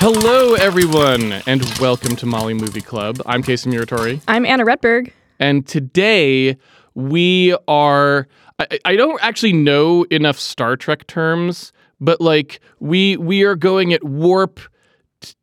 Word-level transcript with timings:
Hello, 0.00 0.54
everyone, 0.54 1.32
and 1.46 1.60
welcome 1.80 2.14
to 2.16 2.24
Molly 2.26 2.54
Movie 2.54 2.80
Club. 2.80 3.20
I'm 3.26 3.42
Casey 3.42 3.68
Muratori, 3.68 4.22
I'm 4.28 4.46
Anna 4.46 4.64
Redberg. 4.64 5.10
and 5.40 5.66
today 5.66 6.56
we 6.94 7.56
are. 7.66 8.28
I, 8.60 8.78
I 8.84 8.94
don't 8.96 9.20
actually 9.22 9.54
know 9.54 10.04
enough 10.04 10.38
Star 10.38 10.76
Trek 10.76 11.08
terms, 11.08 11.72
but 12.00 12.20
like 12.20 12.60
we 12.78 13.16
we 13.16 13.42
are 13.42 13.56
going 13.56 13.92
at 13.92 14.04
warp 14.04 14.60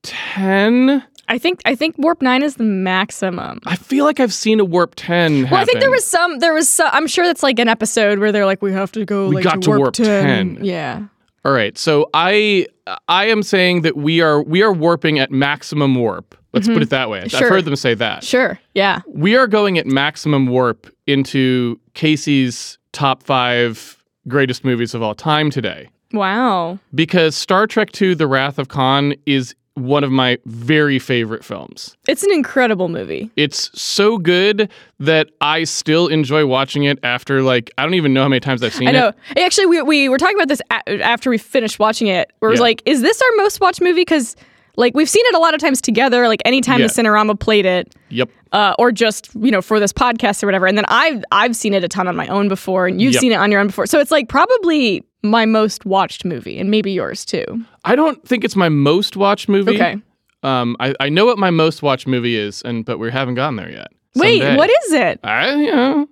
ten. 0.03 1.03
I 1.27 1.37
think 1.37 1.61
I 1.65 1.75
think 1.75 1.97
warp 1.97 2.21
nine 2.21 2.41
is 2.41 2.55
the 2.55 2.63
maximum. 2.63 3.59
I 3.65 3.75
feel 3.75 4.05
like 4.05 4.21
I've 4.21 4.33
seen 4.33 4.61
a 4.61 4.65
warp 4.65 4.93
ten. 4.95 5.49
Well, 5.49 5.55
I 5.55 5.65
think 5.65 5.81
there 5.81 5.91
was 5.91 6.05
some. 6.05 6.39
There 6.39 6.53
was. 6.53 6.69
Some, 6.69 6.89
I'm 6.93 7.07
sure 7.07 7.25
that's 7.25 7.43
like 7.43 7.59
an 7.59 7.67
episode 7.67 8.19
where 8.19 8.31
they're 8.31 8.45
like, 8.45 8.61
we 8.61 8.71
have 8.71 8.93
to 8.93 9.03
go. 9.03 9.27
We 9.27 9.35
like, 9.35 9.43
got 9.43 9.61
to 9.63 9.69
warp, 9.69 9.79
warp 9.79 9.93
10. 9.95 10.59
Yeah. 10.63 11.07
All 11.45 11.51
right, 11.51 11.77
so 11.77 12.09
I 12.15 12.65
I 13.07 13.25
am 13.25 13.43
saying 13.43 13.83
that 13.83 13.95
we 13.95 14.19
are 14.19 14.41
we 14.41 14.63
are 14.63 14.73
warping 14.73 15.19
at 15.19 15.29
maximum 15.31 15.93
warp. 15.93 16.35
Let's 16.53 16.67
put 16.67 16.77
it 16.77 16.79
mm-hmm. 16.85 16.89
that 16.89 17.09
way. 17.09 17.21
I've 17.21 17.31
heard 17.49 17.65
them 17.65 17.75
say 17.75 17.93
that. 17.95 18.23
Sure. 18.23 18.57
Yeah. 18.73 19.01
We 19.07 19.35
are 19.35 19.45
going 19.45 19.77
at 19.77 19.85
maximum 19.85 20.47
warp 20.47 20.89
into 21.05 21.79
Casey's 21.93 22.77
top 22.93 23.21
five 23.21 24.01
greatest 24.29 24.63
movies 24.63 24.95
of 24.95 25.03
all 25.03 25.13
time 25.13 25.51
today. 25.51 25.89
Wow. 26.13 26.79
Because 26.95 27.35
Star 27.35 27.67
Trek 27.67 28.01
II 28.01 28.13
The 28.13 28.25
Wrath 28.25 28.57
of 28.57 28.69
Khan 28.69 29.15
is 29.25 29.53
one 29.75 30.03
of 30.03 30.11
my 30.11 30.37
very 30.45 30.99
favorite 30.99 31.43
films. 31.43 31.95
It's 32.07 32.23
an 32.23 32.31
incredible 32.31 32.89
movie. 32.89 33.29
It's 33.35 33.69
so 33.79 34.17
good 34.17 34.69
that 34.99 35.29
I 35.41 35.65
still 35.65 36.07
enjoy 36.07 36.45
watching 36.45 36.85
it 36.85 36.97
after, 37.03 37.41
like, 37.41 37.71
I 37.77 37.83
don't 37.83 37.93
even 37.93 38.13
know 38.13 38.23
how 38.23 38.29
many 38.29 38.39
times 38.39 38.63
I've 38.63 38.73
seen 38.73 38.87
it. 38.87 38.95
I 38.95 38.99
know. 38.99 39.07
it. 39.35 39.39
Actually, 39.39 39.65
we, 39.67 39.81
we 39.81 40.09
were 40.09 40.17
talking 40.17 40.35
about 40.37 40.47
this 40.47 40.61
a- 40.71 41.01
after 41.01 41.29
we 41.29 41.37
finished 41.37 41.77
watching 41.77 42.07
it. 42.07 42.31
Where 42.39 42.49
it 42.49 42.53
was 42.53 42.59
Yeah. 42.59 42.63
like, 42.63 42.81
is 42.85 43.01
this 43.01 43.21
our 43.21 43.27
most 43.37 43.59
watched 43.61 43.81
movie? 43.81 44.01
Because 44.01 44.35
like 44.77 44.93
we've 44.93 45.09
seen 45.09 45.23
it 45.27 45.35
a 45.35 45.39
lot 45.39 45.53
of 45.53 45.61
times 45.61 45.79
together. 45.81 46.27
Like 46.27 46.41
anytime 46.43 46.79
Yeah. 46.81 46.87
the 46.87 46.93
Cinerama 46.93 47.39
played 47.39 47.65
it, 47.65 47.95
Yep. 48.09 48.29
uh, 48.51 48.75
or 48.77 48.91
just 48.91 49.29
you 49.35 49.49
know 49.51 49.61
for 49.61 49.79
this 49.79 49.93
podcast 49.93 50.43
or 50.43 50.47
whatever. 50.47 50.67
And 50.67 50.77
then 50.77 50.83
I've 50.89 51.23
I've 51.31 51.55
seen 51.55 51.73
it 51.73 51.83
a 51.85 51.87
ton 51.87 52.07
on 52.09 52.15
my 52.17 52.27
own 52.27 52.49
before, 52.49 52.85
and 52.87 53.01
you've 53.01 53.13
Yep. 53.13 53.21
seen 53.21 53.31
it 53.31 53.35
on 53.35 53.51
your 53.51 53.61
own 53.61 53.67
before. 53.67 53.85
So 53.87 53.99
it's 54.01 54.11
like 54.11 54.27
probably 54.27 55.01
my 55.29 55.45
most 55.45 55.85
watched 55.85 56.25
movie, 56.25 56.57
and 56.59 56.69
maybe 56.71 56.91
yours 56.91 57.25
too. 57.25 57.45
I 57.83 57.95
don't 57.95 58.25
think 58.27 58.43
it's 58.43 58.55
my 58.55 58.69
most 58.69 59.15
watched 59.17 59.49
movie. 59.49 59.75
Okay. 59.75 59.97
Um, 60.43 60.75
I, 60.79 60.93
I 60.99 61.09
know 61.09 61.25
what 61.25 61.37
my 61.39 61.49
most 61.49 61.81
watched 61.81 62.07
movie 62.07 62.35
is, 62.37 62.61
and 62.63 62.85
but 62.85 62.99
we 62.99 63.11
haven't 63.11 63.35
gotten 63.35 63.55
there 63.55 63.69
yet. 63.71 63.87
Wait, 64.15 64.41
Someday. 64.41 64.57
what 64.57 64.69
is 64.69 64.93
it? 64.93 65.19
I, 65.23 65.55
you 65.55 65.71
know, 65.75 66.07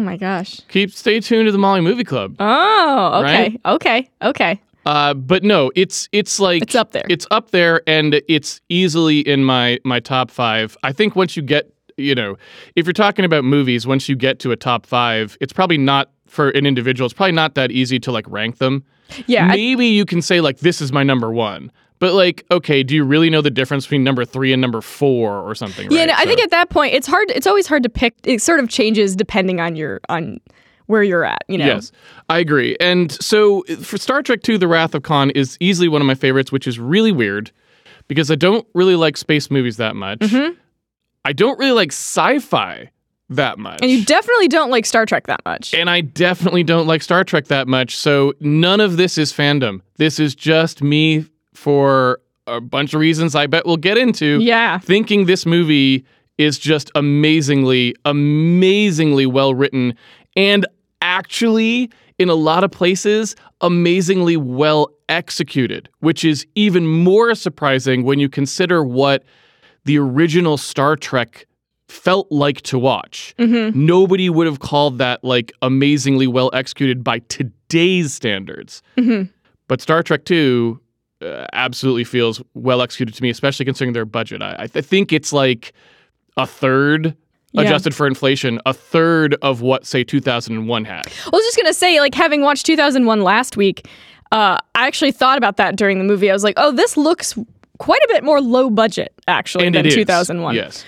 Oh 0.00 0.04
my 0.04 0.16
gosh. 0.16 0.60
keep 0.68 0.90
stay 0.92 1.20
tuned 1.20 1.46
to 1.46 1.52
the 1.52 1.58
Molly 1.58 1.80
Movie 1.80 2.04
Club. 2.04 2.36
Oh, 2.38 3.22
okay, 3.24 3.32
Right? 3.42 3.60
okay, 3.66 4.10
okay. 4.22 4.60
Uh, 4.86 5.14
but 5.14 5.44
no, 5.44 5.70
it's 5.76 6.08
it's 6.12 6.40
like 6.40 6.62
It's 6.62 6.74
up 6.74 6.90
there. 6.92 7.04
It's 7.08 7.26
up 7.30 7.50
there, 7.50 7.82
and 7.86 8.20
it's 8.28 8.60
easily 8.68 9.20
in 9.20 9.44
my 9.44 9.78
my 9.84 10.00
top 10.00 10.30
five. 10.30 10.76
I 10.82 10.92
think 10.92 11.14
once 11.14 11.36
you 11.36 11.42
get, 11.42 11.72
you 11.96 12.14
know, 12.16 12.36
if 12.74 12.84
you're 12.86 12.92
talking 12.92 13.24
about 13.24 13.44
movies, 13.44 13.86
once 13.86 14.08
you 14.08 14.16
get 14.16 14.38
to 14.40 14.50
a 14.50 14.56
top 14.56 14.84
five, 14.86 15.36
it's 15.40 15.52
probably 15.52 15.78
not 15.78 16.10
for 16.32 16.48
an 16.50 16.64
individual. 16.64 17.04
It's 17.04 17.12
probably 17.14 17.32
not 17.32 17.54
that 17.56 17.70
easy 17.70 18.00
to 18.00 18.10
like 18.10 18.24
rank 18.28 18.56
them. 18.58 18.84
Yeah, 19.26 19.44
I- 19.44 19.56
Maybe 19.56 19.86
you 19.88 20.06
can 20.06 20.22
say 20.22 20.40
like 20.40 20.58
this 20.60 20.80
is 20.80 20.90
my 20.90 21.02
number 21.02 21.30
one. 21.30 21.70
But 21.98 22.14
like, 22.14 22.44
okay, 22.50 22.82
do 22.82 22.96
you 22.96 23.04
really 23.04 23.30
know 23.30 23.42
the 23.42 23.50
difference 23.50 23.84
between 23.84 24.02
number 24.02 24.24
three 24.24 24.52
and 24.52 24.60
number 24.60 24.80
four 24.80 25.38
or 25.38 25.54
something? 25.54 25.88
yeah. 25.92 26.00
right? 26.00 26.06
no, 26.08 26.14
I 26.16 26.24
think 26.24 26.40
at 26.40 26.50
that 26.50 26.68
point, 26.68 26.94
it's 26.94 27.06
hard. 27.06 27.30
It's 27.30 27.46
always 27.46 27.68
hard 27.68 27.84
to 27.84 27.88
pick. 27.88 28.14
It 28.24 28.42
sort 28.42 28.58
of 28.58 28.68
changes 28.68 29.14
depending 29.14 29.60
on 29.60 29.76
your 29.76 30.00
on 30.08 30.40
where 30.86 31.04
you're 31.04 31.24
at. 31.24 31.44
You 31.46 31.58
know. 31.58 31.66
Yes, 31.66 31.92
I 32.28 32.38
agree. 32.38 32.76
And 32.80 33.12
so 33.12 33.62
for 33.82 33.98
Star 33.98 34.20
Trek 34.22 34.40
II 34.48 34.56
The 34.56 34.66
Wrath 34.66 34.96
of 34.96 35.04
Khan 35.04 35.30
is 35.30 35.56
easily 35.60 35.86
one 35.86 36.00
of 36.00 36.06
my 36.06 36.16
favorites, 36.16 36.50
which 36.50 36.66
is 36.66 36.78
really 36.80 37.12
weird 37.12 37.52
because 38.08 38.30
I 38.32 38.34
don't 38.34 38.66
really 38.74 38.96
like 38.96 39.16
space 39.16 39.48
movies 39.50 39.76
that 39.76 39.94
much. 39.94 40.18
Mm-hmm. 40.20 40.54
I 41.24 41.32
don't 41.32 41.56
really 41.58 41.72
like 41.72 41.92
sci 41.92 42.40
fi 42.40 42.90
that 43.36 43.58
much. 43.58 43.80
And 43.82 43.90
you 43.90 44.04
definitely 44.04 44.48
don't 44.48 44.70
like 44.70 44.86
Star 44.86 45.06
Trek 45.06 45.26
that 45.26 45.44
much. 45.44 45.74
and 45.74 45.88
I 45.90 46.00
definitely 46.00 46.62
don't 46.62 46.86
like 46.86 47.02
Star 47.02 47.24
Trek 47.24 47.46
that 47.46 47.68
much. 47.68 47.96
So 47.96 48.34
none 48.40 48.80
of 48.80 48.96
this 48.96 49.18
is 49.18 49.32
fandom. 49.32 49.80
This 49.96 50.18
is 50.18 50.34
just 50.34 50.82
me 50.82 51.26
for 51.54 52.20
a 52.46 52.60
bunch 52.60 52.94
of 52.94 53.00
reasons 53.00 53.34
I 53.34 53.46
bet 53.46 53.66
we'll 53.66 53.76
get 53.76 53.98
into. 53.98 54.40
Yeah. 54.40 54.78
Thinking 54.78 55.26
this 55.26 55.46
movie 55.46 56.04
is 56.38 56.58
just 56.58 56.90
amazingly, 56.94 57.94
amazingly 58.04 59.26
well 59.26 59.54
written 59.54 59.94
and 60.36 60.66
actually, 61.02 61.90
in 62.18 62.28
a 62.28 62.34
lot 62.34 62.64
of 62.64 62.70
places, 62.70 63.36
amazingly 63.60 64.36
well 64.36 64.88
executed, 65.08 65.88
which 66.00 66.24
is 66.24 66.46
even 66.54 66.86
more 66.86 67.34
surprising 67.34 68.04
when 68.04 68.18
you 68.18 68.28
consider 68.28 68.82
what 68.82 69.24
the 69.84 69.98
original 69.98 70.56
Star 70.56 70.96
Trek 70.96 71.46
felt 71.92 72.30
like 72.32 72.62
to 72.62 72.78
watch. 72.78 73.34
Nobody 73.38 74.30
would 74.30 74.46
have 74.46 74.60
called 74.60 74.98
that 74.98 75.22
like 75.22 75.52
amazingly 75.62 76.26
well 76.26 76.50
executed 76.52 77.04
by 77.04 77.20
today's 77.28 78.12
standards. 78.12 78.82
But 79.68 79.80
Star 79.80 80.02
Trek 80.02 80.24
2 80.24 80.80
uh, 81.22 81.46
absolutely 81.52 82.04
feels 82.04 82.42
well 82.54 82.82
executed 82.82 83.14
to 83.14 83.22
me, 83.22 83.30
especially 83.30 83.64
considering 83.64 83.92
their 83.92 84.04
budget. 84.04 84.42
I, 84.42 84.56
I 84.60 84.66
th- 84.66 84.84
think 84.84 85.12
it's 85.12 85.32
like 85.32 85.72
a 86.36 86.46
third. 86.46 87.16
Yeah. 87.54 87.62
Adjusted 87.62 87.94
for 87.94 88.06
inflation, 88.06 88.58
a 88.64 88.72
third 88.72 89.36
of 89.42 89.60
what, 89.60 89.84
say, 89.84 90.04
2001 90.04 90.84
had. 90.86 91.02
I 91.06 91.30
was 91.30 91.44
just 91.44 91.56
gonna 91.58 91.74
say, 91.74 92.00
like 92.00 92.14
having 92.14 92.40
watched 92.40 92.64
2001 92.64 93.20
last 93.20 93.58
week, 93.58 93.86
uh, 94.32 94.56
I 94.74 94.86
actually 94.86 95.12
thought 95.12 95.36
about 95.36 95.58
that 95.58 95.76
during 95.76 95.98
the 95.98 96.04
movie. 96.04 96.30
I 96.30 96.32
was 96.32 96.44
like, 96.44 96.54
oh, 96.56 96.72
this 96.72 96.96
looks 96.96 97.38
quite 97.78 98.00
a 98.04 98.08
bit 98.08 98.24
more 98.24 98.40
low 98.40 98.70
budget 98.70 99.12
actually 99.28 99.66
And 99.66 99.74
than 99.74 99.84
it 99.84 99.88
is. 99.88 99.94
2001. 99.96 100.54
Yes. 100.54 100.82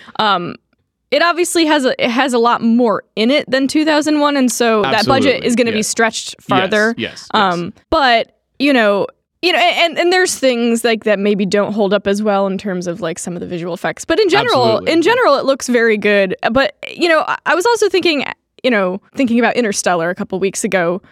It 1.10 1.22
obviously 1.22 1.64
has 1.66 1.84
a 1.84 2.02
it 2.02 2.10
has 2.10 2.32
a 2.32 2.38
lot 2.38 2.60
more 2.60 3.04
in 3.14 3.30
it 3.30 3.48
than 3.48 3.68
2001, 3.68 4.36
and 4.36 4.50
so 4.50 4.82
that 4.82 5.06
budget 5.06 5.44
is 5.44 5.54
going 5.54 5.66
to 5.66 5.72
be 5.72 5.82
stretched 5.82 6.40
farther. 6.40 6.94
Yes. 6.96 7.10
yes, 7.10 7.30
yes. 7.32 7.52
Um, 7.54 7.72
but 7.90 8.40
you 8.58 8.72
know, 8.72 9.06
you 9.42 9.52
know, 9.52 9.58
and 9.58 9.98
and 9.98 10.12
there's 10.12 10.38
things 10.38 10.84
like 10.84 11.04
that 11.04 11.18
maybe 11.18 11.44
don't 11.44 11.72
hold 11.72 11.92
up 11.92 12.06
as 12.06 12.22
well 12.22 12.46
in 12.46 12.56
terms 12.56 12.86
of 12.86 13.00
like 13.00 13.18
some 13.18 13.34
of 13.34 13.40
the 13.40 13.46
visual 13.46 13.74
effects. 13.74 14.04
But 14.04 14.18
in 14.18 14.28
general, 14.28 14.64
Absolutely. 14.64 14.92
in 14.92 15.02
general, 15.02 15.36
it 15.36 15.44
looks 15.44 15.68
very 15.68 15.98
good. 15.98 16.34
But 16.50 16.76
you 16.88 17.08
know, 17.08 17.20
I, 17.28 17.36
I 17.46 17.54
was 17.54 17.66
also 17.66 17.88
thinking, 17.88 18.24
you 18.62 18.70
know, 18.70 19.00
thinking 19.14 19.38
about 19.38 19.54
Interstellar 19.56 20.10
a 20.10 20.14
couple 20.14 20.38
weeks 20.40 20.64
ago. 20.64 21.02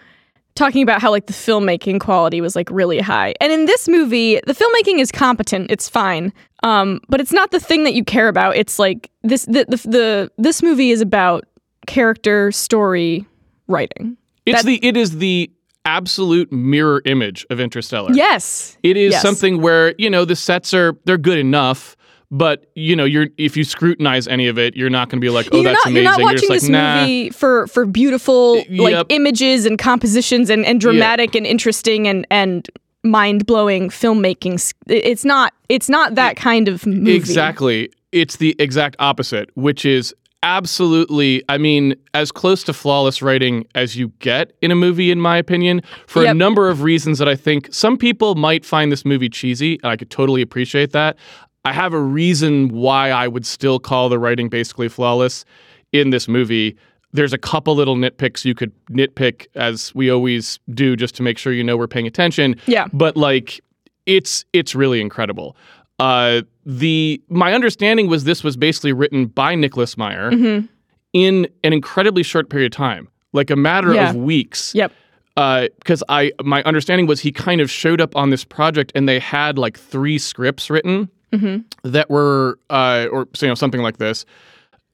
Talking 0.54 0.82
about 0.82 1.00
how 1.00 1.10
like 1.10 1.26
the 1.26 1.32
filmmaking 1.32 1.98
quality 2.00 2.40
was 2.42 2.54
like 2.54 2.68
really 2.70 3.00
high, 3.00 3.34
and 3.40 3.50
in 3.50 3.64
this 3.64 3.88
movie, 3.88 4.38
the 4.46 4.52
filmmaking 4.52 4.98
is 5.00 5.10
competent. 5.10 5.70
It's 5.70 5.88
fine, 5.88 6.30
um, 6.62 7.00
but 7.08 7.20
it's 7.22 7.32
not 7.32 7.52
the 7.52 7.60
thing 7.60 7.84
that 7.84 7.94
you 7.94 8.04
care 8.04 8.28
about. 8.28 8.54
It's 8.56 8.78
like 8.78 9.10
this 9.22 9.46
the 9.46 9.64
the, 9.68 9.76
the 9.88 10.30
this 10.36 10.62
movie 10.62 10.90
is 10.90 11.00
about 11.00 11.44
character 11.86 12.52
story 12.52 13.26
writing. 13.66 14.16
it's 14.46 14.62
the 14.62 14.78
it 14.86 14.96
is 14.96 15.18
the 15.18 15.50
absolute 15.84 16.52
mirror 16.52 17.02
image 17.06 17.44
of 17.50 17.58
Interstellar. 17.58 18.12
Yes, 18.12 18.76
It 18.82 18.96
is 18.96 19.12
Yes. 19.12 19.22
something 19.22 19.60
where, 19.60 19.94
you 19.98 20.08
know, 20.08 20.24
the 20.24 20.36
sets 20.36 20.72
are 20.74 20.96
they're 21.06 21.18
good 21.18 21.38
enough, 21.38 21.96
but 22.32 22.64
you 22.74 22.96
know, 22.96 23.04
you're 23.04 23.28
if 23.36 23.58
you 23.58 23.62
scrutinize 23.62 24.26
any 24.26 24.48
of 24.48 24.58
it, 24.58 24.74
you're 24.74 24.90
not 24.90 25.10
going 25.10 25.20
to 25.20 25.24
be 25.24 25.28
like, 25.28 25.48
"Oh, 25.52 25.56
you're 25.58 25.64
that's 25.64 25.84
not 25.84 25.90
amazing." 25.90 26.02
you're 26.02 26.12
not 26.12 26.20
watching 26.22 26.48
like, 26.48 26.60
this 26.60 26.68
"Nah." 26.68 27.00
movie 27.02 27.30
for 27.30 27.66
for 27.66 27.84
beautiful 27.84 28.64
like 28.70 29.06
images 29.10 29.66
and 29.66 29.78
compositions 29.78 30.48
and, 30.48 30.64
and 30.64 30.80
dramatic 30.80 31.34
and 31.34 31.46
interesting 31.46 32.08
and 32.08 32.26
and 32.30 32.68
mind 33.04 33.44
blowing 33.46 33.90
filmmaking. 33.90 34.72
It's 34.86 35.26
not 35.26 35.52
it's 35.68 35.90
not 35.90 36.14
that 36.14 36.36
kind 36.36 36.68
of 36.68 36.86
movie. 36.86 37.14
Exactly. 37.14 37.90
It's 38.12 38.36
the 38.36 38.56
exact 38.58 38.96
opposite, 38.98 39.50
which 39.54 39.84
is 39.84 40.14
absolutely, 40.42 41.42
I 41.48 41.56
mean, 41.56 41.94
as 42.14 42.32
close 42.32 42.62
to 42.64 42.72
flawless 42.72 43.22
writing 43.22 43.66
as 43.74 43.96
you 43.96 44.08
get 44.18 44.52
in 44.60 44.70
a 44.70 44.74
movie, 44.74 45.10
in 45.10 45.20
my 45.20 45.36
opinion, 45.36 45.82
for 46.06 46.24
a 46.24 46.34
number 46.34 46.68
of 46.68 46.82
reasons 46.82 47.18
that 47.18 47.28
I 47.28 47.36
think 47.36 47.68
some 47.72 47.96
people 47.96 48.34
might 48.34 48.64
find 48.64 48.90
this 48.90 49.04
movie 49.04 49.28
cheesy, 49.28 49.78
and 49.82 49.92
I 49.92 49.96
could 49.96 50.10
totally 50.10 50.42
appreciate 50.42 50.92
that. 50.92 51.16
I 51.64 51.72
have 51.72 51.92
a 51.92 52.00
reason 52.00 52.68
why 52.68 53.10
I 53.10 53.28
would 53.28 53.46
still 53.46 53.78
call 53.78 54.08
the 54.08 54.18
writing 54.18 54.48
basically 54.48 54.88
flawless 54.88 55.44
in 55.92 56.10
this 56.10 56.26
movie. 56.28 56.76
There's 57.12 57.32
a 57.32 57.38
couple 57.38 57.74
little 57.76 57.94
nitpicks 57.96 58.44
you 58.44 58.54
could 58.54 58.72
nitpick, 58.90 59.46
as 59.54 59.94
we 59.94 60.10
always 60.10 60.58
do, 60.70 60.96
just 60.96 61.14
to 61.16 61.22
make 61.22 61.38
sure 61.38 61.52
you 61.52 61.62
know 61.62 61.76
we're 61.76 61.86
paying 61.86 62.06
attention 62.06 62.56
Yeah. 62.66 62.86
but 62.92 63.16
like 63.16 63.60
it's 64.06 64.44
it's 64.52 64.74
really 64.74 65.00
incredible. 65.00 65.56
Uh, 66.00 66.42
the 66.66 67.22
my 67.28 67.52
understanding 67.54 68.08
was 68.08 68.24
this 68.24 68.42
was 68.42 68.56
basically 68.56 68.92
written 68.92 69.26
by 69.26 69.54
Nicholas 69.54 69.96
Meyer 69.96 70.30
Mm-hmm. 70.32 70.66
in 71.12 71.46
an 71.62 71.72
incredibly 71.72 72.22
short 72.24 72.48
period 72.50 72.72
of 72.72 72.76
time, 72.76 73.08
like 73.32 73.50
a 73.50 73.56
matter 73.56 73.94
Yeah. 73.94 74.10
of 74.10 74.16
weeks. 74.16 74.74
Yep. 74.74 74.92
Because 75.36 76.02
I 76.08 76.32
my 76.42 76.62
understanding 76.64 77.06
was 77.06 77.20
he 77.20 77.30
kind 77.30 77.60
of 77.60 77.70
showed 77.70 78.00
up 78.00 78.16
on 78.16 78.30
this 78.30 78.44
project 78.44 78.90
and 78.94 79.08
they 79.08 79.18
had 79.20 79.58
like 79.58 79.78
three 79.78 80.18
scripts 80.18 80.68
written 80.70 81.08
Mm-hmm. 81.32 81.90
that 81.90 82.10
were 82.10 82.58
uh, 82.70 83.06
or 83.10 83.26
you 83.40 83.48
know 83.48 83.54
something 83.54 83.80
like 83.80 83.96
this, 83.96 84.26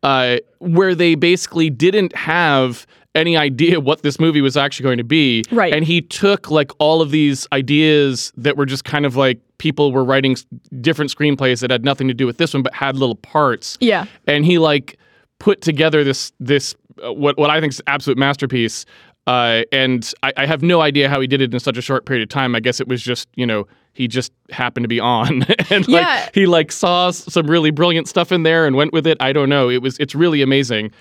uh, 0.03 0.37
where 0.59 0.95
they 0.95 1.15
basically 1.15 1.69
didn't 1.71 2.15
have 2.15 2.87
any 3.15 3.37
idea 3.37 3.81
what 3.89 4.03
this 4.03 4.21
movie 4.21 4.41
was 4.41 4.57
actually 4.57 4.85
going 4.85 4.99
to 4.99 5.05
be. 5.05 5.45
Right. 5.51 5.75
And 5.75 5.85
he 5.85 6.01
took 6.01 6.51
like 6.51 6.71
all 6.79 7.03
of 7.03 7.11
these 7.11 7.47
ideas 7.53 8.33
that 8.37 8.57
were 8.57 8.67
just 8.67 8.85
kind 8.85 9.05
of 9.05 9.17
like 9.17 9.41
people 9.59 9.93
were 9.93 10.05
writing 10.05 10.37
different 10.81 11.11
screenplays 11.15 11.61
that 11.61 11.71
had 11.71 11.85
nothing 11.85 12.07
to 12.09 12.15
do 12.15 12.27
with 12.27 12.39
this 12.39 12.55
one, 12.55 12.63
but 12.63 12.73
had 12.75 12.97
little 12.97 13.17
parts. 13.17 13.77
Yeah. 13.81 14.07
and 14.27 14.45
he 14.45 14.59
like 14.59 14.99
put 15.41 15.61
together 15.61 16.05
this 16.05 16.33
this 16.41 16.75
uh, 17.05 17.13
what 17.13 17.37
what 17.39 17.51
I 17.51 17.61
think 17.61 17.73
is 17.73 17.83
absolute 17.87 18.19
masterpiece. 18.19 18.87
Uh, 19.27 19.63
and 19.73 20.11
I, 20.23 20.33
I 20.39 20.47
have 20.47 20.63
no 20.63 20.81
idea 20.81 21.09
how 21.09 21.21
he 21.21 21.27
did 21.27 21.43
it 21.43 21.53
in 21.53 21.61
such 21.61 21.77
a 21.77 21.83
short 21.83 22.07
period 22.07 22.23
of 22.23 22.31
time. 22.31 22.55
I 22.55 22.61
guess 22.61 22.81
it 22.81 22.89
was 22.89 23.03
just 23.03 23.29
you 23.35 23.47
know 23.47 23.67
he 23.95 24.07
just 24.09 24.33
happened 24.51 24.85
to 24.85 24.89
be 24.89 25.01
on, 25.01 25.43
and 25.71 25.87
like 25.89 26.03
Yeah. 26.03 26.29
he 26.35 26.47
like 26.47 26.71
saw 26.73 27.11
some 27.11 27.47
really 27.47 27.71
brilliant 27.71 28.09
stuff 28.09 28.31
in 28.33 28.43
there 28.45 28.67
and 28.67 28.77
went 28.77 28.93
with 28.93 29.07
it. 29.07 29.17
I 29.21 29.33
don't 29.33 29.49
know. 29.49 29.69
It 29.69 29.83
was 29.83 29.99
it's 29.99 30.15
really 30.15 30.43
amazing. 30.43 30.93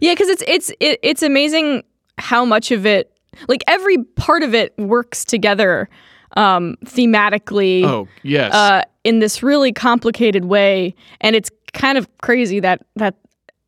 Yeah, 0.00 0.12
because 0.12 0.28
it's 0.28 0.42
it's 0.46 0.70
it, 0.80 0.98
it's 1.02 1.22
amazing 1.22 1.82
how 2.18 2.44
much 2.44 2.70
of 2.70 2.86
it, 2.86 3.12
like 3.48 3.62
every 3.66 3.98
part 4.16 4.42
of 4.42 4.54
it, 4.54 4.74
works 4.78 5.24
together 5.24 5.88
um, 6.36 6.76
thematically 6.84 7.84
Oh 7.84 8.08
yes, 8.22 8.52
uh, 8.52 8.82
in 9.04 9.20
this 9.20 9.42
really 9.42 9.72
complicated 9.72 10.44
way, 10.46 10.94
and 11.20 11.36
it's 11.36 11.50
kind 11.72 11.96
of 11.98 12.08
crazy 12.18 12.60
that 12.60 12.84
that 12.96 13.14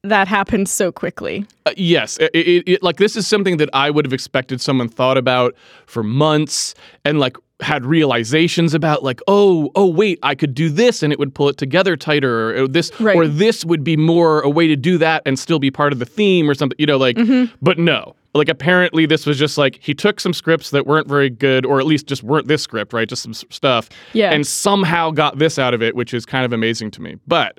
that 0.04 0.28
happened 0.28 0.68
so 0.68 0.92
quickly. 0.92 1.44
Uh, 1.66 1.72
yes, 1.76 2.18
it, 2.18 2.30
it, 2.34 2.68
it- 2.68 2.82
like 2.82 2.96
this 2.96 3.16
is 3.16 3.26
something 3.26 3.56
that 3.58 3.68
I 3.72 3.90
would 3.90 4.04
have 4.04 4.12
expected 4.12 4.60
someone 4.60 4.88
thought 4.88 5.18
about 5.18 5.54
for 5.86 6.02
months 6.02 6.74
and 7.04 7.18
like 7.18 7.36
had 7.60 7.84
realizations 7.84 8.72
about 8.74 9.02
like 9.02 9.20
oh 9.26 9.70
oh 9.74 9.86
wait 9.86 10.18
I 10.22 10.34
could 10.36 10.54
do 10.54 10.68
this 10.68 11.02
and 11.02 11.12
it 11.12 11.18
would 11.18 11.34
pull 11.34 11.48
it 11.48 11.56
together 11.56 11.96
tighter 11.96 12.56
or 12.62 12.68
this 12.68 12.92
Right. 13.00 13.16
or 13.16 13.26
this 13.26 13.64
would 13.64 13.82
be 13.82 13.96
more 13.96 14.40
a 14.42 14.48
way 14.50 14.68
to 14.68 14.76
do 14.76 14.96
that 14.98 15.22
and 15.26 15.36
still 15.38 15.58
be 15.58 15.70
part 15.70 15.92
of 15.92 15.98
the 15.98 16.04
theme 16.06 16.48
or 16.48 16.54
something 16.54 16.76
you 16.78 16.86
know 16.86 16.96
like 16.96 17.16
Mm-hmm. 17.16 17.52
but 17.60 17.78
no 17.78 18.14
like 18.34 18.48
apparently 18.48 19.06
this 19.06 19.26
was 19.26 19.36
just 19.38 19.58
like 19.58 19.78
he 19.82 19.92
took 19.94 20.20
some 20.20 20.32
scripts 20.32 20.70
that 20.70 20.86
weren't 20.86 21.08
very 21.08 21.28
good 21.30 21.66
or 21.66 21.80
at 21.80 21.86
least 21.86 22.06
just 22.06 22.22
weren't 22.22 22.46
this 22.46 22.62
script 22.62 22.92
right 22.92 23.08
just 23.08 23.22
some 23.24 23.32
s- 23.32 23.44
stuff 23.50 23.88
Yeah. 24.12 24.30
and 24.32 24.46
somehow 24.46 25.10
got 25.10 25.38
this 25.38 25.58
out 25.58 25.74
of 25.74 25.82
it 25.82 25.96
which 25.96 26.14
is 26.14 26.24
kind 26.24 26.44
of 26.44 26.52
amazing 26.52 26.92
to 26.92 27.02
me 27.02 27.16
but 27.26 27.58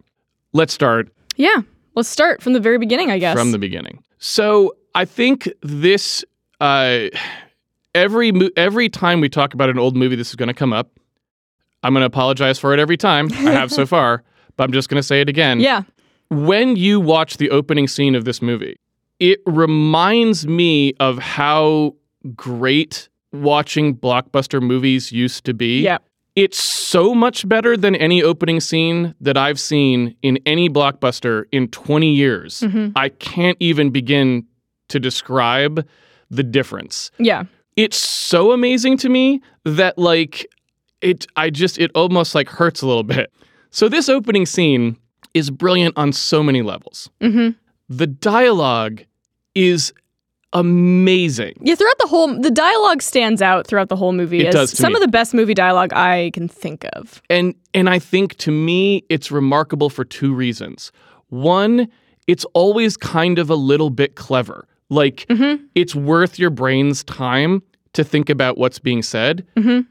let's 0.53 0.71
start 0.73 1.11
Yeah, 1.35 1.57
let's 1.95 2.07
start 2.07 2.41
from 2.41 2.53
the 2.53 2.59
very 2.61 2.77
beginning, 2.77 3.11
I 3.11 3.19
guess. 3.19 3.37
from 3.37 3.51
the 3.51 3.57
beginning. 3.59 4.01
So 4.19 4.75
I 4.95 5.03
think 5.05 5.49
this 5.61 6.23
uh, 6.61 7.07
every 7.95 8.31
mo- 8.31 8.49
every 8.55 8.89
time 8.89 9.21
we 9.21 9.29
talk 9.29 9.53
about 9.53 9.69
an 9.69 9.79
old 9.79 9.95
movie, 9.95 10.15
this 10.15 10.29
is 10.29 10.35
going 10.35 10.47
to 10.47 10.53
come 10.53 10.73
up. 10.73 10.99
I'm 11.83 11.93
going 11.93 12.01
to 12.01 12.07
apologize 12.07 12.59
for 12.59 12.73
it 12.73 12.79
every 12.79 12.97
time. 12.97 13.29
I 13.33 13.51
have 13.51 13.71
so 13.71 13.85
far, 13.95 14.23
but 14.57 14.63
I'm 14.65 14.71
just 14.73 14.89
going 14.89 14.99
to 14.99 15.03
say 15.03 15.21
it 15.21 15.29
again. 15.29 15.59
yeah, 15.59 15.83
When 16.29 16.75
you 16.75 16.99
watch 16.99 17.37
the 17.37 17.49
opening 17.51 17.87
scene 17.87 18.15
of 18.15 18.25
this 18.25 18.41
movie, 18.41 18.75
it 19.19 19.39
reminds 19.45 20.45
me 20.47 20.93
of 20.99 21.19
how 21.19 21.95
great 22.35 23.07
watching 23.31 23.95
blockbuster 23.95 24.61
movies 24.61 25.11
used 25.11 25.45
to 25.45 25.53
be. 25.53 25.81
yeah, 25.81 25.97
It's 26.35 26.61
so 26.61 27.13
much 27.15 27.47
better 27.47 27.77
than 27.77 27.95
any 27.95 28.21
opening 28.23 28.59
scene 28.59 29.13
that 29.21 29.37
I've 29.37 29.59
seen 29.59 30.15
in 30.21 30.37
any 30.45 30.69
blockbuster 30.69 31.45
in 31.51 31.67
20 31.69 32.11
years. 32.13 32.61
Mhm. 32.61 32.91
I 32.95 33.09
can't 33.09 33.57
even 33.59 33.91
begin 33.91 34.45
to 34.89 34.99
describe 34.99 35.87
the 36.31 36.43
difference. 36.43 37.11
yeah. 37.19 37.43
It's 37.83 37.97
so 37.97 38.51
amazing 38.51 38.97
to 38.97 39.09
me 39.09 39.41
that 39.63 39.97
like 39.97 40.45
it 41.01 41.25
I 41.35 41.49
just 41.49 41.77
it 41.79 41.91
almost 41.95 42.35
like 42.35 42.49
hurts 42.49 42.81
a 42.81 42.87
little 42.87 43.03
bit. 43.03 43.31
So 43.71 43.87
this 43.89 44.09
opening 44.09 44.45
scene 44.45 44.97
is 45.33 45.49
brilliant 45.51 45.95
on 45.97 46.11
so 46.11 46.43
many 46.43 46.61
levels. 46.61 47.09
hmm 47.21 47.49
The 47.87 48.07
dialogue 48.07 49.03
is 49.55 49.93
amazing. 50.53 51.53
Yeah, 51.61 51.75
throughout 51.75 51.97
the 51.99 52.07
whole, 52.07 52.39
the 52.39 52.51
dialogue 52.51 53.01
stands 53.01 53.41
out 53.41 53.67
throughout 53.67 53.89
the 53.89 53.95
whole 53.95 54.11
movie. 54.13 54.39
It 54.41 54.47
as 54.47 54.53
does 54.53 54.71
some 54.77 54.93
me. 54.93 54.97
of 54.97 55.01
the 55.01 55.07
best 55.07 55.33
movie 55.33 55.53
dialogue 55.53 55.93
I 55.93 56.31
can 56.33 56.47
think 56.47 56.85
of. 56.93 57.21
And 57.29 57.53
and 57.73 57.89
I 57.89 57.99
think 57.99 58.35
to 58.37 58.51
me 58.51 59.03
it's 59.09 59.31
remarkable 59.31 59.89
for 59.89 60.03
two 60.03 60.33
reasons. 60.33 60.91
One, 61.29 61.87
it's 62.27 62.45
always 62.53 62.97
kind 62.97 63.39
of 63.39 63.49
a 63.49 63.55
little 63.55 63.89
bit 63.89 64.15
clever. 64.15 64.67
Like 64.89 65.25
Mm-hmm. 65.29 65.63
it's 65.75 65.93
worth 65.95 66.39
your 66.39 66.49
brain's 66.49 67.03
time 67.03 67.61
to 67.93 68.03
think 68.03 68.29
about 68.29 68.57
what's 68.57 68.79
being 68.79 69.01
said. 69.01 69.45
Mhm. 69.57 69.85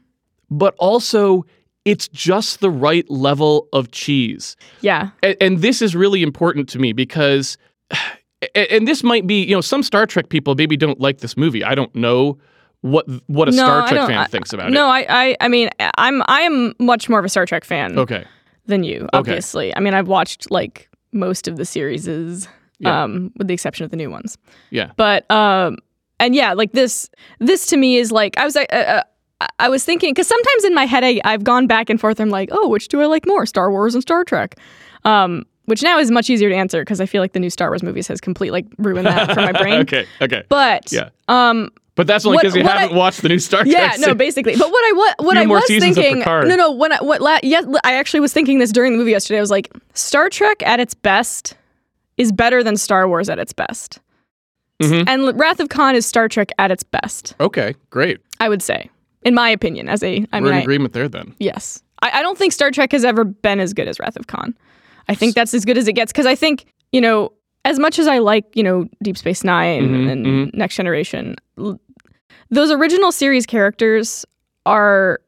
But 0.49 0.75
also 0.77 1.45
it's 1.85 2.07
just 2.09 2.59
the 2.59 2.69
right 2.69 3.09
level 3.09 3.67
of 3.73 3.91
cheese. 3.91 4.55
Yeah, 4.81 5.09
And, 5.23 5.35
and 5.41 5.57
this 5.59 5.81
is 5.81 5.95
really 5.95 6.21
important 6.23 6.67
to 6.69 6.79
me 6.79 6.93
because 6.93 7.57
and 8.55 8.87
this 8.87 9.03
might 9.03 9.27
be, 9.27 9.43
you 9.43 9.53
know, 9.55 9.61
some 9.61 9.83
Star 9.83 10.05
Trek 10.05 10.29
people 10.29 10.55
maybe 10.55 10.77
don't 10.77 10.99
like 10.99 11.19
this 11.19 11.35
movie. 11.35 11.63
I 11.63 11.75
don't 11.75 11.93
know 11.95 12.37
what 12.81 13.05
what 13.27 13.47
a 13.49 13.51
no, 13.51 13.57
Star 13.63 13.87
Trek 13.87 14.07
fan 14.07 14.17
I- 14.17 14.25
thinks 14.25 14.53
about 14.53 14.67
it. 14.69 14.73
No, 14.73 14.87
I, 14.87 15.05
I, 15.09 15.37
I 15.41 15.47
mean, 15.49 15.69
I'm, 15.97 16.21
I 16.27 16.41
am 16.41 16.73
much 16.79 17.09
more 17.09 17.19
of 17.19 17.25
a 17.25 17.29
Star 17.29 17.45
Trek 17.45 17.65
fan. 17.65 17.97
Okay. 17.99 18.25
than 18.67 18.83
you. 18.83 19.09
Obviously, 19.13 19.75
I 19.75 19.79
mean, 19.79 19.93
I've 19.93 20.07
watched 20.07 20.49
like 20.51 20.89
most 21.11 21.47
of 21.47 21.57
the 21.57 21.65
series, 21.65 22.07
Yeah. 22.79 23.03
um, 23.03 23.31
with 23.37 23.47
the 23.47 23.53
exception 23.53 23.83
of 23.83 23.89
the 23.91 23.97
new 23.97 24.09
ones. 24.11 24.37
Yeah. 24.69 24.91
But 24.95 25.29
um, 25.31 25.77
and 26.19 26.35
yeah, 26.35 26.53
like 26.53 26.71
this, 26.73 27.09
this 27.39 27.65
to 27.67 27.77
me 27.77 27.97
is 27.97 28.11
like 28.11 28.37
I 28.37 28.45
was, 28.45 28.55
uh, 28.55 28.63
uh, 28.71 29.47
I 29.57 29.69
was 29.69 29.85
thinking 29.85 30.11
because 30.13 30.27
sometimes 30.27 30.63
in 30.65 30.73
my 30.73 30.85
head 30.85 31.03
I, 31.03 31.21
I've 31.23 31.43
gone 31.43 31.65
back 31.67 31.89
and 31.89 31.99
forth. 31.99 32.19
I'm 32.19 32.29
like, 32.29 32.49
oh, 32.51 32.67
which 32.67 32.87
do 32.89 33.01
I 33.01 33.05
like 33.05 33.25
more, 33.25 33.45
Star 33.45 33.71
Wars 33.71 33.93
and 33.95 34.01
Star 34.01 34.23
Trek? 34.23 34.55
Um, 35.05 35.45
which 35.65 35.83
now 35.83 35.99
is 35.99 36.09
much 36.11 36.29
easier 36.29 36.49
to 36.49 36.55
answer 36.55 36.81
because 36.81 36.99
I 36.99 37.05
feel 37.05 37.21
like 37.21 37.33
the 37.33 37.39
new 37.39 37.49
Star 37.51 37.69
Wars 37.69 37.83
movies 37.83 38.07
has 38.07 38.19
complete 38.19 38.51
like 38.51 38.65
ruined 38.79 39.05
that 39.05 39.33
for 39.33 39.41
my 39.41 39.51
brain. 39.51 39.75
okay. 39.81 40.05
Okay. 40.19 40.43
But 40.49 40.91
Yeah. 40.91 41.09
um, 41.27 41.69
But 41.95 42.07
that's 42.07 42.25
only 42.25 42.39
because 42.39 42.55
you 42.55 42.63
what 42.63 42.77
haven't 42.77 42.97
watched 42.97 43.21
the 43.21 43.29
new 43.29 43.37
Star 43.39 43.63
Trek. 43.63 43.73
yeah, 43.73 43.91
no, 44.05 44.15
basically. 44.15 44.55
But 44.57 44.71
what 44.71 44.83
I 44.83 44.91
what 44.97 45.15
what 45.25 45.37
I 45.37 45.45
was 45.45 45.63
thinking, 45.67 46.19
no, 46.19 46.41
no, 46.55 46.71
when 46.71 46.91
I 46.91 46.97
what 47.01 47.21
la- 47.21 47.37
yes, 47.43 47.65
I 47.83 47.93
actually 47.95 48.19
was 48.21 48.33
thinking 48.33 48.57
this 48.59 48.71
during 48.71 48.93
the 48.93 48.97
movie 48.97 49.11
yesterday. 49.11 49.37
I 49.37 49.41
was 49.41 49.51
like, 49.51 49.69
Star 49.93 50.27
Trek 50.29 50.63
at 50.63 50.79
its 50.79 50.93
best 50.95 51.55
is 52.17 52.31
better 52.31 52.63
than 52.63 52.75
Star 52.75 53.07
Wars 53.07 53.29
at 53.29 53.37
its 53.39 53.53
best, 53.53 53.99
Mhm. 54.81 55.03
and 55.07 55.39
Wrath 55.39 55.59
of 55.59 55.69
Khan 55.69 55.95
is 55.95 56.05
Star 56.05 56.27
Trek 56.29 56.49
at 56.57 56.71
its 56.71 56.83
best. 56.83 57.35
Okay, 57.39 57.75
great. 57.89 58.19
I 58.39 58.47
would 58.49 58.61
say, 58.61 58.89
in 59.23 59.33
my 59.33 59.49
opinion, 59.49 59.89
as 59.89 60.01
a 60.03 60.25
I 60.31 60.39
We're 60.39 60.45
mean, 60.45 60.53
in 60.53 60.59
I, 60.59 60.61
agreement 60.61 60.93
there 60.93 61.07
then. 61.09 61.33
yes, 61.39 61.81
I, 62.01 62.11
I 62.19 62.21
don't 62.21 62.37
think 62.37 62.53
Star 62.53 62.71
Trek 62.71 62.91
has 62.93 63.03
ever 63.03 63.23
been 63.25 63.59
as 63.59 63.73
good 63.73 63.87
as 63.87 63.99
Wrath 63.99 64.15
of 64.15 64.27
Khan. 64.27 64.55
I 65.09 65.15
think 65.15 65.35
that's 65.35 65.53
as 65.53 65.65
good 65.65 65.77
as 65.77 65.87
it 65.87 65.93
gets 65.93 66.11
because 66.11 66.25
I 66.25 66.35
think 66.35 66.65
you 66.91 67.01
know 67.01 67.31
as 67.65 67.77
much 67.79 67.99
as 67.99 68.07
I 68.07 68.19
like 68.19 68.45
you 68.55 68.63
know 68.63 68.87
Deep 69.03 69.17
Space 69.17 69.43
9 69.43 69.83
Mhm, 69.83 70.11
and 70.11 70.25
mhm. 70.25 70.53
Next 70.53 70.75
Generation, 70.75 71.35
l- 71.57 71.79
those 72.49 72.71
original 72.71 73.11
series 73.11 73.45
characters 73.45 74.25
are 74.65 75.19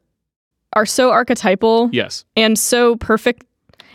are 0.74 0.86
so 0.86 1.12
archetypal 1.12 1.90
Yes. 1.92 2.24
and 2.38 2.58
so 2.58 2.96
perfect. 2.96 3.44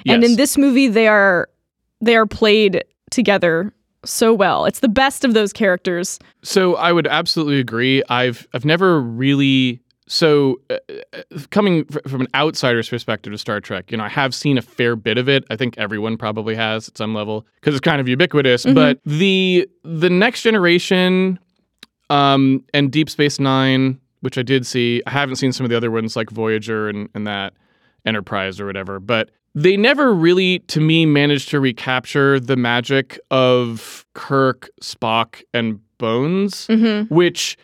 Yes. 0.04 0.14
And 0.14 0.24
in 0.24 0.36
this 0.36 0.58
movie, 0.58 0.88
they 0.88 1.08
are 1.08 1.48
they 2.02 2.14
are 2.16 2.26
played 2.26 2.84
together 3.10 3.72
so 4.06 4.32
well. 4.32 4.64
It's 4.64 4.80
the 4.80 4.88
best 4.88 5.24
of 5.24 5.34
those 5.34 5.52
characters. 5.52 6.18
So 6.42 6.76
I 6.76 6.92
would 6.92 7.06
absolutely 7.06 7.60
agree. 7.60 8.02
I've 8.08 8.46
I've 8.54 8.64
never 8.64 9.00
really 9.00 9.80
so 10.08 10.60
uh, 10.70 10.76
uh, 11.12 11.22
coming 11.50 11.84
fr- 11.86 11.98
from 12.06 12.20
an 12.20 12.28
outsider's 12.34 12.88
perspective 12.88 13.32
to 13.32 13.38
Star 13.38 13.60
Trek, 13.60 13.90
you 13.90 13.96
know, 13.96 14.04
I 14.04 14.08
have 14.08 14.34
seen 14.34 14.56
a 14.56 14.62
fair 14.62 14.94
bit 14.94 15.18
of 15.18 15.28
it. 15.28 15.44
I 15.50 15.56
think 15.56 15.76
everyone 15.78 16.16
probably 16.16 16.54
has 16.54 16.88
at 16.88 16.96
some 16.96 17.12
level 17.12 17.44
because 17.60 17.74
it's 17.74 17.80
kind 17.82 18.00
of 18.00 18.08
ubiquitous. 18.08 18.64
Mhm. 18.64 18.74
But 18.74 19.00
the 19.04 19.68
the 19.82 20.10
next 20.10 20.42
generation 20.42 21.38
um, 22.08 22.64
and 22.72 22.92
Deep 22.92 23.10
Space 23.10 23.40
Nine, 23.40 23.98
which 24.20 24.38
I 24.38 24.42
did 24.42 24.64
see, 24.64 25.02
I 25.06 25.10
haven't 25.10 25.36
seen 25.36 25.52
some 25.52 25.64
of 25.64 25.70
the 25.70 25.76
other 25.76 25.90
ones 25.90 26.14
like 26.14 26.30
Voyager 26.30 26.88
and, 26.88 27.08
and 27.14 27.26
that 27.26 27.54
Enterprise 28.04 28.60
or 28.60 28.66
whatever, 28.66 29.00
but 29.00 29.30
they 29.56 29.76
never 29.76 30.12
really, 30.14 30.58
to 30.60 30.80
me, 30.80 31.06
managed 31.06 31.48
to 31.48 31.58
recapture 31.60 32.38
the 32.38 32.56
magic 32.56 33.18
of 33.30 34.04
Kirk, 34.14 34.68
Spock, 34.82 35.42
and 35.54 35.80
Bones, 35.98 36.66
Mm-hmm. 36.68 37.12
which, 37.12 37.56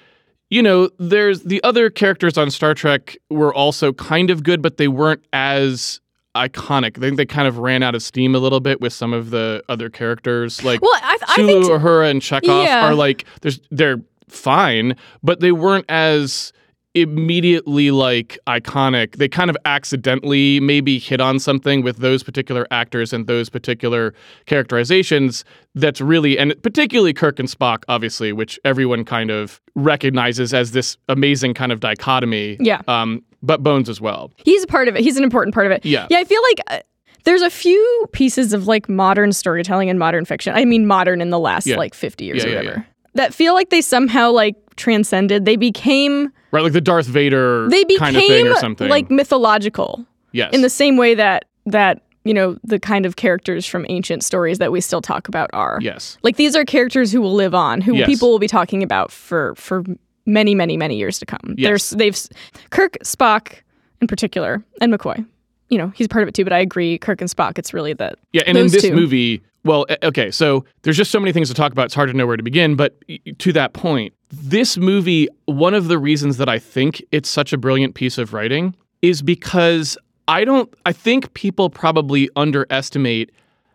you 0.49 0.63
know, 0.63 0.89
there's 0.99 1.43
the 1.43 1.63
other 1.63 1.91
characters 1.91 2.39
on 2.39 2.51
Star 2.51 2.73
Trek 2.75 3.17
were 3.31 3.55
also 3.55 3.93
kind 3.93 4.31
of 4.31 4.43
good, 4.43 4.63
but 4.63 4.79
they 4.79 4.89
weren't 4.89 5.23
as 5.35 6.01
iconic. 6.35 6.97
I 6.97 7.01
think 7.01 7.19
they 7.19 7.27
kind 7.27 7.47
of 7.47 7.59
ran 7.59 7.83
out 7.83 7.95
of 7.95 8.03
steam 8.03 8.35
a 8.35 8.39
little 8.39 8.61
bit 8.61 8.81
with 8.81 8.95
some 8.95 9.13
of 9.13 9.29
the 9.29 9.63
other 9.69 9.91
characters. 9.91 10.65
Like 10.65 10.81
Well, 10.81 10.99
I, 11.03 11.19
I 11.29 11.37
Sulu, 11.37 11.61
think 11.69 11.83
Uhura, 11.83 12.11
and 12.11 12.23
Chekov 12.23 12.65
Yeah. 12.65 12.87
are 12.87 12.95
like 12.95 13.27
there's 13.43 13.61
they're 13.71 14.01
fine, 14.29 14.97
but 15.23 15.41
they 15.41 15.53
weren't 15.53 15.85
as 15.91 16.55
immediately 16.95 17.91
like 17.91 18.39
iconic. 18.47 19.17
They 19.17 19.29
kind 19.29 19.51
of 19.51 19.57
accidentally 19.65 20.61
maybe 20.61 20.99
hit 20.99 21.21
on 21.21 21.39
something 21.39 21.83
with 21.83 21.99
those 21.99 22.23
particular 22.23 22.67
actors 22.71 23.13
and 23.13 23.27
those 23.27 23.49
particular 23.49 24.15
characterizations 24.47 25.45
that's 25.75 26.01
really 26.01 26.39
and 26.39 26.55
particularly 26.63 27.13
Kirk 27.13 27.39
and 27.39 27.49
Spock, 27.49 27.85
obviously, 27.89 28.33
which 28.33 28.59
everyone 28.65 29.05
kind 29.05 29.31
of 29.31 29.61
recognizes 29.75 30.53
as 30.55 30.73
this 30.73 30.97
amazing 31.09 31.55
kind 31.55 31.73
of 31.73 31.81
dichotomy. 31.81 32.57
Yeah. 32.61 32.83
Um, 32.89 33.23
but 33.43 33.63
Bones 33.63 33.89
as 33.89 34.01
well. 34.01 34.31
he's 34.45 34.63
a 34.63 34.67
part 34.69 34.87
of 34.89 34.95
it. 34.95 35.03
He's 35.03 35.17
an 35.17 35.25
important 35.25 35.53
part 35.55 35.67
of 35.67 35.73
it. 35.73 35.85
Yeah. 35.85 36.07
Yeah, 36.11 36.19
I 36.19 36.25
feel 36.25 36.41
like 36.43 36.61
uh, 36.69 36.81
there's 37.25 37.43
a 37.43 37.51
few 37.51 38.07
pieces 38.13 38.53
of 38.53 38.67
like 38.69 38.89
modern 38.89 39.33
storytelling 39.33 39.91
and 39.91 39.99
modern 39.99 40.25
fiction. 40.25 40.55
I 40.55 40.65
mean, 40.65 40.87
modern 40.87 41.21
in 41.21 41.31
the 41.31 41.39
last 41.41 41.67
Yeah. 41.67 41.77
like 41.77 41.95
50 41.95 42.25
years 42.25 42.45
Yeah, 42.45 42.45
or 42.45 42.53
yeah, 42.53 42.57
whatever. 42.59 42.87
that 43.15 43.35
feel 43.35 43.55
like 43.55 43.71
they 43.71 43.81
somehow 43.81 44.31
like 44.31 44.55
transcended. 44.77 45.45
They 45.45 45.57
became 45.57 46.31
Right, 46.53 46.63
like 46.63 46.73
the 46.75 46.81
Darth 46.81 47.07
Vader 47.07 47.69
they 47.69 47.85
became 47.85 47.99
kind 47.99 48.17
of 48.17 48.23
thing 48.23 48.47
or 48.47 48.55
something. 48.57 48.89
like 48.89 49.11
mythological 49.11 50.05
yes. 50.33 50.53
in 50.53 50.63
the 50.63 50.71
same 50.71 50.97
way 50.97 51.15
that 51.15 51.47
that 51.67 52.03
you 52.25 52.35
know 52.35 52.57
the 52.63 52.79
kind 52.79 53.07
of 53.07 53.17
characters 53.17 53.67
from 53.67 53.87
ancient 53.89 54.23
stories 54.23 54.59
that 54.59 54.71
we 54.71 54.81
still 54.81 55.01
talk 55.03 55.29
about 55.29 55.51
are. 55.53 55.79
yes. 55.81 56.19
Like 56.23 56.37
these 56.37 56.55
are 56.55 56.65
characters 56.65 57.11
who 57.11 57.21
will 57.21 57.35
live 57.35 57.55
on, 57.55 57.81
who 57.81 57.95
Yes. 57.97 58.07
people 58.07 58.31
will 58.31 58.39
be 58.39 58.49
talking 58.49 58.83
about 58.83 59.11
for 59.11 59.55
for 59.57 59.83
many, 60.27 60.55
many, 60.55 60.77
many 60.77 60.97
years 60.97 61.19
to 61.19 61.27
come. 61.27 61.55
Yes. 61.57 61.69
There's 61.69 61.91
they've 61.91 62.19
Kirk, 62.71 62.97
Spock, 63.03 63.55
in 64.01 64.07
particular, 64.07 64.63
and 64.81 64.93
McCoy. 64.93 65.27
You 65.69 65.79
know, 65.79 65.89
he's 65.97 66.07
part 66.07 66.23
of 66.23 66.29
it 66.29 66.35
too, 66.35 66.45
but 66.45 66.53
I 66.53 66.59
agree, 66.59 66.99
Kirk 66.99 67.21
and 67.23 67.31
Spock. 67.31 67.59
It's 67.59 67.73
really 67.73 67.95
that. 67.95 68.19
Yeah, 68.33 68.43
and 68.47 68.59
in 68.59 68.67
this 68.69 68.83
two. 68.83 68.95
movie, 68.95 69.43
well, 69.65 69.87
eh, 69.89 69.97
okay, 70.03 70.31
so 70.31 70.65
there's 70.83 70.99
just 70.99 71.11
so 71.11 71.19
many 71.19 71.33
things 71.33 71.49
to 71.49 71.55
talk 71.55 71.73
about. 71.73 71.87
It's 71.87 71.95
hard 71.95 72.11
to 72.11 72.17
know 72.17 72.27
where 72.27 72.37
to 72.37 72.43
begin. 72.43 72.77
But 72.77 73.03
to 73.39 73.53
that 73.55 73.73
point, 73.73 74.13
this 74.33 74.79
movie, 74.79 75.29
one 75.45 75.75
of 75.75 75.89
the 75.89 75.99
reasons 75.99 76.39
that 76.39 76.49
I 76.49 76.59
think 76.59 77.05
it's 77.13 77.29
such 77.29 77.53
a 77.53 77.59
brilliant 77.59 77.95
piece 77.95 78.17
of 78.17 78.33
writing 78.33 78.75
is 79.03 79.21
because 79.21 79.99
I 80.27 80.45
don't, 80.45 80.73
I 80.87 80.93
think 80.93 81.35
people 81.35 81.69
probably 81.69 82.31
underestimate 82.35 83.31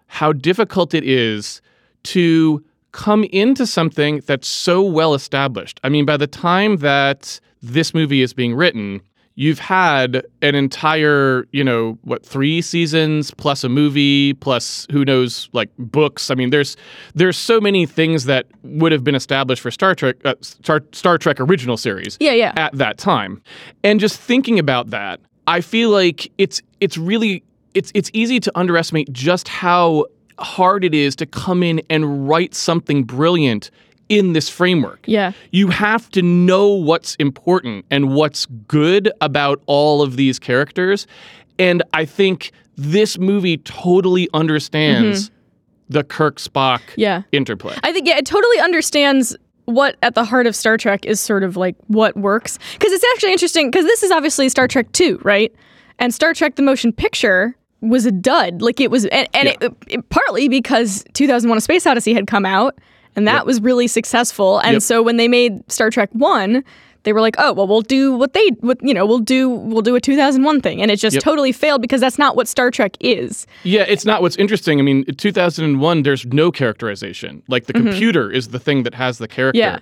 how 0.08 0.34
difficult 0.34 0.94
it 0.94 1.04
is 1.04 1.62
to 2.04 2.64
come 2.92 3.26
into 3.26 3.68
something 3.68 4.22
that's 4.26 4.48
so 4.48 4.82
well 4.82 5.14
established. 5.14 5.80
I 5.84 5.90
mean, 5.90 6.06
by 6.06 6.18
the 6.18 6.28
time 6.28 6.78
that 6.78 7.40
this 7.62 7.94
movie 7.94 8.22
is 8.22 8.34
being 8.34 8.56
written, 8.56 9.02
you've 9.40 9.60
had 9.60 10.26
an 10.42 10.56
entire, 10.56 11.48
you 11.52 11.64
know, 11.64 11.98
what, 12.02 12.26
three 12.26 12.60
seasons 12.60 13.30
plus 13.32 13.64
a 13.64 13.70
movie 13.70 14.34
plus 14.34 14.88
who 14.92 15.06
knows, 15.06 15.48
like 15.54 15.70
books. 15.78 16.32
I 16.32 16.36
mean, 16.36 16.50
there's 16.50 16.76
there's 17.14 17.38
so 17.38 17.62
many 17.62 17.86
things 17.86 18.26
that 18.26 18.48
would 18.64 18.92
have 18.92 19.04
been 19.04 19.16
established 19.16 19.62
for 19.62 19.70
Star 19.72 19.94
Trek, 19.96 20.16
uh, 20.26 20.34
Star 20.42 20.82
Star 20.92 21.18
Trek 21.18 21.40
original 21.40 21.78
series 21.78 22.18
Yeah, 22.20 22.32
yeah. 22.34 22.52
at 22.58 22.74
that 22.74 22.98
time. 22.98 23.42
And 23.84 24.00
just 24.00 24.20
thinking 24.20 24.58
about 24.60 24.90
that, 24.90 25.22
I 25.46 25.62
feel 25.62 25.92
like 25.92 26.32
it's 26.38 26.62
it's 26.82 26.98
really 26.98 27.44
it's 27.76 27.92
it's 27.94 28.10
easy 28.14 28.40
to 28.40 28.52
underestimate 28.56 29.14
just 29.14 29.48
how 29.48 30.06
hard 30.40 30.84
it 30.84 30.94
is 30.96 31.16
to 31.16 31.26
come 31.26 31.62
in 31.64 31.82
and 31.90 32.28
write 32.28 32.54
something 32.56 33.04
brilliant 33.04 33.70
in 34.10 34.34
this 34.34 34.50
framework. 34.50 35.04
Yeah. 35.06 35.34
You 35.52 35.68
have 35.70 36.10
to 36.12 36.22
know 36.22 36.70
what's 36.70 37.16
important 37.16 37.86
and 37.92 38.14
what's 38.14 38.46
good 38.68 39.12
about 39.22 39.62
all 39.66 40.02
of 40.02 40.16
these 40.16 40.40
characters. 40.40 41.08
And 41.60 41.84
I 41.94 42.06
think 42.06 42.52
this 42.76 43.18
movie 43.18 43.58
totally 43.58 44.30
understands 44.34 45.30
mm-hmm. 45.30 45.94
the 45.94 46.04
Kirk 46.04 46.38
Spock 46.38 46.82
Yeah. 46.96 47.24
interplay. 47.32 47.76
I 47.84 47.92
think 47.92 48.08
yeah, 48.08 48.18
it 48.18 48.26
totally 48.26 48.60
understands 48.60 49.36
what 49.66 49.98
at 50.02 50.16
the 50.16 50.24
heart 50.24 50.48
of 50.48 50.56
Star 50.56 50.78
Trek 50.78 51.06
is 51.06 51.20
sort 51.20 51.44
of 51.44 51.58
like 51.58 51.76
what 51.88 52.16
works. 52.16 52.58
Because 52.74 52.94
it's 52.94 53.04
actually 53.14 53.34
interesting 53.34 53.70
because 53.70 53.86
this 53.86 54.04
is 54.04 54.12
obviously 54.12 54.48
Star 54.48 54.68
Trek 54.68 54.92
2, 54.94 55.20
right? 55.24 55.54
And 56.00 56.14
Star 56.14 56.34
Trek 56.34 56.56
the 56.56 56.62
motion 56.62 56.94
picture 56.94 57.56
was 57.82 58.06
a 58.06 58.12
dud. 58.12 58.62
Like 58.62 58.80
it 58.80 58.90
was 58.90 59.06
and, 59.08 59.28
and 59.34 59.48
Yeah. 59.50 59.56
it, 59.62 59.74
it- 59.88 60.10
partly 60.10 60.48
because 60.48 61.04
2001 61.14 61.58
A 61.58 61.62
Space 61.62 61.86
Odyssey 61.86 62.14
had 62.14 62.28
come 62.28 62.46
out 62.46 62.80
and 63.18 63.28
that 63.28 63.40
Yep. 63.40 63.46
was 63.46 63.62
really 63.62 63.88
successful. 63.88 64.60
And 64.60 64.74
Yep. 64.76 64.82
so 64.84 65.02
when 65.04 65.18
they 65.18 65.28
made 65.28 65.70
Star 65.70 65.90
Trek 65.90 66.10
1, 66.14 66.64
they 67.04 67.14
were 67.14 67.22
like, 67.22 67.36
"Oh, 67.40 67.54
well 67.54 67.68
we'll 67.68 67.82
do 67.82 68.14
what 68.18 68.34
they 68.34 68.48
what 68.60 68.78
you 68.82 68.94
know, 68.94 69.06
we'll 69.06 69.20
do 69.20 69.50
we'll 69.50 69.82
do 69.82 69.96
a 69.96 70.02
2001 70.02 70.60
thing." 70.62 70.82
And 70.82 70.92
it 70.92 70.98
just 70.98 71.16
Yep. 71.16 71.24
totally 71.24 71.52
failed 71.54 71.82
because 71.82 72.02
that's 72.02 72.18
not 72.20 72.36
what 72.36 72.48
Star 72.50 72.70
Trek 72.70 72.96
is. 73.00 73.48
Yeah, 73.64 73.84
it's 73.88 74.06
not 74.06 74.22
what's 74.22 74.36
interesting. 74.38 74.80
I 74.80 74.84
mean, 74.84 75.04
2001, 75.18 76.04
there's 76.04 76.26
no 76.26 76.52
characterization. 76.52 77.44
Like 77.48 77.66
the 77.66 77.74
computer 77.74 78.30
is 78.32 78.50
the 78.50 78.60
thing 78.60 78.84
that 78.84 78.94
has 78.94 79.18
the 79.20 79.28
character. 79.28 79.60
Mm-hmm. 79.62 79.76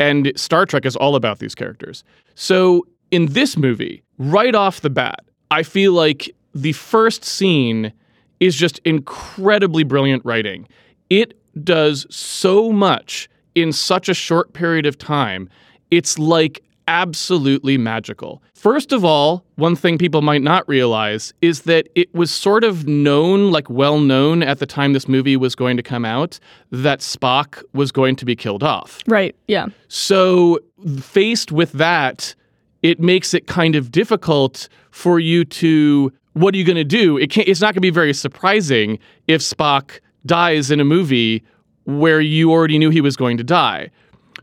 Yeah. 0.00 0.06
And 0.06 0.32
Star 0.36 0.66
Trek 0.66 0.86
is 0.86 0.94
all 0.96 1.14
about 1.16 1.40
these 1.40 1.54
characters. 1.54 2.04
So 2.34 2.86
in 3.10 3.26
this 3.26 3.56
movie, 3.56 4.02
right 4.18 4.54
off 4.54 4.80
the 4.80 4.90
bat, 4.90 5.20
I 5.50 5.62
feel 5.64 5.92
like 5.92 6.30
the 6.54 6.72
first 6.72 7.24
scene 7.24 7.92
is 8.38 8.54
just 8.54 8.80
incredibly 8.84 9.82
brilliant 9.82 10.24
writing. 10.24 10.68
It 11.10 11.37
does 11.64 12.06
so 12.10 12.72
much 12.72 13.28
in 13.54 13.72
such 13.72 14.08
a 14.08 14.14
short 14.14 14.52
period 14.52 14.86
of 14.86 14.98
time. 14.98 15.48
It's 15.90 16.18
like 16.18 16.62
absolutely 16.88 17.76
magical. 17.76 18.42
First 18.54 18.92
of 18.92 19.04
all, 19.04 19.44
one 19.56 19.76
thing 19.76 19.98
people 19.98 20.22
might 20.22 20.42
not 20.42 20.66
realize 20.68 21.32
is 21.42 21.62
that 21.62 21.88
it 21.94 22.12
was 22.14 22.30
sort 22.30 22.64
of 22.64 22.88
known, 22.88 23.52
like 23.52 23.68
well 23.68 24.00
known 24.00 24.42
at 24.42 24.58
the 24.58 24.66
time 24.66 24.94
this 24.94 25.06
movie 25.06 25.36
was 25.36 25.54
going 25.54 25.76
to 25.76 25.82
come 25.82 26.04
out, 26.04 26.40
that 26.72 27.00
Spock 27.00 27.62
was 27.74 27.92
going 27.92 28.16
to 28.16 28.24
be 28.24 28.34
killed 28.34 28.62
off. 28.62 29.00
Right. 29.06 29.36
Yeah. 29.46 29.66
So, 29.88 30.58
faced 31.00 31.52
with 31.52 31.72
that, 31.72 32.34
it 32.82 33.00
makes 33.00 33.34
it 33.34 33.46
kind 33.46 33.76
of 33.76 33.92
difficult 33.92 34.68
for 34.90 35.20
you 35.20 35.44
to 35.44 36.12
what 36.32 36.54
are 36.54 36.58
you 36.58 36.64
going 36.64 36.76
to 36.76 36.84
do? 36.84 37.18
It 37.18 37.30
can't, 37.30 37.48
it's 37.48 37.60
not 37.60 37.68
going 37.74 37.74
to 37.74 37.80
be 37.80 37.90
very 37.90 38.14
surprising 38.14 38.98
if 39.26 39.40
Spock 39.40 39.98
dies 40.26 40.70
in 40.70 40.80
a 40.80 40.84
movie 40.84 41.42
where 41.84 42.20
you 42.20 42.50
already 42.52 42.78
knew 42.78 42.90
he 42.90 43.00
was 43.00 43.16
going 43.16 43.36
to 43.38 43.44
die. 43.44 43.90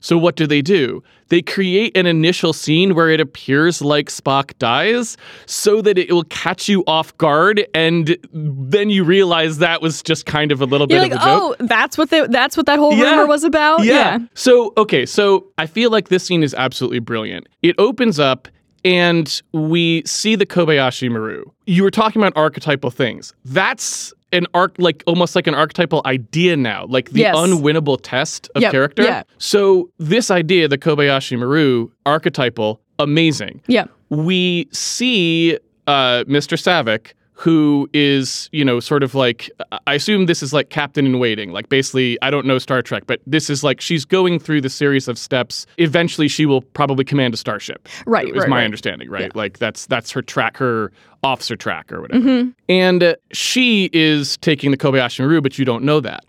So 0.02 0.18
what 0.18 0.36
do 0.36 0.46
they 0.46 0.62
do? 0.62 1.02
They 1.30 1.42
create 1.42 1.98
an 1.98 2.06
initial 2.06 2.54
scene 2.54 2.94
where 2.94 3.10
it 3.10 3.20
appears 3.20 3.82
like 3.82 4.10
Spock 4.10 4.56
dies 4.60 5.18
so 5.48 5.82
that 5.82 5.98
it 5.98 6.12
will 6.12 6.26
catch 6.26 6.70
you 6.70 6.84
off 6.86 7.18
guard 7.18 7.66
and 7.74 8.16
then 8.32 8.92
you 8.92 9.04
realize 9.04 9.58
that 9.60 9.82
was 9.82 10.04
just 10.04 10.28
kind 10.28 10.52
of 10.52 10.62
a 10.62 10.66
little 10.66 10.86
You're 10.88 11.00
bit 11.02 11.12
like, 11.12 11.20
of 11.20 11.22
a 11.22 11.26
joke. 11.26 11.58
"Oh, 11.60 11.66
that's 11.66 11.98
what 11.98 12.12
the, 12.12 12.28
that's 12.30 12.56
what 12.56 12.68
that 12.68 12.78
whole 12.78 12.94
Yeah. 12.94 13.12
rumor 13.12 13.26
was 13.26 13.44
about." 13.44 13.84
Yeah. 13.84 14.20
So, 14.36 14.74
okay, 14.78 15.06
so 15.08 15.48
I 15.58 15.66
feel 15.66 15.90
like 15.90 16.10
this 16.10 16.24
scene 16.24 16.44
is 16.44 16.54
absolutely 16.54 17.00
brilliant. 17.00 17.48
It 17.64 17.74
opens 17.80 18.20
up 18.20 18.48
and 18.84 19.42
we 19.54 20.04
see 20.06 20.36
the 20.36 20.46
Kobayashi 20.46 21.10
Maru. 21.10 21.46
You 21.66 21.82
were 21.82 21.90
talking 21.92 22.22
about 22.22 22.34
archetypal 22.36 22.92
things. 22.92 23.34
That's 23.46 24.14
an 24.36 24.46
arc 24.54 24.76
like 24.78 25.04
almost 25.08 25.36
like 25.36 25.48
an 25.48 25.56
archetypal 25.56 26.02
idea 26.06 26.56
now, 26.58 26.86
like 26.88 27.10
the 27.12 27.22
Yes. 27.22 27.36
unwinnable 27.36 27.98
test 28.02 28.50
of 28.56 28.62
Yep, 28.62 28.72
character. 28.72 29.04
yeah. 29.04 29.24
So 29.38 29.90
this 29.98 30.30
idea, 30.30 30.68
the 30.68 30.78
Kobayashi 30.78 31.38
Maru 31.40 31.90
archetypal, 32.06 32.80
amazing 33.00 33.62
Yeah. 33.68 33.86
we 34.10 34.68
see 34.72 35.58
uh, 35.88 36.24
Mr. 36.28 36.58
Saavik, 36.58 37.14
who 37.38 37.90
is, 37.94 38.50
you 38.54 38.64
know, 38.64 38.80
sort 38.80 39.04
of 39.04 39.14
like, 39.14 39.52
I 39.88 39.96
assume 39.96 40.26
this 40.26 40.42
is 40.42 40.54
like 40.54 40.70
Captain 40.70 41.06
in 41.06 41.20
Waiting. 41.20 41.52
Like, 41.52 41.68
basically, 41.68 42.18
I 42.22 42.32
don't 42.32 42.46
know 42.46 42.58
Star 42.58 42.82
Trek, 42.82 43.04
but 43.08 43.20
this 43.28 43.50
is 43.50 43.62
like 43.62 43.82
she's 43.82 44.06
going 44.06 44.40
through 44.40 44.62
the 44.62 44.70
series 44.70 45.10
of 45.10 45.18
steps. 45.18 45.66
Eventually, 45.78 46.30
she 46.30 46.46
will 46.46 46.62
probably 46.62 47.04
command 47.04 47.34
a 47.34 47.38
starship. 47.38 47.90
Right, 48.06 48.30
Is 48.30 48.38
right, 48.38 48.50
my 48.50 48.58
right. 48.60 48.64
understanding, 48.64 49.10
right? 49.10 49.24
Yeah. 49.24 49.30
Like, 49.36 49.60
that's 49.60 49.86
that's 49.88 50.12
her 50.12 50.22
track, 50.22 50.56
her 50.58 50.94
officer 51.24 51.58
track 51.58 51.92
or 51.92 52.02
whatever. 52.02 52.24
Mm-hmm. 52.24 52.50
And 52.70 53.04
uh, 53.04 53.16
she 53.34 53.90
is 53.92 54.38
taking 54.38 54.72
the 54.72 54.78
Kobayashi 54.78 55.20
Maru, 55.20 55.42
but 55.42 55.60
you 55.60 55.66
don't 55.66 55.84
know 55.84 56.00
that. 56.00 56.24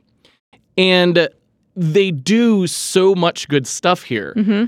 And 0.76 1.28
they 1.76 2.10
do 2.10 2.66
so 2.66 3.14
much 3.14 3.48
good 3.48 3.66
stuff 3.66 4.02
here. 4.02 4.34
Mm-hmm. 4.36 4.64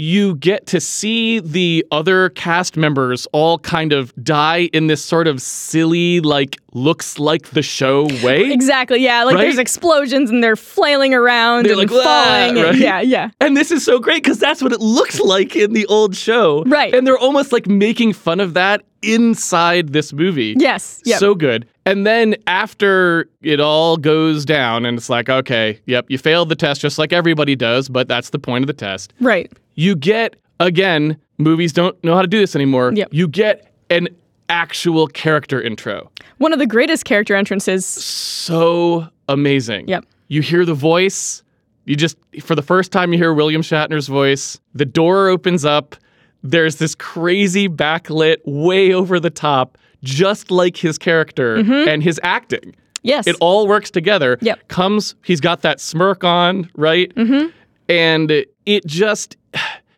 You 0.00 0.36
get 0.36 0.66
to 0.68 0.80
see 0.80 1.40
the 1.40 1.84
other 1.90 2.28
cast 2.30 2.76
members 2.76 3.26
all 3.32 3.58
kind 3.58 3.92
of 3.92 4.14
die 4.22 4.70
in 4.72 4.86
this 4.86 5.04
sort 5.04 5.26
of 5.26 5.42
silly, 5.42 6.20
like, 6.20 6.56
looks 6.72 7.18
like 7.18 7.48
the 7.48 7.62
show 7.62 8.04
way. 8.22 8.52
Exactly. 8.52 9.00
Yeah. 9.02 9.24
Like 9.24 9.34
Right? 9.34 9.42
there's 9.42 9.58
explosions 9.58 10.30
and 10.30 10.40
they're 10.44 10.54
flailing 10.54 11.14
around 11.14 11.64
They're 11.64 11.72
and 11.72 11.90
like, 11.90 12.04
falling. 12.04 12.56
and- 12.58 12.62
right? 12.62 12.76
Yeah. 12.76 13.00
Yeah. 13.00 13.30
And 13.40 13.56
this 13.56 13.72
is 13.72 13.84
so 13.84 13.98
great 13.98 14.22
because 14.22 14.38
that's 14.38 14.62
what 14.62 14.72
it 14.72 14.80
looks 14.80 15.18
like 15.18 15.56
in 15.56 15.72
the 15.72 15.84
old 15.86 16.14
show. 16.14 16.62
Right. 16.64 16.94
And 16.94 17.04
they're 17.04 17.18
almost 17.18 17.50
like 17.52 17.66
making 17.66 18.12
fun 18.12 18.38
of 18.38 18.54
that 18.54 18.84
inside 19.02 19.92
this 19.92 20.12
movie. 20.12 20.54
Yes. 20.58 21.00
Yep. 21.04 21.18
So 21.20 21.34
good. 21.34 21.66
And 21.86 22.06
then 22.06 22.34
after 22.46 23.28
it 23.42 23.60
all 23.60 23.96
goes 23.96 24.44
down, 24.44 24.84
and 24.84 24.98
it's 24.98 25.08
like, 25.08 25.28
okay, 25.28 25.80
yep, 25.86 26.06
you 26.08 26.18
failed 26.18 26.48
the 26.48 26.56
test 26.56 26.80
just 26.80 26.98
like 26.98 27.12
everybody 27.12 27.56
does, 27.56 27.88
but 27.88 28.08
that's 28.08 28.30
the 28.30 28.38
point 28.38 28.62
of 28.62 28.66
the 28.66 28.72
test. 28.72 29.12
right. 29.20 29.50
You 29.74 29.94
get, 29.94 30.34
again, 30.58 31.16
movies 31.38 31.72
don't 31.72 32.02
know 32.02 32.16
how 32.16 32.22
to 32.22 32.26
do 32.26 32.40
this 32.40 32.56
anymore. 32.56 32.92
Yep. 32.92 33.08
You 33.12 33.28
get 33.28 33.72
an 33.90 34.08
actual 34.48 35.06
character 35.06 35.62
intro. 35.62 36.10
One 36.38 36.52
of 36.52 36.58
the 36.58 36.66
greatest 36.66 37.04
character 37.04 37.36
entrances. 37.36 37.86
So 37.86 39.06
amazing. 39.28 39.86
Yep. 39.88 40.04
You 40.26 40.42
hear 40.42 40.64
the 40.64 40.74
voice. 40.74 41.42
You 41.84 41.94
just, 41.96 42.18
for 42.42 42.54
the 42.54 42.62
first 42.62 42.90
time, 42.92 43.12
you 43.12 43.18
hear 43.18 43.32
William 43.32 43.62
Shatner's 43.62 44.08
voice. 44.08 44.58
The 44.74 44.84
door 44.84 45.28
opens 45.28 45.64
up. 45.64 45.94
There's 46.42 46.76
this 46.76 46.94
crazy 46.94 47.68
backlit, 47.68 48.38
way 48.44 48.92
over 48.92 49.18
the 49.18 49.30
top, 49.30 49.76
just 50.02 50.50
like 50.50 50.76
his 50.76 50.98
character 50.98 51.56
and 51.56 52.02
his 52.02 52.20
acting. 52.22 52.74
Yes. 53.02 53.26
It 53.26 53.36
all 53.40 53.66
works 53.66 53.90
together. 53.90 54.38
Yep. 54.40 54.68
Comes, 54.68 55.14
he's 55.24 55.40
got 55.40 55.62
that 55.62 55.80
smirk 55.80 56.24
on, 56.24 56.70
right? 56.74 57.14
Mm-hmm. 57.14 57.48
And 57.88 58.30
it 58.66 58.86
just, 58.86 59.36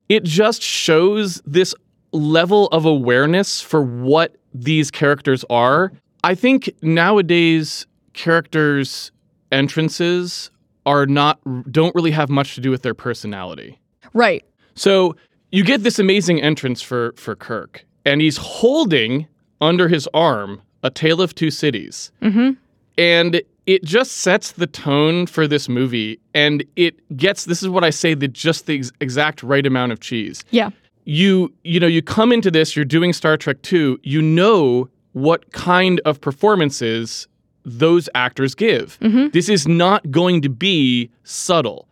it 0.09 0.25
just 0.25 0.63
shows 0.63 1.43
this 1.45 1.75
level 2.13 2.69
of 2.69 2.85
awareness 2.85 3.61
for 3.61 3.83
what 3.83 4.37
these 4.55 4.91
characters 4.91 5.45
are. 5.51 5.93
I 6.25 6.35
think 6.35 6.71
nowadays 6.83 7.87
characters' 8.13 9.13
entrances 9.53 10.51
are 10.87 11.07
not 11.07 11.39
don't 11.71 11.95
really 11.95 12.11
have 12.11 12.31
much 12.31 12.55
to 12.55 12.61
do 12.61 12.71
with 12.71 12.83
their 12.83 12.95
personality. 12.95 13.79
Right. 14.13 14.45
So 14.75 15.15
you 15.53 15.65
get 15.65 15.83
this 15.83 15.99
amazing 15.99 16.41
entrance 16.43 16.81
for 16.83 17.13
for 17.17 17.35
Kirk, 17.37 17.85
and 18.05 18.21
he's 18.21 18.37
holding 18.37 19.27
under 19.61 19.89
his 19.89 20.09
arm 20.15 20.63
a 20.83 20.91
Tale 20.91 21.21
of 21.21 21.35
Two 21.35 21.51
Cities, 21.51 22.11
Mm-hmm. 22.23 22.51
and 22.99 23.43
it 23.67 23.85
just 23.85 24.13
sets 24.19 24.53
the 24.53 24.67
tone 24.67 25.27
for 25.27 25.47
this 25.47 25.69
movie, 25.69 26.19
and 26.35 26.65
it 26.77 26.95
gets 27.17 27.45
this 27.45 27.63
is 27.63 27.69
what 27.69 27.85
I 27.85 27.91
say 27.91 28.15
the 28.15 28.27
just 28.29 28.67
the 28.67 28.79
ex- 28.79 28.91
exact 29.01 29.43
right 29.43 29.67
amount 29.67 29.93
of 29.93 30.01
cheese. 30.01 30.43
Yeah. 30.51 30.71
You 31.05 31.53
you 31.65 31.81
know 31.81 31.87
you 31.87 32.03
come 32.03 32.33
into 32.33 32.51
this, 32.51 32.75
you're 32.77 32.85
doing 32.85 33.13
Star 33.13 33.37
Trek 33.37 33.61
two, 33.63 33.99
you 34.03 34.23
know 34.23 34.89
what 35.13 35.53
kind 35.53 36.01
of 36.05 36.21
performances 36.21 37.27
those 37.65 38.09
actors 38.15 38.55
give. 38.55 38.97
This 39.33 39.49
is 39.49 39.67
not 39.69 40.11
going 40.11 40.41
to 40.43 40.49
be 40.49 41.11
subtle. 41.25 41.87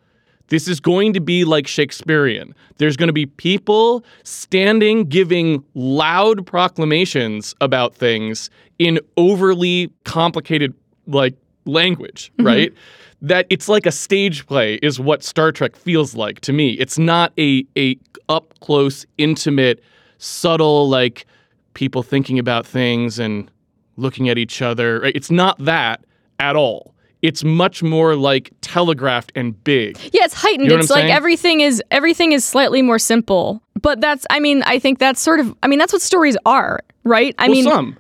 This 0.49 0.67
is 0.67 0.81
going 0.81 1.13
to 1.13 1.21
be 1.21 1.45
like 1.45 1.67
Shakespearean. 1.67 2.55
There's 2.79 2.97
going 2.97 3.09
to 3.09 3.13
be 3.13 3.27
people 3.27 4.05
standing 4.25 5.05
giving 5.05 5.63
loud 5.75 6.47
proclamations 6.47 7.55
about 7.61 7.95
things 7.95 8.51
in 8.79 8.99
overly 9.17 9.93
complicated 10.05 10.75
like 11.07 11.35
language, 11.65 12.33
mm-hmm. 12.33 12.47
right? 12.47 12.73
That 13.21 13.47
it's 13.51 13.69
like 13.69 13.85
a 13.85 13.93
stage 13.93 14.47
play 14.47 14.75
is 14.77 15.01
what 15.01 15.23
Star 15.23 15.53
Trek 15.53 15.77
feels 15.77 16.15
like 16.15 16.41
to 16.41 16.53
me. 16.53 16.73
It's 16.75 16.99
not 16.99 17.33
a 17.39 17.65
a 17.77 17.99
up 18.29 18.55
close, 18.61 19.05
intimate, 19.19 19.83
subtle 20.19 20.89
like 20.89 21.27
people 21.75 22.03
thinking 22.03 22.39
about 22.39 22.67
things 22.67 23.19
and 23.19 23.51
looking 23.97 24.29
at 24.29 24.39
each 24.39 24.63
other. 24.63 25.01
right? 25.01 25.15
It's 25.15 25.31
not 25.31 25.59
that 25.59 26.05
at 26.39 26.57
all. 26.57 26.95
It's 27.21 27.43
much 27.43 27.83
more 27.83 28.15
like 28.15 28.53
telegraphed 28.61 29.33
and 29.35 29.63
big. 29.65 29.99
Yeah, 30.13 30.25
it's 30.25 30.35
heightened. 30.35 30.65
You 30.65 30.77
know 30.77 30.79
it's 30.79 30.91
like 30.91 31.03
saying? 31.03 31.13
everything 31.13 31.61
is 31.61 31.83
everything 31.91 32.33
is 32.33 32.45
slightly 32.45 32.81
more 32.83 32.99
simple. 32.99 33.61
But 33.81 34.01
that's 34.01 34.27
I 34.31 34.41
mean, 34.41 34.63
I 34.65 34.79
think 34.79 34.99
that's 34.99 35.21
sort 35.21 35.41
of 35.41 35.55
I 35.63 35.67
mean, 35.67 35.79
that's 35.79 35.93
what 35.93 36.03
stories 36.03 36.37
are, 36.47 36.81
right? 37.05 37.35
I 37.39 37.49
well, 37.49 37.53
mean, 37.53 37.65
some. 37.65 37.97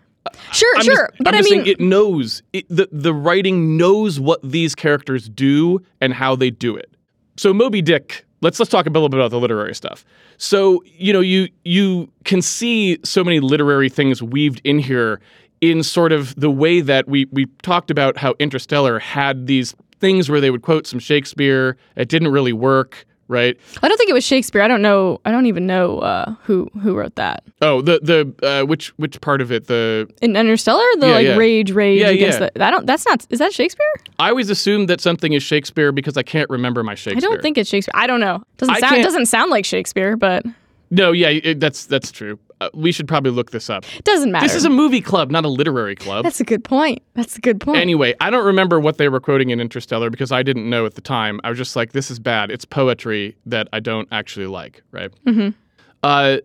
sure, 0.53 0.73
I'm 0.77 0.85
sure. 0.85 1.09
Just, 1.09 1.25
but 1.25 1.35
I 1.35 1.43
mean, 1.43 1.67
it 1.67 1.81
knows 1.81 2.43
it, 2.53 2.67
the 2.69 2.89
the 2.93 3.13
writing 3.13 3.77
knows 3.77 4.21
what 4.21 4.41
these 4.43 4.75
characters 4.75 5.29
do 5.29 5.81
and 6.01 6.13
how 6.13 6.37
they 6.37 6.51
do 6.51 6.77
it. 6.77 6.91
So 7.37 7.53
Moby 7.53 7.83
Dick. 7.83 8.25
Let's 8.41 8.61
let's 8.61 8.71
talk 8.71 8.87
a 8.87 8.91
little 8.91 9.09
bit 9.09 9.19
about 9.19 9.33
the 9.33 9.41
literary 9.41 9.75
stuff. 9.75 10.05
So 10.37 10.81
you 10.87 11.13
know 11.13 11.19
you 11.19 11.49
you 11.65 12.09
can 12.23 12.41
see 12.41 13.01
so 13.03 13.25
many 13.25 13.41
literary 13.41 13.89
things 13.89 14.23
weaved 14.23 14.61
in 14.63 14.79
here 14.79 15.21
in 15.61 15.83
sort 15.83 16.13
of 16.13 16.35
the 16.37 16.51
way 16.51 16.81
that 16.81 17.09
we 17.09 17.27
we 17.33 17.47
talked 17.63 17.91
about 17.91 18.17
how 18.17 18.35
Interstellar 18.39 18.99
had 18.99 19.47
these 19.47 19.75
things 20.01 20.31
where 20.31 20.41
they 20.41 20.51
would 20.51 20.63
quote 20.63 20.87
some 20.87 20.99
Shakespeare. 21.01 21.77
It 21.97 22.09
didn't 22.09 22.29
really 22.29 22.53
work, 22.53 23.05
right? 23.27 23.59
I 23.83 23.89
don't 23.89 23.99
think 23.99 24.09
it 24.09 24.13
was 24.15 24.25
Shakespeare. 24.25 24.63
I 24.63 24.69
don't 24.69 24.81
know. 24.83 25.21
I 25.25 25.33
don't 25.33 25.47
even 25.47 25.67
know 25.67 25.99
uh, 25.99 26.35
who 26.45 26.69
who 26.81 26.95
wrote 26.95 27.17
that. 27.17 27.43
Oh, 27.61 27.81
the 27.83 27.99
the 28.01 28.47
uh, 28.47 28.65
which 28.67 28.89
which 28.99 29.21
part 29.21 29.41
of 29.41 29.51
it? 29.51 29.67
The 29.67 30.09
In 30.23 30.37
Interstellar, 30.37 30.85
the 30.99 31.07
Yeah, 31.09 31.13
like 31.15 31.27
yeah. 31.27 31.37
rage, 31.37 31.73
rage 31.73 32.01
Yeah, 32.01 32.09
against 32.11 32.41
yeah. 32.41 32.51
the. 32.55 32.65
I 32.65 32.71
don't. 32.71 32.87
That's 32.87 33.05
not. 33.07 33.27
Is 33.31 33.41
that 33.41 33.53
Shakespeare? 33.53 33.87
I 34.21 34.29
always 34.31 34.51
assume 34.51 34.87
that 34.87 35.01
something 35.01 35.33
is 35.33 35.43
Shakespeare 35.43 35.91
because 35.91 36.17
I 36.17 36.23
can't 36.23 36.49
remember 36.51 36.85
my 36.85 36.95
Shakespeare. 36.95 37.17
I 37.17 37.33
don't 37.33 37.43
think 37.43 37.59
it's 37.59 37.69
Shakespeare. 37.69 37.93
I 37.95 38.07
don't 38.07 38.21
know. 38.21 38.43
Doesn't 38.59 38.77
I 38.77 38.81
sound. 38.81 39.03
Doesn't 39.03 39.27
sound 39.27 39.51
like 39.51 39.65
Shakespeare, 39.65 40.17
but 40.17 40.45
No, 40.93 41.11
yeah, 41.11 41.31
it, 41.31 41.59
that's 41.59 41.87
that's 41.87 42.13
true. 42.13 42.39
Uh, 42.61 42.69
we 42.75 42.91
should 42.93 43.07
probably 43.07 43.31
look 43.31 43.51
this 43.53 43.71
up. 43.71 43.85
it 43.97 44.05
doesn't 44.05 44.33
matter. 44.33 44.45
This 44.47 44.55
is 44.57 44.65
a 44.65 44.71
movie 44.71 45.01
club, 45.01 45.31
not 45.31 45.45
a 45.45 45.49
literary 45.49 45.95
club. 45.95 46.25
That's 46.25 46.41
a 46.41 46.45
good 46.45 46.65
point. 46.65 47.01
That's 47.15 47.37
a 47.37 47.41
good 47.41 47.61
point. 47.61 47.79
Anyway, 47.79 48.15
I 48.21 48.31
don't 48.31 48.45
remember 48.45 48.81
what 48.81 48.99
they 48.99 49.09
were 49.09 49.21
quoting 49.21 49.51
in 49.51 49.61
Interstellar 49.61 50.11
because 50.11 50.33
I 50.33 50.43
didn't 50.43 50.69
know 50.69 50.85
at 50.85 50.95
the 50.95 51.01
time. 51.01 51.41
I 51.45 51.51
was 51.51 51.59
just 51.59 51.77
like, 51.77 51.93
this 51.93 52.11
is 52.11 52.19
bad. 52.19 52.51
It's 52.51 52.65
poetry 52.65 53.37
that 53.47 53.69
I 53.73 53.79
don't 53.81 54.09
actually 54.11 54.47
like, 54.47 54.83
right? 54.91 55.11
Mhm. 55.27 55.55
Uh, 56.03 56.39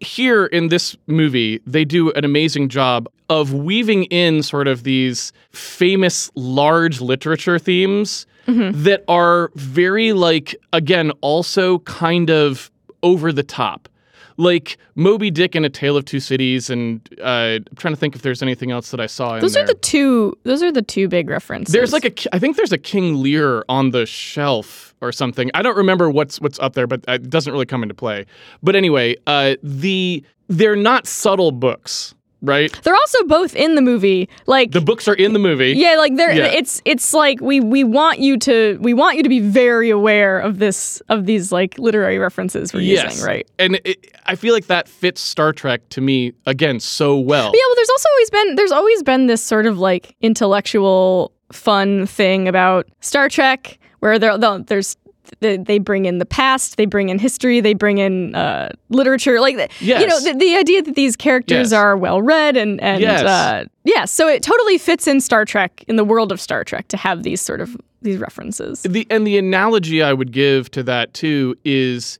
here 0.00 0.46
in 0.46 0.68
this 0.68 0.96
movie, 1.06 1.60
they 1.66 1.84
do 1.84 2.10
an 2.12 2.24
amazing 2.24 2.68
job 2.68 3.08
of 3.28 3.54
weaving 3.54 4.04
in 4.04 4.42
sort 4.42 4.66
of 4.68 4.82
these 4.82 5.32
famous 5.50 6.30
large 6.34 7.00
literature 7.00 7.58
themes 7.58 8.26
Mm-hmm. 8.48 8.82
that 8.82 9.04
are 9.06 9.52
very, 9.54 10.12
like, 10.12 10.56
again, 10.72 11.12
also 11.20 11.78
kind 11.78 12.28
of 12.28 12.72
over 13.04 13.32
the 13.32 13.44
top. 13.44 13.88
Like 14.36 14.78
Moby 14.94 15.30
Dick 15.30 15.54
and 15.54 15.64
A 15.64 15.70
Tale 15.70 15.96
of 15.96 16.04
Two 16.04 16.20
Cities, 16.20 16.70
and 16.70 17.06
uh, 17.20 17.58
I'm 17.58 17.76
trying 17.76 17.94
to 17.94 18.00
think 18.00 18.14
if 18.14 18.22
there's 18.22 18.42
anything 18.42 18.70
else 18.70 18.90
that 18.90 19.00
I 19.00 19.06
saw 19.06 19.34
in 19.34 19.40
those 19.40 19.56
are 19.56 19.64
the 19.64 19.74
two. 19.74 20.36
Those 20.44 20.62
are 20.62 20.72
the 20.72 20.82
two 20.82 21.08
big 21.08 21.28
references. 21.28 21.72
There's 21.72 21.92
like 21.92 22.04
a, 22.04 22.34
I 22.34 22.38
think 22.38 22.56
there's 22.56 22.72
a 22.72 22.78
King 22.78 23.22
Lear 23.22 23.64
on 23.68 23.90
the 23.90 24.06
shelf 24.06 24.94
or 25.00 25.12
something. 25.12 25.50
I 25.54 25.62
don't 25.62 25.76
remember 25.76 26.10
what's 26.10 26.40
what's 26.40 26.58
up 26.60 26.74
there, 26.74 26.86
but 26.86 27.04
it 27.08 27.28
doesn't 27.28 27.52
really 27.52 27.66
come 27.66 27.82
into 27.82 27.94
play. 27.94 28.26
But 28.62 28.76
anyway, 28.76 29.16
uh, 29.26 29.56
the 29.62 30.24
they're 30.48 30.76
not 30.76 31.06
subtle 31.06 31.52
books, 31.52 32.14
right? 32.42 32.70
They're 32.82 32.94
also 32.94 33.22
both 33.24 33.54
in 33.56 33.74
the 33.76 33.80
movie. 33.82 34.28
Like 34.46 34.72
The 34.72 34.80
books 34.80 35.08
are 35.08 35.14
in 35.14 35.32
the 35.32 35.38
movie. 35.38 35.72
yeah, 35.72 35.94
like 35.96 36.16
they're 36.16 36.32
Yeah. 36.34 36.46
it's 36.46 36.82
it's 36.84 37.14
like 37.14 37.40
we 37.40 37.60
we 37.60 37.84
want 37.84 38.18
you 38.18 38.36
to 38.38 38.78
we 38.82 38.92
want 38.94 39.16
you 39.16 39.22
to 39.22 39.28
be 39.28 39.40
very 39.40 39.90
aware 39.90 40.38
of 40.40 40.58
this 40.58 41.00
of 41.08 41.26
these 41.26 41.52
like 41.52 41.78
literary 41.78 42.18
references 42.18 42.74
we're 42.74 42.80
Yes, 42.80 43.14
using, 43.14 43.26
right? 43.26 43.48
And 43.58 43.80
it, 43.84 44.12
I 44.26 44.34
feel 44.34 44.52
like 44.54 44.66
that 44.66 44.88
fits 44.88 45.20
Star 45.20 45.52
Trek 45.52 45.88
to 45.90 46.00
me 46.00 46.32
again 46.46 46.80
so 46.80 47.16
well. 47.18 47.44
Yeah, 47.54 47.60
well, 47.66 47.74
there's 47.76 47.90
also 47.90 48.08
always 48.12 48.30
been 48.30 48.54
there's 48.56 48.72
always 48.72 49.02
been 49.02 49.26
this 49.26 49.42
sort 49.42 49.66
of 49.66 49.78
like 49.78 50.14
intellectual 50.20 51.32
fun 51.52 52.06
thing 52.06 52.48
about 52.48 52.88
Star 53.00 53.28
Trek 53.28 53.78
where 54.00 54.18
there 54.18 54.36
there's 54.38 54.96
they, 55.40 55.56
they 55.56 55.78
bring 55.78 56.04
in 56.04 56.18
the 56.18 56.26
past, 56.26 56.76
they 56.76 56.86
bring 56.86 57.08
in 57.08 57.18
history, 57.18 57.60
they 57.60 57.74
bring 57.74 57.98
in 57.98 58.34
uh, 58.34 58.70
literature, 58.90 59.40
like 59.40 59.56
the- 59.56 59.68
you 59.80 60.06
know 60.06 60.20
the, 60.20 60.34
the 60.34 60.54
idea 60.56 60.82
that 60.82 60.94
these 60.94 61.16
characters 61.16 61.70
Yes. 61.70 61.72
are 61.72 61.96
well 61.96 62.22
read 62.22 62.56
and 62.56 62.80
and 62.80 63.00
Yes. 63.00 63.22
uh, 63.22 63.64
yeah, 63.84 64.04
so 64.04 64.28
it 64.28 64.42
totally 64.42 64.78
fits 64.78 65.06
in 65.06 65.20
Star 65.20 65.44
Trek 65.44 65.84
in 65.88 65.96
the 65.96 66.04
world 66.04 66.30
of 66.32 66.40
Star 66.40 66.64
Trek 66.64 66.88
to 66.88 66.96
have 66.96 67.22
these 67.22 67.40
sort 67.40 67.60
of 67.60 67.76
these 68.02 68.18
references. 68.18 68.82
The 68.82 69.06
and 69.10 69.26
the 69.26 69.38
analogy 69.38 70.02
I 70.02 70.12
would 70.12 70.32
give 70.32 70.70
to 70.72 70.82
that 70.84 71.14
too 71.14 71.56
is 71.64 72.18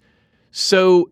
so 0.51 1.11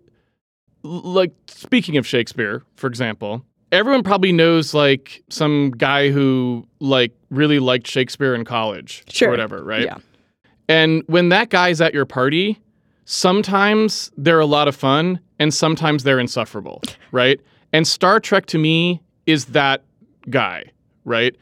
like 0.83 1.33
speaking 1.47 1.97
of 1.97 2.07
Shakespeare, 2.07 2.63
for 2.77 2.87
example, 2.87 3.45
everyone 3.73 4.03
probably 4.03 4.33
knows 4.33 4.73
like 4.75 5.23
some 5.29 5.73
guy 5.77 6.11
who 6.11 6.67
like 6.81 7.13
really 7.31 7.59
liked 7.59 7.87
Shakespeare 7.87 8.35
in 8.35 8.45
college 8.45 9.05
Sure. 9.09 9.29
or 9.29 9.31
whatever, 9.31 9.63
right? 9.63 9.83
Yeah. 9.85 9.99
And 10.70 11.02
when 11.09 11.30
that 11.30 11.50
guy's 11.50 11.80
at 11.80 11.92
your 11.92 12.06
party, 12.06 12.56
sometimes 13.04 14.12
they're 14.16 14.38
a 14.38 14.46
lot 14.46 14.68
of 14.68 14.76
fun 14.76 15.18
and 15.40 15.52
sometimes 15.52 16.04
they're 16.04 16.20
insufferable, 16.20 16.80
right? 17.12 17.40
And 17.72 17.88
Star 17.88 18.20
Trek 18.20 18.46
to 18.46 18.59
me 18.59 19.02
is 19.26 19.46
that 19.46 19.83
guy, 20.28 20.62
right? 21.04 21.35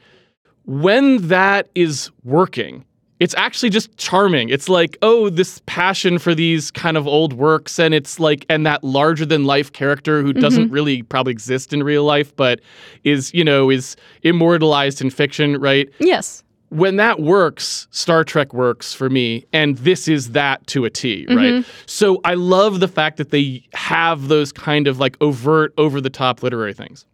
When 0.64 1.28
that 1.28 1.68
is 1.74 2.10
working, 2.24 2.86
it's 3.20 3.34
actually 3.34 3.68
just 3.68 3.94
charming. 3.98 4.48
It's 4.48 4.70
like, 4.70 4.96
oh, 5.02 5.28
this 5.28 5.60
passion 5.66 6.18
for 6.18 6.34
these 6.34 6.70
kind 6.70 6.96
of 6.96 7.06
old 7.06 7.34
works, 7.34 7.78
and 7.78 7.92
it's 7.92 8.18
like, 8.18 8.46
and 8.48 8.64
that 8.64 8.82
larger 8.82 9.26
than 9.26 9.44
life 9.44 9.72
character 9.72 10.22
who 10.22 10.30
mm-hmm. 10.30 10.40
doesn't 10.40 10.70
really 10.70 11.02
probably 11.02 11.32
exist 11.32 11.74
in 11.74 11.82
real 11.82 12.04
life, 12.04 12.34
but 12.34 12.60
is, 13.04 13.34
you 13.34 13.44
know, 13.44 13.70
is 13.70 13.94
immortalized 14.22 15.02
in 15.02 15.10
fiction, 15.10 15.60
right? 15.60 15.90
Yes. 15.98 16.44
When 16.70 16.96
that 16.96 17.20
works, 17.20 17.88
Star 17.90 18.24
Trek 18.24 18.52
works 18.52 18.92
for 18.92 19.08
me, 19.08 19.44
and 19.52 19.78
this 19.78 20.08
is 20.08 20.32
that 20.32 20.66
to 20.68 20.84
a 20.84 20.90
T, 20.90 21.26
right? 21.28 21.36
Mm-hmm. 21.36 21.70
So 21.86 22.20
I 22.24 22.34
love 22.34 22.80
the 22.80 22.88
fact 22.88 23.16
that 23.16 23.30
they 23.30 23.66
have 23.72 24.28
those 24.28 24.52
kind 24.52 24.86
of 24.86 24.98
like 24.98 25.16
overt, 25.20 25.72
over 25.78 26.00
the 26.00 26.10
top 26.10 26.42
literary 26.42 26.74
things. 26.74 27.06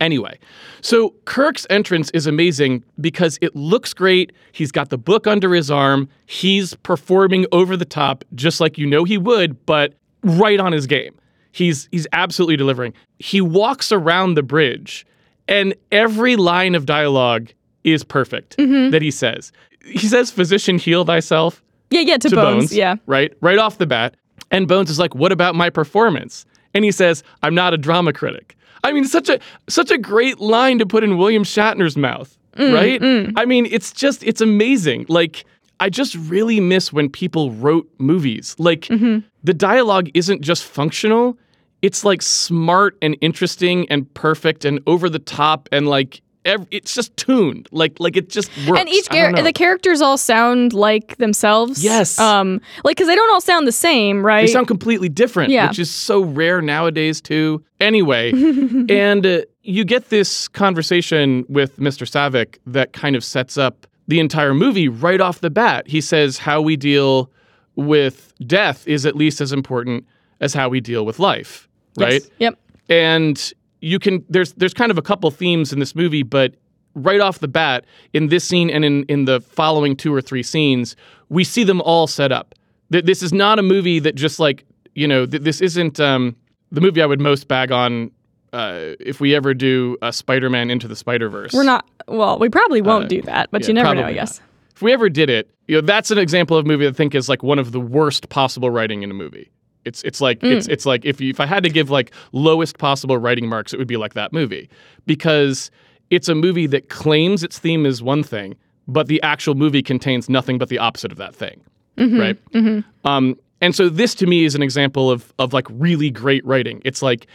Anyway, 0.00 0.36
so 0.80 1.14
Kirk's 1.26 1.64
entrance 1.70 2.10
is 2.10 2.26
amazing 2.26 2.82
because 3.00 3.38
it 3.40 3.54
looks 3.54 3.94
great. 3.94 4.32
He's 4.50 4.72
got 4.72 4.90
the 4.90 4.98
book 4.98 5.28
under 5.28 5.54
his 5.54 5.70
arm. 5.70 6.08
He's 6.26 6.74
performing 6.74 7.46
over 7.52 7.76
the 7.76 7.84
top, 7.84 8.24
just 8.34 8.60
like 8.60 8.76
you 8.76 8.86
know 8.86 9.04
he 9.04 9.16
would, 9.16 9.64
but 9.64 9.94
right 10.24 10.58
on 10.58 10.72
his 10.72 10.88
game. 10.88 11.14
He's 11.52 11.88
he's 11.92 12.08
absolutely 12.12 12.56
delivering. 12.56 12.94
He 13.20 13.40
walks 13.40 13.92
around 13.92 14.34
the 14.34 14.42
bridge, 14.42 15.06
and 15.46 15.74
every 15.92 16.34
line 16.34 16.74
of 16.74 16.84
dialogue 16.84 17.52
is 17.84 18.04
perfect 18.04 18.56
that 18.56 19.00
he 19.02 19.10
says. 19.10 19.52
He 19.84 20.06
says, 20.06 20.30
"Physician, 20.30 20.78
heal 20.78 21.04
thyself." 21.04 21.62
Yeah, 21.90 22.00
yeah, 22.00 22.16
to, 22.18 22.28
to 22.30 22.36
bones. 22.36 22.62
Bones. 22.64 22.74
Yeah. 22.76 22.96
Right? 23.06 23.32
Right 23.40 23.58
off 23.58 23.78
the 23.78 23.86
bat. 23.86 24.14
And 24.50 24.66
Bones 24.68 24.90
is 24.90 24.98
like, 24.98 25.14
what 25.14 25.32
about 25.32 25.54
my 25.54 25.68
performance? 25.70 26.44
And 26.74 26.84
he 26.84 26.90
says, 26.92 27.22
I'm 27.42 27.54
not 27.54 27.72
a 27.74 27.78
drama 27.78 28.12
critic. 28.12 28.56
I 28.84 28.92
mean, 28.92 29.04
such 29.04 29.28
a 29.28 29.38
such 29.68 29.90
a 29.90 29.98
great 29.98 30.40
line 30.40 30.78
to 30.78 30.86
put 30.86 31.04
in 31.04 31.16
William 31.18 31.42
Shatner's 31.44 31.96
mouth, 31.96 32.36
Mm, 32.56 32.74
right? 32.74 33.32
I 33.36 33.44
mean, 33.46 33.66
it's 33.70 33.92
just 33.92 34.22
it's 34.24 34.40
amazing. 34.40 35.06
Like, 35.08 35.44
I 35.80 35.88
just 35.90 36.14
really 36.16 36.60
miss 36.60 36.92
when 36.92 37.08
people 37.10 37.50
wrote 37.52 37.88
movies. 37.98 38.54
Like 38.58 38.82
Mm-hmm. 38.82 39.20
the 39.44 39.54
dialogue 39.54 40.10
isn't 40.14 40.42
just 40.42 40.64
functional, 40.64 41.36
it's 41.82 42.04
like 42.04 42.22
smart 42.22 42.96
and 43.02 43.16
interesting 43.20 43.86
and 43.90 44.12
perfect 44.14 44.64
and 44.64 44.80
over 44.86 45.08
the 45.08 45.18
top 45.18 45.68
and 45.72 45.88
like 45.88 46.20
ev- 46.44 46.66
it's 46.70 46.94
just 46.94 47.16
tuned 47.16 47.68
like 47.72 47.98
like 48.00 48.16
it 48.16 48.28
just 48.28 48.50
works. 48.66 48.80
and 48.80 48.88
each 48.88 49.08
char- 49.08 49.32
the 49.42 49.52
characters 49.52 50.00
all 50.00 50.16
sound 50.18 50.72
like 50.72 51.16
themselves. 51.18 51.82
Yes. 51.84 52.18
Um, 52.18 52.60
like 52.84 52.96
because 52.96 53.08
they 53.08 53.14
don't 53.14 53.30
all 53.30 53.40
sound 53.40 53.66
the 53.66 53.72
same, 53.72 54.24
right? 54.24 54.46
They 54.46 54.52
sound 54.52 54.66
completely 54.68 55.08
different, 55.08 55.50
Yeah. 55.50 55.68
which 55.68 55.78
is 55.78 55.90
so 55.90 56.22
rare 56.22 56.60
nowadays 56.62 57.20
too. 57.20 57.62
Anyway, 57.80 58.32
and 58.88 59.26
uh, 59.26 59.40
you 59.62 59.84
get 59.84 60.08
this 60.10 60.48
conversation 60.48 61.44
with 61.48 61.78
Mr. 61.78 62.06
Saavik 62.06 62.58
that 62.66 62.92
kind 62.92 63.14
of 63.16 63.24
sets 63.24 63.56
up 63.58 63.86
the 64.08 64.18
entire 64.20 64.54
movie 64.54 64.88
right 64.88 65.20
off 65.20 65.40
the 65.40 65.50
bat. 65.50 65.86
He 65.86 66.00
says 66.00 66.38
how 66.38 66.60
we 66.60 66.76
deal 66.76 67.30
with 67.76 68.32
death 68.46 68.86
is 68.86 69.06
at 69.06 69.16
least 69.16 69.40
as 69.40 69.52
important 69.52 70.04
as 70.40 70.52
how 70.54 70.68
we 70.68 70.80
deal 70.80 71.06
with 71.06 71.18
life, 71.18 71.68
right? 71.96 72.14
Yes. 72.22 72.30
Yep. 72.38 72.58
and 72.88 73.52
you 73.82 73.98
can 73.98 74.24
there's 74.30 74.54
there's 74.54 74.72
kind 74.72 74.90
of 74.90 74.96
a 74.96 75.02
couple 75.02 75.30
themes 75.30 75.72
in 75.72 75.78
this 75.78 75.94
movie 75.94 76.22
but 76.22 76.54
right 76.94 77.20
off 77.20 77.40
the 77.40 77.48
bat 77.48 77.84
in 78.14 78.28
this 78.28 78.44
scene 78.44 78.70
and 78.70 78.84
in 78.84 79.04
in 79.04 79.24
the 79.26 79.40
following 79.40 79.94
two 79.96 80.14
or 80.14 80.20
three 80.22 80.42
scenes 80.42 80.96
we 81.28 81.44
see 81.44 81.64
them 81.64 81.80
all 81.82 82.06
set 82.06 82.32
up 82.32 82.54
this 82.90 83.22
is 83.22 83.32
not 83.32 83.58
a 83.58 83.62
movie 83.62 83.98
that 83.98 84.14
just 84.14 84.38
like 84.38 84.64
you 84.94 85.06
know 85.08 85.26
this 85.26 85.60
isn't 85.60 85.98
um 86.00 86.34
the 86.70 86.80
movie 86.80 87.02
i 87.02 87.06
would 87.06 87.20
most 87.20 87.48
bag 87.48 87.70
on 87.72 88.10
uh, 88.54 88.92
if 89.00 89.18
we 89.18 89.34
ever 89.34 89.54
do 89.54 89.96
a 90.02 90.12
Spider-Man 90.12 90.68
into 90.68 90.86
the 90.86 90.94
Spider-Verse, 90.94 91.54
We're 91.54 91.62
not. 91.64 91.88
Well, 92.06 92.38
we 92.38 92.50
probably 92.50 92.82
won't 92.82 93.06
Uh, 93.06 93.08
do 93.08 93.22
that, 93.22 93.48
but 93.50 93.62
yeah, 93.62 93.68
you 93.68 93.72
never 93.72 93.94
know. 93.94 94.04
I 94.04 94.12
guess. 94.12 94.42
if 94.76 94.82
we 94.82 94.92
ever 94.92 95.08
did 95.08 95.30
it, 95.30 95.48
you 95.68 95.76
know, 95.76 95.80
that's 95.80 96.10
an 96.10 96.18
example 96.18 96.58
of 96.58 96.66
a 96.66 96.68
movie 96.68 96.86
I 96.86 96.90
think 96.92 97.14
is 97.14 97.30
like 97.30 97.42
one 97.42 97.58
of 97.58 97.72
the 97.72 97.80
worst 97.80 98.28
possible 98.28 98.68
writing 98.68 99.02
in 99.02 99.10
a 99.10 99.14
movie. 99.14 99.50
It's 99.84 100.02
it's 100.02 100.20
like 100.20 100.42
it's 100.42 100.66
Mm. 100.68 100.72
it's 100.72 100.86
like 100.86 101.04
if 101.04 101.20
you, 101.20 101.30
if 101.30 101.40
I 101.40 101.46
had 101.46 101.62
to 101.64 101.70
give 101.70 101.90
like 101.90 102.12
lowest 102.32 102.78
possible 102.78 103.18
writing 103.18 103.48
marks, 103.48 103.72
it 103.72 103.78
would 103.78 103.88
be 103.88 103.96
like 103.96 104.14
that 104.14 104.32
movie 104.32 104.68
because 105.06 105.70
it's 106.10 106.28
a 106.28 106.34
movie 106.34 106.66
that 106.68 106.88
claims 106.88 107.42
its 107.42 107.58
theme 107.58 107.86
is 107.86 108.02
one 108.02 108.22
thing, 108.22 108.54
but 108.86 109.06
the 109.08 109.20
actual 109.22 109.54
movie 109.54 109.82
contains 109.82 110.28
nothing 110.28 110.58
but 110.58 110.68
the 110.68 110.78
opposite 110.78 111.10
of 111.10 111.18
that 111.18 111.34
thing, 111.34 111.60
Mm-hmm. 111.96 112.20
right? 112.20 112.84
Um, 113.04 113.36
and 113.60 113.74
so 113.74 113.88
this 113.88 114.14
to 114.16 114.26
me 114.26 114.44
is 114.44 114.54
an 114.54 114.62
example 114.62 115.10
of 115.10 115.32
of 115.38 115.52
like 115.52 115.66
really 115.70 116.10
great 116.10 116.44
writing. 116.44 116.80
It's 116.84 117.02
like 117.02 117.26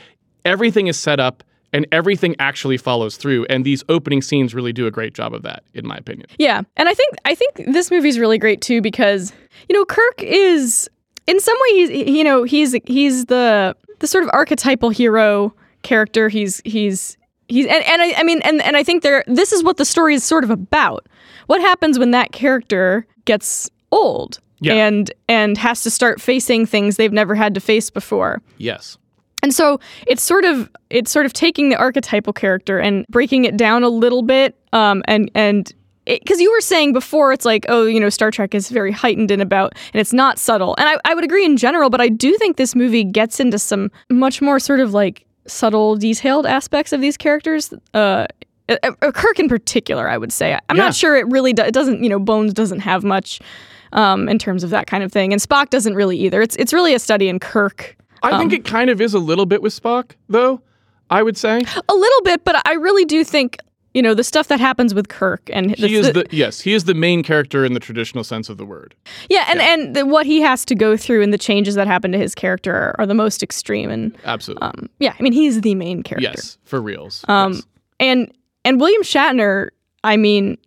everything 0.45 0.87
is 0.87 0.97
set 0.97 1.19
up 1.19 1.43
and 1.73 1.85
everything 1.91 2.33
actually 2.39 2.77
follows 2.77 3.17
through, 3.17 3.45
and 3.49 3.65
these 3.65 3.83
opening 3.89 4.21
scenes 4.21 4.55
really 4.55 4.71
do 4.71 4.87
a 4.87 4.91
great 4.91 5.13
job 5.13 5.33
of 5.33 5.41
that, 5.43 5.63
in 5.73 5.85
my 5.85 5.97
opinion. 5.97 6.27
Yeah, 6.39 6.61
and 6.77 6.87
I 6.87 6.93
think 6.93 7.13
I 7.25 7.35
think 7.35 7.65
this 7.73 7.91
movie's 7.91 8.17
really 8.19 8.37
great 8.37 8.61
too 8.61 8.81
because 8.81 9.33
you 9.67 9.75
know 9.75 9.83
Kirk 9.85 10.23
is 10.23 10.89
in 11.27 11.39
some 11.39 11.55
way 11.61 11.69
he's 11.77 11.89
you 12.09 12.23
know 12.23 12.43
he's 12.43 12.73
he's 12.85 13.25
the 13.25 13.75
the 13.99 14.07
sort 14.07 14.23
of 14.23 14.29
archetypal 14.33 14.89
hero 14.89 15.53
character. 15.83 16.29
He's 16.29 16.61
he's 16.65 17.17
he's 17.47 17.65
and, 17.65 17.83
and 17.85 18.01
I, 18.01 18.13
I 18.17 18.23
mean 18.23 18.41
and 18.43 18.61
and 18.61 18.75
I 18.77 18.83
think 18.83 19.03
there 19.03 19.23
this 19.27 19.51
is 19.53 19.63
what 19.63 19.77
the 19.77 19.85
story 19.85 20.15
is 20.15 20.23
sort 20.23 20.43
of 20.43 20.49
about. 20.49 21.07
What 21.47 21.61
happens 21.61 21.97
when 21.99 22.11
that 22.11 22.31
character 22.31 23.05
gets 23.25 23.69
old 23.91 24.39
Yeah. 24.59 24.73
and 24.73 25.11
and 25.29 25.57
has 25.57 25.81
to 25.83 25.89
start 25.89 26.19
facing 26.21 26.65
things 26.65 26.97
they've 26.97 27.13
never 27.13 27.35
had 27.35 27.53
to 27.55 27.59
face 27.61 27.89
before. 27.89 28.41
Yes. 28.57 28.97
And 29.43 29.53
so 29.53 29.79
it's 30.07 30.23
sort 30.23 30.45
of 30.45 30.69
it's 30.89 31.11
sort 31.11 31.25
of 31.25 31.31
taking 31.33 31.69
the 31.69 31.75
archetypal 31.77 32.33
character 32.33 32.79
and 32.79 33.05
breaking 33.07 33.45
it 33.45 33.55
down 33.55 33.83
a 33.83 33.89
little 33.89 34.23
bit, 34.23 34.55
um, 34.73 35.03
and 35.07 35.29
and 35.35 35.71
because 36.07 36.39
you 36.39 36.51
were 36.51 36.61
saying 36.61 36.93
before, 36.93 37.33
it's 37.33 37.45
like 37.45 37.65
oh, 37.69 37.85
you 37.85 37.99
know, 37.99 38.09
Star 38.09 38.31
Trek 38.31 38.55
is 38.55 38.69
very 38.69 38.91
heightened 38.91 39.29
and 39.31 39.41
about, 39.41 39.73
and 39.93 39.99
it's 39.99 40.13
not 40.13 40.39
subtle. 40.39 40.75
And 40.77 40.87
I, 40.89 40.95
I 41.05 41.13
would 41.13 41.23
agree 41.23 41.45
in 41.45 41.57
general, 41.57 41.89
but 41.89 42.01
I 42.01 42.09
do 42.09 42.35
think 42.37 42.57
this 42.57 42.75
movie 42.75 43.03
gets 43.03 43.39
into 43.39 43.59
some 43.59 43.91
much 44.09 44.41
more 44.41 44.59
sort 44.59 44.79
of 44.79 44.93
like 44.93 45.25
subtle, 45.47 45.95
detailed 45.95 46.45
aspects 46.45 46.91
of 46.93 47.01
these 47.01 47.17
characters. 47.17 47.73
Uh, 47.93 48.25
uh, 48.69 48.75
uh, 49.01 49.11
Kirk 49.13 49.39
in 49.39 49.47
particular, 49.47 50.09
I 50.09 50.17
would 50.17 50.33
say. 50.33 50.53
I'm 50.69 50.75
Yeah. 50.77 50.83
not 50.85 50.95
sure 50.95 51.15
it 51.15 51.25
really 51.27 51.53
does. 51.53 51.67
It 51.67 51.73
doesn't, 51.73 52.03
you 52.03 52.09
know, 52.09 52.19
Bones 52.19 52.53
doesn't 52.53 52.81
have 52.81 53.03
much 53.05 53.39
um, 53.93 54.27
in 54.27 54.37
terms 54.37 54.63
of 54.65 54.71
that 54.71 54.87
kind 54.87 55.03
of 55.03 55.11
thing, 55.13 55.31
and 55.31 55.41
Spock 55.41 55.69
doesn't 55.69 55.95
really 55.95 56.17
either. 56.17 56.41
It's 56.41 56.55
it's 56.57 56.73
really 56.73 56.93
a 56.93 56.99
study 56.99 57.29
in 57.29 57.39
Kirk. 57.39 57.95
I 58.23 58.37
think 58.37 58.51
Um, 58.51 58.55
it 58.59 58.65
kind 58.65 58.89
of 58.89 58.99
is 58.99 59.13
a 59.13 59.19
little 59.19 59.45
bit 59.45 59.61
with 59.61 59.79
Spock, 59.79 60.11
though. 60.27 60.61
I 61.09 61.23
would 61.23 61.37
say 61.37 61.61
A 61.87 61.93
little 61.93 62.21
bit, 62.25 62.43
but 62.43 62.61
I 62.67 62.73
really 62.73 63.05
do 63.05 63.23
think 63.23 63.57
you 63.93 64.01
know 64.01 64.13
the 64.13 64.23
stuff 64.23 64.47
that 64.47 64.59
happens 64.59 64.93
with 64.93 65.09
Kirk 65.09 65.49
and 65.51 65.75
he 65.75 65.95
is 65.95 66.11
the 66.13 66.25
yes, 66.29 66.61
he 66.61 66.73
is 66.73 66.83
the 66.83 66.93
main 66.93 67.23
character 67.23 67.65
in 67.65 67.73
the 67.73 67.79
traditional 67.79 68.23
sense 68.23 68.49
of 68.49 68.57
the 68.57 68.65
word. 68.65 68.93
yeah, 69.29 69.45
and 69.49 69.59
and 69.59 69.95
the, 69.95 70.05
what 70.05 70.25
he 70.25 70.41
has 70.41 70.65
to 70.65 70.75
go 70.75 70.95
through 70.97 71.23
and 71.23 71.33
the 71.33 71.37
changes 71.37 71.75
that 71.75 71.87
happen 71.87 72.11
to 72.11 72.17
his 72.17 72.35
character 72.35 72.73
are, 72.73 72.95
are 72.99 73.05
the 73.05 73.13
most 73.13 73.41
extreme. 73.41 73.89
And 73.89 74.15
Absolutely, 74.25 74.67
um, 74.67 74.89
yeah, 74.99 75.15
I 75.19 75.23
mean 75.23 75.33
he's 75.33 75.61
the 75.61 75.75
main 75.75 76.03
character. 76.03 76.29
yes, 76.29 76.57
for 76.63 76.81
reals. 76.81 77.23
Um, 77.27 77.53
yes. 77.53 77.63
and 77.99 78.31
and 78.65 78.79
William 78.79 79.01
Shatner, 79.01 79.69
I 80.03 80.17
mean, 80.17 80.57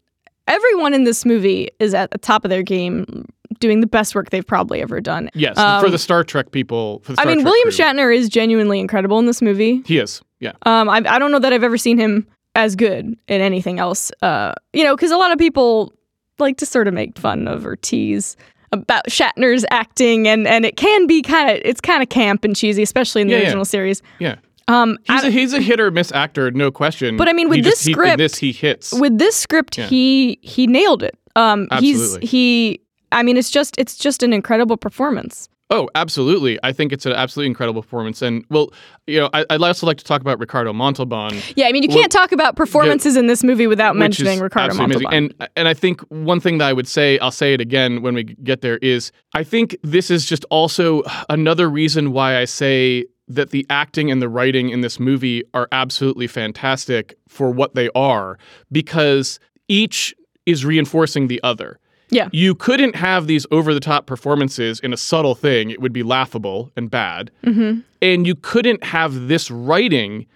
everyone 0.49 0.95
in 0.95 1.05
this 1.05 1.25
movie 1.25 1.69
is 1.79 1.95
at 1.95 2.11
the 2.11 2.19
top 2.19 2.45
of 2.45 2.49
their 2.49 2.63
game, 2.63 3.29
doing 3.61 3.81
the 3.81 3.87
best 3.87 4.15
work 4.15 4.31
they've 4.31 4.47
probably 4.47 4.81
ever 4.81 5.01
done. 5.01 5.31
yes, 5.35 5.59
um, 5.59 5.85
for 5.85 5.91
the 5.91 5.99
Star 5.99 6.25
Trek 6.25 6.51
people. 6.51 7.01
For 7.05 7.13
the 7.13 7.21
I 7.21 7.27
mean, 7.27 7.37
Trek 7.37 7.45
William 7.45 7.69
crew. 7.69 7.73
Shatner 7.73 8.17
is 8.17 8.29
genuinely 8.29 8.81
incredible 8.81 9.19
in 9.19 9.27
this 9.27 9.43
movie. 9.43 9.83
He 9.85 9.99
is. 9.99 10.23
Yeah. 10.41 10.53
Um, 10.63 10.89
I, 10.89 11.03
I 11.07 11.19
don't 11.19 11.31
know 11.31 11.39
that 11.39 11.53
I've 11.53 11.63
ever 11.63 11.77
seen 11.77 11.99
him 11.99 12.27
as 12.55 12.77
good 12.77 13.07
in 13.29 13.41
anything 13.41 13.79
else. 13.79 14.11
Uh, 14.23 14.53
you 14.73 14.85
know, 14.85 14.97
because 14.97 15.11
a 15.11 15.17
lot 15.17 15.33
of 15.33 15.39
people 15.39 15.93
like 16.39 16.57
to 16.59 16.67
sort 16.67 16.89
of 16.89 16.95
make 16.95 17.19
fun 17.19 17.47
of 17.49 17.67
or 17.67 17.77
tease 17.77 18.37
about 18.73 19.05
Shatner's 19.09 19.65
acting, 19.71 20.29
and 20.29 20.47
and 20.47 20.65
it 20.65 20.77
can 20.77 21.07
be 21.07 21.23
kind 21.23 21.51
of 21.51 21.61
it's 21.65 21.81
kind 21.81 22.03
of 22.03 22.09
camp 22.09 22.45
and 22.45 22.55
cheesy, 22.57 22.83
especially 22.83 23.23
in 23.23 23.29
the 23.29 23.33
Yeah, 23.35 23.39
yeah. 23.41 23.45
original 23.47 23.65
series. 23.65 24.03
Yeah. 24.19 24.37
Um, 24.69 24.99
He's 25.09 25.25
I- 25.25 25.27
a, 25.27 25.31
he's 25.31 25.53
a 25.53 25.61
hit 25.61 25.81
or 25.81 25.91
miss 25.91 26.13
actor, 26.13 26.51
no 26.53 26.71
question. 26.71 27.17
But 27.17 27.29
I 27.29 27.33
mean, 27.33 27.49
with 27.49 27.57
He 27.57 27.63
this 27.63 27.75
just- 27.75 27.87
he- 27.89 27.93
script- 27.93 28.19
this 28.19 28.37
he 28.39 28.53
hits. 28.53 28.93
with 28.93 29.19
this 29.19 29.35
script, 29.37 29.77
Yeah. 29.79 29.87
he 29.87 30.39
he 30.43 30.67
nailed 30.69 31.03
it. 31.03 31.17
Um, 31.37 31.67
he's 31.81 32.01
Absolutely. 32.01 32.27
he. 32.29 32.81
I 33.13 33.23
mean, 33.25 33.37
it's 33.37 33.51
just 33.51 33.77
it's 33.79 33.97
just 33.97 34.23
an 34.23 34.33
incredible 34.33 34.77
performance. 34.77 35.49
Oh, 35.73 35.89
absolutely. 35.95 36.59
I 36.65 36.73
think 36.73 36.93
it's 36.93 37.07
an 37.07 37.13
absolutely 37.13 37.47
incredible 37.47 37.83
performance. 37.83 38.23
And, 38.23 38.45
well, 38.51 38.73
you 39.07 39.21
know, 39.21 39.31
I, 39.33 39.47
I'd 39.51 39.63
also 39.63 39.87
like 39.87 39.99
to 39.99 40.05
talk 40.05 40.21
about 40.21 40.41
Ricardo 40.41 40.73
Montalban. 40.73 41.41
Yeah, 41.55 41.69
I 41.69 41.73
mean, 41.73 41.85
you 41.85 41.89
Well, 41.89 41.99
can't 41.99 42.11
talk 42.11 42.33
about 42.33 42.57
performances 42.57 43.17
in 43.17 43.29
this 43.29 43.45
movie 43.45 43.69
without 43.69 43.95
mentioning 43.95 44.41
Ricardo 44.41 44.75
Montalban. 44.75 45.07
amazing. 45.07 45.33
And 45.41 45.49
and 45.57 45.69
I 45.69 45.75
think 45.75 46.01
one 46.09 46.41
thing 46.41 46.59
that 46.59 46.69
I 46.69 46.73
would 46.73 46.89
say, 46.89 47.21
I'll 47.21 47.31
say 47.31 47.55
it 47.55 47.61
again 47.61 48.03
when 48.03 48.15
we 48.15 48.25
get 48.25 48.63
there, 48.63 48.79
is 48.79 49.13
I 49.33 49.45
think 49.45 49.77
this 49.83 50.11
is 50.11 50.27
just 50.27 50.45
also 50.51 51.03
another 51.29 51.71
reason 51.71 52.11
why 52.11 52.37
I 52.39 52.47
say 52.47 53.05
that 53.29 53.51
the 53.51 53.65
acting 53.71 54.11
and 54.11 54.21
the 54.21 54.29
writing 54.29 54.71
in 54.71 54.81
this 54.81 54.99
movie 54.99 55.45
are 55.55 55.69
absolutely 55.71 56.27
fantastic 56.27 57.15
for 57.29 57.53
what 57.53 57.77
they 57.77 57.89
are, 57.95 58.39
because 58.73 59.39
each 59.69 60.17
is 60.47 60.65
reinforcing 60.65 61.29
the 61.29 61.41
other. 61.45 61.79
Yeah. 62.11 62.29
You 62.33 62.55
couldn't 62.55 62.97
have 62.97 63.27
these 63.27 63.47
over 63.51 63.73
the 63.75 63.81
top 63.81 64.07
performances 64.07 64.81
in 64.81 64.93
a 64.93 64.97
subtle 64.97 65.35
thing. 65.35 65.71
It 65.71 65.81
would 65.81 65.93
be 65.93 66.03
laughable 66.03 66.71
and 66.77 66.91
bad. 66.91 67.31
Mhm. 67.45 67.83
And 68.03 68.27
you 68.27 68.35
couldn't 68.35 68.85
have 68.85 69.29
this 69.29 69.51
writing 69.51 70.27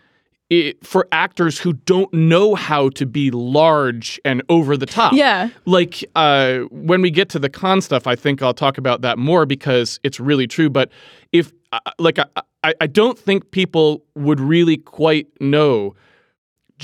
i 0.53 0.75
for 0.83 1.09
actors 1.11 1.59
who 1.59 1.73
don't 1.73 2.13
know 2.13 2.55
how 2.55 2.91
to 2.91 3.07
be 3.07 3.31
large 3.31 4.21
and 4.25 4.43
over 4.49 4.77
the 4.77 4.87
top. 4.87 5.15
Yeah. 5.15 5.49
Like 5.65 6.05
uh, 6.15 6.59
when 6.71 7.01
we 7.01 7.11
get 7.11 7.29
to 7.31 7.39
the 7.39 7.49
Khan 7.49 7.81
stuff, 7.81 8.07
I 8.07 8.15
think 8.15 8.43
I'll 8.43 8.55
talk 8.55 8.77
about 8.77 9.01
that 9.03 9.19
more 9.19 9.47
because 9.47 9.99
it's 10.03 10.21
really 10.21 10.47
true. 10.47 10.69
But 10.69 10.91
if, 11.33 11.51
uh, 11.73 11.79
like, 11.99 12.19
I, 12.19 12.27
I, 12.63 12.75
I 12.83 12.87
don't 12.87 13.19
think 13.19 13.51
people 13.53 14.05
would 14.15 14.39
really 14.39 14.77
quite 14.77 15.29
know 15.41 15.95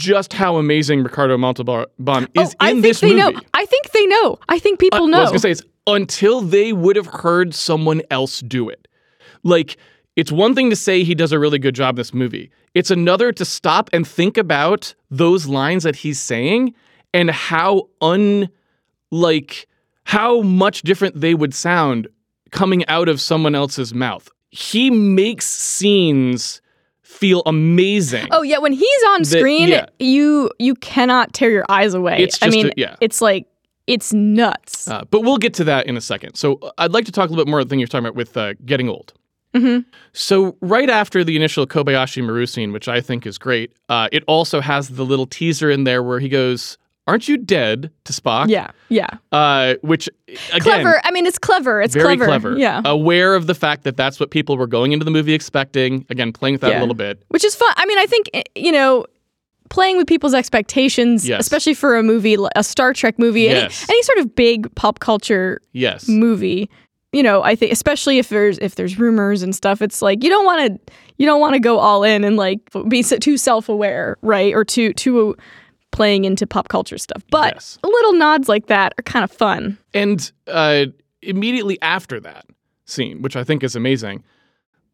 just 0.00 0.32
how 0.32 0.56
amazing 0.56 1.02
Ricardo 1.02 1.36
Montalban 1.36 1.86
is 2.34 2.50
oh, 2.52 2.52
I 2.60 2.70
in 2.70 2.76
think 2.76 2.82
this 2.82 3.00
they 3.00 3.14
movie. 3.14 3.34
know. 3.34 3.40
I 3.54 3.66
think 3.66 3.90
they 3.92 4.06
know. 4.06 4.38
I 4.48 4.58
think 4.58 4.78
people 4.80 5.02
Uh, 5.04 5.06
know. 5.06 5.18
What 5.18 5.28
I 5.28 5.30
was 5.30 5.30
gonna 5.30 5.38
say 5.40 5.50
it's 5.50 5.62
until 5.86 6.40
they 6.40 6.72
would 6.72 6.96
have 6.96 7.06
heard 7.06 7.54
someone 7.54 8.00
else 8.10 8.40
do 8.40 8.68
it. 8.68 8.88
Like 9.42 9.76
it's 10.16 10.32
one 10.32 10.54
thing 10.54 10.70
to 10.70 10.76
say 10.76 11.02
he 11.04 11.14
does 11.14 11.32
a 11.32 11.38
really 11.38 11.58
good 11.58 11.74
job 11.74 11.90
in 11.94 11.96
this 11.96 12.12
movie. 12.14 12.50
It's 12.74 12.90
another 12.90 13.32
to 13.32 13.44
stop 13.44 13.90
and 13.92 14.06
think 14.06 14.36
about 14.38 14.94
those 15.10 15.46
lines 15.46 15.82
that 15.82 15.96
he's 15.96 16.18
saying 16.20 16.74
and 17.12 17.30
how 17.30 17.88
un 18.00 18.48
like 19.10 19.66
how 20.04 20.40
much 20.42 20.82
different 20.82 21.20
they 21.20 21.34
would 21.34 21.54
sound 21.54 22.08
coming 22.52 22.86
out 22.86 23.08
of 23.08 23.20
someone 23.20 23.54
else's 23.54 23.92
mouth. 23.94 24.28
He 24.50 24.90
makes 24.90 25.46
scenes 25.46 26.60
feel 27.20 27.42
amazing. 27.46 28.26
Oh 28.30 28.42
yeah, 28.42 28.58
when 28.58 28.72
he's 28.72 29.02
on 29.10 29.24
screen, 29.24 29.68
yeah. 29.68 29.86
you 29.98 30.50
you 30.58 30.74
cannot 30.74 31.32
tear 31.34 31.50
your 31.50 31.66
eyes 31.68 31.94
away. 31.94 32.16
It's 32.18 32.42
I 32.42 32.48
mean, 32.48 32.68
a- 32.68 32.72
yeah. 32.76 32.96
it's 33.00 33.20
like 33.20 33.46
it's 33.86 34.12
nuts. 34.12 34.88
Uh, 34.88 35.04
but 35.10 35.20
we'll 35.22 35.36
get 35.38 35.52
to 35.54 35.64
that 35.64 35.86
in 35.86 35.96
a 35.96 36.00
second. 36.00 36.34
So 36.34 36.54
uh, 36.62 36.70
I'd 36.78 36.92
like 36.92 37.04
to 37.06 37.12
talk 37.12 37.28
a 37.28 37.30
little 37.32 37.44
bit 37.44 37.50
more 37.50 37.60
of 37.60 37.66
the 37.66 37.70
thing 37.70 37.78
you're 37.78 37.88
talking 37.88 38.06
about 38.06 38.16
with 38.16 38.36
uh, 38.36 38.54
getting 38.64 38.88
old. 38.88 39.12
Mhm. 39.54 39.84
So 40.12 40.56
right 40.60 40.88
after 40.88 41.24
the 41.24 41.34
initial 41.36 41.66
Kobayashi 41.66 42.24
Maru 42.24 42.46
scene, 42.46 42.72
which 42.72 42.86
I 42.88 43.00
think 43.00 43.26
is 43.26 43.36
great, 43.36 43.72
uh, 43.88 44.08
it 44.12 44.22
also 44.28 44.60
has 44.60 44.90
the 44.90 45.04
little 45.04 45.26
teaser 45.26 45.70
in 45.70 45.84
there 45.84 46.02
where 46.04 46.20
he 46.20 46.28
goes, 46.28 46.78
"Aren't 47.10 47.28
you 47.28 47.36
dead?" 47.36 47.90
to 48.04 48.12
Spock. 48.12 48.48
Yeah, 48.48 48.70
yeah. 48.88 49.08
Uh, 49.32 49.74
which 49.82 50.08
again, 50.52 50.60
clever. 50.60 51.00
I 51.04 51.10
mean, 51.10 51.26
it's 51.26 51.38
clever. 51.38 51.82
It's 51.82 51.94
very 51.94 52.16
clever. 52.16 52.56
Yeah. 52.56 52.80
Aware 52.84 53.34
of 53.34 53.46
the 53.46 53.54
fact 53.54 53.84
that 53.84 53.96
that's 53.96 54.18
what 54.20 54.30
people 54.30 54.56
were 54.56 54.66
going 54.66 54.92
into 54.92 55.04
the 55.04 55.10
movie 55.10 55.34
expecting. 55.34 56.06
Again, 56.10 56.32
playing 56.32 56.54
with 56.54 56.60
that 56.62 56.70
Yeah. 56.72 56.78
a 56.78 56.80
little 56.80 56.94
bit. 56.94 57.22
Which 57.28 57.44
is 57.44 57.54
fun. 57.54 57.72
I 57.76 57.84
mean, 57.86 57.98
I 57.98 58.06
think 58.06 58.30
eh, 58.32 58.42
you 58.54 58.72
know, 58.72 59.04
playing 59.68 59.96
with 59.96 60.06
people's 60.06 60.34
expectations, 60.34 61.28
Yes. 61.28 61.40
especially 61.40 61.74
for 61.74 61.96
a 61.96 62.02
movie, 62.02 62.36
a 62.56 62.64
Star 62.64 62.92
Trek 62.92 63.18
movie, 63.18 63.42
Yes. 63.42 63.84
any, 63.88 63.96
any 63.96 64.02
sort 64.02 64.18
of 64.18 64.34
big 64.34 64.74
pop 64.74 64.98
culture 64.98 65.60
Yes. 65.72 66.08
movie. 66.08 66.68
You 67.12 67.22
know, 67.24 67.42
I 67.42 67.56
think 67.56 67.72
especially 67.72 68.18
if 68.18 68.28
there's 68.28 68.56
if 68.58 68.76
there's 68.76 68.96
rumors 68.98 69.42
and 69.42 69.52
stuff, 69.54 69.82
it's 69.82 70.00
like 70.00 70.22
you 70.22 70.30
don't 70.30 70.44
want 70.44 70.66
to 70.86 70.92
you 71.18 71.26
don't 71.26 71.40
want 71.40 71.54
to 71.54 71.60
go 71.60 71.78
all 71.78 72.04
in 72.04 72.22
and 72.24 72.36
like 72.36 72.60
be 72.88 73.02
too 73.02 73.36
self 73.36 73.68
aware, 73.68 74.16
right? 74.22 74.54
Or 74.54 74.64
too 74.64 74.92
too 74.92 75.36
playing 75.92 76.24
into 76.24 76.46
pop 76.46 76.68
culture 76.68 76.98
stuff. 76.98 77.22
But 77.30 77.54
Yes. 77.54 77.78
little 77.82 78.12
nods 78.12 78.48
like 78.48 78.66
that 78.66 78.94
are 78.98 79.02
kind 79.02 79.24
of 79.24 79.30
fun. 79.30 79.76
And 79.94 80.30
uh, 80.46 80.86
immediately 81.22 81.78
after 81.82 82.20
that 82.20 82.46
scene, 82.84 83.22
which 83.22 83.36
I 83.36 83.44
think 83.44 83.62
is 83.62 83.74
amazing, 83.76 84.22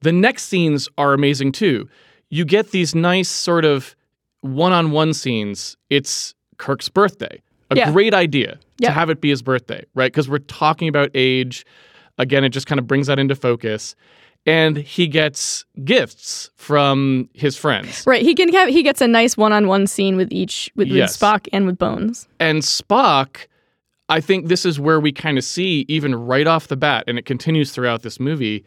the 0.01 0.13
next 0.13 0.45
scenes 0.45 0.89
are 0.99 1.13
amazing 1.13 1.53
too. 1.53 1.89
You 2.31 2.45
get 2.45 2.71
these 2.71 2.95
nice 2.95 3.29
sort 3.29 3.65
of 3.65 3.95
one 4.41 4.73
on 4.73 4.91
one 4.91 5.13
scenes. 5.15 5.77
It's 5.91 6.35
Kirk's 6.59 6.89
birthday. 6.89 7.43
A 7.71 7.77
Yeah. 7.77 7.93
great 7.93 8.15
idea 8.15 8.59
Yeah. 8.79 8.89
to 8.89 8.95
have 8.95 9.11
it 9.11 9.21
be 9.21 9.31
his 9.31 9.43
birthday, 9.43 9.85
right? 9.95 10.13
Because 10.13 10.29
we're 10.29 10.39
talking 10.39 10.89
about 10.89 11.11
age. 11.15 11.65
Again, 12.19 12.45
it 12.45 12.51
just 12.51 12.67
kind 12.67 12.79
of 12.79 12.87
brings 12.87 13.07
that 13.09 13.19
into 13.19 13.35
focus. 13.35 13.95
And 14.47 14.77
he 14.77 15.09
gets 15.09 15.65
gifts 15.85 16.51
from 16.55 17.29
his 17.35 17.57
friends. 17.57 18.05
Right. 18.07 18.23
He 18.23 18.35
can 18.35 18.53
have 18.53 18.69
he 18.69 18.83
gets 18.85 19.01
a 19.01 19.09
nice 19.09 19.37
one 19.37 19.53
on 19.53 19.67
one 19.67 19.87
scene 19.89 20.17
with 20.17 20.31
each 20.33 20.71
with, 20.77 20.89
with 20.91 21.01
Spock 21.11 21.49
and 21.53 21.67
with 21.67 21.79
Bones. 21.79 22.29
And 22.39 22.63
Spock, 22.63 23.47
I 24.09 24.21
think 24.21 24.47
this 24.47 24.65
is 24.65 24.79
where 24.79 25.01
we 25.01 25.11
kind 25.11 25.37
of 25.37 25.43
see, 25.45 25.85
even 25.89 26.15
right 26.15 26.47
off 26.47 26.69
the 26.69 26.77
bat, 26.77 27.03
and 27.09 27.19
it 27.19 27.27
continues 27.27 27.73
throughout 27.73 28.03
this 28.03 28.21
movie, 28.21 28.65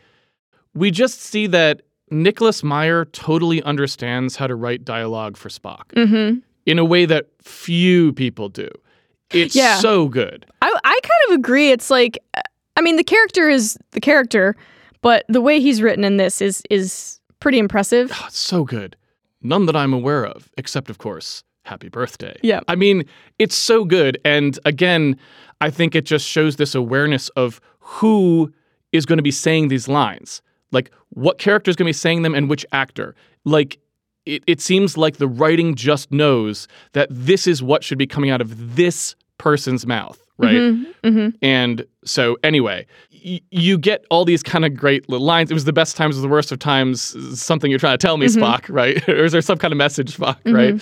we 0.74 0.92
just 0.92 1.22
see 1.22 1.48
that 1.48 1.82
Nicholas 2.12 2.62
Meyer 2.62 3.06
totally 3.06 3.62
understands 3.64 4.36
how 4.36 4.48
to 4.48 4.56
write 4.56 4.84
dialogue 4.84 5.38
for 5.38 5.48
Spock 5.48 5.86
Mm-hmm. 5.96 6.40
in 6.66 6.78
a 6.80 6.84
way 6.84 7.06
that 7.06 7.28
few 7.42 8.12
people 8.14 8.50
do. 8.50 8.68
It's 9.32 9.56
Yeah. 9.56 9.78
so 9.78 10.10
good. 10.10 10.46
I 10.62 10.78
I 10.84 11.00
kind 11.04 11.22
of 11.30 11.40
agree. 11.40 11.72
It's 11.72 11.90
like 11.90 12.18
I 12.76 12.82
mean 12.82 12.98
the 12.98 13.04
character 13.06 13.48
is 13.50 13.78
the 13.92 14.02
character, 14.02 14.58
but 15.02 15.26
the 15.28 15.42
way 15.42 15.60
he's 15.60 15.82
written 15.82 16.04
in 16.04 16.18
this 16.18 16.42
is 16.42 16.64
is 16.70 17.20
pretty 17.40 17.60
impressive. 17.60 18.12
Oh, 18.14 18.26
it's 18.28 18.38
so 18.38 18.64
good. 18.64 18.96
None 19.42 19.66
that 19.68 19.76
I'm 19.76 19.94
aware 19.94 20.26
of, 20.26 20.50
except, 20.58 20.90
of 20.90 20.98
course, 20.98 21.44
Happy 21.64 21.88
Birthday. 21.88 22.38
Yeah. 22.44 22.60
I 22.68 22.76
mean, 22.76 23.06
it's 23.38 23.56
so 23.56 23.86
good. 23.86 24.20
And 24.26 24.60
again, 24.66 25.18
I 25.62 25.70
think 25.70 25.96
it 25.96 26.06
just 26.06 26.28
shows 26.28 26.58
this 26.58 26.76
awareness 26.76 27.30
of 27.30 27.62
who 27.80 28.52
is 28.92 29.06
going 29.06 29.18
to 29.18 29.24
be 29.24 29.32
saying 29.32 29.70
these 29.70 29.88
lines. 29.88 30.42
Like, 30.72 30.92
what 31.10 31.38
character 31.38 31.70
is 31.70 31.76
going 31.76 31.86
to 31.86 31.90
be 31.90 31.94
saying 31.94 32.24
them 32.24 32.36
and 32.36 32.50
which 32.50 32.66
actor. 32.72 33.16
Like, 33.46 33.80
it, 34.26 34.44
it 34.46 34.62
seems 34.62 34.98
like 34.98 35.18
the 35.18 35.28
writing 35.28 35.76
just 35.76 36.12
knows 36.12 36.68
that 36.94 37.08
this 37.10 37.48
is 37.48 37.64
what 37.64 37.84
should 37.84 37.98
be 37.98 38.08
coming 38.08 38.30
out 38.30 38.42
of 38.42 38.76
this 38.76 39.16
person's 39.38 39.86
mouth, 39.86 40.20
right? 40.38 40.56
Mm-hmm. 40.56 41.30
And 41.42 41.86
so, 42.04 42.38
anyway, 42.44 42.86
y- 43.26 43.42
you 43.52 43.78
get 43.78 44.06
all 44.10 44.26
these 44.26 44.44
kind 44.44 44.66
of 44.66 44.76
great 44.76 45.10
little 45.10 45.26
lines. 45.26 45.52
It 45.52 45.54
was 45.54 45.66
the 45.66 45.74
best 45.74 45.96
times, 45.98 46.16
was 46.16 46.22
the 46.24 46.28
worst 46.30 46.52
of 46.52 46.60
times. 46.60 47.16
Something 47.40 47.70
you're 47.72 47.80
trying 47.80 47.98
to 47.98 48.02
tell 48.06 48.18
me, 48.18 48.28
Spock, 48.28 48.66
right? 48.70 49.08
or 49.10 49.26
is 49.26 49.32
there 49.32 49.42
some 49.42 49.58
kind 49.58 49.72
of 49.72 49.78
message, 49.78 50.18
Spock, 50.18 50.38
right? 50.46 50.82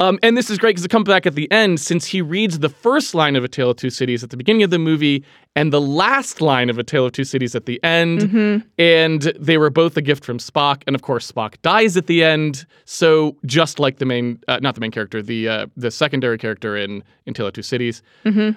Um, 0.00 0.18
and 0.22 0.34
this 0.34 0.48
is 0.48 0.56
great 0.56 0.70
because 0.70 0.84
it 0.86 0.90
comes 0.90 1.06
back 1.06 1.26
at 1.26 1.34
the 1.34 1.50
end 1.52 1.78
since 1.78 2.06
he 2.06 2.22
reads 2.22 2.60
the 2.60 2.70
first 2.70 3.14
line 3.14 3.36
of 3.36 3.44
A 3.44 3.48
Tale 3.48 3.68
of 3.72 3.76
Two 3.76 3.90
Cities 3.90 4.24
at 4.24 4.30
the 4.30 4.36
beginning 4.38 4.62
of 4.62 4.70
the 4.70 4.78
movie 4.78 5.22
and 5.54 5.74
the 5.74 5.80
last 5.80 6.40
line 6.40 6.70
of 6.70 6.78
A 6.78 6.82
Tale 6.82 7.04
of 7.04 7.12
Two 7.12 7.24
Cities 7.24 7.54
at 7.54 7.66
the 7.66 7.78
end. 7.84 8.64
And 8.78 9.20
they 9.38 9.58
were 9.58 9.68
both 9.68 9.98
a 9.98 10.00
gift 10.00 10.24
from 10.24 10.38
Spock. 10.38 10.84
And 10.86 10.96
of 10.96 11.02
course, 11.02 11.30
Spock 11.30 11.60
dies 11.60 11.98
at 11.98 12.06
the 12.06 12.24
end. 12.24 12.64
So 12.86 13.36
just 13.44 13.78
like 13.78 13.98
the 13.98 14.06
main, 14.06 14.42
uh, 14.48 14.58
not 14.62 14.74
the 14.74 14.80
main 14.80 14.90
character, 14.90 15.20
the 15.20 15.46
uh, 15.50 15.66
the 15.76 15.90
secondary 15.90 16.38
character 16.38 16.78
in, 16.78 17.04
in 17.26 17.34
Tale 17.34 17.48
of 17.48 17.52
Two 17.52 17.60
Cities. 17.60 18.02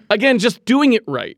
Again, 0.09 0.39
just 0.39 0.63
doing 0.63 0.93
it 0.93 1.03
right. 1.07 1.37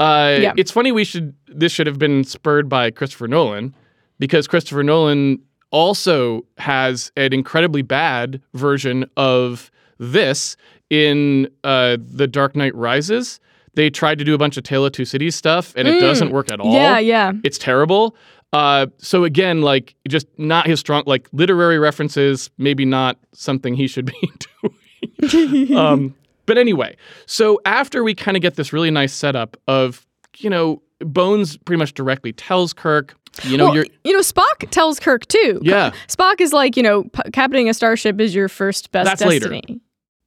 Uh, 0.00 0.38
Yeah. 0.40 0.52
It's 0.56 0.70
funny 0.70 0.92
we 0.92 1.04
should 1.04 1.34
this 1.48 1.72
should 1.72 1.86
have 1.86 1.98
been 1.98 2.24
spurred 2.24 2.68
by 2.68 2.90
Christopher 2.90 3.28
Nolan 3.28 3.74
because 4.18 4.46
Christopher 4.46 4.82
Nolan 4.82 5.40
also 5.70 6.44
has 6.58 7.12
an 7.16 7.32
incredibly 7.32 7.82
bad 7.82 8.40
version 8.54 9.04
of 9.16 9.70
this 9.98 10.56
in 10.90 11.48
uh, 11.64 11.96
The 12.00 12.26
Dark 12.26 12.56
Knight 12.56 12.74
Rises. 12.74 13.40
They 13.74 13.90
tried 13.90 14.18
to 14.18 14.24
do 14.24 14.34
a 14.34 14.38
bunch 14.38 14.56
of 14.56 14.62
Tale 14.64 14.86
of 14.86 14.92
Two 14.92 15.04
Cities 15.04 15.36
stuff 15.36 15.72
and 15.76 15.86
it 15.86 16.00
doesn't 16.00 16.30
work 16.30 16.50
at 16.50 16.58
all. 16.60 16.72
Yeah, 16.72 16.98
yeah. 16.98 17.32
It's 17.44 17.58
terrible. 17.58 18.16
Uh, 18.52 18.86
so 18.96 19.24
again, 19.24 19.60
like 19.60 19.94
just 20.08 20.26
not 20.38 20.66
his 20.66 20.80
strong 20.80 21.02
like 21.06 21.28
literary 21.32 21.78
references, 21.78 22.48
maybe 22.56 22.84
not 22.86 23.18
something 23.34 23.74
he 23.74 23.86
should 23.86 24.06
be 24.06 24.32
doing. 25.20 25.76
um, 25.76 26.14
but 26.48 26.58
anyway, 26.58 26.96
so 27.26 27.60
after 27.64 28.02
we 28.02 28.14
kind 28.14 28.36
of 28.36 28.42
get 28.42 28.56
this 28.56 28.72
really 28.72 28.90
nice 28.90 29.12
setup 29.12 29.56
of, 29.68 30.04
you 30.38 30.50
know, 30.50 30.82
Bones 31.00 31.56
pretty 31.58 31.78
much 31.78 31.94
directly 31.94 32.32
tells 32.32 32.72
Kirk, 32.72 33.14
you 33.44 33.56
know, 33.56 33.66
well, 33.66 33.74
you're 33.76 33.86
you 34.02 34.12
know, 34.12 34.18
Spock 34.20 34.68
tells 34.70 34.98
Kirk 34.98 35.26
too. 35.26 35.60
Yeah. 35.62 35.92
Spock 36.08 36.40
is 36.40 36.52
like, 36.52 36.76
you 36.76 36.82
know, 36.82 37.04
p- 37.04 37.30
captaining 37.32 37.68
a 37.68 37.74
starship 37.74 38.20
is 38.20 38.34
your 38.34 38.48
first 38.48 38.90
best 38.90 39.04
That's 39.06 39.24
later. 39.24 39.48
destiny. 39.48 39.80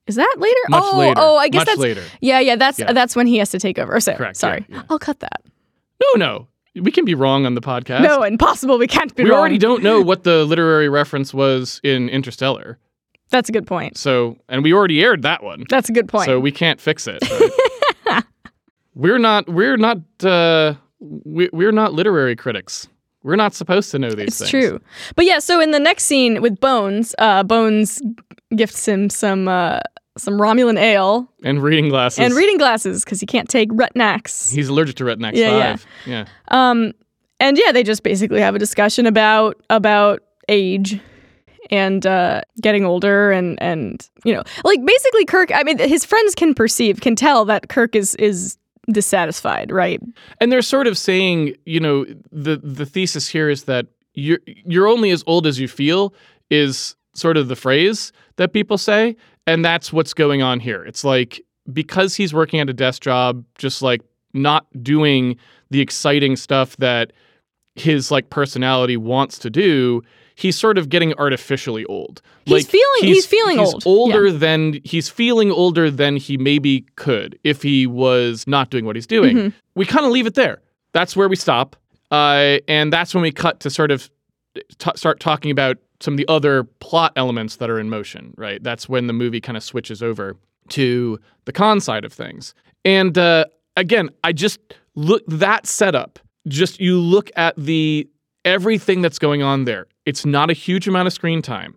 Is 0.07 0.15
that 0.15 0.36
later? 0.38 0.60
Much 0.69 0.84
oh, 0.86 0.97
later. 0.97 1.13
oh, 1.17 1.36
I 1.36 1.49
guess 1.49 1.60
Much 1.62 1.67
that's 1.67 1.79
later. 1.79 2.03
Yeah, 2.21 2.39
yeah. 2.39 2.55
That's 2.55 2.79
Yeah. 2.79 2.93
that's 2.93 3.15
when 3.15 3.27
he 3.27 3.38
has 3.38 3.49
to 3.49 3.60
take 3.60 3.77
over. 3.79 3.99
So, 3.99 4.13
Correct, 4.13 4.38
Sorry, 4.38 4.65
yeah, 4.69 4.77
yeah. 4.77 4.84
I'll 4.89 4.99
cut 4.99 5.19
that. 5.19 5.41
no, 6.01 6.07
no. 6.17 6.47
We 6.73 6.89
can 6.89 7.03
be 7.03 7.15
wrong 7.15 7.45
on 7.45 7.55
the 7.55 7.62
podcast. 7.62 8.03
No, 8.03 8.23
impossible. 8.23 8.77
We 8.77 8.88
can't 8.88 9.13
be 9.13 9.23
wrong. 9.23 9.27
we 9.27 9.31
wrong. 9.31 9.39
already 9.41 9.57
don't 9.57 9.84
know 9.84 9.99
what 9.99 10.23
the 10.23 10.45
literary 10.45 10.88
reference 10.88 11.34
was 11.34 11.81
in 11.84 12.07
Interstellar. 12.07 12.77
That's 13.32 13.50
a 13.50 13.52
good 13.52 13.65
point. 13.65 13.98
So, 13.98 14.38
and 14.50 14.63
we 14.63 14.74
already 14.74 15.02
aired 15.04 15.24
that 15.24 15.44
one. 15.44 15.63
That's 15.70 15.89
a 15.89 15.94
good 15.94 16.08
point. 16.08 16.26
So 16.26 16.39
we 16.39 16.52
can't 16.52 16.80
fix 16.80 17.08
it. 17.08 17.20
right? 18.06 18.24
we're 18.96 19.17
not. 19.20 19.50
We're 19.50 19.78
not. 19.78 19.98
Uh, 20.24 20.76
we, 21.00 21.50
we're 21.52 21.72
not 21.72 21.94
literary 21.94 22.36
critics. 22.36 22.88
We're 23.24 23.36
not 23.36 23.54
supposed 23.54 23.91
to 23.91 24.00
know 24.00 24.12
these 24.12 24.28
it's 24.28 24.38
things. 24.39 24.50
true. 24.50 24.82
But 25.15 25.26
yeah, 25.26 25.39
so 25.39 25.60
in 25.60 25.72
the 25.72 25.80
next 25.80 26.06
scene 26.06 26.41
with 26.41 26.60
Bones, 26.60 27.13
uh, 27.20 27.44
Bones 27.44 28.02
gifts 28.56 28.88
him 28.88 29.10
some 29.10 29.48
uh, 29.48 29.80
some 30.17 30.36
Romulan 30.39 30.78
ale 30.80 31.32
And 31.44 31.62
reading 31.62 31.89
glasses. 31.89 32.20
and 32.20 32.34
reading 32.34 32.58
glasses 32.58 33.04
because 33.04 33.20
he 33.20 33.26
can't 33.26 33.48
take 33.48 33.70
Retinax. 33.70 34.54
He's 34.54 34.70
allergic 34.70 34.96
to 34.98 35.04
Retinax 35.04 35.34
Yeah, 35.36 35.52
yeah. 35.58 35.76
Five. 35.76 35.86
Yeah. 36.06 36.26
Um, 36.50 36.94
and 37.39 37.58
yeah, 37.58 37.72
they 37.72 37.84
just 37.84 38.04
basically 38.04 38.41
have 38.41 38.56
a 38.56 38.60
discussion 38.60 39.06
about 39.06 39.56
about 39.70 40.22
age 40.50 41.00
and 41.69 42.06
uh, 42.06 42.41
getting 42.62 42.86
older 42.86 43.32
and 43.32 43.62
and 43.62 44.10
you 44.24 44.34
know, 44.34 44.43
like 44.63 44.84
basically 44.86 45.26
Kirk. 45.26 45.52
I 45.54 45.63
mean, 45.63 45.78
his 45.78 46.06
friends 46.06 46.36
can 46.36 46.54
perceive, 46.54 47.02
can 47.02 47.15
tell 47.15 47.45
that 47.45 47.69
Kirk 47.69 47.95
is 47.95 48.15
is 48.15 48.58
dissatisfied, 48.91 49.71
right? 49.71 50.02
And 50.39 50.52
they're 50.52 50.62
sort 50.62 50.88
of 50.88 50.97
saying, 50.97 51.56
you 51.65 51.80
know, 51.80 52.06
the 52.32 52.58
the 52.58 52.86
thesis 52.86 53.28
here 53.28 53.50
is 53.50 53.65
that 53.65 53.88
you're 54.13 54.39
you're 54.45 54.88
only 54.88 55.12
as 55.12 55.24
old 55.28 55.47
as 55.47 55.60
you 55.60 55.67
feel 55.67 56.13
is 56.50 56.95
sort 57.13 57.38
of 57.38 57.47
the 57.47 57.56
phrase 57.56 58.12
that 58.38 58.54
people 58.54 58.78
say, 58.78 59.15
and 59.47 59.63
that's 59.63 59.93
what's 59.93 60.13
going 60.13 60.41
on 60.41 60.60
here. 60.60 60.84
It's 60.84 61.04
like 61.04 61.41
because 61.71 62.15
he's 62.15 62.34
working 62.34 62.60
at 62.60 62.69
a 62.69 62.74
desk 62.74 63.02
job, 63.02 63.45
just 63.58 63.82
like 63.82 64.02
not 64.34 64.65
doing 64.82 65.38
the 65.69 65.82
exciting 65.82 66.36
stuff 66.36 66.76
that 66.78 67.13
his 67.76 68.12
like 68.12 68.30
personality 68.30 68.97
wants 68.97 69.39
to 69.39 69.50
do, 69.50 70.02
he's 70.36 70.58
sort 70.58 70.78
of 70.78 70.89
getting 70.89 71.13
artificially 71.15 71.86
old. 71.86 72.22
He's 72.46 72.54
like, 72.54 72.67
feeling- 72.67 72.86
he's 73.13 73.26
feeling 73.26 73.60
old. 73.60 73.84
older 73.86 74.32
than 74.32 74.80
he's 74.84 75.10
feeling 75.10 75.52
older 75.52 75.91
than 75.91 76.15
he 76.17 76.38
maybe 76.38 76.86
could 76.96 77.38
if 77.44 77.62
he 77.62 77.88
was 77.88 78.46
not 78.48 78.70
doing 78.70 78.86
what 78.86 78.96
he's 78.96 79.08
doing. 79.08 79.38
Mm-hmm. 79.38 79.58
We 79.76 79.86
kind 79.86 80.06
of 80.06 80.12
leave 80.12 80.26
it 80.28 80.36
there. 80.36 80.62
That's 80.94 81.15
where 81.15 81.30
we 81.30 81.36
stop, 81.36 81.76
uh, 82.12 82.58
and 82.67 82.91
that's 82.91 83.13
when 83.13 83.22
we 83.22 83.32
cut 83.32 83.60
to 83.62 83.70
sort 83.70 83.91
of 83.91 84.10
t- 84.78 84.91
start 84.96 85.20
talking 85.20 85.52
about 85.52 85.78
some 86.02 86.15
of 86.15 86.17
the 86.17 86.28
other 86.28 86.63
plot 86.63 87.13
elements 87.15 87.58
that 87.58 87.70
are 87.70 87.80
in 87.80 87.89
motion. 87.89 88.34
Right. 88.38 88.62
That's 88.62 88.89
when 88.89 89.08
the 89.08 89.13
movie 89.13 89.39
kind 89.39 89.56
of 89.56 89.63
switches 89.63 90.02
over 90.04 90.36
to 90.70 91.20
the 91.46 91.52
Khan 91.52 91.80
side 91.80 92.04
of 92.06 92.12
things. 92.12 92.54
And 92.84 93.17
uh, 93.17 93.46
again, 93.78 94.10
I 94.24 94.34
just 94.34 94.60
look 94.96 95.24
that 95.28 95.67
setup. 95.67 96.20
Just 96.48 96.80
you 96.80 97.00
look 97.00 97.30
at 97.36 97.56
the 97.56 98.10
everything 98.44 99.02
that's 99.02 99.20
going 99.20 99.44
on 99.44 99.65
there. 99.65 99.86
It's 100.05 100.25
not 100.25 100.49
a 100.49 100.53
huge 100.53 100.87
amount 100.87 101.07
of 101.07 101.13
screen 101.13 101.41
time, 101.41 101.75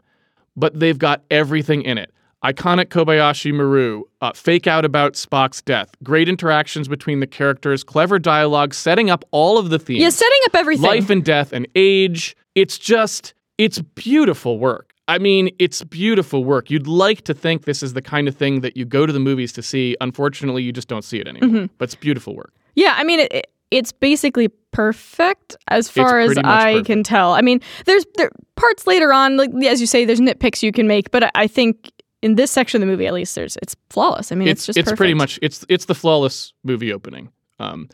but 0.57 0.79
they've 0.79 0.99
got 0.99 1.23
everything 1.31 1.83
in 1.83 1.99
it. 1.99 2.11
Iconic 2.45 2.87
Kobayashi 2.87 3.55
Maru, 3.55 4.03
uh, 4.21 4.33
fake 4.35 4.67
out 4.67 4.85
about 4.85 5.15
Spock's 5.15 5.63
death, 5.63 5.91
great 6.03 6.29
interactions 6.29 6.89
between 6.89 7.21
the 7.21 7.27
characters, 7.27 7.83
clever 7.83 8.19
dialogue, 8.19 8.75
setting 8.75 9.09
up 9.09 9.25
all 9.31 9.57
of 9.57 9.71
the 9.71 9.79
themes 9.79 10.03
Yeah, 10.03 10.11
setting 10.11 10.39
up 10.47 10.55
everything. 10.55 10.85
life 10.85 11.09
and 11.09 11.25
death 11.25 11.55
and 11.55 11.67
age. 11.75 12.37
It's 12.55 12.79
just, 12.79 13.33
it's 13.57 13.81
beautiful 13.81 14.59
work. 14.59 14.93
I 15.09 15.19
mean, 15.19 15.55
it's 15.59 15.83
beautiful 15.85 16.45
work. 16.45 16.71
You'd 16.71 16.87
like 16.87 17.23
to 17.23 17.35
think 17.35 17.65
this 17.65 17.83
is 17.83 17.95
the 17.95 18.03
kind 18.03 18.29
of 18.29 18.37
thing 18.37 18.61
that 18.61 18.77
you 18.77 18.85
go 18.85 19.07
to 19.07 19.13
the 19.13 19.21
movies 19.21 19.53
to 19.55 19.63
see. 19.63 19.97
Unfortunately, 20.03 20.63
you 20.63 20.73
just 20.73 20.89
don't 20.89 21.05
see 21.05 21.19
it 21.19 21.27
anymore. 21.29 21.49
Mm-hmm. 21.49 21.75
But 21.79 21.85
it's 21.85 21.95
beautiful 21.95 22.35
work. 22.37 22.53
Yeah, 22.75 22.95
I 22.97 23.05
mean, 23.05 23.21
it, 23.21 23.33
it, 23.33 23.51
it's 23.71 23.93
basically 23.93 24.49
perfect 24.73 25.57
as 25.69 25.89
far 25.89 26.21
as 26.21 26.37
I 26.39 26.73
perfect. 26.75 26.87
can 26.87 27.03
tell. 27.03 27.33
I 27.33 27.41
mean, 27.41 27.61
there's 27.87 28.05
there 28.17 28.31
parts 28.57 28.87
later 28.87 29.13
on, 29.13 29.37
like 29.37 29.51
as 29.67 29.81
you 29.81 29.87
say, 29.87 30.05
there's 30.05 30.21
nitpicks 30.21 30.63
you 30.63 30.73
can 30.73 30.87
make, 30.87 31.11
but 31.11 31.25
I, 31.25 31.31
I 31.35 31.47
think 31.47 31.91
in 32.23 32.37
this 32.37 32.51
section 32.51 32.83
of 32.83 32.87
the 32.87 32.91
movie, 32.91 33.07
at 33.07 33.15
least, 33.15 33.35
there's 33.35 33.57
it's 33.63 33.77
flawless. 33.91 34.33
I 34.33 34.35
mean, 34.35 34.49
it's, 34.49 34.61
it's 34.69 34.77
just 34.77 34.79
it's 34.79 34.93
pretty 34.97 35.15
much 35.15 35.39
it's 35.43 35.65
it's 35.69 35.85
the 35.87 35.95
flawless 35.95 36.53
movie 36.65 36.93
opening 36.93 37.31
um 37.61 37.89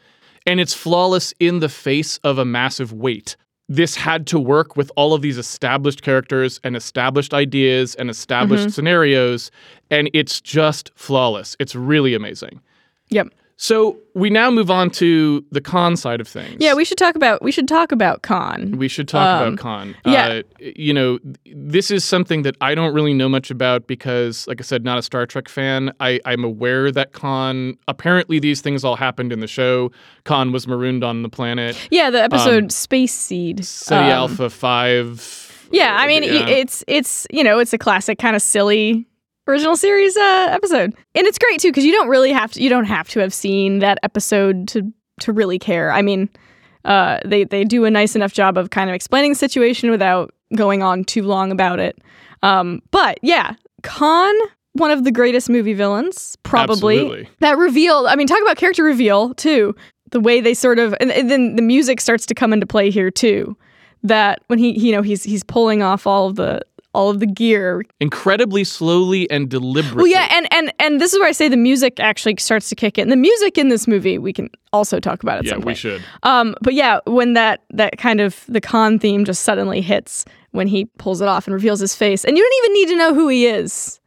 and 0.46 0.58
it's 0.58 0.72
flawless 0.72 1.34
in 1.38 1.60
the 1.60 1.68
face 1.68 2.18
of 2.24 2.38
a 2.38 2.44
massive 2.46 2.92
weight 2.94 3.36
this 3.68 3.94
had 3.94 4.26
to 4.26 4.38
work 4.40 4.74
with 4.76 4.90
all 4.96 5.12
of 5.14 5.20
these 5.22 5.36
established 5.38 6.00
characters 6.02 6.58
and 6.64 6.74
established 6.76 7.32
ideas 7.34 7.94
and 7.96 8.08
established 8.10 8.62
Mm-hmm. 8.62 8.70
scenarios 8.70 9.50
and 9.90 10.08
it's 10.14 10.40
just 10.40 10.90
flawless 10.94 11.56
it's 11.60 11.74
really 11.74 12.14
amazing 12.14 12.60
Yep. 13.10 13.28
So 13.62 13.98
we 14.14 14.30
now 14.30 14.50
move 14.50 14.70
on 14.70 14.88
to 14.92 15.44
the 15.52 15.60
con 15.60 15.94
side 15.94 16.18
of 16.18 16.26
things 16.26 16.56
Yeah, 16.60 16.72
we 16.72 16.82
should 16.82 16.96
talk 16.96 17.14
about 17.14 17.42
we 17.42 17.52
should 17.52 17.68
talk 17.68 17.92
about 17.92 18.22
Khan. 18.22 18.72
we 18.78 18.88
should 18.88 19.06
talk 19.06 19.42
Um, 19.42 19.48
about 19.48 19.58
Khan. 19.58 19.94
yeah. 20.06 20.28
Uh, 20.28 20.42
you 20.58 20.94
know, 20.94 21.18
this 21.54 21.90
is 21.90 22.02
something 22.02 22.40
that 22.42 22.56
I 22.62 22.74
don't 22.74 22.94
really 22.94 23.12
know 23.12 23.28
much 23.28 23.50
about 23.50 23.86
because, 23.86 24.46
like 24.48 24.62
I 24.62 24.64
said, 24.64 24.82
not 24.82 24.96
a 24.96 25.02
Star 25.02 25.26
Trek 25.26 25.46
fan. 25.50 25.92
I, 26.00 26.20
I'm 26.24 26.42
aware 26.42 26.90
that 26.90 27.12
Khan, 27.12 27.76
apparently 27.86 28.38
these 28.38 28.62
things 28.62 28.82
all 28.82 28.96
happened 28.96 29.30
in 29.30 29.40
the 29.40 29.46
show. 29.46 29.92
Khan 30.24 30.52
was 30.52 30.66
marooned 30.66 31.04
on 31.04 31.22
the 31.22 31.28
planet. 31.28 31.76
Yeah, 31.90 32.08
the 32.08 32.22
episode 32.22 32.72
Space 32.72 33.12
Seed. 33.12 33.62
Ceti 33.66 34.04
Um, 34.06 34.10
Alpha 34.10 34.48
5. 34.48 35.68
Yeah, 35.70 35.98
I 36.00 36.06
mean, 36.06 36.22
Yeah. 36.22 36.48
it's 36.48 36.82
it's 36.88 37.26
you 37.30 37.44
know 37.44 37.58
it's 37.58 37.74
a 37.74 37.78
classic 37.78 38.18
kind 38.18 38.34
of 38.34 38.40
silly 38.42 39.06
original 39.46 39.76
series 39.76 40.16
uh, 40.16 40.48
episode, 40.50 40.94
and 41.14 41.26
it's 41.26 41.38
great 41.38 41.60
too 41.60 41.68
because 41.68 41.84
you 41.84 41.92
don't 41.92 42.08
really 42.08 42.32
have 42.32 42.52
to 42.52 42.62
you 42.62 42.68
don't 42.68 42.84
have 42.84 43.08
to 43.10 43.20
have 43.20 43.34
seen 43.34 43.80
that 43.80 43.98
episode 44.02 44.68
to 44.68 44.92
to 45.20 45.32
really 45.32 45.58
care. 45.58 45.92
I 45.92 46.02
mean, 46.02 46.28
uh, 46.84 47.18
they 47.24 47.44
they 47.44 47.64
do 47.64 47.84
a 47.84 47.90
nice 47.90 48.16
enough 48.16 48.32
job 48.32 48.56
of 48.56 48.70
kind 48.70 48.90
of 48.90 48.94
explaining 48.94 49.32
the 49.32 49.38
situation 49.38 49.90
without 49.90 50.34
going 50.56 50.82
on 50.82 51.04
too 51.04 51.22
long 51.22 51.52
about 51.52 51.78
it. 51.78 51.98
Um, 52.42 52.82
but 52.90 53.18
yeah, 53.22 53.54
Khan, 53.82 54.34
one 54.72 54.90
of 54.90 55.04
the 55.04 55.12
greatest 55.12 55.50
movie 55.50 55.74
villains, 55.74 56.36
probably 56.42 56.98
Absolutely. 57.00 57.28
that 57.40 57.58
reveal. 57.58 58.06
I 58.08 58.16
mean, 58.16 58.26
talk 58.26 58.40
about 58.42 58.56
character 58.56 58.84
reveal 58.84 59.34
too. 59.34 59.74
The 60.10 60.20
way 60.20 60.40
they 60.40 60.54
sort 60.54 60.80
of, 60.80 60.94
and, 61.00 61.12
and 61.12 61.30
then 61.30 61.54
the 61.54 61.62
music 61.62 62.00
starts 62.00 62.26
to 62.26 62.34
come 62.34 62.52
into 62.52 62.66
play 62.66 62.90
here 62.90 63.10
too. 63.10 63.56
That 64.02 64.40
when 64.46 64.58
he, 64.58 64.78
you 64.78 64.92
know, 64.92 65.02
he's 65.02 65.22
he's 65.22 65.44
pulling 65.44 65.82
off 65.82 66.06
all 66.06 66.26
of 66.26 66.36
the 66.36 66.62
all 66.92 67.08
of 67.10 67.20
the 67.20 67.26
gear. 67.26 67.84
Incredibly 68.00 68.64
slowly 68.64 69.30
and 69.30 69.48
deliberately. 69.48 70.02
Well, 70.02 70.06
yeah, 70.10 70.28
and 70.30 70.48
and 70.52 70.72
and 70.78 71.00
this 71.00 71.12
is 71.12 71.18
where 71.18 71.28
I 71.28 71.32
say 71.32 71.48
the 71.48 71.56
music 71.56 72.00
actually 72.00 72.36
starts 72.38 72.68
to 72.70 72.74
kick 72.74 72.98
in. 72.98 73.08
The 73.08 73.16
music 73.16 73.58
in 73.58 73.68
this 73.68 73.86
movie 73.86 74.18
we 74.18 74.32
can 74.32 74.50
also 74.72 74.98
talk 75.00 75.22
about 75.22 75.38
at 75.38 75.44
Yeah, 75.44 75.56
we 75.58 75.74
should. 75.74 76.02
Um, 76.22 76.54
but 76.62 76.74
yeah, 76.74 77.00
when 77.06 77.34
that 77.34 77.62
that 77.70 77.98
kind 77.98 78.20
of 78.20 78.44
the 78.48 78.60
Khan 78.60 78.98
theme 78.98 79.24
just 79.24 79.42
suddenly 79.42 79.80
hits 79.80 80.24
when 80.52 80.66
he 80.66 80.86
pulls 80.98 81.20
it 81.20 81.28
off 81.28 81.46
and 81.46 81.54
reveals 81.54 81.78
his 81.80 81.94
face, 81.94 82.24
and 82.24 82.36
you 82.36 82.42
don't 82.42 82.64
even 82.64 82.72
need 82.74 82.88
to 82.88 82.96
know 82.98 83.14
who 83.14 83.28
he 83.28 83.46
is 83.46 84.00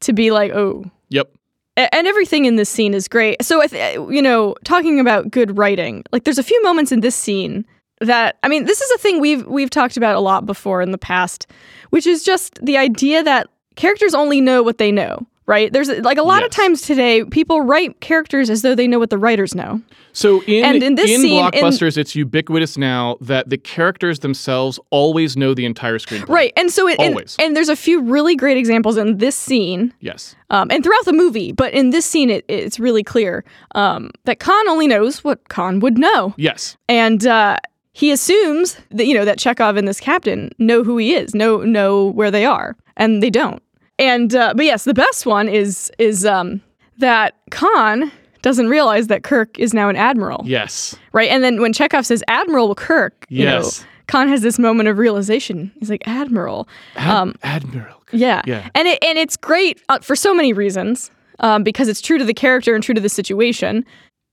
to 0.00 0.12
be 0.12 0.30
like, 0.30 0.52
oh, 0.52 0.84
Yep. 1.08 1.30
a- 1.78 1.94
and 1.94 2.06
everything 2.06 2.44
in 2.44 2.56
this 2.56 2.68
scene 2.68 2.92
is 2.92 3.08
great. 3.08 3.42
So, 3.42 3.62
I 3.62 3.92
you 4.10 4.20
know, 4.20 4.54
talking 4.64 5.00
about 5.00 5.30
good 5.30 5.56
writing, 5.56 6.04
like 6.12 6.24
there's 6.24 6.38
a 6.38 6.42
few 6.42 6.62
moments 6.62 6.92
in 6.92 7.00
this 7.00 7.16
scene 7.16 7.64
that 8.00 8.36
I 8.42 8.48
mean, 8.48 8.64
this 8.64 8.80
is 8.80 8.90
a 8.92 8.98
thing 8.98 9.20
we've 9.20 9.46
we've 9.46 9.70
talked 9.70 9.96
about 9.96 10.16
a 10.16 10.20
lot 10.20 10.46
before 10.46 10.82
in 10.82 10.90
the 10.90 10.98
past, 10.98 11.46
which 11.90 12.06
is 12.06 12.22
just 12.22 12.58
the 12.64 12.76
idea 12.76 13.22
that 13.22 13.48
characters 13.76 14.14
only 14.14 14.40
know 14.40 14.62
what 14.62 14.78
they 14.78 14.92
know. 14.92 15.26
Right? 15.48 15.72
There's 15.72 15.88
like 15.88 16.18
a 16.18 16.24
lot 16.24 16.42
of 16.42 16.50
times 16.50 16.82
today, 16.82 17.22
people 17.22 17.60
write 17.60 18.00
characters 18.00 18.50
as 18.50 18.62
though 18.62 18.74
they 18.74 18.88
know 18.88 18.98
what 18.98 19.10
the 19.10 19.16
writers 19.18 19.54
know. 19.54 19.80
So 20.12 20.42
in 20.42 20.64
And 20.64 20.82
in 20.82 20.96
this 20.96 21.20
scene- 21.20 21.38
in- 21.38 21.52
blockbusters, 21.52 21.96
it's 21.96 22.16
ubiquitous 22.16 22.76
now 22.76 23.16
that 23.20 23.48
the 23.48 23.56
characters 23.56 24.18
themselves 24.18 24.80
always 24.90 25.36
know 25.36 25.54
the 25.54 25.64
entire 25.64 25.98
screenplay. 25.98 26.28
Right. 26.28 26.52
And 26.56 26.72
so 26.72 26.88
it 26.88 26.98
and, 26.98 27.10
Always. 27.14 27.36
and 27.38 27.54
there's 27.54 27.68
a 27.68 27.76
few 27.76 28.00
really 28.02 28.34
great 28.34 28.56
examples 28.56 28.96
in 28.96 29.18
this 29.18 29.36
scene 29.36 29.94
Yes. 30.00 30.34
um, 30.50 30.68
and 30.72 30.82
throughout 30.82 31.04
the 31.04 31.12
movie, 31.12 31.52
but 31.52 31.72
in 31.72 31.90
this 31.90 32.04
scene, 32.06 32.28
it, 32.28 32.44
it's 32.48 32.80
really 32.80 33.04
clear 33.04 33.44
um, 33.76 34.10
that 34.24 34.40
Khan 34.40 34.68
only 34.68 34.88
knows 34.88 35.22
what 35.22 35.48
Khan 35.48 35.78
would 35.78 35.96
know. 35.96 36.34
Yes. 36.36 36.76
and 36.88 37.24
uh, 37.24 37.58
he 37.96 38.10
assumes 38.12 38.76
that 38.90 39.06
you 39.06 39.14
know 39.14 39.24
that 39.24 39.38
Chekov 39.38 39.78
and 39.78 39.88
this 39.88 40.00
captain 40.00 40.50
know 40.58 40.84
who 40.84 40.98
he 40.98 41.14
is, 41.14 41.34
know 41.34 41.62
know 41.62 42.08
where 42.08 42.30
they 42.30 42.44
are, 42.44 42.76
and 42.98 43.22
they 43.22 43.30
don't. 43.30 43.62
And 43.98 44.34
uh, 44.34 44.52
but 44.54 44.66
yes, 44.66 44.84
the 44.84 44.92
best 44.94 45.24
one 45.24 45.48
is 45.48 45.90
is 45.98 46.26
um, 46.26 46.60
that 46.98 47.34
Khan 47.50 48.12
doesn't 48.42 48.68
realize 48.68 49.06
that 49.06 49.22
Kirk 49.22 49.58
is 49.58 49.72
now 49.72 49.88
an 49.88 49.96
admiral, 49.96 50.42
Yes. 50.44 50.94
right? 51.12 51.30
And 51.30 51.42
then 51.42 51.60
when 51.60 51.72
Chekov 51.72 52.04
says 52.04 52.22
Admiral 52.28 52.74
Kirk, 52.74 53.24
Yes. 53.30 53.80
know, 53.80 53.86
Khan 54.08 54.28
has 54.28 54.42
this 54.42 54.58
moment 54.58 54.88
of 54.90 54.98
realization. 54.98 55.72
He's 55.80 55.90
like 55.90 56.06
Admiral, 56.06 56.68
Ad- 56.96 57.34
Admiral. 57.42 58.02
yeah, 58.12 58.42
Yeah. 58.46 58.68
and 58.74 58.86
it 58.86 59.02
and 59.02 59.16
it's 59.18 59.36
great 59.38 59.80
uh, 59.88 59.98
for 60.00 60.14
so 60.14 60.34
many 60.34 60.52
reasons 60.52 61.10
um, 61.40 61.62
because 61.64 61.88
it's 61.88 62.00
true 62.02 62.18
to 62.18 62.24
the 62.24 62.34
character 62.34 62.74
and 62.74 62.84
true 62.84 62.94
to 62.94 63.00
the 63.00 63.08
situation, 63.08 63.84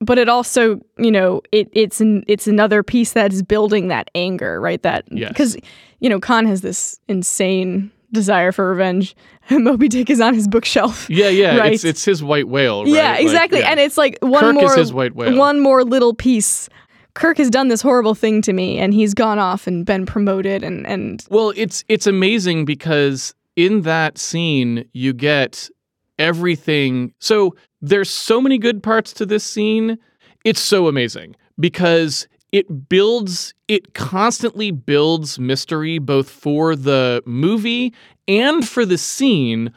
but 0.03 0.17
it 0.17 0.29
also 0.29 0.79
you 0.97 1.11
know 1.11 1.41
it 1.51 1.69
it's 1.73 1.99
an, 2.01 2.23
it's 2.27 2.47
another 2.47 2.83
piece 2.83 3.13
that 3.13 3.33
is 3.33 3.41
building 3.41 3.87
that 3.87 4.09
anger, 4.15 4.59
right? 4.61 4.81
That 4.83 5.05
Yes. 5.11 5.29
because 5.29 5.57
you 5.99 6.09
know 6.09 6.19
Khan 6.19 6.45
has 6.45 6.61
this 6.61 6.99
insane 7.07 7.91
desire 8.11 8.51
for 8.51 8.69
revenge. 8.69 9.15
Moby 9.49 9.87
Dick 9.89 10.09
is 10.09 10.21
on 10.21 10.33
his 10.33 10.47
bookshelf. 10.47 11.09
Yeah, 11.09 11.29
yeah. 11.29 11.57
Right. 11.57 11.73
It's 11.73 11.83
it's 11.83 12.05
his 12.05 12.23
white 12.23 12.47
whale. 12.47 12.83
Right? 12.83 12.93
Yeah, 12.93 13.11
Like, 13.13 13.21
exactly. 13.21 13.59
yeah. 13.59 13.71
And 13.71 13.79
it's 13.79 13.97
like 13.97 14.17
one 14.21 14.43
Kirk 14.55 14.55
is 14.55 14.61
more 14.69 14.75
his 14.77 14.93
white 14.93 15.15
whale. 15.15 15.37
one 15.37 15.59
more 15.59 15.83
little 15.83 16.13
piece. 16.13 16.69
Kirk 17.15 17.37
has 17.37 17.49
done 17.51 17.67
this 17.67 17.81
horrible 17.81 18.15
thing 18.15 18.41
to 18.41 18.53
me, 18.53 18.79
and 18.79 18.91
he's 18.93 19.13
gone 19.13 19.37
off 19.37 19.67
and 19.67 19.85
been 19.85 20.05
promoted, 20.05 20.63
and 20.63 20.85
and 20.87 21.23
Well, 21.29 21.53
it's 21.55 21.83
it's 21.89 22.07
amazing 22.07 22.65
because 22.65 23.35
in 23.55 23.81
that 23.81 24.17
scene 24.17 24.85
you 24.93 25.13
get 25.13 25.69
everything. 26.19 27.13
So 27.19 27.55
there's 27.81 28.09
so 28.09 28.41
many 28.41 28.57
good 28.57 28.81
parts 28.83 29.13
to 29.13 29.25
this 29.25 29.43
scene. 29.43 29.97
It's 30.43 30.59
so 30.59 30.87
amazing 30.87 31.35
because 31.59 32.27
it 32.51 32.87
builds 32.87 33.53
it 33.67 33.93
constantly 33.93 34.71
builds 34.71 35.39
mystery 35.39 35.97
both 35.97 36.29
for 36.29 36.75
the 36.75 37.23
movie 37.25 37.93
and 38.27 38.67
for 38.67 38.85
the 38.85 38.97
scene 38.97 39.73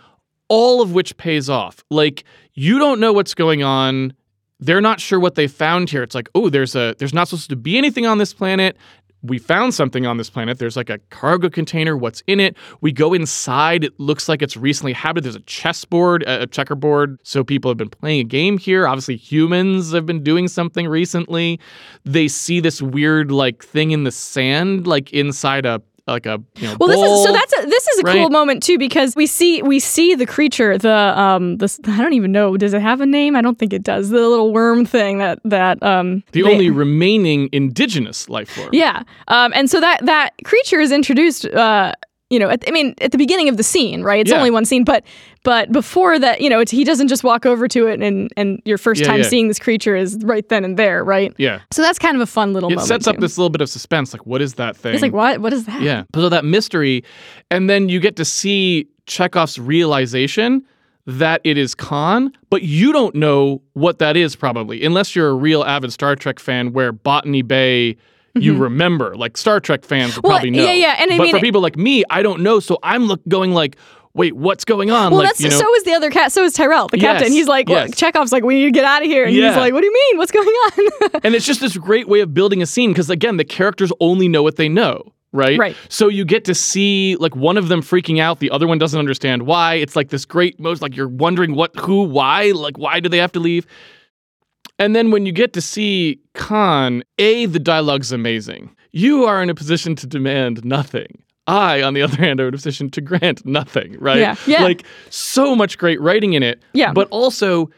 all 0.48 0.80
of 0.80 0.92
which 0.92 1.16
pays 1.16 1.50
off. 1.50 1.84
Like 1.90 2.24
you 2.54 2.78
don't 2.78 3.00
know 3.00 3.12
what's 3.12 3.34
going 3.34 3.62
on. 3.62 4.12
They're 4.60 4.80
not 4.80 5.00
sure 5.00 5.20
what 5.20 5.34
they 5.34 5.48
found 5.48 5.90
here. 5.90 6.02
It's 6.02 6.14
like, 6.14 6.28
oh, 6.34 6.48
there's 6.48 6.74
a 6.74 6.94
there's 6.98 7.14
not 7.14 7.28
supposed 7.28 7.50
to 7.50 7.56
be 7.56 7.76
anything 7.76 8.06
on 8.06 8.18
this 8.18 8.32
planet. 8.32 8.76
We 9.22 9.38
found 9.38 9.74
something 9.74 10.06
on 10.06 10.18
this 10.18 10.30
planet. 10.30 10.58
There's 10.58 10.76
like 10.76 10.90
a 10.90 10.98
cargo 11.10 11.48
container. 11.50 11.96
What's 11.96 12.22
in 12.26 12.38
it? 12.38 12.56
We 12.80 12.92
go 12.92 13.12
inside. 13.12 13.82
It 13.82 13.98
looks 13.98 14.28
like 14.28 14.42
it's 14.42 14.56
recently 14.56 14.92
happened. 14.92 15.24
There's 15.24 15.36
a 15.36 15.40
chessboard, 15.40 16.22
a 16.26 16.46
checkerboard. 16.46 17.18
So 17.22 17.42
people 17.42 17.70
have 17.70 17.78
been 17.78 17.90
playing 17.90 18.20
a 18.20 18.24
game 18.24 18.58
here. 18.58 18.86
Obviously, 18.86 19.16
humans 19.16 19.92
have 19.92 20.06
been 20.06 20.22
doing 20.22 20.48
something 20.48 20.86
recently. 20.86 21.58
They 22.04 22.28
see 22.28 22.60
this 22.60 22.80
weird 22.80 23.32
like 23.32 23.64
thing 23.64 23.90
in 23.90 24.04
the 24.04 24.12
sand, 24.12 24.86
like 24.86 25.12
inside 25.12 25.66
a 25.66 25.82
like 26.06 26.26
a 26.26 26.40
you 26.56 26.68
know 26.68 26.76
Well, 26.78 26.88
this 26.88 27.00
is 27.00 27.24
so 27.24 27.32
that's 27.32 27.52
a, 27.58 27.66
this 27.66 27.86
is 27.88 27.98
a 27.98 28.02
cool 28.04 28.30
moment 28.30 28.62
too 28.62 28.78
because 28.78 29.16
we 29.16 29.26
see 29.26 29.62
we 29.62 29.80
see 29.80 30.14
the 30.14 30.26
creature 30.26 30.78
the 30.78 30.92
um 30.94 31.56
this 31.58 31.80
I 31.86 31.96
don't 31.98 32.12
even 32.12 32.32
know 32.32 32.56
does 32.56 32.74
it 32.74 32.82
have 32.82 33.00
a 33.00 33.06
name? 33.06 33.34
I 33.36 33.42
don't 33.42 33.58
think 33.58 33.72
it 33.72 33.82
does. 33.82 34.10
The 34.10 34.20
little 34.28 34.52
worm 34.52 34.86
thing 34.86 35.18
that 35.18 35.40
that 35.44 35.82
um 35.82 36.22
the 36.32 36.42
they- 36.42 36.52
only 36.52 36.70
remaining 36.70 37.48
indigenous 37.52 38.28
life 38.28 38.48
form. 38.50 38.70
yeah 38.72 39.02
um 39.28 39.52
and 39.54 39.68
so 39.68 39.80
that 39.80 40.04
that 40.06 40.30
creature 40.44 40.78
is 40.80 40.92
introduced 40.92 41.44
uh 41.46 41.92
you 42.30 42.38
know 42.38 42.48
at, 42.48 42.64
I 42.66 42.70
mean 42.72 42.94
at 43.00 43.12
the 43.12 43.18
beginning 43.18 43.48
of 43.48 43.56
the 43.56 43.62
scene 43.62 44.02
right 44.02 44.20
it's 44.20 44.30
Yeah. 44.30 44.38
only 44.38 44.50
one 44.50 44.64
scene 44.64 44.82
but 44.84 45.04
but 45.44 45.70
before 45.70 46.18
that 46.18 46.40
you 46.40 46.50
know 46.50 46.58
it's, 46.60 46.72
he 46.72 46.82
doesn't 46.82 47.08
just 47.08 47.22
walk 47.22 47.46
over 47.46 47.68
to 47.68 47.86
it 47.86 48.02
and 48.02 48.30
and 48.36 48.60
your 48.64 48.78
first 48.78 49.00
Yeah, 49.02 49.06
time 49.08 49.18
yeah. 49.22 49.28
seeing 49.28 49.48
this 49.48 49.58
creature 49.60 49.94
is 49.94 50.18
right 50.24 50.48
then 50.48 50.64
and 50.64 50.76
there 50.76 51.04
right 51.04 51.32
Yeah. 51.38 51.60
so 51.70 51.82
that's 51.82 51.98
kind 51.98 52.16
of 52.16 52.20
a 52.22 52.26
fun 52.26 52.52
little 52.52 52.72
It 52.72 52.80
sets 52.80 53.06
up 53.06 53.18
this 53.18 53.38
little 53.38 53.50
bit 53.50 53.60
of 53.60 53.68
suspense. 53.68 54.12
Like, 54.12 54.26
what 54.26 54.42
is 54.42 54.54
that 54.54 54.76
thing? 54.76 54.94
it's 54.94 55.02
like 55.02 55.12
what 55.12 55.40
what 55.40 55.52
is 55.52 55.66
that 55.66 55.80
Yeah. 55.82 56.02
So 56.14 56.28
that 56.28 56.44
mystery. 56.44 57.04
And 57.50 57.70
then 57.70 57.88
you 57.88 58.00
get 58.00 58.16
to 58.16 58.24
see 58.24 58.88
Chekov's 59.06 59.58
realization 59.58 60.64
that 61.06 61.40
it 61.44 61.56
is 61.56 61.76
Khan, 61.76 62.32
but 62.50 62.62
you 62.62 62.92
don't 62.92 63.14
know 63.14 63.62
what 63.74 64.00
that 64.00 64.16
is 64.16 64.34
probably, 64.34 64.84
unless 64.84 65.14
you're 65.14 65.28
a 65.28 65.34
real 65.34 65.62
avid 65.62 65.92
Star 65.92 66.16
Trek 66.16 66.40
fan 66.40 66.72
where 66.72 66.90
Botany 66.90 67.42
Bay 67.42 67.96
you 68.36 68.56
remember. 68.56 69.16
Like 69.16 69.36
Star 69.36 69.60
Trek 69.60 69.84
fans 69.84 70.12
Mm-hmm. 70.12 70.20
Well, 70.22 70.32
probably 70.38 70.50
know. 70.50 70.64
yeah, 70.64 70.72
yeah, 70.72 70.96
and 70.98 71.12
I 71.12 71.16
but 71.16 71.24
mean- 71.24 71.34
for 71.34 71.40
people 71.40 71.60
like 71.60 71.76
me, 71.76 72.04
I 72.10 72.22
don't 72.22 72.42
know. 72.42 72.60
So 72.60 72.78
I'm 72.82 73.04
look 73.04 73.20
going 73.28 73.52
like, 73.52 73.76
wait, 74.14 74.34
what's 74.34 74.64
going 74.64 74.90
on? 74.90 75.10
Well, 75.12 75.20
like, 75.20 75.28
that's 75.28 75.40
you 75.42 75.50
know, 75.50 75.58
so 75.58 75.74
is 75.74 75.82
the 75.84 75.92
other 75.92 76.10
cat. 76.10 76.32
So 76.32 76.42
is 76.44 76.54
Terrell, 76.54 76.88
the 76.88 76.98
Yes, 76.98 77.18
captain. 77.18 77.32
He's 77.32 77.46
like, 77.48 77.68
well, 77.68 77.86
yes. 77.86 77.96
Chekov's 77.98 78.32
like, 78.32 78.44
we 78.44 78.54
need 78.54 78.64
to 78.64 78.70
get 78.70 78.84
out 78.84 79.02
of 79.02 79.08
here, 79.08 79.24
and 79.24 79.34
he's 79.34 79.56
like, 79.56 79.72
what 79.74 79.80
do 79.80 79.86
you 79.86 79.92
mean? 79.92 80.18
What's 80.18 80.32
going 80.32 80.48
on? 80.48 81.20
And 81.24 81.34
it's 81.34 81.44
just 81.46 81.60
this 81.60 81.76
great 81.76 82.08
way 82.08 82.20
of 82.20 82.32
building 82.32 82.62
a 82.62 82.66
scene 82.66 82.90
because 82.92 83.10
again, 83.10 83.36
the 83.36 83.44
characters 83.44 83.92
only 84.00 84.28
know 84.28 84.42
what 84.42 84.56
they 84.56 84.68
know. 84.68 85.12
Right? 85.32 85.58
Right. 85.58 85.76
So 85.90 86.08
you 86.08 86.24
get 86.24 86.46
to 86.46 86.54
see 86.54 87.16
like 87.16 87.36
one 87.36 87.58
of 87.58 87.68
them 87.68 87.82
freaking 87.82 88.20
out, 88.20 88.38
the 88.38 88.50
other 88.50 88.66
one 88.66 88.78
doesn't 88.78 88.98
understand 88.98 89.42
why. 89.42 89.74
It's 89.74 89.94
like 89.94 90.08
this 90.08 90.24
great 90.24 90.58
most 90.58 90.80
like 90.80 90.96
you're 90.96 91.08
wondering 91.08 91.54
what, 91.54 91.76
who, 91.76 92.04
why, 92.04 92.52
like 92.52 92.78
why 92.78 93.00
do 93.00 93.10
they 93.10 93.18
have 93.18 93.32
to 93.32 93.40
leave? 93.40 93.66
And 94.78 94.94
then 94.94 95.10
when 95.10 95.26
you 95.26 95.32
get 95.32 95.52
to 95.54 95.60
see 95.60 96.20
Khan, 96.34 97.02
A, 97.18 97.46
the 97.46 97.58
dialogue's 97.58 98.12
amazing. 98.12 98.74
You 98.92 99.24
are 99.24 99.42
in 99.42 99.50
a 99.50 99.54
position 99.54 99.96
to 99.96 100.06
demand 100.06 100.64
nothing. 100.64 101.22
I, 101.46 101.82
on 101.82 101.94
the 101.94 102.02
other 102.02 102.16
hand, 102.16 102.40
are 102.40 102.48
in 102.48 102.54
a 102.54 102.56
position 102.56 102.90
to 102.90 103.00
grant 103.00 103.44
nothing, 103.46 103.96
right? 103.98 104.18
Yeah. 104.18 104.36
Yeah. 104.46 104.62
Like 104.62 104.84
so 105.10 105.54
much 105.56 105.78
great 105.78 106.00
writing 106.00 106.34
in 106.34 106.42
it. 106.42 106.62
Yeah. 106.72 106.92
But 106.92 107.08
also, 107.10 107.70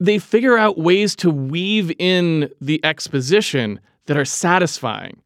they 0.00 0.18
figure 0.18 0.58
out 0.58 0.78
ways 0.78 1.14
to 1.16 1.30
weave 1.30 1.92
in 1.98 2.50
the 2.60 2.84
exposition 2.84 3.78
that 4.06 4.16
are 4.16 4.24
satisfying. 4.24 5.22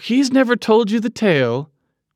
He's 0.00 0.32
never 0.32 0.56
told 0.56 0.90
you 0.90 1.00
the 1.00 1.10
tale 1.10 1.70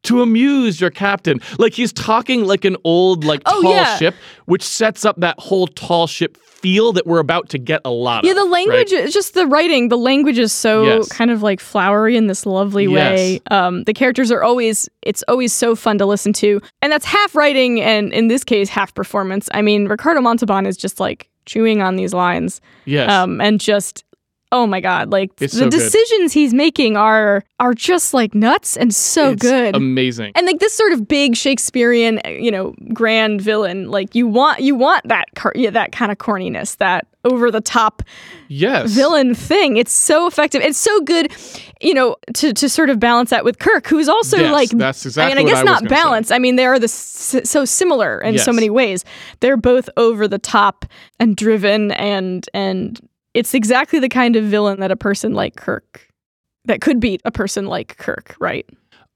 to 0.04 0.22
amuse 0.22 0.80
your 0.80 0.90
captain. 0.90 1.40
Like 1.58 1.74
he's 1.74 1.92
talking 1.92 2.44
like 2.44 2.64
an 2.64 2.76
old, 2.84 3.24
like 3.24 3.42
Oh, 3.46 3.62
tall 3.62 3.72
yeah. 3.74 3.96
ship, 3.96 4.14
which 4.46 4.62
sets 4.62 5.04
up 5.04 5.16
that 5.20 5.38
whole 5.38 5.66
tall 5.66 6.06
ship 6.06 6.36
feel 6.38 6.92
that 6.94 7.06
we're 7.06 7.18
about 7.18 7.50
to 7.50 7.58
get 7.58 7.82
a 7.84 7.90
lot 7.90 8.24
Yeah, 8.24 8.30
of. 8.30 8.36
the 8.38 8.44
language, 8.46 8.90
is 8.90 9.12
just 9.12 9.34
the 9.34 9.46
writing, 9.46 9.90
the 9.90 9.98
language 9.98 10.38
is 10.38 10.50
so 10.50 10.84
Yes. 10.84 11.08
kind 11.08 11.30
of 11.30 11.42
like 11.42 11.60
flowery 11.60 12.16
in 12.16 12.26
this 12.26 12.46
lovely 12.46 12.88
way. 12.88 13.32
Yes. 13.32 13.40
Um, 13.50 13.84
the 13.84 13.92
characters 13.92 14.30
are 14.32 14.42
always, 14.42 14.88
it's 15.02 15.22
always 15.28 15.52
so 15.52 15.74
fun 15.76 15.98
to 15.98 16.06
listen 16.06 16.32
to. 16.34 16.62
And 16.80 16.90
that's 16.90 17.04
half 17.04 17.34
writing 17.34 17.82
and 17.82 18.12
in 18.14 18.28
this 18.28 18.44
case, 18.44 18.70
half 18.70 18.94
performance. 18.94 19.48
I 19.52 19.60
mean, 19.60 19.88
Ricardo 19.88 20.22
Montalban 20.22 20.64
is 20.64 20.78
just 20.78 20.98
like 21.00 21.28
chewing 21.44 21.82
on 21.82 21.96
these 21.96 22.14
lines 22.14 22.62
Yes. 22.86 23.10
um, 23.10 23.42
and 23.42 23.60
just, 23.60 24.02
oh 24.54 24.66
my 24.66 24.80
God, 24.80 25.10
like 25.10 25.30
It's 25.40 25.52
the 25.52 25.58
so 25.58 25.64
good. 25.64 25.70
decisions 25.72 26.32
he's 26.32 26.54
making 26.54 26.96
are 26.96 27.42
are 27.58 27.74
just 27.74 28.14
like 28.14 28.34
nuts 28.34 28.76
and 28.76 28.94
so 28.94 29.32
It's 29.32 29.42
good. 29.42 29.74
Amazing. 29.76 30.32
and 30.36 30.46
like 30.46 30.60
this 30.60 30.72
sort 30.72 30.92
of 30.92 31.06
big 31.08 31.36
Shakespearean, 31.36 32.20
eh, 32.24 32.38
you 32.38 32.50
know, 32.50 32.74
grand 32.94 33.40
villain, 33.42 33.90
like 33.90 34.14
you 34.14 34.26
want 34.26 34.60
you 34.60 34.74
want 34.74 35.06
that 35.08 35.26
car- 35.34 35.52
yeah, 35.56 35.70
that 35.70 35.92
kind 35.92 36.10
of 36.12 36.18
corniness, 36.18 36.76
that 36.78 37.06
over 37.26 37.50
the 37.50 37.60
top 37.60 38.02
yes. 38.48 38.90
villain 38.92 39.34
thing. 39.34 39.76
It's 39.78 39.92
so 39.92 40.26
effective. 40.26 40.60
It's 40.62 40.76
so 40.78 41.00
good, 41.00 41.32
you 41.80 41.94
know, 41.94 42.16
to 42.34 42.52
to 42.52 42.68
sort 42.68 42.90
of 42.90 43.00
balance 43.00 43.30
that 43.30 43.44
with 43.44 43.58
Kirk, 43.58 43.86
who's 43.86 44.08
also 44.08 44.36
Yes, 44.38 44.52
like 44.52 44.70
that's 44.70 45.04
exactly 45.06 45.32
I 45.32 45.36
mean, 45.36 45.46
I 45.46 45.50
guess 45.50 45.60
I 45.60 45.64
not 45.64 45.80
gonna 45.82 45.88
say. 45.88 46.02
balance. 46.02 46.30
I 46.30 46.38
mean, 46.38 46.56
they 46.56 46.66
are 46.66 46.78
the 46.78 46.84
s- 46.84 47.40
so 47.44 47.64
similar 47.64 48.20
in 48.20 48.38
so 48.38 48.52
many 48.52 48.68
ways. 48.70 49.04
They're 49.40 49.56
both 49.56 49.88
over 49.96 50.28
the 50.28 50.38
top 50.38 50.84
and 51.18 51.34
driven, 51.34 51.90
and 51.92 52.46
and 52.54 53.00
it's 53.34 53.52
exactly 53.54 53.98
the 53.98 54.08
kind 54.08 54.36
of 54.36 54.44
villain 54.44 54.80
that 54.80 54.90
a 54.90 54.96
person 54.96 55.34
like 55.34 55.56
Kirk 55.56 56.08
that 56.64 56.80
could 56.80 57.00
beat 57.00 57.20
a 57.24 57.30
person 57.30 57.66
like 57.66 57.96
Kirk, 57.98 58.36
right? 58.40 58.66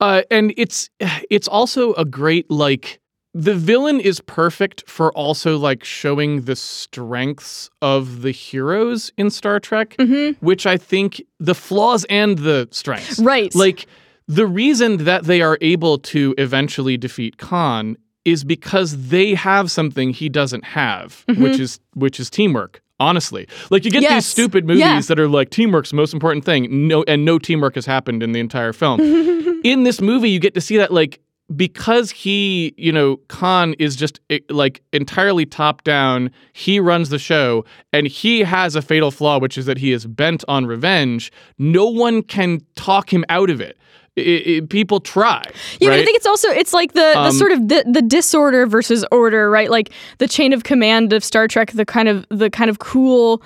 Uh, 0.00 0.22
and 0.30 0.52
it's 0.56 0.90
it's 1.30 1.48
also 1.48 1.92
a 1.94 2.04
great 2.04 2.50
like 2.50 3.00
the 3.34 3.54
villain 3.54 4.00
is 4.00 4.20
perfect 4.20 4.82
for 4.88 5.12
also 5.12 5.56
like 5.58 5.84
showing 5.84 6.42
the 6.42 6.56
strengths 6.56 7.70
of 7.82 8.22
the 8.22 8.30
heroes 8.30 9.12
in 9.16 9.30
Star 9.30 9.60
Trek, 9.60 9.96
Mm-hmm. 9.98 10.44
which 10.44 10.66
I 10.66 10.76
think 10.76 11.22
the 11.38 11.54
flaws 11.54 12.04
and 12.10 12.38
the 12.38 12.68
strengths. 12.70 13.18
Right. 13.20 13.54
Like 13.54 13.86
the 14.26 14.46
reason 14.46 15.04
that 15.04 15.24
they 15.24 15.40
are 15.42 15.58
able 15.60 15.98
to 15.98 16.34
eventually 16.38 16.96
defeat 16.96 17.36
Khan 17.38 17.96
is 18.24 18.44
because 18.44 19.08
they 19.08 19.34
have 19.34 19.70
something 19.70 20.10
he 20.10 20.28
doesn't 20.28 20.64
have, 20.64 21.24
which 21.36 21.58
is 21.58 21.80
which 21.94 22.18
is 22.20 22.28
teamwork. 22.30 22.82
Honestly, 23.00 23.46
like 23.70 23.84
you 23.84 23.90
get 23.90 24.02
Mm-hmm. 24.02 24.14
these 24.14 24.26
stupid 24.26 24.66
movies 24.66 24.80
Yeah. 24.80 25.00
that 25.00 25.20
are 25.20 25.28
like 25.28 25.50
teamwork's 25.50 25.90
the 25.90 25.96
most 25.96 26.12
important 26.12 26.44
thing. 26.44 26.88
No, 26.88 27.04
and 27.06 27.24
no 27.24 27.38
teamwork 27.38 27.76
has 27.76 27.86
happened 27.86 28.22
in 28.22 28.32
the 28.32 28.40
entire 28.40 28.72
film. 28.72 29.00
in 29.64 29.84
this 29.84 30.00
movie, 30.00 30.30
you 30.30 30.40
get 30.40 30.54
to 30.54 30.60
see 30.60 30.76
that 30.78 30.92
like 30.92 31.20
because 31.56 32.10
he, 32.10 32.74
you 32.76 32.92
know, 32.92 33.16
Khan 33.28 33.74
is 33.78 33.96
just 33.96 34.20
eh, 34.28 34.40
like 34.50 34.82
entirely 34.92 35.46
top 35.46 35.82
down. 35.82 36.30
He 36.52 36.78
runs 36.80 37.08
the 37.08 37.18
show, 37.18 37.64
and 37.92 38.06
he 38.06 38.40
has 38.40 38.76
a 38.76 38.82
fatal 38.82 39.10
flaw, 39.10 39.38
which 39.38 39.56
is 39.56 39.64
that 39.66 39.78
he 39.78 39.92
is 39.92 40.04
bent 40.04 40.44
on 40.48 40.66
revenge. 40.66 41.32
No 41.56 41.86
one 41.86 42.22
can 42.22 42.60
talk 42.76 43.10
him 43.12 43.24
out 43.30 43.48
of 43.48 43.60
it. 43.62 43.78
I- 44.18 44.56
I- 44.56 44.60
people 44.68 45.00
try. 45.00 45.42
Yeah, 45.80 45.88
right? 45.88 45.94
but 45.96 46.00
I 46.00 46.04
think 46.04 46.16
it's 46.16 46.26
also 46.26 46.48
it's 46.50 46.72
like 46.72 46.92
the, 46.92 47.10
the 47.14 47.18
Um, 47.20 47.32
sort 47.32 47.52
of 47.52 47.68
the, 47.68 47.84
the 47.90 48.02
disorder 48.02 48.66
versus 48.66 49.04
order, 49.10 49.50
right? 49.50 49.70
Like 49.70 49.90
the 50.18 50.28
chain 50.28 50.52
of 50.52 50.64
command 50.64 51.12
of 51.12 51.22
Star 51.24 51.48
Trek, 51.48 51.72
the 51.72 51.84
kind 51.84 52.08
of 52.08 52.26
the 52.30 52.50
kind 52.50 52.70
of 52.70 52.78
cool, 52.78 53.42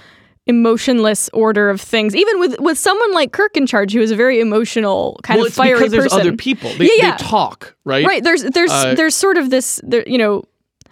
emotionless 0.46 1.30
order 1.32 1.70
of 1.70 1.80
things. 1.80 2.14
Even 2.16 2.40
with 2.40 2.58
with 2.60 2.78
someone 2.78 3.12
like 3.12 3.32
Kirk 3.32 3.56
in 3.56 3.66
charge, 3.66 3.92
who 3.92 4.00
is 4.00 4.10
a 4.10 4.16
very 4.16 4.40
emotional, 4.40 5.18
kind 5.22 5.38
well, 5.38 5.46
of 5.46 5.50
it's 5.50 5.56
fiery 5.56 5.78
because 5.78 5.92
there's 5.92 6.04
person. 6.04 6.20
other 6.20 6.36
people. 6.36 6.70
They, 6.74 6.86
Yeah, 6.86 6.90
yeah. 6.98 7.16
they 7.16 7.24
talk, 7.24 7.74
right? 7.84 8.04
Right. 8.04 8.22
There's 8.24 8.42
there's 8.42 8.70
Uh, 8.72 8.94
there's 8.94 9.14
sort 9.14 9.36
of 9.38 9.50
this 9.50 9.80
there 9.84 10.04
you 10.06 10.18
know 10.18 10.44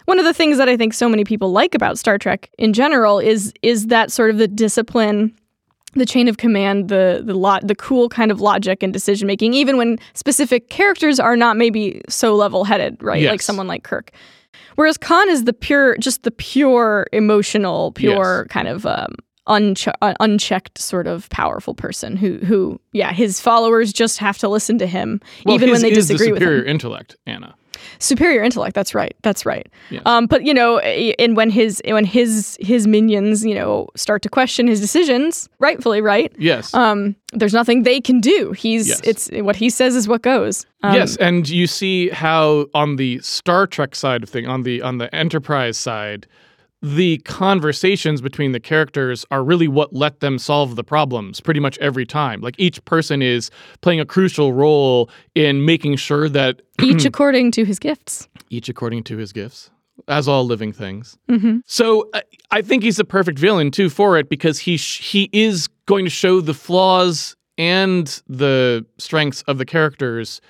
one 0.05 0.19
of 0.19 0.25
the 0.25 0.33
things 0.33 0.57
that 0.57 0.67
I 0.67 0.77
think 0.77 0.93
so 0.93 1.07
many 1.07 1.23
people 1.23 1.51
like 1.51 1.75
about 1.75 1.97
Star 1.99 2.17
Trek 2.17 2.49
in 2.57 2.73
general 2.73 3.19
is 3.19 3.53
is 3.61 3.87
that 3.87 4.11
sort 4.11 4.29
of 4.31 4.37
the 4.37 4.47
discipline 4.47 5.33
the 5.93 6.05
chain 6.05 6.27
of 6.27 6.37
command 6.37 6.87
the 6.89 7.21
the 7.23 7.33
lot 7.33 7.67
the 7.67 7.75
cool 7.75 8.07
kind 8.09 8.31
of 8.31 8.39
logic 8.41 8.81
and 8.83 8.93
decision 8.93 9.27
making 9.27 9.53
even 9.53 9.77
when 9.77 9.97
specific 10.13 10.69
characters 10.69 11.19
are 11.19 11.35
not 11.35 11.57
maybe 11.57 12.01
so 12.09 12.35
level 12.35 12.63
headed 12.63 12.97
right? 13.01 13.23
Like 13.25 13.41
someone 13.41 13.67
like 13.67 13.83
Kirk. 13.83 14.11
Whereas 14.75 14.97
Khan 14.97 15.29
is 15.29 15.43
the 15.43 15.53
pure 15.53 15.97
just 15.97 16.23
the 16.23 16.31
pure 16.31 17.07
emotional 17.11 17.91
pure 17.91 18.45
kind 18.49 18.67
of 18.67 18.85
um 18.85 19.15
unche- 19.47 19.93
uh, 20.01 20.13
unchecked 20.19 20.77
sort 20.77 21.07
of 21.07 21.29
powerful 21.29 21.73
person 21.73 22.15
who 22.15 22.37
who 22.37 22.79
yeah 22.93 23.11
his 23.11 23.41
followers 23.41 23.91
just 23.91 24.17
have 24.19 24.37
to 24.37 24.47
listen 24.47 24.77
to 24.77 24.87
him 24.87 25.19
Well, 25.45 25.55
even 25.55 25.71
when 25.71 25.81
they 25.81 25.91
is 25.91 26.07
disagree 26.07 26.27
the 26.27 26.33
with 26.33 26.41
him. 26.41 26.47
superior 26.47 26.63
intellect, 26.65 27.15
Anna. 27.25 27.55
Superior 28.01 28.41
intellect 28.43 28.73
that's 28.75 28.93
right 28.95 29.15
that's 29.21 29.45
right 29.45 29.67
Yes. 29.89 30.01
um 30.05 30.25
but 30.25 30.43
you 30.43 30.53
know 30.53 30.79
and 30.79 31.37
when 31.37 31.49
his 31.49 31.81
when 31.85 32.03
his 32.05 32.57
his 32.59 32.87
minions 32.87 33.45
you 33.45 33.55
know 33.55 33.87
start 33.95 34.21
to 34.23 34.29
question 34.29 34.67
his 34.67 34.81
decisions 34.81 35.47
rightfully 35.59 36.01
right 36.01 36.33
Yes. 36.37 36.73
um 36.73 37.15
there's 37.33 37.53
nothing 37.53 37.83
they 37.83 38.01
can 38.01 38.19
do 38.19 38.51
he's 38.53 38.87
Yes. 38.89 39.01
it's 39.03 39.29
what 39.43 39.55
he 39.55 39.69
says 39.69 39.95
is 39.95 40.07
what 40.07 40.21
goes 40.21 40.65
um, 40.83 40.95
yes, 40.95 41.15
and 41.17 41.47
you 41.47 41.67
see 41.67 42.09
how 42.09 42.65
on 42.73 42.95
the 42.95 43.19
Star 43.19 43.67
Trek 43.67 43.93
side 43.93 44.23
of 44.23 44.29
thing, 44.29 44.47
on 44.47 44.63
the 44.63 44.81
on 44.81 44.97
the 44.97 45.13
Enterprise 45.13 45.77
side, 45.77 46.25
the 46.81 47.19
conversations 47.19 48.21
between 48.21 48.53
the 48.53 48.59
characters 48.59 49.23
are 49.29 49.43
really 49.43 49.67
what 49.67 49.93
let 49.93 50.19
them 50.19 50.39
solve 50.39 50.75
the 50.75 50.83
problems 50.83 51.39
pretty 51.39 51.59
much 51.59 51.77
every 51.77 52.05
time. 52.05 52.41
Like 52.41 52.55
each 52.57 52.83
person 52.85 53.21
is 53.21 53.51
playing 53.81 53.99
a 53.99 54.05
crucial 54.05 54.53
role 54.53 55.09
in 55.35 55.63
making 55.65 55.97
sure 55.97 56.27
that 56.29 56.61
each 56.83 57.05
according 57.05 57.51
to 57.51 57.65
his 57.65 57.77
gifts 57.79 58.27
each 58.49 58.67
according 58.67 59.01
to 59.03 59.17
his 59.17 59.31
gifts, 59.31 59.69
as 60.09 60.27
all 60.27 60.43
living 60.45 60.73
things. 60.73 61.17
hmm 61.29 61.59
So 61.65 62.09
I, 62.13 62.23
I 62.51 62.61
think 62.61 62.83
he's 62.83 62.97
the 62.97 63.05
perfect 63.05 63.39
villain 63.39 63.71
too 63.71 63.89
for 63.89 64.17
it 64.17 64.27
because 64.27 64.59
he 64.59 64.75
sh- 64.77 65.01
he 65.11 65.29
is 65.31 65.67
going 65.85 66.05
to 66.05 66.11
show 66.11 66.41
the 66.41 66.53
flaws 66.53 67.35
and 67.57 68.21
the 68.27 68.85
strengths 68.97 69.41
of 69.43 69.57
the 69.57 69.65
characters, 69.65 70.41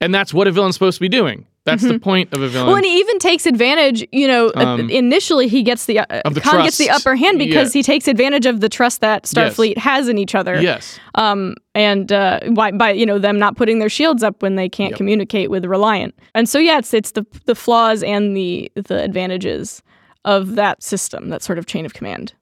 and 0.00 0.14
that's 0.14 0.34
what 0.34 0.46
a 0.46 0.52
villain's 0.52 0.74
supposed 0.74 0.96
to 0.98 1.00
be 1.00 1.08
doing. 1.08 1.46
That's 1.70 1.82
the 1.82 1.98
point 1.98 2.32
of 2.32 2.40
a 2.42 2.48
villain. 2.48 2.66
well 2.66 2.76
and 2.76 2.84
he 2.84 2.98
even 2.98 3.18
takes 3.18 3.46
advantage 3.46 4.06
you 4.12 4.26
know 4.26 4.48
uh, 4.56 4.64
Um, 4.64 4.90
initially 4.90 5.48
he 5.48 5.62
gets 5.62 5.86
the, 5.86 6.00
uh, 6.00 6.28
the 6.30 6.40
Khan 6.40 6.62
gets 6.64 6.78
the 6.78 6.90
upper 6.90 7.14
hand 7.16 7.38
because 7.38 7.74
Yeah. 7.74 7.78
he 7.80 7.82
takes 7.82 8.08
advantage 8.08 8.46
of 8.46 8.60
the 8.60 8.68
trust 8.68 9.00
that 9.00 9.24
Starfleet 9.24 9.78
has 9.78 10.08
in 10.08 10.18
each 10.18 10.34
other 10.34 10.60
yes, 10.60 10.98
um, 11.14 11.54
and 11.74 12.10
uh, 12.12 12.40
by, 12.54 12.72
by 12.72 12.90
you 12.92 13.06
know 13.06 13.18
them 13.18 13.38
not 13.38 13.56
putting 13.56 13.78
their 13.78 13.88
shields 13.90 14.22
up 14.22 14.42
when 14.42 14.56
they 14.56 14.68
can't 14.68 14.90
Yep. 14.92 14.96
communicate 14.98 15.50
with 15.50 15.64
Reliant. 15.64 16.14
And 16.34 16.48
so 16.48 16.58
yeah, 16.58 16.78
it's 16.78 16.92
it's 16.94 17.12
the 17.12 17.24
the 17.46 17.54
flaws 17.54 18.02
and 18.02 18.36
the 18.36 18.70
the 18.74 19.02
advantages 19.02 19.82
of 20.24 20.54
that 20.56 20.82
system, 20.82 21.28
that 21.30 21.42
sort 21.42 21.58
of 21.58 21.66
chain 21.66 21.86
of 21.86 21.94
command. 21.94 22.32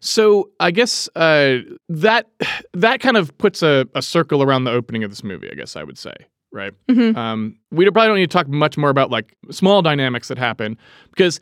So 0.00 0.50
I 0.58 0.72
guess 0.72 1.08
uh, 1.14 1.58
that 1.88 2.26
that 2.74 3.00
kind 3.00 3.16
of 3.16 3.36
puts 3.38 3.62
a, 3.62 3.86
a 3.94 4.02
circle 4.02 4.42
around 4.42 4.64
the 4.64 4.72
opening 4.72 5.04
of 5.04 5.10
this 5.10 5.22
movie. 5.22 5.48
I 5.50 5.54
guess 5.54 5.76
I 5.76 5.84
would 5.84 5.96
say, 5.98 6.12
right? 6.52 6.72
Mhm. 6.88 7.16
Um, 7.16 7.56
we 7.70 7.84
probably 7.90 8.08
don't 8.08 8.16
need 8.18 8.30
to 8.30 8.36
talk 8.36 8.48
much 8.48 8.76
more 8.76 8.90
about 8.90 9.10
like 9.10 9.36
small 9.50 9.82
dynamics 9.82 10.28
that 10.28 10.38
happen 10.38 10.76
because 11.10 11.40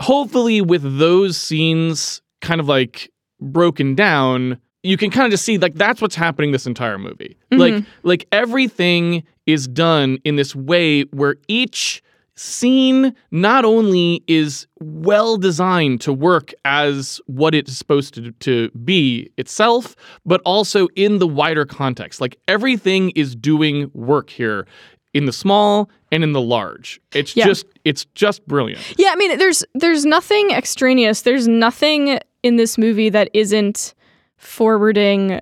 hopefully 0.00 0.60
with 0.60 0.98
those 0.98 1.36
scenes 1.36 2.22
kind 2.40 2.60
of 2.60 2.68
like 2.68 3.10
broken 3.40 3.94
down, 3.94 4.58
you 4.82 4.96
can 4.96 5.10
kind 5.10 5.24
of 5.26 5.30
just 5.30 5.44
see 5.44 5.58
like 5.58 5.74
that's 5.74 6.00
what's 6.00 6.14
happening 6.14 6.52
this 6.52 6.66
entire 6.66 6.98
movie. 6.98 7.36
Like 7.50 7.84
like 8.02 8.26
everything 8.32 9.24
is 9.46 9.66
done 9.68 10.18
in 10.24 10.36
this 10.36 10.54
way 10.54 11.02
where 11.12 11.36
each 11.48 12.02
scene 12.36 13.14
not 13.30 13.64
only 13.64 14.22
is 14.26 14.66
well 14.80 15.36
designed 15.36 16.00
to 16.00 16.12
work 16.12 16.52
as 16.64 17.20
what 17.26 17.54
it's 17.54 17.76
supposed 17.76 18.14
to, 18.14 18.32
to 18.32 18.70
be 18.84 19.30
itself, 19.36 19.94
but 20.26 20.40
also 20.44 20.88
in 20.96 21.18
the 21.18 21.26
wider 21.26 21.64
context. 21.64 22.20
Like 22.20 22.36
everything 22.48 23.10
is 23.10 23.36
doing 23.36 23.90
work 23.94 24.30
here 24.30 24.66
in 25.12 25.26
the 25.26 25.32
small 25.32 25.88
and 26.10 26.24
in 26.24 26.32
the 26.32 26.40
large. 26.40 27.00
It's 27.12 27.36
Yeah. 27.36 27.44
just 27.46 27.66
it's 27.84 28.04
just 28.14 28.44
brilliant. 28.48 28.80
Yeah, 28.98 29.10
I 29.12 29.16
mean, 29.16 29.38
there's 29.38 29.64
there's 29.74 30.04
nothing 30.04 30.50
extraneous. 30.50 31.22
There's 31.22 31.46
nothing 31.46 32.18
in 32.42 32.56
this 32.56 32.76
movie 32.76 33.10
that 33.10 33.30
isn't 33.32 33.94
forwarding 34.36 35.38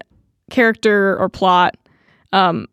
character 0.50 1.16
or 1.18 1.28
plot, 1.30 1.76
um, 2.32 2.66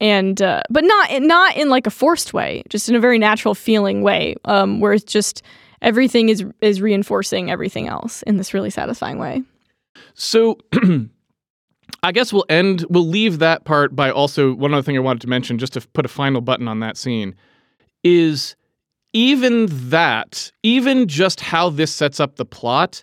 and 0.00 0.40
uh, 0.42 0.62
but 0.70 0.84
not 0.84 1.22
not 1.22 1.56
in 1.56 1.68
like 1.68 1.86
a 1.86 1.90
forced 1.90 2.34
way, 2.34 2.62
just 2.68 2.88
in 2.88 2.94
a 2.94 3.00
very 3.00 3.18
natural 3.18 3.54
feeling 3.54 4.02
way, 4.02 4.34
um, 4.44 4.80
where 4.80 4.92
it's 4.92 5.04
just 5.04 5.42
everything 5.82 6.28
is 6.28 6.44
is 6.60 6.80
reinforcing 6.80 7.50
everything 7.50 7.88
else 7.88 8.22
in 8.22 8.36
this 8.36 8.54
really 8.54 8.70
satisfying 8.70 9.18
way. 9.18 9.42
So 10.14 10.58
I 12.02 12.12
guess 12.12 12.32
we'll 12.32 12.46
end, 12.48 12.84
we'll 12.90 13.06
leave 13.06 13.38
that 13.38 13.64
part 13.64 13.96
by 13.96 14.10
also 14.10 14.54
one 14.54 14.74
other 14.74 14.82
thing 14.82 14.96
I 14.96 15.00
wanted 15.00 15.22
to 15.22 15.28
mention, 15.28 15.58
just 15.58 15.72
to 15.74 15.80
put 15.80 16.04
a 16.04 16.08
final 16.08 16.40
button 16.40 16.68
on 16.68 16.80
that 16.80 16.96
scene, 16.96 17.34
is 18.02 18.56
even 19.12 19.66
that, 19.90 20.52
even 20.62 21.08
just 21.08 21.40
how 21.40 21.70
this 21.70 21.92
sets 21.92 22.20
up 22.20 22.36
the 22.36 22.44
plot, 22.44 23.02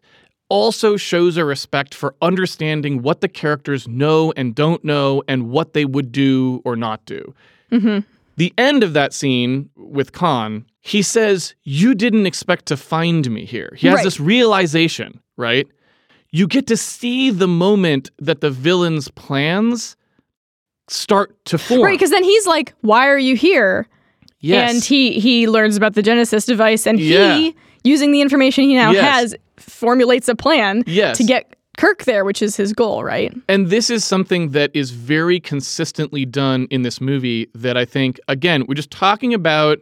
also 0.52 0.98
shows 0.98 1.38
a 1.38 1.46
respect 1.46 1.96
for 1.96 2.14
understanding 2.22 3.02
what 3.02 3.22
the 3.22 3.30
characters 3.30 3.88
know 3.88 4.34
and 4.36 4.54
don't 4.54 4.84
know 4.84 5.24
and 5.30 5.50
what 5.50 5.72
they 5.74 5.86
would 5.86 6.12
do 6.12 6.62
or 6.66 6.76
not 6.76 7.06
do. 7.06 7.34
Mm-hmm. 7.72 8.00
The 8.36 8.54
end 8.58 8.84
of 8.84 8.92
that 8.94 9.14
scene 9.14 9.70
with 9.78 10.12
Khan, 10.12 10.66
he 10.82 11.02
says, 11.02 11.56
You 11.64 11.96
didn't 11.96 12.26
expect 12.26 12.66
to 12.66 12.76
find 12.76 13.30
me 13.32 13.46
here. 13.46 13.74
He 13.78 13.88
has 13.88 13.96
Right. 13.98 14.04
this 14.04 14.20
realization, 14.20 15.22
right? 15.38 15.68
You 16.32 16.48
get 16.48 16.68
to 16.68 16.76
see 16.78 17.30
the 17.30 17.48
moment 17.48 18.10
that 18.20 18.42
the 18.42 18.50
villain's 18.52 19.08
plans 19.10 19.96
start 20.88 21.44
to 21.46 21.58
form. 21.58 21.82
Right, 21.84 21.94
because 21.98 22.10
then 22.12 22.24
he's 22.24 22.46
like, 22.48 22.74
"Why 22.82 23.08
are 23.08 23.18
you 23.20 23.36
here?" 23.36 23.88
yes. 24.40 24.74
And 24.74 24.84
he 24.84 25.20
he 25.20 25.48
learns 25.48 25.78
about 25.78 25.94
the 25.94 26.02
Genesis 26.02 26.46
device, 26.46 26.86
and 26.88 27.00
Yeah. 27.00 27.36
he, 27.38 27.56
using 27.84 28.12
the 28.12 28.22
information 28.22 28.66
he 28.66 28.76
now 28.76 28.92
Yes. 28.92 29.04
has, 29.14 29.36
formulates 29.62 30.28
a 30.28 30.36
plan 30.36 30.84
Yes. 30.88 31.18
to 31.18 31.24
get 31.24 31.56
Kirk 31.78 32.04
there, 32.04 32.26
which 32.26 32.42
is 32.42 32.56
his 32.58 32.74
goal, 32.74 33.04
right? 33.04 33.34
And 33.48 33.68
this 33.68 33.90
is 33.90 34.04
something 34.04 34.50
that 34.50 34.72
is 34.74 34.92
very 34.92 35.40
consistently 35.40 36.26
done 36.26 36.68
in 36.70 36.82
this 36.82 37.00
movie 37.00 37.50
that 37.56 37.78
I 37.78 37.86
think, 37.86 38.20
again, 38.28 38.66
we're 38.68 38.76
just 38.76 38.92
talking 38.92 39.34
about. 39.34 39.80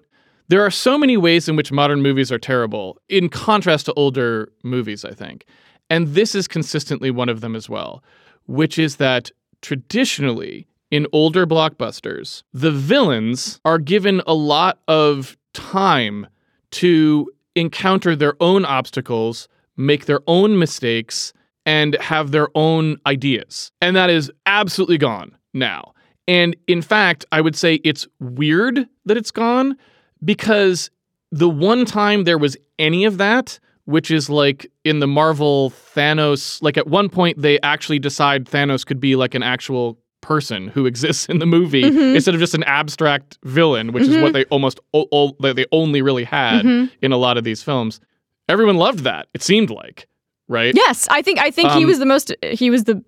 There 0.49 0.65
are 0.65 0.71
so 0.71 0.97
many 0.97 1.15
ways 1.17 1.47
in 1.47 1.55
which 1.55 1.71
modern 1.71 2.01
movies 2.01 2.31
are 2.31 2.39
terrible, 2.39 2.97
in 3.07 3.29
contrast 3.29 3.85
to 3.85 3.93
older 3.93 4.51
movies, 4.63 5.05
I 5.05 5.11
think. 5.11 5.45
And 5.91 6.09
this 6.15 6.33
is 6.35 6.47
consistently 6.47 7.11
one 7.11 7.29
of 7.29 7.41
them 7.41 7.55
as 7.55 7.69
well, 7.69 8.03
which 8.47 8.79
is 8.79 8.95
that 8.95 9.29
traditionally, 9.61 10.67
in 10.91 11.05
older 11.11 11.45
blockbusters, 11.45 12.43
the 12.53 12.71
villains 12.71 13.59
are 13.63 13.77
given 13.77 14.21
a 14.25 14.33
lot 14.33 14.79
of 14.87 15.37
time 15.53 16.25
to 16.71 17.29
encounter 17.55 18.15
their 18.15 18.35
own 18.39 18.65
obstacles, 18.65 19.47
make 19.79 20.05
their 20.05 20.19
own 20.27 20.59
mistakes, 20.59 21.33
and 21.65 21.95
have 21.95 22.31
their 22.31 22.49
own 22.55 22.97
ideas. 23.05 23.71
And 23.81 23.95
that 23.95 24.09
is 24.09 24.31
absolutely 24.45 24.97
gone 24.97 25.35
now. 25.53 25.93
And 26.27 26.55
in 26.67 26.81
fact, 26.81 27.25
I 27.31 27.41
would 27.41 27.55
say 27.55 27.75
it's 27.83 28.07
weird 28.19 28.87
that 29.05 29.17
it's 29.17 29.31
gone 29.31 29.75
because 30.23 30.91
the 31.31 31.49
one 31.49 31.85
time 31.85 32.23
there 32.23 32.37
was 32.37 32.57
any 32.77 33.05
of 33.05 33.17
that, 33.17 33.59
which 33.85 34.11
is 34.11 34.29
like 34.29 34.71
in 34.83 34.99
the 34.99 35.07
Marvel 35.07 35.71
Thanos, 35.95 36.61
like 36.61 36.77
at 36.77 36.87
one 36.87 37.09
point 37.09 37.41
they 37.41 37.59
actually 37.61 37.99
decide 37.99 38.45
Thanos 38.45 38.85
could 38.85 38.99
be 38.99 39.15
like 39.15 39.33
an 39.33 39.43
actual 39.43 39.97
person 40.21 40.67
who 40.67 40.85
exists 40.87 41.27
in 41.27 41.39
the 41.39 41.45
movie 41.45 41.83
mm-hmm. 41.83 42.15
instead 42.15 42.33
of 42.33 42.39
just 42.39 42.53
an 42.53 42.63
abstract 42.63 43.37
villain, 43.43 43.91
which 43.91 44.03
is 44.03 44.09
what 44.09 44.17
mm-hmm. 44.17 44.33
they 44.33 44.45
almost 44.45 44.79
o- 44.93 45.07
o- 45.11 45.35
they 45.53 45.65
only 45.71 46.01
really 46.01 46.23
had 46.23 46.65
mm-hmm. 46.65 46.93
in 47.01 47.11
a 47.11 47.17
lot 47.17 47.37
of 47.37 47.43
these 47.43 47.63
films. 47.63 47.99
Everyone 48.49 48.75
loved 48.77 48.99
that. 49.05 49.27
It 49.33 49.41
seemed 49.43 49.69
like, 49.69 50.07
right? 50.47 50.73
Yes, 50.75 51.07
I 51.09 51.21
think 51.21 51.39
I 51.39 51.51
think 51.51 51.69
he 51.71 51.83
Um, 51.83 51.87
was 51.87 51.99
the 51.99 52.05
most 52.05 52.33
he 52.41 52.69
was 52.69 52.83
the 52.85 53.01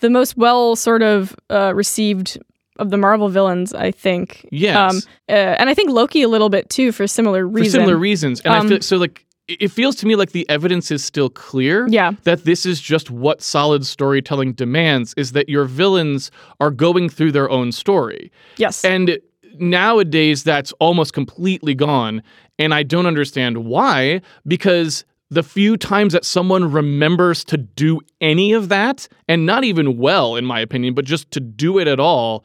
the 0.00 0.10
most 0.10 0.36
well 0.36 0.76
sort 0.76 1.02
of 1.02 1.34
uh, 1.50 1.72
received 1.74 2.38
of 2.78 2.90
the 2.90 2.96
Marvel 2.96 3.28
villains. 3.28 3.72
I 3.74 3.90
think. 3.90 4.46
Yes. 4.52 5.06
uh, 5.28 5.32
and 5.32 5.68
I 5.70 5.74
think 5.74 5.90
Loki 5.90 6.22
a 6.22 6.28
little 6.28 6.48
bit 6.50 6.68
too 6.70 6.92
for 6.92 7.06
similar 7.06 7.46
reasons. 7.46 7.74
for 7.74 7.78
similar 7.80 7.96
reasons. 7.96 8.40
And 8.42 8.54
I 8.54 8.58
Um, 8.58 8.68
feel 8.68 8.80
so 8.82 8.96
like 8.96 9.26
it 9.48 9.62
it 9.62 9.68
feels 9.72 9.96
to 9.96 10.06
me 10.06 10.14
like 10.14 10.32
the 10.32 10.48
evidence 10.48 10.90
is 10.90 11.04
still 11.04 11.28
clear. 11.28 11.86
Yeah. 11.88 12.12
That 12.24 12.44
this 12.44 12.64
is 12.66 12.80
just 12.80 13.10
what 13.10 13.42
solid 13.42 13.84
storytelling 13.86 14.52
demands 14.54 15.14
is 15.16 15.32
that 15.32 15.48
your 15.48 15.64
villains 15.64 16.30
are 16.60 16.70
going 16.70 17.08
through 17.08 17.32
their 17.32 17.50
own 17.50 17.72
story. 17.72 18.30
Yes. 18.56 18.84
And 18.84 19.18
nowadays 19.58 20.44
that's 20.44 20.72
almost 20.80 21.12
completely 21.12 21.74
gone. 21.74 22.22
And 22.58 22.72
I 22.74 22.82
don't 22.82 23.06
understand 23.06 23.64
why, 23.64 24.20
because 24.46 25.04
the 25.30 25.42
few 25.42 25.76
times 25.76 26.12
that 26.12 26.24
someone 26.24 26.70
remembers 26.70 27.42
to 27.44 27.56
do 27.56 28.00
any 28.20 28.52
of 28.52 28.68
that, 28.68 29.08
and 29.28 29.46
not 29.46 29.64
even 29.64 29.96
well, 29.96 30.36
in 30.36 30.44
my 30.44 30.60
opinion, 30.60 30.92
but 30.94 31.04
just 31.06 31.30
to 31.30 31.40
do 31.40 31.78
it 31.78 31.88
at 31.88 31.98
all, 31.98 32.44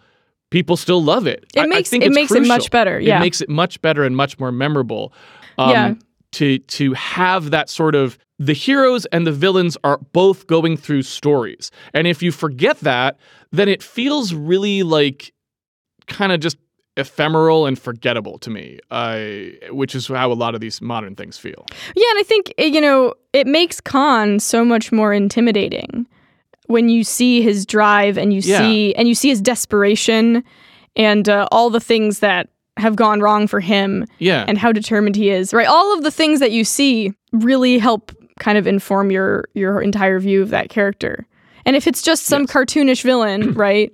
people 0.52 0.78
still 0.78 1.04
love 1.04 1.28
it. 1.28 1.46
It 1.56 1.62
I- 1.62 1.66
makes- 1.66 1.92
it 1.92 2.12
makes 2.14 2.32
it 2.32 2.48
much 2.48 2.72
better, 2.72 3.00
yeah. 3.00 3.18
It 3.18 3.20
makes 3.20 3.42
it 3.42 3.50
much 3.50 3.82
better 3.82 4.04
and 4.04 4.16
much 4.16 4.40
more 4.40 4.52
memorable. 4.52 5.14
Um, 5.58 5.70
Yeah. 5.72 5.94
To 6.34 6.60
to 6.60 6.94
have 6.94 7.52
that 7.52 7.70
sort 7.70 7.96
of 7.96 8.18
the 8.38 8.54
heroes 8.54 9.06
and 9.08 9.26
the 9.26 9.32
villains 9.32 9.78
are 9.86 9.98
both 10.12 10.46
going 10.46 10.76
through 10.78 11.04
stories, 11.04 11.72
and 11.94 12.06
if 12.06 12.22
you 12.22 12.32
forget 12.34 12.80
that, 12.82 13.18
then 13.52 13.70
it 13.70 13.82
feels 13.82 14.34
really 14.34 14.84
like 14.84 15.34
kind 16.06 16.32
of 16.34 16.42
just 16.42 16.58
ephemeral 16.98 17.66
and 17.66 17.80
forgettable 17.80 18.38
to 18.40 18.50
me, 18.50 18.80
uh, 18.92 19.20
which 19.72 19.96
is 19.96 20.08
how 20.08 20.32
a 20.32 20.34
lot 20.34 20.56
of 20.56 20.62
these 20.62 20.82
modern 20.82 21.16
things 21.16 21.38
feel. 21.38 21.66
Yeah, 21.96 22.10
and 22.12 22.20
I 22.20 22.24
think 22.24 22.54
uh, 22.60 22.64
you 22.64 22.82
know 22.82 23.14
it 23.34 23.48
makes 23.48 23.80
Khan 23.80 24.40
so 24.40 24.66
much 24.66 24.92
more 24.92 25.14
intimidating 25.14 26.06
when 26.68 26.90
you 26.90 27.04
see 27.04 27.42
his 27.42 27.66
drive 27.66 28.18
and 28.18 28.34
you 28.34 28.42
Yeah. 28.44 28.60
see 28.60 28.94
and 28.96 29.08
you 29.08 29.16
see 29.16 29.30
his 29.30 29.40
desperation 29.42 30.44
and 30.96 31.30
uh, 31.30 31.48
all 31.52 31.70
the 31.70 31.80
things 31.80 32.20
that 32.20 32.50
have 32.78 32.96
gone 32.96 33.22
wrong 33.22 33.48
for 33.48 33.60
him 33.60 34.06
Yeah. 34.20 34.44
and 34.48 34.58
how 34.58 34.72
determined 34.72 35.16
he 35.16 35.30
is. 35.30 35.54
Right, 35.54 35.68
all 35.68 35.94
of 35.98 36.04
the 36.04 36.12
things 36.12 36.40
that 36.42 36.52
you 36.52 36.64
see 36.64 37.14
really 37.32 37.78
help 37.80 38.12
kind 38.40 38.58
of 38.58 38.68
inform 38.68 39.10
your 39.12 39.46
your 39.54 39.82
entire 39.82 40.20
view 40.20 40.42
of 40.42 40.50
that 40.50 40.70
character. 40.70 41.26
And 41.66 41.76
if 41.76 41.86
it's 41.88 42.02
just 42.02 42.26
some 42.26 42.44
Yes. 42.44 42.52
cartoonish 42.52 43.04
villain, 43.04 43.54
right, 43.66 43.92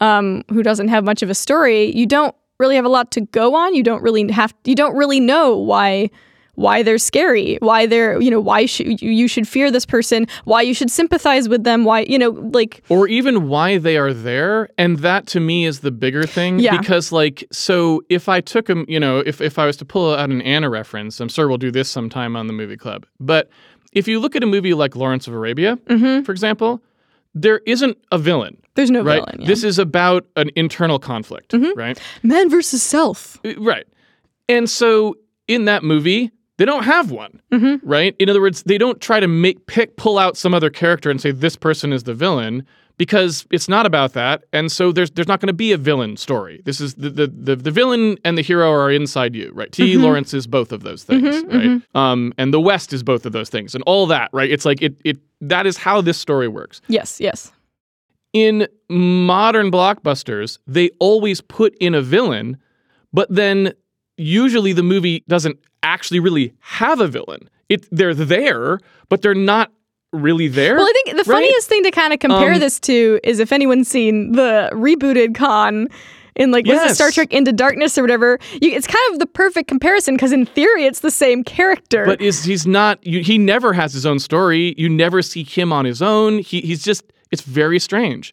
um, 0.00 0.42
who 0.50 0.62
doesn't 0.62 0.88
have 0.88 1.04
much 1.04 1.22
of 1.22 1.30
a 1.30 1.34
story, 1.34 1.94
you 1.96 2.06
don't 2.06 2.34
really 2.58 2.76
have 2.76 2.84
a 2.84 2.88
lot 2.90 3.10
to 3.12 3.20
go 3.20 3.54
on. 3.54 3.74
You 3.74 3.82
don't 3.82 4.02
really 4.02 4.30
have. 4.32 4.54
You 4.64 4.74
don't 4.74 4.96
really 4.96 5.20
know 5.20 5.56
why 5.56 6.10
why 6.54 6.82
they're 6.82 6.96
scary, 6.96 7.58
why 7.60 7.84
they're 7.84 8.18
you 8.18 8.30
know 8.30 8.40
why 8.40 8.64
should 8.64 9.02
you, 9.02 9.28
should 9.28 9.46
fear 9.46 9.70
this 9.70 9.84
person, 9.84 10.26
why 10.44 10.62
you 10.62 10.72
should 10.72 10.90
sympathize 10.90 11.50
with 11.50 11.64
them, 11.64 11.84
why 11.84 12.00
you 12.08 12.18
know 12.18 12.30
like 12.30 12.82
or 12.88 13.06
even 13.08 13.46
why 13.48 13.76
they 13.76 13.98
are 13.98 14.14
there 14.14 14.70
and 14.78 15.00
that 15.00 15.26
to 15.26 15.38
me 15.38 15.66
is 15.66 15.80
the 15.80 15.90
bigger 15.90 16.22
thing 16.24 16.58
Yeah. 16.58 16.78
because 16.78 17.12
like 17.12 17.46
so 17.52 18.00
if 18.08 18.26
i 18.30 18.40
took 18.40 18.66
them 18.68 18.86
you 18.88 18.98
know 18.98 19.18
if, 19.18 19.42
if 19.42 19.58
i 19.58 19.66
was 19.66 19.76
to 19.76 19.84
pull 19.84 20.14
out 20.14 20.30
an 20.30 20.40
anna 20.40 20.70
reference 20.70 21.20
i'm 21.20 21.28
sure 21.28 21.46
we'll 21.46 21.58
do 21.58 21.70
this 21.70 21.90
sometime 21.90 22.36
on 22.36 22.46
the 22.46 22.54
movie 22.54 22.78
club 22.78 23.04
but 23.20 23.50
if 23.92 24.08
you 24.08 24.18
look 24.18 24.34
at 24.34 24.42
a 24.42 24.46
movie 24.46 24.72
like 24.72 24.96
lawrence 24.96 25.28
of 25.28 25.34
arabia 25.34 25.76
for 26.24 26.32
example 26.32 26.80
there 27.38 27.60
isn't 27.66 27.96
a 28.10 28.18
villain 28.18 28.56
there's 28.74 28.90
no 28.90 29.02
right 29.02 29.16
villain. 29.16 29.26
Yeah. 29.34 29.36
Mm-hmm. 29.42 29.46
this 29.48 29.62
is 29.62 29.78
about 29.78 30.26
an 30.36 30.50
internal 30.56 30.98
conflict 30.98 31.54
right 31.76 32.00
man 32.22 32.48
versus 32.50 32.82
self. 32.82 33.38
Uh, 33.44 33.52
right 33.60 33.86
and 34.48 34.68
so 34.70 35.14
in 35.46 35.66
that 35.66 35.82
movie 35.84 36.30
they 36.58 36.64
don't 36.64 36.84
have 36.84 37.10
one 37.10 37.40
Mm-hmm. 37.52 37.86
right 37.88 38.16
in 38.18 38.28
other 38.30 38.40
words 38.40 38.62
they 38.64 38.78
don't 38.78 39.00
try 39.00 39.20
to 39.20 39.28
make 39.28 39.66
pick 39.66 39.96
pull 39.96 40.18
out 40.18 40.36
some 40.36 40.54
other 40.54 40.70
character 40.70 41.10
and 41.10 41.20
say 41.20 41.30
this 41.30 41.56
person 41.56 41.92
is 41.92 42.04
the 42.04 42.14
villain 42.14 42.66
because 42.98 43.46
it's 43.50 43.68
not 43.68 43.86
about 43.86 44.14
that. 44.14 44.44
And 44.52 44.70
so 44.72 44.92
there's 44.92 45.10
there's 45.10 45.28
not 45.28 45.40
going 45.40 45.48
to 45.48 45.52
be 45.52 45.72
a 45.72 45.76
villain 45.76 46.16
story. 46.16 46.62
This 46.64 46.80
is 46.80 46.94
the, 46.94 47.10
the 47.10 47.26
the 47.26 47.56
the 47.56 47.70
villain 47.70 48.16
and 48.24 48.36
the 48.38 48.42
hero 48.42 48.70
are 48.70 48.90
inside 48.90 49.34
you 49.34 49.50
right? 49.54 49.70
T. 49.70 49.94
Mm-hmm. 49.94 50.02
lawrence 50.02 50.34
is 50.34 50.46
both 50.46 50.72
of 50.72 50.82
those 50.82 51.04
things 51.04 51.44
right? 51.44 51.82
um 51.94 52.32
and 52.38 52.52
the 52.54 52.60
west 52.60 52.92
is 52.92 53.02
both 53.02 53.26
of 53.26 53.32
those 53.32 53.50
things 53.50 53.74
and 53.74 53.84
all 53.86 54.06
that 54.06 54.30
right? 54.32 54.50
It's 54.50 54.64
like 54.64 54.80
it 54.82 54.98
it 55.04 55.18
that 55.40 55.66
is 55.66 55.76
how 55.76 56.00
this 56.00 56.16
story 56.18 56.48
works. 56.48 56.80
Yes, 56.88 57.20
yes. 57.20 57.52
in 58.32 58.66
modern 58.88 59.70
blockbusters, 59.70 60.58
they 60.66 60.90
always 60.98 61.40
put 61.40 61.74
in 61.80 61.94
a 61.94 62.02
villain, 62.02 62.56
but 63.12 63.28
then 63.30 63.72
usually 64.16 64.72
the 64.72 64.82
movie 64.82 65.24
doesn't 65.28 65.58
actually 65.82 66.20
really 66.20 66.52
have 66.60 67.00
a 67.00 67.08
villain. 67.08 67.48
It 67.68 67.86
they're 67.90 68.14
there, 68.14 68.80
but 69.08 69.22
they're 69.22 69.34
not 69.34 69.72
really 70.16 70.48
there. 70.48 70.76
Well, 70.76 70.86
I 70.88 70.92
think 70.92 71.16
the 71.16 71.30
right? 71.30 71.36
funniest 71.36 71.68
thing 71.68 71.82
to 71.84 71.90
kind 71.90 72.12
of 72.12 72.18
compare 72.18 72.54
Um, 72.54 72.60
this 72.60 72.80
to 72.80 73.20
is 73.22 73.38
if 73.38 73.52
anyone's 73.52 73.88
seen 73.88 74.32
the 74.32 74.70
rebooted 74.72 75.34
Khan 75.34 75.88
in 76.34 76.50
like 76.50 76.66
was 76.66 76.90
it 76.90 76.94
Star 76.94 77.10
Trek 77.10 77.32
Into 77.32 77.52
Darkness 77.52 77.96
or 77.96 78.02
whatever. 78.02 78.38
You, 78.60 78.70
it's 78.72 78.86
kind 78.86 79.12
of 79.12 79.18
the 79.18 79.26
perfect 79.26 79.68
comparison 79.68 80.14
because 80.14 80.32
in 80.32 80.46
theory 80.46 80.84
it's 80.84 81.00
the 81.00 81.10
same 81.10 81.42
character. 81.44 82.04
But 82.04 82.20
is 82.20 82.44
he's 82.44 82.66
not? 82.66 83.04
You, 83.06 83.22
he 83.22 83.38
never 83.38 83.72
has 83.72 83.92
his 83.94 84.04
own 84.04 84.18
story. 84.18 84.74
You 84.76 84.88
never 84.88 85.22
see 85.22 85.42
him 85.44 85.72
on 85.72 85.84
his 85.84 86.02
own. 86.02 86.38
He, 86.40 86.60
he's 86.60 86.82
just. 86.84 87.04
It's 87.32 87.42
very 87.42 87.78
strange. 87.80 88.32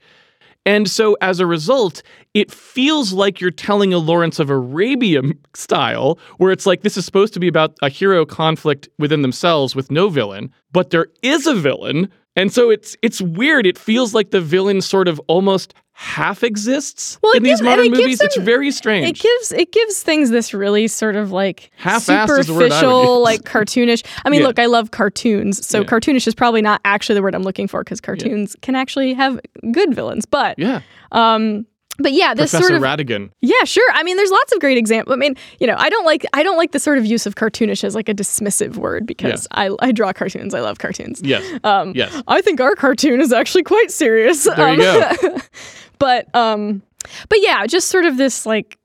And 0.65 0.89
so 0.89 1.17
as 1.21 1.39
a 1.39 1.45
result, 1.45 2.01
it 2.33 2.51
feels 2.51 3.11
like 3.11 3.41
you're 3.41 3.51
telling 3.51 3.93
a 3.93 3.97
Lawrence 3.97 4.39
of 4.39 4.49
Arabia 4.49 5.21
style, 5.53 6.17
where 6.37 6.51
it's 6.51 6.65
like 6.65 6.81
this 6.81 6.97
is 6.97 7.05
supposed 7.05 7.33
to 7.33 7.39
be 7.39 7.47
about 7.47 7.75
a 7.81 7.89
hero 7.89 8.25
conflict 8.25 8.87
within 8.97 9.21
themselves 9.21 9.75
with 9.75 9.91
no 9.91 10.09
villain, 10.09 10.51
but 10.71 10.89
there 10.89 11.07
is 11.21 11.47
a 11.47 11.53
villain. 11.53 12.09
And 12.35 12.51
so 12.51 12.69
it's 12.69 12.95
it's 13.01 13.21
weird. 13.21 13.67
It 13.67 13.77
feels 13.77 14.13
like 14.13 14.31
the 14.31 14.41
villain 14.41 14.81
sort 14.81 15.07
of 15.07 15.19
almost 15.27 15.73
half 15.95 16.43
exists 16.43 17.19
Well, 17.21 17.33
in 17.33 17.43
these 17.43 17.51
gives- 17.51 17.61
and 17.61 17.69
modern 17.69 17.85
it 17.85 17.91
movies. 17.91 18.19
It's 18.19 18.37
very 18.37 18.71
strange. 18.71 19.07
It 19.07 19.19
gives 19.21 19.51
it 19.51 19.71
gives 19.71 20.01
things 20.01 20.31
this 20.31 20.53
really 20.53 20.87
sort 20.87 21.15
of 21.15 21.31
like 21.31 21.69
Half-assed 21.77 22.39
is 22.39 22.47
the 22.47 22.53
word 22.53 22.59
I 22.59 22.63
would 22.63 22.71
superficial, 22.73 23.21
like 23.21 23.41
cartoonish. 23.43 24.03
I 24.25 24.29
mean, 24.29 24.41
Yeah. 24.41 24.47
look, 24.47 24.59
I 24.59 24.65
love 24.65 24.91
cartoons, 24.91 25.65
so 25.65 25.79
Yeah. 25.79 25.85
cartoonish 25.85 26.27
is 26.27 26.33
probably 26.35 26.61
not 26.61 26.81
actually 26.83 27.15
the 27.15 27.21
word 27.21 27.35
I'm 27.35 27.43
looking 27.43 27.67
for 27.67 27.83
because 27.83 28.01
cartoons 28.01 28.55
can 28.61 28.75
actually 28.75 29.13
have 29.13 29.39
good 29.71 29.93
villains. 29.93 30.25
But 30.25 30.57
yeah, 30.57 30.81
um, 31.11 31.67
but 31.99 32.11
yeah, 32.11 32.33
this 32.33 32.49
Professor 32.49 32.69
sort 32.69 32.77
of 32.77 32.81
Ratigan. 32.81 33.29
yeah, 33.41 33.63
sure. 33.65 33.87
I 33.93 34.01
mean, 34.01 34.17
there's 34.17 34.31
lots 34.31 34.51
of 34.51 34.59
great 34.59 34.79
examples. 34.79 35.13
I 35.13 35.17
mean, 35.17 35.35
you 35.59 35.67
know, 35.67 35.75
I 35.77 35.89
don't 35.89 36.05
like 36.05 36.25
I 36.33 36.41
don't 36.41 36.57
like 36.57 36.71
the 36.71 36.79
sort 36.79 36.97
of 36.97 37.05
use 37.05 37.27
of 37.27 37.35
cartoonish 37.35 37.83
as 37.83 37.93
like 37.93 38.09
a 38.09 38.15
dismissive 38.15 38.77
word 38.77 39.05
because 39.05 39.47
I 39.51 39.69
I 39.79 39.91
draw 39.91 40.11
cartoons. 40.11 40.55
I 40.55 40.61
love 40.61 40.79
cartoons. 40.79 41.21
Yes, 41.23 41.43
Um, 41.63 41.93
yes. 41.95 42.11
I 42.27 42.41
think 42.41 42.59
our 42.59 42.73
cartoon 42.75 43.21
is 43.21 43.31
actually 43.31 43.61
quite 43.63 43.91
serious. 43.91 44.43
There 44.43 44.71
you 44.73 44.77
go. 44.77 45.37
but 45.99 46.33
um, 46.35 46.81
but 47.29 47.39
yeah, 47.41 47.65
just 47.67 47.89
sort 47.89 48.05
of 48.05 48.17
this 48.17 48.45
like 48.45 48.77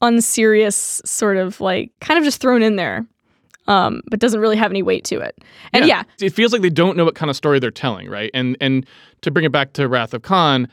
unserious 0.00 1.00
sort 1.04 1.36
of 1.36 1.60
like 1.60 1.90
kind 2.00 2.18
of 2.18 2.24
just 2.24 2.40
thrown 2.40 2.62
in 2.62 2.76
there, 2.76 3.06
um, 3.66 4.02
but 4.10 4.20
doesn't 4.20 4.40
really 4.40 4.56
have 4.56 4.70
any 4.70 4.82
weight 4.82 5.04
to 5.04 5.18
it. 5.20 5.36
And 5.72 5.86
yeah, 5.86 6.04
it 6.20 6.30
feels 6.30 6.52
like 6.52 6.62
they 6.62 6.70
don't 6.70 6.96
know 6.96 7.04
what 7.04 7.14
kind 7.14 7.30
of 7.30 7.36
story 7.36 7.58
they're 7.58 7.70
telling, 7.70 8.08
right? 8.08 8.30
And 8.34 8.56
and 8.60 8.86
to 9.22 9.30
bring 9.30 9.44
it 9.44 9.52
back 9.52 9.72
to 9.74 9.88
Wrath 9.88 10.14
of 10.14 10.22
Khan, 10.22 10.68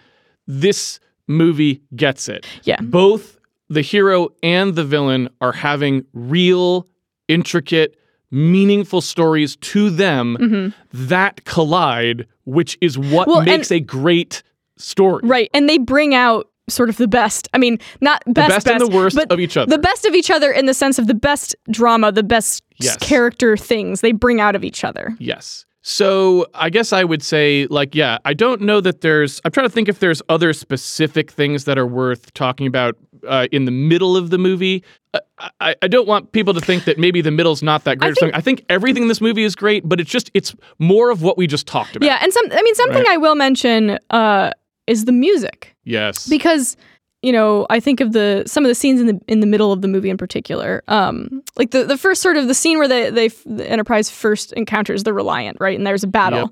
this 0.48 1.00
movie 1.28 1.82
gets 1.96 2.30
it. 2.30 2.46
Yeah. 2.64 2.80
both 2.82 3.40
the 3.68 3.82
hero 3.82 4.30
and 4.44 4.76
the 4.76 4.84
villain 4.84 5.28
are 5.42 5.52
having 5.52 6.06
real, 6.14 6.88
intricate, 7.28 7.98
meaningful 8.30 9.02
stories 9.02 9.56
to 9.56 9.90
them 9.90 10.72
that 10.94 11.44
collide, 11.46 12.28
which 12.46 12.78
is 12.80 12.96
what 12.96 13.28
Mm-hmm. 13.28 13.30
Well, 13.32 13.40
and- 13.40 13.48
makes 13.48 13.72
a 13.72 13.80
great 13.80 14.44
story. 14.78 15.22
right. 15.24 15.50
And 15.54 15.70
they 15.70 15.78
bring 15.78 16.14
out 16.16 16.50
sort 16.68 16.90
of 16.90 16.98
the 16.98 17.08
best. 17.08 17.48
I 17.54 17.58
mean, 17.60 17.78
not 18.02 18.24
best, 18.28 18.50
best 18.50 18.68
and 18.68 18.82
the 18.82 18.88
worst 18.88 19.16
but 19.16 19.32
of 19.32 19.40
each 19.40 19.56
other. 19.56 19.70
The 19.70 19.78
best 19.82 20.06
of 20.06 20.16
each 20.16 20.32
other 20.32 20.52
in 20.52 20.66
the 20.66 20.74
sense 20.74 20.98
of 20.98 21.06
the 21.08 21.14
best 21.14 21.56
drama, 21.70 22.12
the 22.12 22.24
best 22.24 22.64
Yes. 22.78 22.98
character 22.98 23.56
things 23.56 24.02
they 24.02 24.12
bring 24.12 24.42
out 24.42 24.54
of 24.56 24.64
each 24.66 24.84
other. 24.84 25.16
Yes. 25.20 25.66
So 25.82 26.48
I 26.56 26.70
guess 26.72 26.92
I 26.92 27.04
would 27.04 27.22
say, 27.22 27.68
like, 27.70 27.94
yeah, 27.96 28.18
I 28.26 28.34
don't 28.34 28.62
know 28.62 28.82
that 28.82 29.02
there's. 29.02 29.40
I'm 29.46 29.52
trying 29.52 29.68
to 29.68 29.72
think 29.72 29.88
if 29.88 30.00
there's 30.00 30.22
other 30.30 30.52
specific 30.52 31.30
things 31.32 31.66
that 31.66 31.78
are 31.78 31.86
worth 31.86 32.34
talking 32.34 32.66
about 32.66 32.98
uh, 33.28 33.48
in 33.52 33.66
the 33.66 33.72
middle 33.72 34.18
of 34.18 34.30
the 34.32 34.38
movie. 34.40 34.84
Uh, 35.14 35.20
I, 35.62 35.76
I 35.84 35.88
don't 35.88 36.08
want 36.08 36.32
people 36.32 36.56
to 36.56 36.60
think 36.60 36.86
that 36.86 36.98
maybe 36.98 37.22
the 37.22 37.30
middle's 37.32 37.62
not 37.62 37.84
that 37.84 38.00
great. 38.00 38.10
or 38.12 38.16
think- 38.16 38.20
something. 38.20 38.36
I 38.36 38.42
think 38.42 38.66
everything 38.68 39.04
in 39.04 39.08
this 39.10 39.22
movie 39.22 39.44
is 39.44 39.56
great, 39.56 39.88
but 39.88 40.00
it's 40.02 40.10
just 40.10 40.32
it's 40.34 40.56
more 40.80 41.12
of 41.12 41.22
what 41.22 41.38
we 41.38 41.46
just 41.46 41.68
talked 41.68 41.96
about. 41.96 42.06
Yeah, 42.08 42.18
and 42.22 42.34
some 42.34 42.46
I 42.52 42.62
mean 42.64 42.76
something 42.76 43.04
Right. 43.04 43.12
I 43.12 43.18
will 43.18 43.36
mention 43.36 44.00
uh, 44.10 44.50
is 44.88 45.06
the 45.06 45.12
music. 45.12 45.76
Yes. 45.84 46.28
because 46.28 46.78
you 47.22 47.32
know 47.32 47.66
I 47.70 47.80
think 47.80 48.02
of 48.02 48.12
the 48.14 48.44
some 48.46 48.64
of 48.66 48.70
the 48.70 48.76
scenes 48.76 49.00
in 49.02 49.08
the 49.08 49.20
in 49.28 49.40
the 49.40 49.48
middle 49.48 49.72
of 49.72 49.82
the 49.82 49.88
movie 49.88 50.10
in 50.10 50.18
particular, 50.18 50.84
um, 50.88 51.42
like 51.58 51.72
the 51.72 51.84
the 51.84 51.98
first 51.98 52.22
sort 52.22 52.38
of 52.38 52.48
the 52.48 52.54
scene 52.54 52.78
where 52.78 52.88
they 52.88 53.10
they 53.10 53.28
the 53.46 53.70
Enterprise 53.70 54.10
first 54.10 54.54
encounters 54.54 55.04
the 55.04 55.14
Reliant, 55.14 55.58
right, 55.60 55.78
and 55.78 55.86
there's 55.88 56.04
a 56.04 56.08
battle. 56.08 56.40
Yep. 56.40 56.50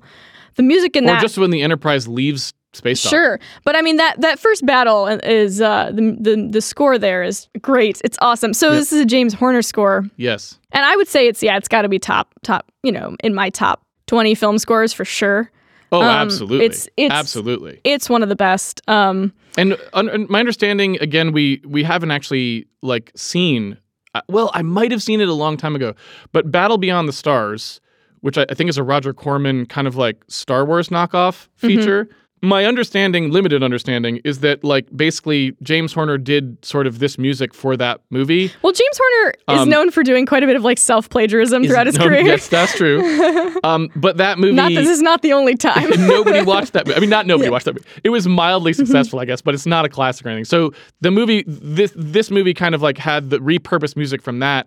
The 0.56 0.62
music 0.62 0.96
in 0.96 1.04
that 1.06 1.10
or 1.10 1.14
that, 1.16 1.20
just 1.22 1.38
when 1.38 1.50
the 1.50 1.62
Enterprise 1.62 2.06
leaves 2.08 2.52
space. 2.72 3.02
dock. 3.02 3.10
sure, 3.10 3.40
but 3.64 3.76
I 3.76 3.82
mean 3.82 3.96
that 3.98 4.20
that 4.20 4.38
first 4.40 4.64
battle 4.66 5.06
is 5.06 5.60
uh, 5.60 5.90
the 5.92 6.16
the 6.20 6.48
the 6.50 6.60
score 6.60 6.98
there 6.98 7.22
is 7.22 7.48
great. 7.60 8.00
It's 8.04 8.18
awesome. 8.20 8.52
So 8.54 8.68
Yep. 8.70 8.78
this 8.80 8.92
is 8.92 9.00
a 9.00 9.04
James 9.04 9.34
Horner 9.34 9.62
score, 9.62 10.04
Yes. 10.16 10.58
and 10.72 10.84
I 10.84 10.96
would 10.96 11.06
say 11.08 11.28
it's 11.28 11.42
yeah, 11.42 11.56
it's 11.56 11.68
got 11.68 11.82
to 11.82 11.88
be 11.88 11.98
top 12.00 12.32
top 12.42 12.70
you 12.82 12.90
know 12.92 13.16
in 13.22 13.32
my 13.34 13.50
top 13.50 13.82
twenty 14.06 14.34
film 14.34 14.58
scores 14.58 14.92
for 14.92 15.04
sure. 15.04 15.50
Oh, 15.98 16.02
Um, 16.02 16.08
absolutely. 16.08 16.64
it's- 16.66 16.88
it's- 16.96 17.18
absolutely. 17.18 17.80
It's 17.84 18.08
one 18.10 18.22
of 18.22 18.28
the 18.28 18.36
best. 18.36 18.80
Um, 18.88 19.32
And 19.56 19.76
my 20.28 20.40
understanding, 20.40 20.98
again, 21.00 21.30
we 21.32 21.60
we 21.64 21.82
haven't 21.84 22.10
actually 22.10 22.66
like 22.82 23.12
seen. 23.14 23.76
Uh, 24.14 24.20
well, 24.28 24.50
I 24.54 24.62
might 24.62 24.90
have 24.92 25.02
seen 25.02 25.20
it 25.20 25.28
a 25.28 25.32
long 25.34 25.56
time 25.56 25.74
ago, 25.76 25.94
but 26.32 26.50
Battle 26.50 26.78
Beyond 26.78 27.08
the 27.08 27.12
Stars, 27.12 27.80
which 28.20 28.36
I, 28.38 28.46
I 28.50 28.54
think 28.54 28.68
is 28.70 28.78
a 28.78 28.82
Roger 28.82 29.12
Corman 29.12 29.66
kind 29.66 29.86
of 29.86 29.96
like 29.96 30.24
Star 30.28 30.64
Wars 30.64 30.88
knockoff 30.88 31.48
Mm-hmm. 31.62 32.10
My 32.44 32.64
understanding, 32.64 33.30
limited 33.30 33.62
understanding, 33.62 34.20
is 34.24 34.40
that 34.40 34.62
like 34.64 34.86
basically 34.96 35.54
James 35.62 35.92
Horner 35.92 36.18
did 36.18 36.62
sort 36.64 36.86
of 36.86 36.98
this 36.98 37.18
music 37.18 37.54
for 37.54 37.76
that 37.76 38.00
movie. 38.10 38.52
Well, 38.62 38.72
James 38.72 38.98
Horner 38.98 39.34
is 39.50 39.60
Um, 39.62 39.68
known 39.70 39.90
for 39.90 40.02
doing 40.02 40.26
quite 40.26 40.42
a 40.42 40.46
bit 40.46 40.56
of 40.56 40.62
like 40.64 40.78
self 40.78 41.08
plagiarism 41.08 41.64
throughout 41.64 41.86
his 41.86 41.96
No, 41.98 42.06
career. 42.06 42.20
Yes, 42.22 42.48
that's 42.48 42.74
true. 42.76 43.00
um, 43.64 43.88
but 43.96 44.18
that 44.18 44.38
movie. 44.38 44.52
Not 44.54 44.72
this 44.72 44.88
is 44.88 45.00
not 45.02 45.22
the 45.22 45.32
only 45.32 45.56
time. 45.56 45.88
nobody 46.06 46.42
watched 46.42 46.72
that. 46.74 46.86
movie. 46.86 46.96
I 46.96 47.00
mean, 47.00 47.10
not 47.10 47.26
nobody 47.26 47.48
watched 47.50 47.64
that. 47.64 47.74
Movie. 47.74 47.86
It 48.04 48.10
was 48.10 48.28
mildly 48.28 48.72
Mm-hmm. 48.72 48.84
successful, 48.86 49.20
I 49.20 49.24
guess, 49.24 49.40
but 49.40 49.54
it's 49.54 49.66
not 49.66 49.84
a 49.84 49.88
classic 49.88 50.26
or 50.26 50.30
anything. 50.30 50.44
So 50.44 50.72
the 51.00 51.10
movie, 51.10 51.44
this 51.46 51.92
this 51.96 52.30
movie, 52.30 52.54
kind 52.54 52.74
of 52.74 52.82
like 52.82 52.98
had 52.98 53.30
the 53.30 53.38
repurposed 53.38 53.96
music 53.96 54.20
from 54.22 54.38
that, 54.40 54.66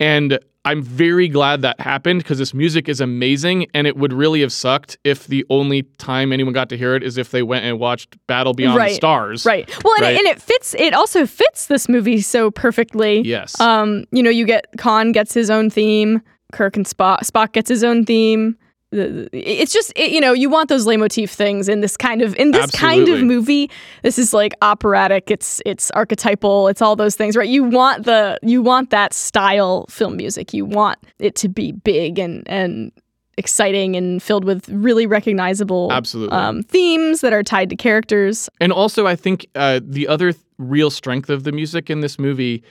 and 0.00 0.38
I'm 0.64 0.82
very 0.82 1.26
glad 1.28 1.62
that 1.62 1.80
happened 1.80 2.22
because 2.22 2.36
this 2.38 2.52
music 2.52 2.88
is 2.88 3.00
amazing, 3.00 3.66
and 3.72 3.86
it 3.86 3.96
would 3.96 4.12
really 4.12 4.40
have 4.42 4.52
sucked 4.52 4.98
if 5.04 5.26
the 5.26 5.44
only 5.48 5.84
time 5.98 6.32
anyone 6.32 6.52
got 6.52 6.68
to 6.70 6.76
hear 6.76 6.94
it 6.96 7.02
is 7.02 7.16
if 7.16 7.30
they 7.30 7.42
went 7.42 7.64
and 7.64 7.78
watched 7.78 8.16
Battle 8.26 8.52
Beyond 8.52 8.76
Right. 8.76 8.88
the 8.90 8.94
Stars. 8.96 9.46
right. 9.46 9.66
Well, 9.84 9.94
and, 9.94 10.02
Right. 10.02 10.14
It, 10.16 10.18
and 10.18 10.26
it 10.26 10.42
fits. 10.42 10.74
It 10.74 10.92
also 10.92 11.24
fits 11.26 11.66
this 11.66 11.88
movie 11.88 12.20
so 12.20 12.50
perfectly. 12.50 13.20
Yes. 13.22 13.58
Um, 13.60 14.04
you 14.12 14.22
know, 14.22 14.30
you 14.30 14.44
get 14.44 14.66
Khan 14.76 15.12
gets 15.12 15.32
his 15.32 15.48
own 15.50 15.70
theme. 15.70 16.20
Kirk 16.52 16.76
and 16.76 16.84
Spock. 16.84 17.20
Spock 17.20 17.52
gets 17.52 17.68
his 17.68 17.84
own 17.84 18.04
theme. 18.04 18.56
It's 18.92 19.72
just 19.72 19.92
it, 19.94 20.10
you 20.10 20.20
know 20.20 20.32
you 20.32 20.50
want 20.50 20.68
those 20.68 20.84
leitmotif 20.86 21.30
things 21.30 21.68
in 21.68 21.80
this 21.80 21.96
kind 21.96 22.22
of 22.22 22.34
in 22.36 22.50
this 22.50 22.70
kind 22.72 23.08
of 23.08 23.22
movie. 23.22 23.70
This 24.02 24.18
is 24.18 24.34
like 24.34 24.54
operatic. 24.62 25.30
It's 25.30 25.62
it's 25.64 25.90
archetypal. 25.92 26.66
It's 26.68 26.82
all 26.82 26.96
those 26.96 27.14
things, 27.14 27.36
right? 27.36 27.48
You 27.48 27.64
want 27.64 28.04
the 28.04 28.38
you 28.42 28.62
want 28.62 28.90
that 28.90 29.12
style 29.12 29.86
film 29.88 30.16
music. 30.16 30.52
You 30.52 30.64
want 30.64 30.98
it 31.18 31.36
to 31.36 31.48
be 31.48 31.72
big 31.72 32.18
and 32.18 32.42
and 32.48 32.90
exciting 33.36 33.96
and 33.96 34.22
filled 34.22 34.44
with 34.44 34.68
really 34.68 35.06
recognizable 35.06 35.90
Absolutely. 35.90 36.36
um, 36.36 36.62
themes 36.62 37.22
that 37.22 37.32
are 37.32 37.42
tied 37.42 37.70
to 37.70 37.76
characters. 37.76 38.50
And 38.60 38.70
also, 38.70 39.06
I 39.06 39.16
think 39.16 39.46
uh, 39.54 39.80
the 39.82 40.06
other 40.08 40.32
th- 40.32 40.44
real 40.58 40.90
strength 40.90 41.30
of 41.30 41.44
the 41.44 41.52
music 41.52 41.88
in 41.88 42.00
this 42.00 42.18
movie 42.18 42.62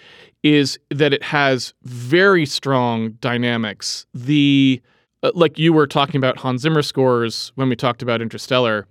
is 0.44 0.78
that 0.92 1.12
it 1.12 1.24
has 1.24 1.74
very 1.84 2.46
strong 2.46 3.12
dynamics. 3.14 4.06
The 4.14 4.82
like 5.34 5.58
you 5.60 5.74
were 5.74 5.88
talking 5.88 6.18
about 6.18 6.38
Hans 6.38 6.62
Zimmer 6.62 6.82
scores 6.82 7.52
when 7.56 7.70
we 7.70 7.76
talked 7.76 8.02
about 8.02 8.22
Interstellar, 8.22 8.88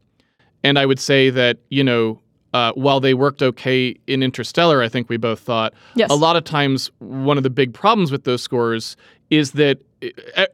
and 0.62 0.78
I 0.78 0.86
would 0.86 0.98
say 1.00 1.30
that 1.30 1.58
you 1.70 1.84
know. 1.84 2.20
Uh, 2.54 2.72
while 2.72 2.98
they 2.98 3.12
worked 3.12 3.42
okay 3.42 3.94
in 4.06 4.22
Interstellar, 4.22 4.82
I 4.82 4.88
think 4.88 5.10
we 5.10 5.18
both 5.18 5.38
thought 5.38 5.74
Yes. 5.96 6.10
a 6.10 6.14
lot 6.14 6.34
of 6.34 6.44
times 6.44 6.90
one 6.98 7.36
of 7.36 7.42
the 7.42 7.50
big 7.50 7.74
problems 7.74 8.10
with 8.10 8.24
those 8.24 8.40
scores 8.40 8.96
is 9.28 9.52
that 9.52 9.78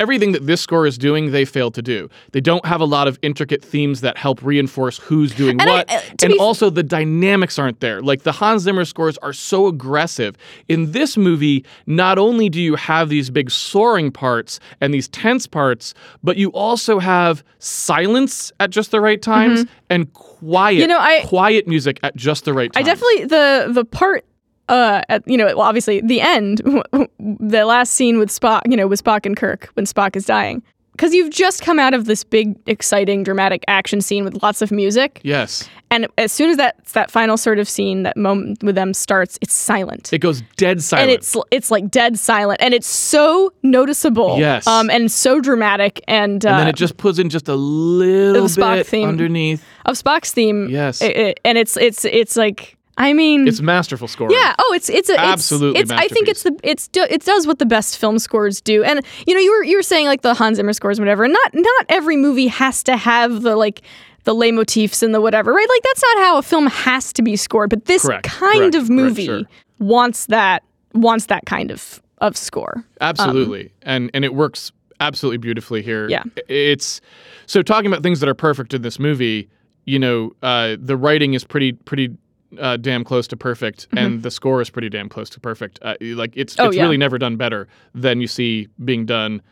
everything 0.00 0.32
that 0.32 0.46
this 0.46 0.60
score 0.60 0.86
is 0.86 0.96
doing, 0.98 1.30
they 1.30 1.44
fail 1.44 1.70
to 1.70 1.82
do. 1.82 2.08
They 2.32 2.40
don't 2.40 2.64
have 2.64 2.80
a 2.80 2.84
lot 2.84 3.06
of 3.08 3.18
intricate 3.22 3.62
themes 3.64 4.00
that 4.00 4.16
help 4.16 4.42
reinforce 4.42 4.98
who's 4.98 5.34
doing 5.34 5.60
And 5.60 5.68
I- 5.70 5.74
what, 5.74 5.90
uh, 5.92 6.00
and 6.22 6.28
be 6.32 6.34
f- 6.34 6.40
also 6.40 6.70
the 6.70 6.82
dynamics 6.82 7.58
aren't 7.58 7.80
there. 7.80 8.00
Like 8.00 8.22
the 8.22 8.32
Hans 8.32 8.62
Zimmer 8.62 8.84
scores 8.84 9.18
are 9.18 9.32
so 9.32 9.66
aggressive. 9.66 10.36
In 10.68 10.92
this 10.92 11.16
movie, 11.16 11.64
not 11.86 12.18
only 12.18 12.48
do 12.48 12.60
you 12.60 12.74
have 12.76 13.08
these 13.08 13.28
big 13.30 13.50
soaring 13.50 14.10
parts 14.10 14.60
and 14.80 14.94
these 14.94 15.08
tense 15.08 15.46
parts, 15.46 15.94
but 16.22 16.36
you 16.36 16.48
also 16.50 16.98
have 16.98 17.44
silence 17.58 18.52
at 18.60 18.70
just 18.70 18.90
the 18.90 19.00
right 19.00 19.20
times 19.20 19.66
and 19.90 20.12
quiet, 20.12 20.24
Mm-hmm. 20.44 20.80
You 20.80 20.86
know, 20.88 20.98
I- 20.98 21.22
quiet 21.24 21.66
music 21.66 21.98
at 22.02 22.14
just 22.16 22.44
the 22.44 22.52
right 22.52 22.70
I 22.74 22.82
definitely 22.82 23.24
the 23.24 23.70
the 23.72 23.84
part 23.84 24.24
uh 24.68 25.02
at, 25.08 25.22
you 25.28 25.36
know 25.36 25.46
well 25.46 25.60
obviously 25.62 26.00
the 26.00 26.20
end 26.20 26.58
the 27.18 27.64
last 27.64 27.92
scene 27.94 28.18
with 28.18 28.28
Spock 28.30 28.62
you 28.68 28.76
know 28.76 28.86
with 28.86 29.02
Spock 29.02 29.26
and 29.26 29.36
Kirk 29.36 29.70
when 29.74 29.86
Spock 29.86 30.16
is 30.16 30.24
dying 30.24 30.62
because 30.92 31.12
you've 31.12 31.30
just 31.30 31.60
come 31.60 31.78
out 31.80 31.92
of 31.92 32.04
this 32.04 32.22
big 32.22 32.56
exciting 32.68 33.24
dramatic 33.24 33.64
action 33.68 34.00
scene 34.00 34.24
with 34.24 34.42
lots 34.42 34.62
of 34.62 34.70
music 34.70 35.20
yes, 35.24 35.68
and 35.90 36.06
as 36.18 36.30
soon 36.32 36.50
as 36.50 36.56
that 36.56 36.82
that 36.92 37.10
final 37.10 37.36
sort 37.36 37.58
of 37.58 37.68
scene 37.68 38.04
that 38.04 38.16
moment 38.16 38.62
with 38.62 38.74
them 38.76 38.94
starts 38.94 39.36
it's 39.42 39.52
silent 39.52 40.12
it 40.12 40.18
goes 40.20 40.40
dead 40.56 40.80
silent. 40.82 41.10
and 41.10 41.10
it's 41.18 41.36
it's 41.50 41.70
like 41.70 41.90
dead 41.90 42.16
silent 42.18 42.60
and 42.62 42.72
it's 42.74 42.86
so 42.86 43.52
noticeable 43.64 44.38
Yes. 44.38 44.66
um 44.68 44.88
and 44.88 45.10
so 45.10 45.40
dramatic 45.40 46.00
and 46.08 46.46
uh, 46.46 46.50
and 46.50 46.58
then 46.60 46.68
it 46.68 46.76
just 46.76 46.96
puts 46.96 47.18
in 47.18 47.28
just 47.28 47.48
a 47.48 47.54
little 47.56 48.46
Spock 48.46 48.76
bit 48.76 48.86
theme. 48.86 49.08
underneath. 49.08 49.64
of 49.86 49.96
Spock's 49.96 50.32
theme 50.32 50.68
Yes. 50.70 51.02
it- 51.02 51.16
it- 51.16 51.40
and 51.44 51.58
it's 51.58 51.76
it's 51.76 52.04
it's 52.04 52.36
like 52.36 52.76
I 52.96 53.12
mean 53.12 53.48
It's 53.48 53.60
masterful 53.60 54.08
scoring. 54.08 54.36
Yeah. 54.36 54.54
Oh, 54.58 54.72
it's 54.74 54.88
it's 54.88 55.08
a, 55.08 55.14
it's, 55.14 55.22
Absolutely 55.22 55.80
It's, 55.80 55.90
I 55.90 56.08
think 56.08 56.28
it's 56.28 56.42
the 56.42 56.58
it's 56.62 56.88
do, 56.88 57.06
it 57.08 57.24
does 57.24 57.46
what 57.46 57.58
the 57.58 57.66
best 57.66 57.98
film 57.98 58.18
scores 58.18 58.60
do, 58.60 58.84
and 58.84 59.00
you 59.26 59.34
know 59.34 59.40
you 59.40 59.50
were 59.50 59.64
you 59.64 59.76
were 59.76 59.82
saying 59.82 60.06
like 60.06 60.22
the 60.22 60.34
Hans 60.34 60.56
Zimmer 60.56 60.72
scores, 60.72 60.98
and 60.98 61.06
whatever. 61.06 61.26
Not 61.26 61.54
not 61.54 61.86
every 61.88 62.16
movie 62.16 62.46
has 62.48 62.82
to 62.84 62.96
have 62.96 63.42
the 63.42 63.56
like 63.56 63.82
the 64.24 64.34
leitmotifs 64.34 65.02
and 65.02 65.14
the 65.14 65.20
whatever, 65.20 65.52
right? 65.52 65.68
Like 65.68 65.82
that's 65.82 66.02
not 66.02 66.24
how 66.24 66.38
a 66.38 66.42
film 66.42 66.66
has 66.66 67.12
to 67.14 67.22
be 67.22 67.36
scored. 67.36 67.70
But 67.70 67.86
this 67.86 68.02
Correct, 68.02 68.24
kind 68.24 68.58
correct, 68.58 68.74
of 68.74 68.82
correct, 68.82 68.90
movie 68.90 69.26
sure. 69.26 69.42
wants 69.78 70.26
that 70.26 70.62
wants 70.94 71.26
that 71.26 71.46
kind 71.46 71.70
of 71.70 72.00
of 72.18 72.36
score. 72.36 72.84
Absolutely. 73.00 73.72
and 73.82 74.10
and 74.14 74.24
it 74.24 74.34
works 74.34 74.72
absolutely 75.00 75.38
beautifully 75.38 75.82
here. 75.82 76.08
Yeah. 76.08 76.22
It's 76.48 77.00
so 77.46 77.62
talking 77.62 77.90
about 77.90 78.02
things 78.02 78.20
that 78.20 78.28
are 78.28 78.34
perfect 78.34 78.72
in 78.74 78.82
this 78.82 78.98
movie, 78.98 79.48
you 79.84 79.98
know, 79.98 80.32
uh, 80.42 80.76
the 80.78 80.96
writing 80.96 81.34
is 81.34 81.44
pretty 81.44 81.72
pretty 81.72 82.16
uh, 82.60 82.76
damn 82.76 83.04
close 83.04 83.26
to 83.28 83.36
perfect, 83.36 83.86
and 83.96 84.22
the 84.22 84.30
score 84.30 84.60
is 84.60 84.70
pretty 84.70 84.88
damn 84.88 85.08
close 85.08 85.30
to 85.30 85.40
perfect. 85.40 85.78
Uh, 85.82 85.94
like 86.00 86.32
it's 86.36 86.54
Mm-hmm. 86.54 86.62
Oh, 86.62 86.68
it's 86.68 86.76
yeah. 86.76 86.82
really 86.82 86.96
never 86.96 87.18
done 87.18 87.36
better 87.36 87.68
than 87.94 88.20
you 88.20 88.26
see 88.26 88.68
being 88.84 89.06
done 89.06 89.42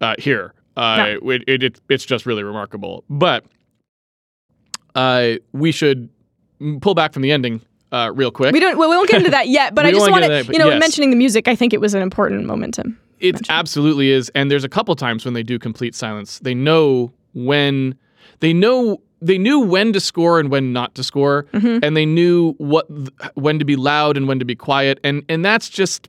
uh, 0.00 0.14
here. 0.18 0.54
Uh, 0.76 1.16
it, 1.22 1.42
it, 1.46 1.62
it 1.62 1.80
it's 1.88 2.04
just 2.04 2.26
really 2.26 2.42
remarkable. 2.42 3.04
But 3.10 3.44
uh, 4.94 5.34
we 5.52 5.72
should 5.72 6.08
pull 6.80 6.94
back 6.94 7.12
from 7.12 7.22
the 7.22 7.32
ending 7.32 7.60
uh, 7.92 8.12
real 8.14 8.30
quick. 8.30 8.52
We 8.52 8.60
don't. 8.60 8.78
Well, 8.78 8.90
we 8.90 8.96
won't 8.96 9.10
get 9.10 9.18
into 9.18 9.30
that 9.30 9.48
yet. 9.48 9.74
But 9.80 9.86
I 9.86 9.90
just 9.92 10.10
want 10.10 10.24
to, 10.24 10.30
into 10.30 10.34
that, 10.34 10.46
but 10.46 10.54
you 10.54 10.58
know, 10.58 10.70
yes. 10.70 10.80
mentioning 10.80 11.10
the 11.10 11.16
music, 11.16 11.48
I 11.48 11.54
think 11.54 11.72
it 11.72 11.80
was 11.80 11.94
an 11.94 12.02
important 12.02 12.46
momentum. 12.46 12.98
It 13.18 13.50
absolutely 13.50 14.10
is, 14.10 14.30
and 14.34 14.50
there's 14.50 14.64
a 14.64 14.68
couple 14.68 14.94
times 14.96 15.24
when 15.24 15.34
they 15.34 15.42
do 15.42 15.58
complete 15.58 15.94
silence. 15.94 16.38
They 16.38 16.54
know 16.54 17.12
when 17.34 17.94
they 18.40 18.52
know 18.52 19.02
they 19.22 19.38
knew 19.38 19.60
when 19.60 19.92
to 19.92 20.00
score 20.00 20.40
and 20.40 20.50
when 20.50 20.72
not 20.72 20.94
to 20.96 21.02
score, 21.04 21.44
Mm-hmm. 21.52 21.84
and 21.84 21.96
they 21.96 22.06
knew 22.06 22.52
what 22.58 22.86
when 23.34 23.58
to 23.58 23.64
be 23.64 23.76
loud 23.76 24.16
and 24.16 24.26
when 24.28 24.38
to 24.38 24.44
be 24.44 24.54
quiet, 24.56 24.98
and 25.04 25.22
and 25.28 25.44
that's 25.44 25.68
just 25.68 26.08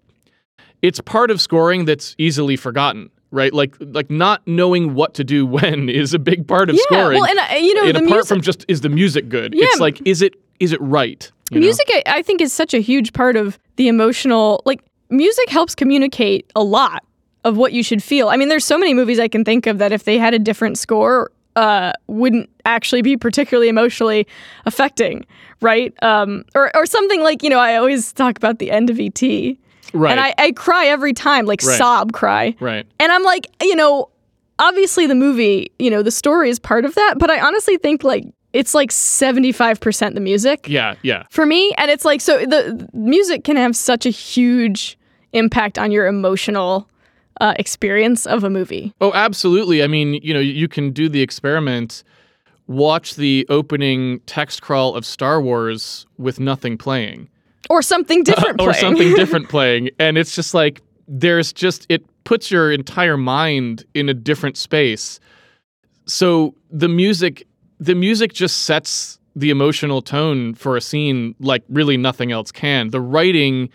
it's 0.82 1.00
part 1.02 1.30
of 1.32 1.40
scoring 1.42 1.86
that's 1.86 2.16
easily 2.18 2.56
forgotten, 2.56 3.10
right? 3.32 3.54
Like 3.54 3.76
like 3.80 4.10
not 4.10 4.42
knowing 4.48 4.94
what 4.94 5.14
to 5.16 5.24
do 5.24 5.46
when 5.58 5.90
is 5.90 6.14
a 6.14 6.20
big 6.20 6.48
part 6.48 6.70
of 6.70 6.76
Yeah. 6.76 6.82
scoring. 6.84 7.20
Well, 7.22 7.30
and 7.30 7.40
uh, 7.40 7.56
you 7.56 7.74
know, 7.76 7.84
and 7.88 7.98
apart 7.98 8.10
music, 8.10 8.28
from 8.28 8.42
just 8.42 8.66
is 8.68 8.82
the 8.82 8.90
music 8.90 9.30
good? 9.30 9.54
Yeah. 9.54 9.66
It's 9.66 9.80
like 9.80 10.02
is 10.06 10.22
it 10.22 10.34
is 10.60 10.74
it 10.74 10.82
right? 10.82 11.30
you 11.52 11.60
music, 11.60 11.88
I, 11.92 12.04
I 12.06 12.22
think, 12.22 12.40
is 12.40 12.54
such 12.54 12.74
a 12.74 12.80
huge 12.80 13.12
part 13.12 13.36
of 13.36 13.60
the 13.76 13.90
emotional. 13.90 14.62
Like, 14.66 14.80
music 15.10 15.50
helps 15.50 15.76
communicate 15.76 16.50
a 16.56 16.64
lot 16.64 17.04
of 17.44 17.58
what 17.58 17.74
you 17.74 17.84
should 17.84 18.02
feel. 18.02 18.30
I 18.30 18.38
mean, 18.38 18.48
there's 18.48 18.64
so 18.64 18.78
many 18.78 18.94
movies 18.94 19.20
I 19.20 19.28
can 19.28 19.44
think 19.44 19.68
of 19.68 19.78
that 19.80 19.92
if 19.92 20.06
they 20.06 20.18
had 20.18 20.34
a 20.34 20.40
different 20.40 20.78
score, 20.78 21.30
uh, 21.56 21.92
wouldn't 22.08 22.50
actually 22.66 23.02
be 23.02 23.18
particularly 23.18 23.68
emotionally 23.70 24.28
affecting, 24.66 25.26
right? 25.62 25.94
Um, 26.04 26.46
or 26.56 26.76
or 26.76 26.86
something 26.86 27.22
like 27.22 27.44
you 27.44 27.50
know, 27.50 27.60
I 27.60 27.76
always 27.76 28.14
talk 28.14 28.38
about 28.38 28.60
the 28.60 28.72
end 28.72 28.90
of 28.90 29.00
ET, 29.00 29.22
right, 29.22 30.12
and 30.12 30.20
I, 30.20 30.34
I 30.38 30.52
cry 30.54 30.86
every 30.88 31.14
time, 31.14 31.46
like 31.46 31.62
Right. 31.64 31.78
sob 31.78 32.14
cry. 32.14 32.56
right. 32.60 32.86
And 33.00 33.12
I'm 33.12 33.24
like, 33.24 33.48
you 33.62 33.76
know, 33.76 34.10
obviously 34.60 35.08
the 35.08 35.16
movie, 35.16 35.72
you 35.80 35.90
know, 35.90 36.04
the 36.04 36.12
story 36.12 36.50
is 36.50 36.60
part 36.60 36.86
of 36.86 36.96
that, 36.96 37.16
but 37.18 37.30
I 37.30 37.40
honestly 37.40 37.78
think 37.78 38.04
like 38.04 38.26
it's 38.54 38.74
like 38.74 38.90
75% 38.92 40.14
the 40.14 40.20
music 40.20 40.68
Yeah, 40.68 40.96
yeah. 41.04 41.24
for 41.30 41.46
me. 41.46 41.74
And 41.78 41.90
it's 41.90 42.04
like, 42.04 42.20
so 42.20 42.40
the, 42.40 42.46
the 42.46 42.90
music 42.94 43.46
can 43.46 43.56
have 43.56 43.78
such 43.78 44.06
a 44.06 44.10
huge 44.10 44.98
impact 45.32 45.80
on 45.80 45.90
your 45.92 46.06
emotional 46.06 46.90
uh, 47.42 47.56
experience 47.58 48.26
of 48.28 48.44
a 48.44 48.50
movie. 48.50 48.94
Oh, 49.02 49.12
absolutely. 49.14 49.84
I 49.84 49.88
mean, 49.88 50.14
you 50.24 50.34
know, 50.34 50.40
you 50.40 50.68
can 50.68 50.92
do 50.92 51.10
the 51.10 51.22
experiment, 51.22 52.04
watch 52.68 53.16
the 53.16 53.48
opening 53.50 54.20
text 54.28 54.62
crawl 54.62 54.96
of 54.96 55.06
Star 55.06 55.42
Wars 55.42 56.06
with 56.20 56.40
nothing 56.40 56.78
playing, 56.78 57.28
Or 57.70 57.82
something 57.82 58.24
different 58.24 58.62
or 58.62 58.74
something 58.74 59.14
different 59.16 59.50
playing, 59.50 59.90
and 60.00 60.18
it's 60.18 60.36
just 60.36 60.54
like 60.54 60.82
there's 61.08 61.52
just 61.52 61.88
it 61.90 62.06
puts 62.24 62.52
your 62.52 62.72
entire 62.72 63.18
mind 63.18 63.86
in 63.96 64.08
a 64.08 64.14
different 64.14 64.56
space. 64.56 65.20
So 66.06 66.54
the 66.70 66.88
music, 66.88 67.48
the 67.80 67.96
music 67.96 68.34
just 68.34 68.66
sets 68.66 69.20
the 69.36 69.50
emotional 69.50 70.04
tone 70.04 70.54
for 70.54 70.78
a 70.78 70.82
scene 70.82 71.34
like 71.40 71.64
really 71.70 71.98
nothing 71.98 72.32
else 72.32 72.52
can. 72.52 72.92
The 72.92 73.02
writing 73.02 73.70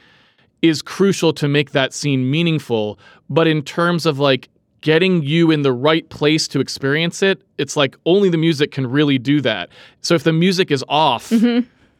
is 0.63 0.83
crucial 0.83 1.33
to 1.35 1.49
make 1.49 1.73
that 1.73 1.93
scene 1.93 2.31
meaningful. 2.31 2.99
But 3.29 3.47
in 3.49 3.63
terms 3.63 4.07
of 4.07 4.19
like 4.19 4.49
getting 4.83 5.23
you 5.23 5.51
in 5.51 5.63
the 5.63 5.73
right 5.73 6.09
place 6.11 6.47
to 6.49 6.61
experience 6.61 7.23
it, 7.23 7.43
it's 7.59 7.77
like 7.77 7.97
only 8.07 8.29
the 8.29 8.39
music 8.39 8.71
can 8.71 8.87
really 8.87 9.19
do 9.19 9.41
that. 9.41 9.69
So 10.01 10.15
if 10.15 10.23
the 10.23 10.33
music 10.33 10.71
is 10.71 10.85
off, 10.89 11.33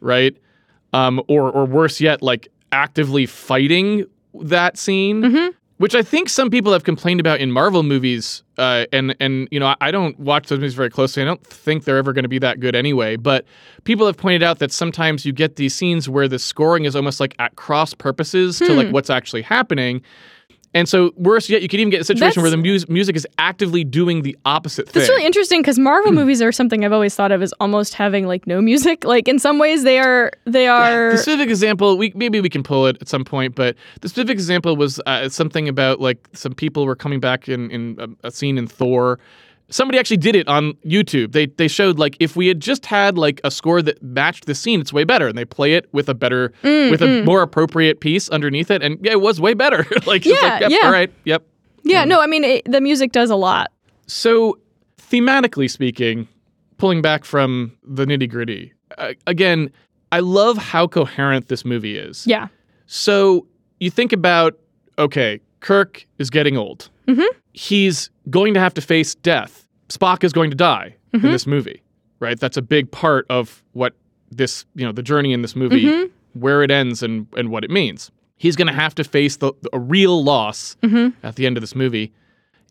right, 0.01 0.37
um, 0.93 1.21
or 1.29 1.51
or 1.51 1.65
worse 1.65 2.01
yet, 2.01 2.23
like 2.23 2.49
actively 2.73 3.27
fighting 3.27 4.05
that 4.35 4.79
scene. 4.79 5.23
Which 5.79 5.95
I 5.95 6.01
think 6.03 6.31
some 6.31 6.49
people 6.49 6.73
have 6.73 6.85
complained 6.85 7.21
about 7.21 7.39
in 7.39 7.51
Marvel 7.53 7.83
movies, 7.83 8.43
uh, 8.57 8.87
and 8.95 9.15
and 9.21 9.47
you 9.51 9.61
know 9.61 9.67
I, 9.67 9.77
I 9.83 9.91
don't 9.91 10.19
watch 10.19 10.49
those 10.49 10.59
movies 10.59 10.73
very 10.73 10.89
closely. 10.89 11.23
I 11.23 11.27
don't 11.27 11.47
think 11.47 11.85
they're 11.85 11.99
ever 11.99 12.15
going 12.15 12.23
to 12.23 12.31
be 12.31 12.39
that 12.39 12.61
good 12.61 12.75
anyway. 12.75 13.17
But 13.17 13.45
people 13.85 14.07
have 14.07 14.17
pointed 14.17 14.43
out 14.43 14.59
that 14.61 14.73
sometimes 14.73 15.27
you 15.27 15.35
get 15.35 15.57
these 15.57 15.75
scenes 15.75 16.09
where 16.09 16.29
the 16.29 16.39
scoring 16.39 16.87
is 16.87 16.97
almost 16.97 17.21
like 17.21 17.35
at 17.39 17.57
cross 17.57 17.93
purposes 17.93 18.59
to 18.59 18.73
like 18.73 18.89
what's 18.91 19.11
actually 19.11 19.43
happening. 19.43 20.01
And 20.77 20.87
so 20.87 21.13
worse 21.17 21.49
yet, 21.49 21.63
you 21.63 21.69
could 21.69 21.81
even 21.81 21.91
get 21.91 22.03
a 22.03 22.05
situation 22.05 22.43
where 22.43 22.51
the 22.51 22.59
mus- 22.59 22.87
music 22.87 23.17
is 23.17 23.27
actively 23.39 23.83
doing 23.83 24.21
the 24.21 24.37
opposite 24.45 24.87
thing. 24.91 25.01
It's 25.01 25.09
really 25.09 25.25
interesting 25.25 25.63
because 25.63 25.79
Marvel 25.79 26.13
movies 26.21 26.43
are 26.43 26.53
something 26.53 26.85
I've 26.85 26.93
always 26.93 27.15
thought 27.15 27.33
of 27.33 27.41
as 27.41 27.55
almost 27.61 27.95
having 27.95 28.27
like 28.27 28.47
no 28.47 28.61
music. 28.61 29.05
Like 29.17 29.29
in 29.29 29.39
some 29.39 29.59
ways 29.59 29.85
they 29.85 29.99
are 29.99 30.33
they 30.45 30.67
are 30.67 31.13
the 31.13 31.19
specific 31.19 31.49
example, 31.49 31.97
we 31.97 32.13
maybe 32.15 32.41
we 32.41 32.51
can 32.51 32.63
pull 32.63 32.87
it 32.87 32.99
at 33.01 33.09
some 33.09 33.25
point, 33.25 33.55
but 33.55 33.77
the 34.03 34.09
specific 34.09 34.33
example 34.33 34.77
was 34.77 35.01
uh, 35.07 35.29
something 35.31 35.69
about 35.69 36.01
like 36.01 36.29
some 36.35 36.53
people 36.53 36.85
were 36.85 36.97
coming 36.97 37.21
back 37.21 37.49
in 37.49 37.71
in 37.71 37.97
a, 37.99 38.29
a 38.29 38.31
scene 38.31 38.59
in 38.59 38.67
Thor. 38.67 39.19
Somebody 39.69 39.99
actually 39.99 40.19
did 40.19 40.37
it 40.37 40.47
on 40.47 40.75
YouTube. 40.87 41.33
They 41.33 41.47
they 41.47 41.67
showed 41.69 41.99
like 41.99 42.17
if 42.21 42.37
we 42.37 42.47
had 42.47 42.61
just 42.61 42.87
had 42.87 43.19
like 43.19 43.41
a 43.43 43.51
score 43.51 43.83
that 43.83 44.01
matched 44.03 44.47
the 44.47 44.55
scene, 44.55 44.81
it's 44.81 44.93
way 44.93 45.03
better. 45.05 45.27
And 45.27 45.37
they 45.37 45.45
play 45.45 45.75
it 45.75 45.89
with 45.93 46.09
a 46.09 46.15
better, 46.15 46.53
Mm, 46.63 46.91
with 46.91 47.03
a 47.03 47.23
more 47.25 47.43
appropriate 47.43 48.01
piece 48.01 48.29
underneath 48.29 48.71
it, 48.71 48.83
and 48.83 48.99
yeah, 49.03 49.13
it 49.13 49.21
was 49.21 49.41
way 49.41 49.55
better. 49.55 49.85
like 50.07 50.25
Yeah, 50.25 50.35
like, 50.43 50.61
yep, 50.61 50.71
yeah. 50.71 50.79
all 50.85 50.93
right, 50.93 51.13
yep. 51.25 51.45
Yeah, 51.83 52.05
no, 52.05 52.21
I 52.21 52.27
mean 52.27 52.45
it, 52.45 52.71
the 52.71 52.81
music 52.81 53.11
does 53.13 53.31
a 53.31 53.37
lot. 53.37 53.73
So, 54.07 54.59
thematically 54.99 55.69
speaking, 55.71 56.29
pulling 56.79 57.03
back 57.03 57.25
from 57.25 57.77
the 57.83 58.05
nitty 58.05 58.29
gritty, 58.31 58.73
uh, 58.99 59.15
again, 59.27 59.71
I 60.13 60.21
love 60.21 60.57
how 60.59 60.87
coherent 60.87 61.49
this 61.49 61.65
movie 61.65 61.99
is. 61.99 62.25
Yeah. 62.27 62.49
So, 62.87 63.47
you 63.81 63.91
think 63.91 64.13
about 64.13 64.57
okay, 64.99 65.41
Kirk 65.61 66.07
is 66.19 66.31
getting 66.31 66.57
old. 66.57 66.89
Mm-hmm. 67.07 67.39
He's 67.53 68.11
going 68.31 68.55
to 68.55 68.61
have 68.61 68.75
to 68.75 68.81
face 68.81 69.15
death. 69.15 69.69
Spock 69.89 70.25
is 70.25 70.33
going 70.33 70.51
to 70.51 70.57
die 70.57 70.97
in 71.13 71.21
mm-hmm. 71.21 71.31
this 71.31 71.47
movie, 71.47 71.83
right? 72.21 72.39
That's 72.39 72.57
a 72.57 72.63
big 72.63 72.91
part 72.91 73.27
of 73.31 73.63
what 73.73 73.95
this, 74.31 74.65
you 74.75 74.85
know, 74.85 74.93
the 74.93 75.03
journey 75.03 75.33
in 75.33 75.43
this 75.43 75.55
movie, 75.55 75.85
mm-hmm. 75.85 76.41
where 76.41 76.63
it 76.63 76.71
ends 76.71 77.03
and, 77.03 77.27
and 77.37 77.51
what 77.51 77.65
it 77.65 77.71
means. 77.71 78.11
He's 78.37 78.57
going 78.57 78.67
to 78.67 78.75
have 78.75 78.95
to 78.97 79.05
face 79.05 79.37
the, 79.37 79.53
a 79.73 79.79
real 79.79 80.23
loss 80.23 80.77
at 81.23 81.37
the 81.37 81.47
end 81.47 81.57
of 81.57 81.63
this 81.63 81.75
movie 81.75 82.13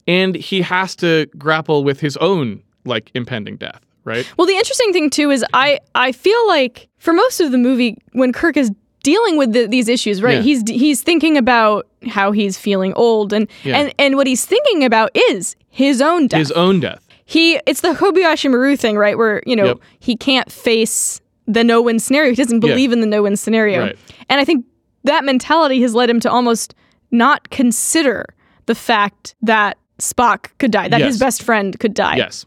and 0.07 0.35
he 0.35 0.61
has 0.61 0.95
to 0.97 1.27
grapple 1.37 1.83
with 1.83 1.99
his 1.99 2.17
own 2.17 2.61
like 2.85 3.11
impending 3.13 3.57
death 3.57 3.81
right 4.03 4.31
Well, 4.37 4.47
the 4.47 4.55
interesting 4.55 4.93
thing 4.93 5.09
too 5.09 5.31
is 5.31 5.43
I 5.53 5.79
I 5.95 6.11
feel 6.11 6.47
like 6.47 6.87
for 6.97 7.13
most 7.13 7.39
of 7.39 7.51
the 7.51 7.57
movie 7.57 7.97
when 8.13 8.31
Kirk 8.31 8.57
is 8.57 8.71
dealing 9.05 9.37
with 9.37 9.53
the, 9.53 9.67
these 9.67 9.87
issues, 9.87 10.21
right? 10.21 10.35
Yeah. 10.37 10.41
He's 10.49 10.61
he's 10.69 11.01
thinking 11.01 11.37
about 11.37 11.87
how 12.07 12.31
he's 12.31 12.57
feeling 12.57 12.93
old 12.95 13.31
and 13.33 13.47
Yeah. 13.63 13.77
and 13.79 13.93
and 13.99 14.15
what 14.17 14.27
he's 14.27 14.45
thinking 14.45 14.83
about 14.83 15.09
is 15.29 15.55
his 15.69 16.01
own 16.01 16.27
death. 16.27 16.39
his 16.39 16.51
own 16.51 16.79
death 16.79 17.01
he 17.27 17.59
it's 17.65 17.81
the 17.81 17.93
Kobayashi 17.93 18.49
Maru 18.51 18.75
thing, 18.75 18.97
right? 18.97 19.17
Where 19.17 19.41
you 19.45 19.55
know 19.55 19.65
Yep. 19.65 19.77
he 19.99 20.15
can't 20.17 20.51
face 20.51 21.21
the 21.47 21.63
no 21.63 21.81
win 21.81 21.99
scenario. 21.99 22.29
He 22.31 22.35
doesn't 22.35 22.63
Yeah. 22.63 22.71
believe 22.73 22.91
in 22.91 22.99
the 23.01 23.07
no 23.07 23.23
win 23.23 23.35
scenario, 23.37 23.79
Right. 23.81 23.97
and 24.29 24.39
I 24.41 24.45
think 24.45 24.65
that 25.03 25.23
mentality 25.23 25.81
has 25.83 25.93
led 25.95 26.09
him 26.09 26.19
to 26.21 26.29
almost 26.31 26.73
not 27.11 27.49
consider 27.51 28.25
the 28.65 28.75
fact 28.75 29.35
that 29.43 29.77
Spock 29.99 30.47
could 30.59 30.71
die, 30.71 30.87
that 30.89 30.99
Yes. 30.99 31.07
his 31.13 31.19
best 31.19 31.41
friend 31.43 31.79
could 31.79 31.93
die 31.93 32.17
yes 32.17 32.45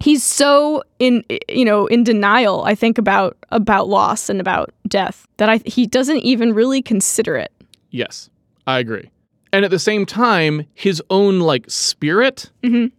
he's 0.00 0.22
so 0.22 0.82
in 0.98 1.24
you 1.48 1.64
know 1.64 1.86
in 1.86 2.04
denial 2.04 2.62
i 2.64 2.74
think 2.74 2.98
about 2.98 3.36
about 3.50 3.88
loss 3.88 4.28
and 4.28 4.40
about 4.40 4.72
death 4.88 5.26
that 5.38 5.48
i 5.48 5.56
he 5.64 5.86
doesn't 5.86 6.18
even 6.18 6.52
really 6.52 6.82
consider 6.82 7.36
it 7.36 7.52
yes 7.90 8.28
i 8.66 8.78
agree 8.78 9.10
and 9.52 9.64
at 9.64 9.70
the 9.70 9.78
same 9.78 10.04
time 10.06 10.66
his 10.74 11.02
own 11.10 11.40
like 11.40 11.64
spirit 11.70 12.50
Mhm. 12.62 12.90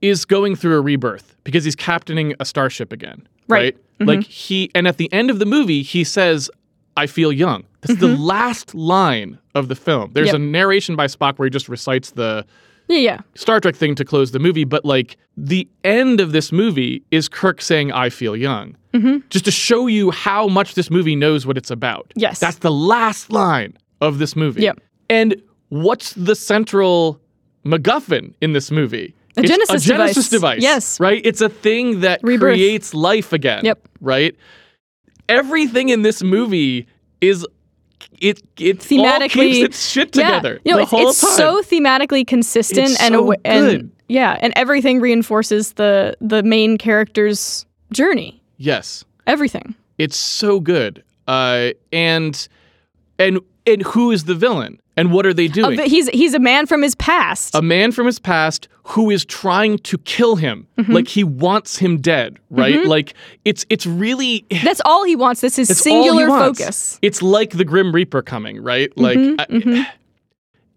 is 0.00 0.24
going 0.24 0.56
through 0.56 0.76
a 0.76 0.80
rebirth 0.80 1.36
because 1.44 1.64
he's 1.64 1.76
captaining 1.76 2.34
a 2.40 2.44
starship 2.44 2.92
again 2.92 3.26
Right. 3.48 3.76
Mm-hmm. 3.76 4.04
like 4.08 4.22
he 4.24 4.70
and 4.74 4.88
at 4.88 4.96
the 4.96 5.12
end 5.12 5.30
of 5.30 5.38
the 5.38 5.46
movie 5.46 5.82
he 5.82 6.04
says 6.04 6.50
i 6.96 7.06
feel 7.06 7.32
young 7.32 7.64
that's 7.82 7.98
the 8.00 8.08
last 8.16 8.74
line 8.74 9.38
of 9.54 9.68
the 9.68 9.74
film 9.74 10.10
there's 10.14 10.28
Mm-hmm. 10.28 10.34
Yep. 10.42 10.48
a 10.48 10.52
narration 10.52 10.96
by 10.96 11.06
spock 11.06 11.38
where 11.38 11.46
he 11.46 11.50
just 11.50 11.68
recites 11.68 12.12
the 12.12 12.46
yeah 12.92 12.98
yeah 13.00 13.20
Star 13.34 13.60
Trek 13.60 13.74
thing 13.76 13.94
to 13.96 14.04
close 14.04 14.30
the 14.32 14.38
movie, 14.38 14.64
but 14.64 14.84
like 14.84 15.16
the 15.36 15.68
end 15.84 16.20
of 16.20 16.32
this 16.32 16.52
movie 16.52 17.02
is 17.10 17.28
Kirk 17.28 17.60
saying, 17.60 17.90
I 17.92 18.10
feel 18.10 18.36
young. 18.36 18.76
Mm-hmm. 18.92 19.26
Just 19.30 19.44
to 19.46 19.50
show 19.50 19.86
you 19.86 20.10
how 20.10 20.48
much 20.48 20.74
this 20.74 20.90
movie 20.90 21.16
knows 21.16 21.46
what 21.46 21.56
it's 21.56 21.70
about. 21.70 22.12
Yes. 22.14 22.38
That's 22.38 22.58
the 22.58 22.70
last 22.70 23.32
line 23.32 23.76
of 24.02 24.18
this 24.18 24.36
movie. 24.36 24.62
Yep. 24.62 24.80
And 25.08 25.40
what's 25.70 26.12
the 26.12 26.34
central 26.36 27.18
MacGuffin 27.64 28.34
in 28.42 28.52
this 28.52 28.70
movie? 28.70 29.14
A 29.36 29.40
It's 29.40 29.48
Genesis 29.50 29.84
a 29.84 29.88
Genesis 29.88 30.28
device. 30.28 30.56
device. 30.56 30.62
Yes. 30.62 31.00
Right? 31.00 31.22
It's 31.24 31.40
a 31.40 31.48
thing 31.48 32.00
that 32.00 32.20
Rebirth. 32.22 32.52
creates 32.54 32.92
life 32.92 33.32
again. 33.32 33.64
Yep. 33.64 33.88
Right? 34.02 34.36
Everything 35.28 35.88
in 35.88 36.02
this 36.02 36.22
movie 36.22 36.86
is 37.22 37.46
it 38.20 38.42
it 38.58 38.78
all 38.92 39.04
Thematically- 39.04 39.30
keeps 39.30 39.58
its 39.58 39.88
shit 39.88 40.12
together 40.12 40.60
yeah 40.64 40.70
you 40.70 40.70
know 40.72 40.76
the 40.78 40.82
it's, 40.82 40.90
whole 40.90 41.08
it's 41.08 41.20
time. 41.20 41.36
so 41.36 41.62
thematically 41.62 42.26
consistent 42.26 42.90
It's 42.90 43.00
and, 43.02 43.14
so 43.14 43.34
and 43.44 43.90
yeah 44.08 44.38
and 44.40 44.52
everything 44.56 45.00
reinforces 45.00 45.74
the 45.74 46.16
the 46.20 46.42
main 46.42 46.78
character's 46.78 47.64
journey. 47.92 48.42
Yes. 48.56 49.04
Everything. 49.26 49.74
It's 49.98 50.16
so 50.16 50.58
good. 50.60 51.02
Uh, 51.28 51.70
and 51.92 52.48
and 53.18 53.38
and 53.66 53.82
who 53.82 54.10
is 54.10 54.24
the 54.24 54.34
villain? 54.34 54.80
And 54.96 55.10
what 55.10 55.24
are 55.24 55.32
they 55.32 55.48
doing? 55.48 55.80
Uh, 55.80 55.84
he's 55.84 56.08
he's 56.10 56.34
a 56.34 56.38
man 56.38 56.66
from 56.66 56.82
his 56.82 56.94
past. 56.94 57.54
a 57.54 57.62
man 57.62 57.92
from 57.92 58.04
his 58.06 58.18
past 58.18 58.68
who 58.84 59.10
is 59.10 59.24
trying 59.24 59.78
to 59.78 59.96
kill 59.98 60.36
him. 60.36 60.66
Mm-hmm. 60.78 60.92
Like 60.92 61.08
he 61.08 61.24
wants 61.24 61.78
him 61.78 61.98
dead, 61.98 62.38
right? 62.50 62.84
Like 62.84 63.14
it's 63.44 63.64
it's 63.70 63.86
really 63.86 64.44
That's 64.62 64.82
all 64.84 65.04
he 65.04 65.16
wants. 65.16 65.40
This 65.40 65.58
is 65.58 65.76
singular 65.78 66.26
focus. 66.28 66.98
It's 67.00 67.22
like 67.22 67.50
the 67.50 67.64
Grim 67.64 67.92
Reaper 67.92 68.20
coming, 68.22 68.62
right? 68.62 68.92
Like 68.98 69.16
Mm-hmm, 69.18 69.80
I- 69.80 69.90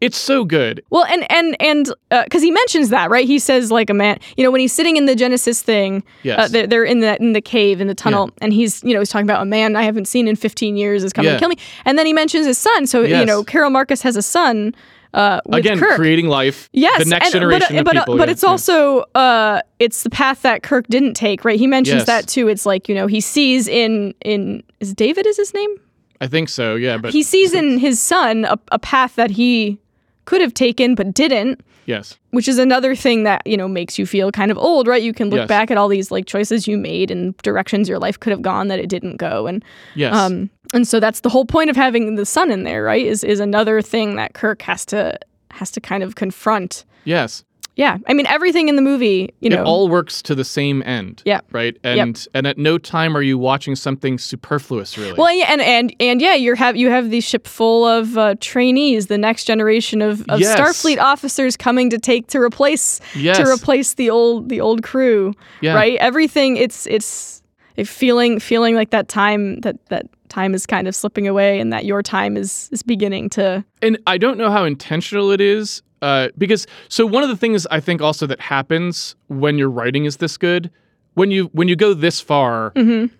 it's 0.02 0.18
so 0.18 0.44
good. 0.46 0.84
Well, 0.90 1.06
and 1.06 1.30
and 1.32 1.56
and 1.62 1.90
because 2.26 2.42
he 2.44 2.52
mentions 2.52 2.90
that, 2.90 3.10
right? 3.10 3.26
He 3.26 3.40
says 3.40 3.72
like 3.72 3.90
a 3.90 3.94
man, 3.94 4.20
you 4.38 4.44
know, 4.44 4.52
when 4.52 4.62
he's 4.62 4.74
sitting 4.74 4.98
in 4.98 5.06
the 5.06 5.16
Genesis 5.16 5.62
thing, 5.62 6.04
Yes. 6.24 6.40
uh, 6.40 6.48
they're, 6.50 6.68
they're 6.68 6.84
in 6.84 7.00
the 7.00 7.20
in 7.22 7.34
the 7.34 7.42
cave 7.42 7.80
in 7.82 7.88
the 7.88 7.96
tunnel, 7.96 8.30
and 8.42 8.54
he's 8.54 8.84
you 8.84 8.94
know 8.94 9.00
he's 9.00 9.10
talking 9.10 9.26
about 9.26 9.42
a 9.42 9.46
man 9.46 9.76
I 9.76 9.84
haven't 9.84 10.06
seen 10.08 10.28
in 10.28 10.36
15 10.36 10.76
years 10.78 11.04
is 11.04 11.14
coming 11.14 11.30
Yeah. 11.30 11.36
to 11.36 11.40
kill 11.40 11.50
me, 11.50 11.58
and 11.86 11.98
then 11.98 12.06
he 12.06 12.14
mentions 12.14 12.46
his 12.46 12.58
son. 12.58 12.88
So 12.88 13.02
you 13.04 13.26
know, 13.26 13.44
Carol 13.44 13.70
Marcus 13.70 14.02
has 14.02 14.16
a 14.16 14.22
son 14.22 14.76
uh, 15.14 15.40
with 15.46 15.60
Again, 15.60 15.80
Kirk. 15.80 15.96
creating 15.96 16.28
life. 16.28 16.70
Yes, 16.74 17.02
The 17.04 17.10
next 17.10 17.28
and- 17.28 17.34
generation 17.34 17.68
but, 17.76 17.80
of 17.80 17.86
but, 17.86 17.94
people. 17.94 18.18
But 18.18 18.28
yeah, 18.28 18.32
it's 18.34 18.44
yeah. 18.44 18.50
also 18.50 19.00
uh, 19.16 19.62
it's 19.80 20.04
the 20.04 20.10
path 20.10 20.42
that 20.42 20.62
Kirk 20.62 20.88
didn't 20.88 21.14
take, 21.14 21.46
right? 21.46 21.58
He 21.58 21.68
mentions 21.68 22.00
Yes. 22.02 22.06
that 22.08 22.28
too. 22.28 22.50
It's 22.50 22.66
like 22.66 22.90
you 22.90 22.96
know 22.96 23.08
he 23.08 23.22
sees 23.22 23.68
in 23.70 24.14
in 24.26 24.62
is 24.82 24.94
David 24.94 25.26
is 25.26 25.38
his 25.38 25.54
name? 25.54 25.74
I 26.22 26.28
think 26.28 26.48
so, 26.50 26.76
yeah. 26.76 26.98
But 26.98 27.12
He 27.12 27.24
sees 27.24 27.54
in 27.54 27.78
his 27.78 28.00
son 28.00 28.46
a, 28.46 28.58
a 28.72 28.80
path 28.80 29.16
that 29.16 29.32
he 29.32 29.78
could 30.26 30.42
have 30.42 30.54
taken 30.54 30.96
but 30.96 31.14
didn't 31.14 31.62
yes. 31.86 32.18
which 32.32 32.48
is 32.48 32.58
another 32.58 32.96
thing 32.96 33.24
that 33.24 33.46
you 33.46 33.56
know 33.58 33.68
makes 33.68 33.98
you 34.00 34.06
feel 34.06 34.32
kind 34.32 34.52
of 34.52 34.58
old 34.58 34.88
right 34.88 35.04
you 35.04 35.14
can 35.14 35.30
look 35.30 35.40
Yes. 35.40 35.48
back 35.48 35.72
at 35.72 35.78
all 35.78 35.88
these 35.88 36.12
like 36.12 36.26
choices 36.26 36.68
you 36.68 36.78
made 36.78 37.12
and 37.12 37.38
directions 37.38 37.88
your 37.88 38.00
life 38.00 38.20
could 38.20 38.32
have 38.32 38.42
gone 38.42 38.68
that 38.70 38.80
it 38.80 38.88
didn't 38.90 39.18
go 39.18 39.48
and 39.48 39.64
Yes. 39.96 40.14
um 40.16 40.50
and 40.74 40.88
so 40.88 41.00
that's 41.00 41.20
the 41.22 41.30
whole 41.30 41.46
point 41.46 41.70
of 41.70 41.76
having 41.76 42.16
the 42.16 42.26
son 42.26 42.52
in 42.52 42.64
there 42.64 42.84
right 42.84 43.06
is 43.06 43.24
is 43.24 43.40
another 43.40 43.82
thing 43.82 44.16
that 44.16 44.34
kirk 44.34 44.62
has 44.64 44.86
to 44.88 45.18
has 45.52 45.72
to 45.72 45.80
kind 45.82 46.04
of 46.04 46.16
confront 46.16 46.84
yes. 47.06 47.44
Yeah 47.76 47.98
i 48.08 48.14
mean 48.14 48.26
everything 48.28 48.70
in 48.70 48.76
the 48.76 48.82
movie 48.82 49.34
you 49.40 49.50
know 49.50 49.62
it 49.62 49.66
all 49.66 49.90
works 49.90 50.22
to 50.22 50.36
the 50.36 50.44
same 50.46 50.82
end. 50.84 51.22
Yeah. 51.26 51.42
Right? 51.52 51.78
And 51.84 52.26
and 52.34 52.48
at 52.48 52.58
no 52.58 52.78
time 52.78 53.16
are 53.18 53.22
you 53.22 53.38
watching 53.38 53.76
something 53.76 54.18
superfluous 54.18 54.98
really. 54.98 55.14
well, 55.14 55.32
yeah, 55.34 55.46
and 55.50 55.62
and 55.62 55.96
and 56.00 56.22
yeah, 56.22 56.36
you 56.36 56.56
have 56.56 56.76
you 56.76 56.90
have 56.90 57.10
the 57.10 57.22
ship 57.22 57.48
full 57.48 57.86
of 57.86 58.18
uh, 58.18 58.36
trainees, 58.40 59.08
the 59.08 59.18
next 59.18 59.46
generation 59.46 60.02
of, 60.02 60.22
of 60.30 60.40
Yes. 60.40 60.58
Starfleet 60.60 61.00
officers 61.00 61.58
coming 61.58 61.90
to 61.90 61.98
take 61.98 62.28
to 62.28 62.40
replace 62.40 63.00
Yes. 63.16 63.38
to 63.38 63.44
replace 63.46 63.96
the 63.96 64.10
old 64.10 64.50
the 64.50 64.62
old 64.62 64.84
crew. 64.84 65.34
Yeah. 65.62 65.74
Right. 65.76 65.98
Everything. 66.00 66.58
It's 66.58 66.88
it's 66.88 67.42
it 67.76 67.88
feeling 67.88 68.40
feeling 68.40 68.76
like 68.76 68.92
that 68.92 69.08
time 69.08 69.60
that 69.62 69.76
that 69.88 70.06
time 70.30 70.54
is 70.54 70.66
kind 70.66 70.88
of 70.88 70.96
slipping 70.96 71.28
away, 71.28 71.60
and 71.60 71.72
that 71.74 71.86
your 71.86 72.02
time 72.02 72.38
is 72.38 72.70
is 72.72 72.84
beginning 72.84 73.30
to. 73.32 73.64
and 73.82 73.98
I 74.08 74.18
don't 74.18 74.38
know 74.38 74.50
how 74.52 74.64
intentional 74.64 75.32
it 75.32 75.42
is, 75.42 75.82
uh, 76.02 76.30
because 76.38 76.68
so 76.90 77.06
one 77.06 77.24
of 77.24 77.30
the 77.30 77.38
things 77.38 77.66
I 77.72 77.80
think 77.80 78.02
also 78.02 78.28
that 78.28 78.40
happens 78.40 79.16
when 79.28 79.58
your 79.58 79.70
writing 79.70 80.06
is 80.06 80.18
this 80.18 80.38
good, 80.38 80.70
when 81.16 81.32
you 81.32 81.46
when 81.54 81.68
you 81.68 81.76
go 81.76 81.94
this 81.94 82.20
far 82.22 82.72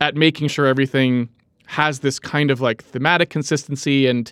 at 0.02 0.16
making 0.16 0.48
sure 0.50 0.66
everything 0.66 1.30
has 1.68 2.00
this 2.00 2.20
kind 2.20 2.52
of 2.52 2.62
like 2.62 2.84
thematic 2.84 3.30
consistency 3.30 4.06
and 4.08 4.32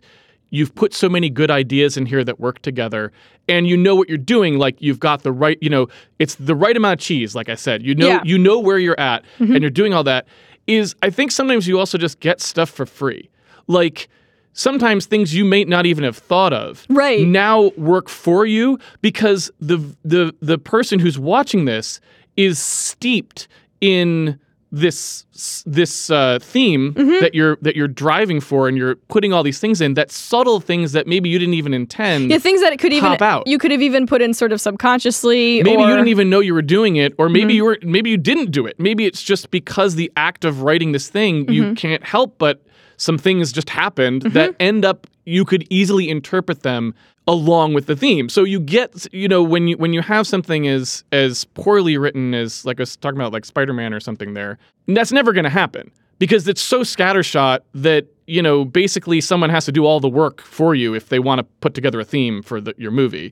you've 0.52 0.76
put 0.76 0.94
so 0.94 1.10
many 1.10 1.30
good 1.32 1.50
ideas 1.50 1.98
in 1.98 2.06
here 2.06 2.24
that 2.24 2.40
work 2.40 2.62
together 2.62 3.12
and 3.48 3.66
you 3.68 3.76
know 3.76 3.96
what 3.96 4.08
you're 4.08 4.20
doing 4.20 4.60
like 4.60 4.80
you've 4.80 5.00
got 5.00 5.24
the 5.24 5.32
right 5.32 5.58
you 5.60 5.70
know 5.70 5.88
it's 6.20 6.36
the 6.36 6.54
right 6.56 6.78
amount 6.78 7.00
of 7.00 7.04
cheese 7.04 7.34
like 7.34 7.50
i 7.50 7.56
said. 7.56 7.82
You 7.82 7.96
know 7.96 8.08
Yeah. 8.08 8.22
you 8.24 8.38
know 8.38 8.60
where 8.60 8.78
you're 8.78 9.00
at 9.00 9.24
and 9.40 9.62
you're 9.62 9.72
doing 9.72 9.94
all 9.96 10.04
that 10.04 10.28
is 10.68 10.96
i 11.02 11.10
think 11.10 11.32
sometimes 11.32 11.68
you 11.68 11.80
also 11.80 11.98
just 11.98 12.20
get 12.20 12.40
stuff 12.40 12.70
for 12.70 12.86
free. 12.86 13.30
Like 13.68 14.10
sometimes 14.54 15.06
things 15.06 15.36
you 15.36 15.44
may 15.46 15.64
not 15.64 15.86
even 15.86 16.04
have 16.04 16.18
thought 16.18 16.54
of 16.54 16.86
Right. 16.90 17.28
now 17.28 17.72
work 17.78 18.08
for 18.10 18.46
you 18.46 18.80
because 19.02 19.52
the 19.60 19.78
the 20.06 20.34
the 20.42 20.58
person 20.58 21.00
who's 21.00 21.18
watching 21.20 21.66
this 21.66 22.00
is 22.38 22.60
steeped 22.60 23.48
in 23.82 24.40
this 24.72 25.64
this 25.68 26.10
uh, 26.10 26.40
theme 26.42 26.94
Mm-hmm. 26.96 27.20
that 27.22 27.36
you're 27.36 27.58
that 27.62 27.76
you're 27.76 27.88
driving 27.88 28.40
for 28.42 28.68
and 28.68 28.76
you're 28.76 28.96
putting 28.96 29.32
all 29.32 29.44
these 29.44 29.60
things 29.60 29.82
in 29.82 29.94
that 29.94 30.10
subtle 30.12 30.60
things 30.60 30.94
that 30.94 31.06
maybe 31.06 31.30
you 31.30 31.38
didn't 31.38 31.54
even 31.54 31.76
intend 31.76 32.32
Yeah, 32.32 32.40
things 32.40 32.60
that 32.62 32.74
it 32.74 32.80
could 32.80 32.92
even 32.92 33.10
Pop 33.12 33.22
out. 33.22 33.48
you 33.48 33.60
could 33.60 33.70
have 33.70 33.84
even 33.84 34.08
put 34.08 34.22
in 34.24 34.34
sort 34.34 34.52
of 34.52 34.60
subconsciously. 34.60 35.62
maybe 35.62 35.76
or, 35.76 35.80
Mm-hmm. 35.82 35.90
you 35.90 35.96
didn't 35.96 36.08
even 36.08 36.30
know 36.32 36.40
you 36.40 36.54
were 36.56 36.62
doing 36.64 36.96
it 36.96 37.14
or 37.20 37.30
maybe 37.30 37.54
you 37.54 37.66
were 37.66 37.78
maybe 37.84 38.10
you 38.10 38.18
didn't 38.18 38.50
do 38.52 38.66
it 38.66 38.80
maybe 38.80 39.06
it's 39.06 39.22
just 39.22 39.52
because 39.52 39.94
the 39.96 40.12
act 40.18 40.44
of 40.46 40.62
writing 40.64 40.92
this 40.92 41.08
thing 41.10 41.46
Mm-hmm. 41.46 41.54
you 41.54 41.76
can't 41.76 42.04
help 42.04 42.38
but 42.40 42.62
some 42.98 43.18
things 43.18 43.52
just 43.52 43.70
happened 43.70 44.24
that 44.24 44.56
end 44.60 44.86
up 44.86 45.08
you 45.26 45.46
could 45.46 45.66
easily 45.70 46.10
interpret 46.10 46.64
them 46.64 46.94
along 47.28 47.74
with 47.74 47.86
the 47.86 47.96
theme. 47.96 48.28
So 48.30 48.44
you 48.44 48.60
get 48.60 49.08
you 49.14 49.28
know 49.28 49.42
when 49.44 49.68
you 49.68 49.78
when 49.78 49.94
you 49.94 50.02
have 50.02 50.28
something 50.28 50.68
as 50.68 51.04
as 51.12 51.46
poorly 51.46 51.98
written 51.98 52.34
as 52.34 52.66
like 52.66 52.80
I 52.80 52.84
was 52.84 52.96
talking 52.96 53.18
about 53.18 53.34
like 53.34 53.46
Spider-Man 53.46 53.94
or 53.94 54.00
something 54.00 54.34
there 54.34 54.58
that's 54.88 55.12
never 55.12 55.32
going 55.32 55.46
to 55.46 55.50
happen 55.50 55.92
because 56.20 56.48
it's 56.48 56.62
so 56.62 56.82
scattershot 56.82 57.60
that 57.74 58.06
you 58.28 58.42
know 58.42 58.66
basically 58.66 59.22
someone 59.22 59.50
has 59.50 59.66
to 59.66 59.72
do 59.72 59.86
all 59.86 60.00
the 60.00 60.10
work 60.10 60.42
for 60.42 60.76
you 60.76 60.94
if 60.94 61.10
they 61.10 61.20
want 61.20 61.40
to 61.40 61.44
put 61.62 61.74
together 61.74 62.00
a 62.00 62.06
theme 62.06 62.42
for 62.42 62.60
the, 62.60 62.74
your 62.78 62.92
movie. 62.92 63.32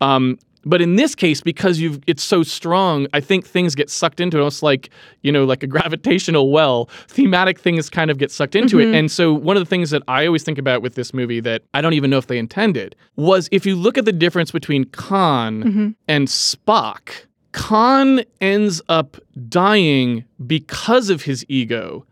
Um, 0.00 0.38
but 0.64 0.82
in 0.82 0.96
this 0.96 1.14
case, 1.14 1.40
because 1.40 1.78
you've 1.78 2.00
it's 2.06 2.22
so 2.22 2.42
strong, 2.42 3.06
I 3.12 3.20
think 3.20 3.46
things 3.46 3.74
get 3.74 3.90
sucked 3.90 4.20
into 4.20 4.38
it, 4.38 4.40
almost 4.40 4.62
like 4.62 4.90
you 5.22 5.32
know, 5.32 5.44
like 5.44 5.62
a 5.62 5.66
gravitational 5.74 6.50
well. 6.50 6.88
Thematic 7.08 7.58
things 7.58 7.90
kind 7.90 8.10
of 8.10 8.18
get 8.18 8.30
sucked 8.30 8.54
into 8.54 8.78
it, 8.78 8.86
mm-hmm. 8.86 8.94
and 8.94 9.10
so 9.10 9.32
one 9.32 9.56
of 9.56 9.60
the 9.60 9.68
things 9.68 9.90
that 9.90 10.02
I 10.08 10.26
always 10.26 10.42
think 10.42 10.58
about 10.58 10.82
with 10.82 10.94
this 10.94 11.14
movie 11.14 11.40
that 11.40 11.62
I 11.74 11.80
don't 11.80 11.94
even 11.94 12.10
know 12.10 12.18
if 12.18 12.26
they 12.26 12.38
intended 12.38 12.96
was 13.16 13.48
if 13.52 13.66
you 13.66 13.76
look 13.76 13.98
at 13.98 14.04
the 14.04 14.12
difference 14.12 14.50
between 14.50 14.84
Khan 14.84 15.62
mm-hmm. 15.62 15.88
and 16.06 16.28
Spock, 16.28 17.10
Khan 17.52 18.22
ends 18.40 18.80
up 18.88 19.16
dying 19.48 20.24
because 20.46 21.10
of 21.10 21.22
his 21.22 21.44
ego. 21.48 22.04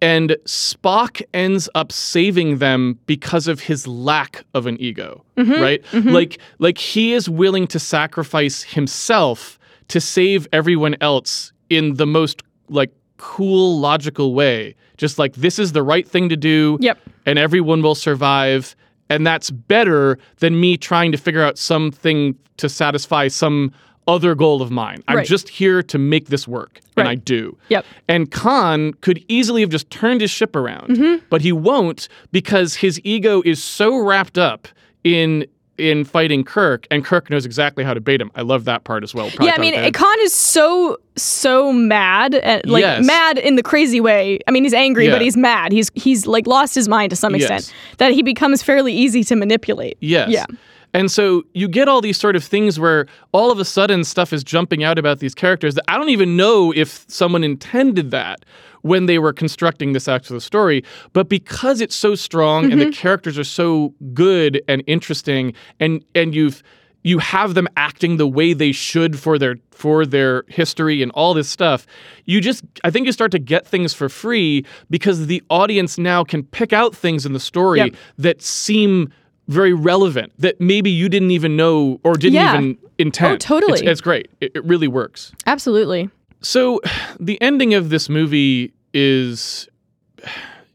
And 0.00 0.36
Spock 0.44 1.22
ends 1.34 1.68
up 1.74 1.90
saving 1.90 2.58
them 2.58 2.98
because 3.06 3.48
of 3.48 3.60
his 3.60 3.86
lack 3.86 4.44
of 4.54 4.66
an 4.66 4.80
ego, 4.80 5.24
mm-hmm. 5.36 5.60
right? 5.60 5.82
Mm-hmm. 5.90 6.10
Like 6.10 6.38
like 6.58 6.78
he 6.78 7.12
is 7.12 7.28
willing 7.28 7.66
to 7.68 7.78
sacrifice 7.78 8.62
himself 8.62 9.58
to 9.88 10.00
save 10.00 10.46
everyone 10.52 10.96
else 11.00 11.52
in 11.68 11.94
the 11.94 12.06
most 12.06 12.42
like 12.68 12.92
cool 13.16 13.80
logical 13.80 14.34
way. 14.34 14.74
Just 14.96 15.18
like 15.18 15.34
this 15.34 15.58
is 15.58 15.72
the 15.72 15.82
right 15.82 16.06
thing 16.08 16.28
to 16.28 16.36
do 16.36 16.78
Yep. 16.80 16.98
and 17.26 17.38
everyone 17.38 17.82
will 17.82 17.94
survive 17.94 18.76
and 19.10 19.26
that's 19.26 19.50
better 19.50 20.18
than 20.38 20.60
me 20.60 20.76
trying 20.76 21.12
to 21.12 21.18
figure 21.18 21.42
out 21.42 21.58
something 21.58 22.36
to 22.58 22.68
satisfy 22.68 23.28
some 23.28 23.72
other 24.08 24.34
goal 24.34 24.60
of 24.62 24.70
mine. 24.72 25.02
I'm 25.06 25.18
Right. 25.18 25.26
just 25.26 25.48
here 25.50 25.82
to 25.84 25.98
make 25.98 26.28
this 26.28 26.48
work 26.48 26.80
and 26.96 27.06
Right. 27.06 27.12
I 27.12 27.14
do. 27.14 27.56
Yep. 27.68 27.84
And 28.08 28.30
Khan 28.30 28.94
could 29.02 29.22
easily 29.28 29.60
have 29.60 29.70
just 29.70 29.88
turned 29.90 30.20
his 30.22 30.30
ship 30.30 30.56
around, 30.56 30.88
Mm-hmm. 30.96 31.24
but 31.30 31.42
he 31.42 31.52
won't 31.52 32.08
because 32.32 32.74
his 32.76 33.00
ego 33.04 33.42
is 33.44 33.62
so 33.62 33.96
wrapped 33.98 34.36
up 34.38 34.66
in 35.04 35.46
in 35.76 36.02
fighting 36.04 36.42
Kirk, 36.42 36.88
and 36.90 37.04
Kirk 37.04 37.30
knows 37.30 37.46
exactly 37.46 37.84
how 37.84 37.94
to 37.94 38.00
bait 38.00 38.20
him. 38.20 38.32
I 38.34 38.42
love 38.42 38.64
that 38.64 38.82
part 38.82 39.04
as 39.04 39.14
well. 39.14 39.28
Probably 39.30 39.46
yeah, 39.46 39.54
I 39.56 39.58
mean. 39.60 39.92
Khan 39.92 40.16
is 40.22 40.34
so 40.34 40.96
so 41.14 41.72
mad, 41.72 42.34
and, 42.34 42.66
like 42.66 42.80
Yes. 42.82 43.06
mad 43.06 43.38
in 43.38 43.54
the 43.54 43.62
crazy 43.62 44.00
way. 44.00 44.40
I 44.48 44.50
mean, 44.50 44.64
he's 44.64 44.74
angry, 44.74 45.04
Yeah. 45.06 45.12
but 45.12 45.22
he's 45.22 45.36
mad. 45.36 45.70
He's 45.70 45.88
he's 45.94 46.26
like 46.26 46.48
lost 46.48 46.74
his 46.74 46.88
mind 46.88 47.10
to 47.10 47.16
some 47.16 47.32
Yes. 47.36 47.42
extent. 47.44 47.72
That 47.98 48.10
he 48.12 48.22
becomes 48.22 48.60
fairly 48.60 48.92
easy 48.92 49.22
to 49.22 49.36
manipulate. 49.36 49.98
Yes. 50.00 50.30
Yeah. 50.30 50.46
And 50.94 51.10
so 51.10 51.42
you 51.54 51.68
get 51.68 51.88
all 51.88 52.00
these 52.00 52.18
sort 52.18 52.36
of 52.36 52.44
things 52.44 52.78
where 52.80 53.06
all 53.32 53.50
of 53.50 53.58
a 53.58 53.64
sudden 53.64 54.04
stuff 54.04 54.32
is 54.32 54.42
jumping 54.42 54.84
out 54.84 54.98
about 54.98 55.18
these 55.18 55.34
characters 55.34 55.74
that 55.74 55.84
I 55.88 55.96
don't 55.96 56.08
even 56.08 56.36
know 56.36 56.72
if 56.74 57.04
someone 57.08 57.44
intended 57.44 58.10
that 58.10 58.44
when 58.82 59.06
they 59.06 59.18
were 59.18 59.32
constructing 59.32 59.92
this 59.92 60.08
actual 60.08 60.40
story. 60.40 60.84
But 61.12 61.28
because 61.28 61.80
it's 61.80 61.96
so 61.96 62.14
strong 62.14 62.70
and 62.72 62.80
the 62.80 62.86
mm-hmm. 62.86 62.92
characters 62.92 63.38
are 63.38 63.44
so 63.44 63.94
good 64.14 64.62
and 64.68 64.82
interesting 64.86 65.54
and 65.80 66.04
and 66.14 66.34
you've 66.34 66.62
you 67.04 67.18
have 67.18 67.54
them 67.54 67.68
acting 67.76 68.16
the 68.16 68.26
way 68.26 68.52
they 68.52 68.72
should 68.72 69.18
for 69.18 69.38
their 69.38 69.56
for 69.70 70.04
their 70.04 70.44
history 70.48 71.02
and 71.02 71.12
all 71.12 71.32
this 71.32 71.48
stuff 71.48 71.86
you 72.24 72.40
just 72.40 72.64
i 72.84 72.90
think 72.90 73.06
you 73.06 73.12
start 73.12 73.30
to 73.30 73.38
get 73.38 73.66
things 73.66 73.94
for 73.94 74.08
free 74.08 74.64
because 74.90 75.26
the 75.26 75.42
audience 75.48 75.96
now 75.96 76.24
can 76.24 76.42
pick 76.42 76.72
out 76.72 76.94
things 76.94 77.24
in 77.24 77.32
the 77.32 77.40
story 77.40 77.78
Yep. 77.78 77.94
that 78.18 78.42
seem 78.42 79.12
very 79.48 79.72
relevant 79.72 80.32
that 80.38 80.60
maybe 80.60 80.90
you 80.90 81.08
didn't 81.08 81.30
even 81.32 81.56
know 81.56 81.98
or 82.04 82.14
didn't 82.14 82.34
Yeah. 82.34 82.54
even 82.54 82.78
intend 82.98 83.32
Oh, 83.34 83.36
totally. 83.38 83.80
it's, 83.80 83.82
it's 83.82 84.00
great 84.00 84.30
it, 84.40 84.52
it 84.54 84.64
really 84.64 84.88
works 84.88 85.32
Absolutely. 85.46 86.08
so 86.40 86.80
the 87.20 87.40
ending 87.42 87.74
of 87.74 87.90
this 87.90 88.08
movie 88.08 88.72
is 88.94 89.68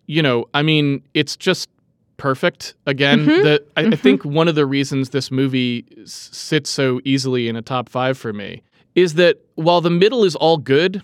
you 0.06 0.22
know 0.22 0.46
i 0.54 0.62
mean 0.62 1.02
it's 1.14 1.36
just 1.36 1.70
perfect 2.18 2.74
again 2.86 3.20
Mm-hmm. 3.26 3.44
the 3.44 3.64
I, 3.78 3.82
I 3.88 3.96
think 3.96 4.24
one 4.24 4.48
of 4.48 4.56
the 4.56 4.66
reasons 4.66 5.10
this 5.10 5.32
movie 5.32 5.86
s- 6.02 6.30
sits 6.32 6.70
so 6.70 7.00
easily 7.04 7.48
in 7.48 7.56
a 7.56 7.62
top 7.62 7.90
five 7.90 8.18
for 8.18 8.32
me 8.34 8.62
is 8.96 9.16
that 9.16 9.40
while 9.56 9.82
the 9.82 9.90
middle 9.90 10.24
is 10.24 10.36
all 10.36 10.58
good 10.58 11.02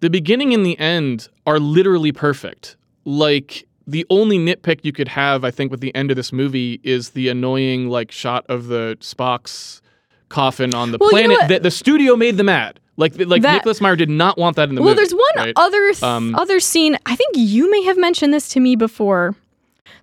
the 0.00 0.08
beginning 0.10 0.52
and 0.54 0.64
the 0.64 0.78
end 0.78 1.28
are 1.46 1.58
literally 1.58 2.12
perfect. 2.12 2.76
Like 3.06 3.66
the 3.86 4.04
only 4.10 4.38
nitpick 4.38 4.80
you 4.82 4.92
could 4.92 5.08
have, 5.08 5.44
I 5.44 5.50
think, 5.50 5.70
with 5.70 5.80
the 5.80 5.94
end 5.94 6.10
of 6.10 6.16
this 6.16 6.32
movie 6.32 6.80
is 6.82 7.10
the 7.10 7.28
annoying 7.28 7.88
like 7.88 8.10
shot 8.10 8.44
of 8.48 8.66
the 8.66 8.96
Spock's 9.00 9.80
coffin 10.28 10.74
on 10.74 10.90
the 10.92 10.98
Well, 10.98 11.12
you 11.12 11.28
know 11.28 11.34
planet 11.36 11.48
that 11.48 11.62
the 11.62 11.70
studio 11.70 12.16
made 12.16 12.36
them 12.36 12.48
at. 12.48 12.78
Like 12.96 13.12
like 13.18 13.42
That- 13.42 13.54
Nicholas 13.54 13.80
Meyer 13.80 13.94
did 13.96 14.08
not 14.10 14.38
want 14.38 14.56
that 14.56 14.68
in 14.70 14.74
the 14.74 14.80
well, 14.82 14.94
movie. 14.94 15.02
Well, 15.02 15.06
there's 15.06 15.14
one 15.36 15.46
right? 15.46 15.52
other 15.56 15.92
th- 15.92 16.02
Um, 16.02 16.34
other 16.34 16.60
scene. 16.60 16.96
I 17.06 17.14
think 17.14 17.34
you 17.36 17.70
may 17.70 17.82
have 17.82 17.96
mentioned 17.98 18.32
this 18.34 18.48
to 18.50 18.60
me 18.60 18.74
before. 18.74 19.34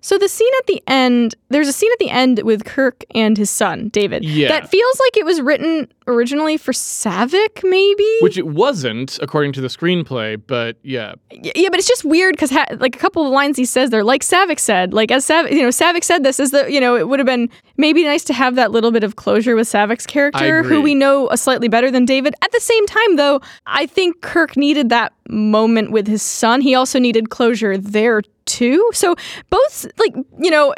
So 0.00 0.18
the 0.18 0.28
scene 0.28 0.52
at 0.58 0.66
the 0.66 0.82
end, 0.86 1.34
there's 1.48 1.66
a 1.68 1.72
scene 1.72 1.90
at 1.92 1.98
the 1.98 2.10
end 2.10 2.40
with 2.42 2.64
Kirk 2.64 3.04
and 3.14 3.36
his 3.38 3.50
son 3.50 3.88
David. 3.88 4.22
Yeah. 4.24 4.48
That 4.48 4.68
feels 4.68 5.00
like 5.00 5.16
it 5.16 5.24
was 5.24 5.40
written 5.40 5.90
originally 6.06 6.56
for 6.56 6.72
Saavik, 6.72 7.62
maybe. 7.62 8.18
Which 8.20 8.38
it 8.38 8.46
wasn't, 8.46 9.18
according 9.22 9.52
to 9.54 9.60
the 9.60 9.68
screenplay, 9.68 10.40
but 10.46 10.76
yeah. 10.82 11.14
Yeah, 11.30 11.68
but 11.70 11.78
it's 11.78 11.88
just 11.88 12.04
weird 12.04 12.34
because 12.34 12.50
ha- 12.50 12.66
like 12.78 12.96
a 12.96 12.98
couple 12.98 13.24
of 13.26 13.32
lines 13.32 13.56
he 13.56 13.64
says 13.64 13.90
there, 13.90 14.04
like 14.04 14.22
Saavik 14.22 14.58
said, 14.58 14.92
like 14.92 15.10
as 15.10 15.24
Sav, 15.24 15.50
you 15.50 15.62
know, 15.62 15.68
Saavik 15.68 16.04
said 16.04 16.22
this 16.22 16.38
is 16.38 16.50
the, 16.50 16.70
you 16.70 16.80
know, 16.80 16.96
it 16.96 17.08
would 17.08 17.18
have 17.18 17.26
been 17.26 17.48
maybe 17.76 18.04
nice 18.04 18.24
to 18.24 18.32
have 18.34 18.54
that 18.56 18.70
little 18.70 18.90
bit 18.90 19.04
of 19.04 19.16
closure 19.16 19.56
with 19.56 19.68
Saavik's 19.68 20.06
character, 20.06 20.62
who 20.62 20.80
we 20.80 20.94
know 20.94 21.28
a 21.30 21.36
slightly 21.36 21.68
better 21.68 21.90
than 21.90 22.04
David. 22.04 22.34
At 22.42 22.52
the 22.52 22.60
same 22.60 22.86
time, 22.86 23.16
though, 23.16 23.40
I 23.66 23.86
think 23.86 24.20
Kirk 24.20 24.56
needed 24.56 24.88
that 24.90 25.12
moment 25.28 25.90
with 25.90 26.06
his 26.06 26.22
son. 26.22 26.60
He 26.60 26.74
also 26.74 26.98
needed 26.98 27.30
closure 27.30 27.76
there 27.78 28.22
too. 28.44 28.90
So 28.92 29.16
both, 29.50 29.86
like, 29.98 30.14
you 30.38 30.50
know, 30.50 30.74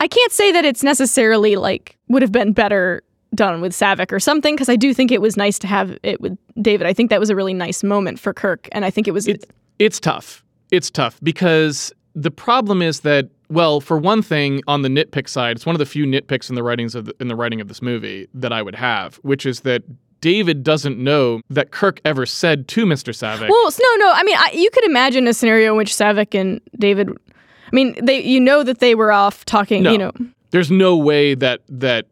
I 0.00 0.08
can't 0.08 0.32
say 0.32 0.52
that 0.52 0.64
it's 0.64 0.82
necessarily 0.82 1.56
like 1.56 1.96
would 2.08 2.22
have 2.22 2.32
been 2.32 2.52
better 2.52 3.02
done 3.34 3.60
with 3.60 3.72
Saavik 3.72 4.12
or 4.12 4.20
something 4.20 4.54
because 4.54 4.68
I 4.68 4.76
do 4.76 4.94
think 4.94 5.10
it 5.10 5.20
was 5.20 5.36
nice 5.36 5.58
to 5.60 5.66
have 5.66 5.98
it 6.02 6.20
with 6.20 6.36
David. 6.60 6.86
I 6.86 6.92
think 6.92 7.10
that 7.10 7.20
was 7.20 7.30
a 7.30 7.36
really 7.36 7.54
nice 7.54 7.82
moment 7.82 8.18
for 8.18 8.32
Kirk, 8.32 8.68
and 8.72 8.84
I 8.84 8.90
think 8.90 9.08
it 9.08 9.12
was 9.12 9.26
It, 9.26 9.44
it's 9.78 10.00
tough. 10.00 10.44
It's 10.70 10.90
tough 10.90 11.20
because 11.22 11.92
the 12.14 12.30
problem 12.30 12.82
is 12.82 13.00
that, 13.00 13.28
well, 13.48 13.80
for 13.80 13.98
one 13.98 14.22
thing, 14.22 14.62
on 14.66 14.82
the 14.82 14.88
nitpick 14.88 15.28
side, 15.28 15.56
it's 15.56 15.66
one 15.66 15.74
of 15.74 15.78
the 15.78 15.86
few 15.86 16.06
nitpicks 16.06 16.48
in 16.48 16.54
the 16.54 16.62
writings 16.62 16.94
of 16.94 17.06
the, 17.06 17.14
in 17.20 17.28
the 17.28 17.36
writing 17.36 17.60
of 17.60 17.68
this 17.68 17.82
movie 17.82 18.28
that 18.34 18.52
I 18.52 18.62
would 18.62 18.74
have, 18.74 19.16
which 19.16 19.46
is 19.46 19.60
that 19.60 19.82
David 20.20 20.62
doesn't 20.62 20.98
know 20.98 21.42
that 21.50 21.70
Kirk 21.70 22.00
ever 22.04 22.24
said 22.24 22.66
to 22.68 22.86
Mr. 22.86 23.12
Saavik. 23.12 23.48
Well, 23.48 23.70
no, 23.70 24.06
no. 24.06 24.12
I 24.14 24.22
mean, 24.22 24.36
I, 24.38 24.52
you 24.54 24.70
could 24.70 24.84
imagine 24.84 25.28
a 25.28 25.34
scenario 25.34 25.72
in 25.72 25.76
which 25.76 25.92
Saavik 25.92 26.38
and 26.38 26.60
David. 26.78 27.10
I 27.10 27.70
mean, 27.72 27.94
they 28.02 28.22
you 28.22 28.40
know 28.40 28.62
that 28.62 28.78
they 28.78 28.94
were 28.94 29.12
off 29.12 29.44
talking. 29.44 29.82
No. 29.82 29.92
You 29.92 29.98
know, 29.98 30.12
There's 30.50 30.70
no 30.70 30.96
way 30.96 31.34
that 31.34 31.60
that 31.68 32.06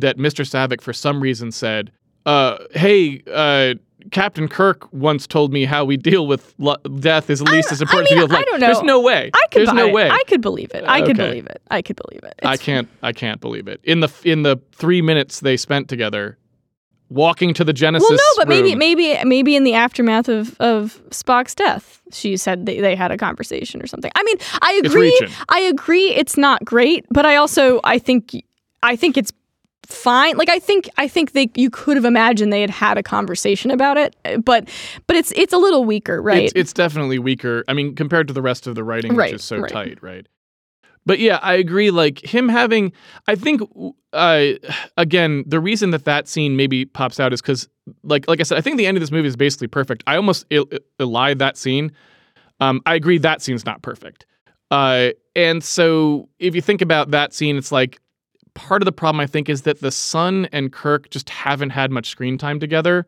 that 0.00 0.18
Mr. 0.18 0.44
Saavik 0.44 0.80
for 0.80 0.92
some 0.92 1.20
reason 1.20 1.50
said, 1.52 1.90
uh, 2.26 2.58
"Hey, 2.72 3.22
uh, 3.32 3.74
Captain 4.10 4.48
Kirk 4.48 4.92
once 4.92 5.26
told 5.26 5.52
me 5.52 5.64
how 5.64 5.84
we 5.84 5.96
deal 5.96 6.26
with 6.26 6.54
lo- 6.58 6.76
death 7.00 7.30
is 7.30 7.40
at 7.40 7.48
least 7.48 7.72
as 7.72 7.80
important 7.80 8.10
mean, 8.10 8.20
to 8.20 8.26
deal 8.26 8.28
with 8.28 8.38
I 8.38 8.42
don't 8.50 8.60
know. 8.60 8.66
There's 8.66 8.82
no 8.82 9.00
way. 9.00 9.30
I 9.32 9.46
could. 9.50 9.60
There's 9.66 9.72
no 9.72 9.86
it. 9.88 9.94
way. 9.94 10.10
I 10.10 10.22
could 10.26 10.42
believe 10.42 10.70
it. 10.74 10.84
I 10.86 11.00
could 11.00 11.18
Okay. 11.18 11.28
believe 11.28 11.46
it. 11.46 11.62
I 11.70 11.80
could 11.80 11.96
believe 11.96 12.22
it. 12.22 12.34
I 12.44 12.56
can't. 12.58 12.88
I 13.02 13.12
can't 13.12 13.40
believe 13.40 13.66
it. 13.68 13.80
In 13.84 14.00
the 14.00 14.10
in 14.24 14.42
the 14.42 14.58
three 14.72 15.00
minutes 15.00 15.40
they 15.40 15.56
spent 15.56 15.88
together, 15.88 16.36
walking 17.08 17.54
to 17.54 17.64
the 17.64 17.72
Genesis. 17.72 18.08
Well, 18.10 18.18
no, 18.18 18.42
but 18.42 18.48
maybe 18.48 18.70
room- 18.70 18.78
maybe 18.78 19.16
maybe 19.24 19.56
in 19.56 19.64
the 19.64 19.74
aftermath 19.74 20.28
of 20.28 20.54
of 20.60 21.00
Spock's 21.10 21.54
death, 21.54 22.02
she 22.12 22.36
said 22.36 22.66
they, 22.66 22.80
they 22.80 22.94
had 22.94 23.10
a 23.10 23.16
conversation 23.16 23.80
or 23.82 23.86
something. 23.86 24.10
I 24.14 24.22
mean, 24.24 24.36
I 24.60 24.80
agree. 24.84 25.18
I 25.48 25.60
agree. 25.60 26.10
It's 26.10 26.36
not 26.36 26.62
great, 26.64 27.06
but 27.10 27.24
I 27.24 27.36
also 27.36 27.80
I 27.84 27.98
think 27.98 28.32
I 28.82 28.96
think 28.96 29.16
it's 29.16 29.32
fine. 29.86 30.36
Like 30.36 30.48
I 30.48 30.58
think 30.58 30.88
I 30.96 31.08
think 31.08 31.32
they 31.32 31.50
you 31.54 31.70
could 31.70 31.96
have 31.96 32.04
imagined 32.04 32.52
they 32.52 32.60
had 32.60 32.70
had 32.70 32.98
a 32.98 33.02
conversation 33.02 33.70
about 33.70 33.96
it, 33.96 34.16
but 34.44 34.68
but 35.06 35.16
it's 35.16 35.32
it's 35.36 35.52
a 35.52 35.58
little 35.58 35.84
weaker, 35.84 36.20
right? 36.20 36.44
It's, 36.44 36.52
it's 36.54 36.72
definitely 36.72 37.18
weaker. 37.18 37.64
I 37.68 37.72
mean, 37.72 37.94
compared 37.94 38.28
to 38.28 38.34
the 38.34 38.42
rest 38.42 38.66
of 38.66 38.74
the 38.74 38.84
writing, 38.84 39.14
Right, 39.14 39.32
which 39.32 39.40
is 39.40 39.44
so 39.44 39.58
right. 39.58 39.70
tight, 39.70 40.02
right? 40.02 40.26
But 41.06 41.18
yeah, 41.18 41.38
I 41.42 41.54
agree. 41.54 41.90
Like 41.90 42.24
him 42.24 42.48
having, 42.48 42.92
I 43.28 43.34
think, 43.34 43.60
uh, 44.12 44.44
again, 44.96 45.44
the 45.46 45.60
reason 45.60 45.90
that 45.90 46.04
that 46.04 46.28
scene 46.28 46.56
maybe 46.56 46.84
pops 46.84 47.20
out 47.20 47.32
is 47.32 47.40
because, 47.40 47.68
like, 48.02 48.26
like 48.28 48.40
I 48.40 48.42
said, 48.44 48.58
I 48.58 48.60
think 48.60 48.78
the 48.78 48.86
end 48.86 48.96
of 48.96 49.00
this 49.02 49.10
movie 49.10 49.28
is 49.28 49.36
basically 49.36 49.68
perfect. 49.68 50.02
I 50.06 50.16
almost 50.16 50.46
el- 50.50 50.68
elide 50.98 51.38
that 51.38 51.56
scene. 51.56 51.92
Um, 52.60 52.80
I 52.86 52.94
agree 52.94 53.18
that 53.18 53.42
scene's 53.42 53.66
not 53.66 53.82
perfect. 53.82 54.26
Uh, 54.70 55.10
and 55.36 55.62
so 55.62 56.28
if 56.38 56.54
you 56.54 56.62
think 56.62 56.80
about 56.80 57.10
that 57.10 57.34
scene, 57.34 57.56
it's 57.56 57.70
like 57.72 58.00
part 58.54 58.82
of 58.82 58.86
the 58.86 58.92
problem 58.92 59.20
I 59.20 59.26
think 59.26 59.48
is 59.48 59.62
that 59.62 59.80
the 59.80 59.90
son 59.90 60.48
and 60.52 60.72
Kirk 60.72 61.10
just 61.10 61.28
haven't 61.30 61.70
had 61.70 61.90
much 61.90 62.08
screen 62.08 62.38
time 62.38 62.58
together. 62.60 63.06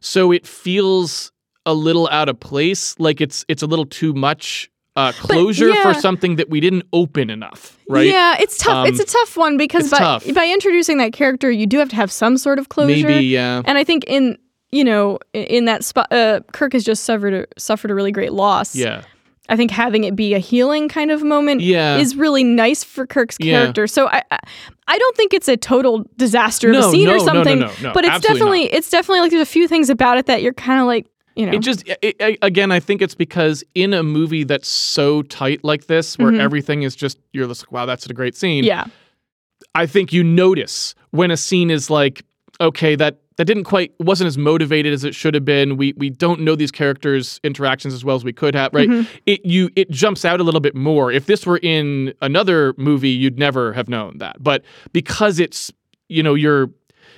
So 0.00 0.32
it 0.32 0.46
feels 0.46 1.32
a 1.66 1.74
little 1.74 2.08
out 2.10 2.28
of 2.28 2.38
place, 2.38 2.98
like 2.98 3.20
it's 3.20 3.44
it's 3.48 3.62
a 3.62 3.66
little 3.66 3.86
too 3.86 4.12
much 4.12 4.70
uh, 4.96 5.12
closure 5.12 5.70
yeah. 5.70 5.82
for 5.82 5.98
something 5.98 6.36
that 6.36 6.50
we 6.50 6.60
didn't 6.60 6.84
open 6.92 7.30
enough, 7.30 7.78
right? 7.88 8.06
Yeah, 8.06 8.36
it's 8.38 8.58
tough. 8.58 8.86
it's 8.86 9.00
Um, 9.00 9.04
a 9.04 9.06
tough 9.06 9.36
one 9.36 9.56
because 9.56 9.90
by 9.90 9.98
tough. 9.98 10.34
by 10.34 10.46
introducing 10.46 10.98
that 10.98 11.12
character, 11.12 11.50
you 11.50 11.66
do 11.66 11.78
have 11.78 11.88
to 11.88 11.96
have 11.96 12.12
some 12.12 12.36
sort 12.36 12.58
of 12.58 12.68
closure. 12.68 13.08
Maybe, 13.08 13.26
yeah. 13.26 13.62
And 13.64 13.78
I 13.78 13.84
think 13.84 14.04
in 14.06 14.38
you 14.70 14.84
know 14.84 15.18
in 15.32 15.64
that 15.64 15.84
spot, 15.84 16.12
uh, 16.12 16.40
Kirk 16.52 16.74
has 16.74 16.84
just 16.84 17.04
suffered 17.04 17.32
a, 17.34 17.46
suffered 17.58 17.90
a 17.90 17.94
really 17.94 18.12
great 18.12 18.32
loss. 18.32 18.76
Yeah. 18.76 19.02
I 19.48 19.56
think 19.56 19.70
having 19.70 20.04
it 20.04 20.16
be 20.16 20.32
a 20.34 20.38
healing 20.38 20.88
kind 20.88 21.10
of 21.10 21.22
moment 21.22 21.60
Yeah. 21.60 21.98
is 21.98 22.16
really 22.16 22.44
nice 22.44 22.82
for 22.82 23.06
Kirk's 23.06 23.36
Yeah. 23.40 23.60
character. 23.60 23.86
So 23.86 24.06
I, 24.08 24.22
I 24.88 24.98
don't 24.98 25.16
think 25.16 25.34
it's 25.34 25.48
a 25.48 25.56
total 25.56 26.08
disaster 26.16 26.70
of 26.70 26.76
a 26.76 26.82
scene 26.90 27.04
no, 27.06 27.12
or 27.14 27.18
no, 27.18 27.24
no, 27.24 27.32
something. 27.32 27.58
no, 27.58 27.70
no, 27.82 27.92
but 27.92 28.04
it's 28.06 28.20
definitely 28.20 28.72
it's 28.72 28.88
definitely 28.90 29.20
like 29.20 29.30
there's 29.30 29.42
a 29.42 29.46
few 29.46 29.68
things 29.68 29.90
about 29.90 30.16
it 30.18 30.26
that 30.26 30.40
you're 30.42 30.54
kind 30.54 30.80
of 30.80 30.86
like 30.86 31.06
you 31.36 31.44
know 31.46 31.52
It 31.52 31.58
just 31.60 31.84
it, 31.86 32.38
again, 32.42 32.70
I 32.72 32.80
think 32.80 33.02
it's 33.02 33.14
because 33.14 33.62
in 33.74 33.92
a 33.92 34.02
movie 34.02 34.44
that's 34.44 34.68
so 34.68 35.22
tight 35.22 35.62
like 35.64 35.86
this, 35.88 36.16
where 36.18 36.30
Mhm. 36.32 36.40
everything 36.40 36.82
is 36.84 36.94
just 36.96 37.18
you're 37.32 37.46
just 37.48 37.62
like, 37.64 37.72
wow, 37.72 37.84
that's 37.86 38.06
a 38.06 38.14
great 38.14 38.34
scene. 38.36 38.64
yeah 38.64 38.84
I 39.74 39.86
think 39.86 40.12
you 40.12 40.22
notice 40.22 40.94
when 41.10 41.30
a 41.30 41.36
scene 41.36 41.70
is 41.70 41.90
like, 41.90 42.24
okay, 42.60 42.94
that 42.96 43.18
that 43.36 43.46
didn't 43.46 43.64
quite 43.64 43.92
wasn't 43.98 44.28
as 44.28 44.38
motivated 44.38 44.92
as 44.92 45.02
it 45.02 45.14
should 45.14 45.34
have 45.34 45.44
been. 45.44 45.76
We 45.76 45.92
we 45.96 46.10
don't 46.10 46.40
know 46.42 46.54
these 46.54 46.70
characters' 46.70 47.40
interactions 47.42 47.92
as 47.94 48.04
well 48.04 48.14
as 48.16 48.24
we 48.24 48.32
could 48.32 48.54
have, 48.54 48.72
right? 48.72 48.88
Mhm. 48.88 49.06
It 49.26 49.44
you 49.44 49.70
it 49.76 49.90
jumps 49.90 50.24
out 50.24 50.40
a 50.40 50.44
little 50.44 50.60
bit 50.60 50.74
more. 50.74 51.10
If 51.10 51.26
this 51.26 51.44
were 51.46 51.58
in 51.58 52.14
another 52.22 52.74
movie, 52.76 53.10
you'd 53.10 53.38
never 53.38 53.72
have 53.72 53.88
known 53.88 54.18
that. 54.18 54.36
But 54.42 54.64
because 54.92 55.40
it's 55.40 55.72
you 56.08 56.22
know 56.22 56.34
you're 56.34 56.70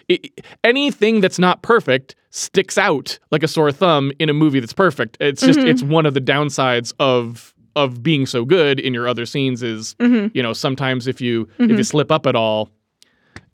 it, 0.09 0.41
anything 0.65 1.21
that's 1.21 1.39
not 1.39 1.63
perfect 1.63 2.15
sticks 2.31 2.79
out 2.79 3.19
like 3.31 3.43
a 3.43 3.49
sore 3.49 3.73
thumb 3.73 4.13
in 4.19 4.29
a 4.29 4.33
movie 4.35 4.61
that's 4.61 4.73
perfect. 4.73 5.17
It's 5.21 5.43
just 5.43 5.59
Mhm. 5.59 5.67
it's 5.69 5.83
one 5.83 6.07
of 6.07 6.15
the 6.15 6.21
downsides 6.21 6.93
of 6.99 7.53
of 7.75 8.03
being 8.03 8.25
so 8.25 8.43
good 8.45 8.81
in 8.81 8.95
your 8.95 9.07
other 9.07 9.27
scenes 9.27 9.63
is 9.63 9.95
Mhm. 10.01 10.31
you 10.35 10.43
know 10.43 10.55
sometimes 10.55 11.07
if 11.07 11.21
you 11.21 11.47
if 11.59 11.71
you 11.71 11.83
slip 11.83 12.11
up 12.11 12.27
at 12.27 12.35
all 12.35 12.71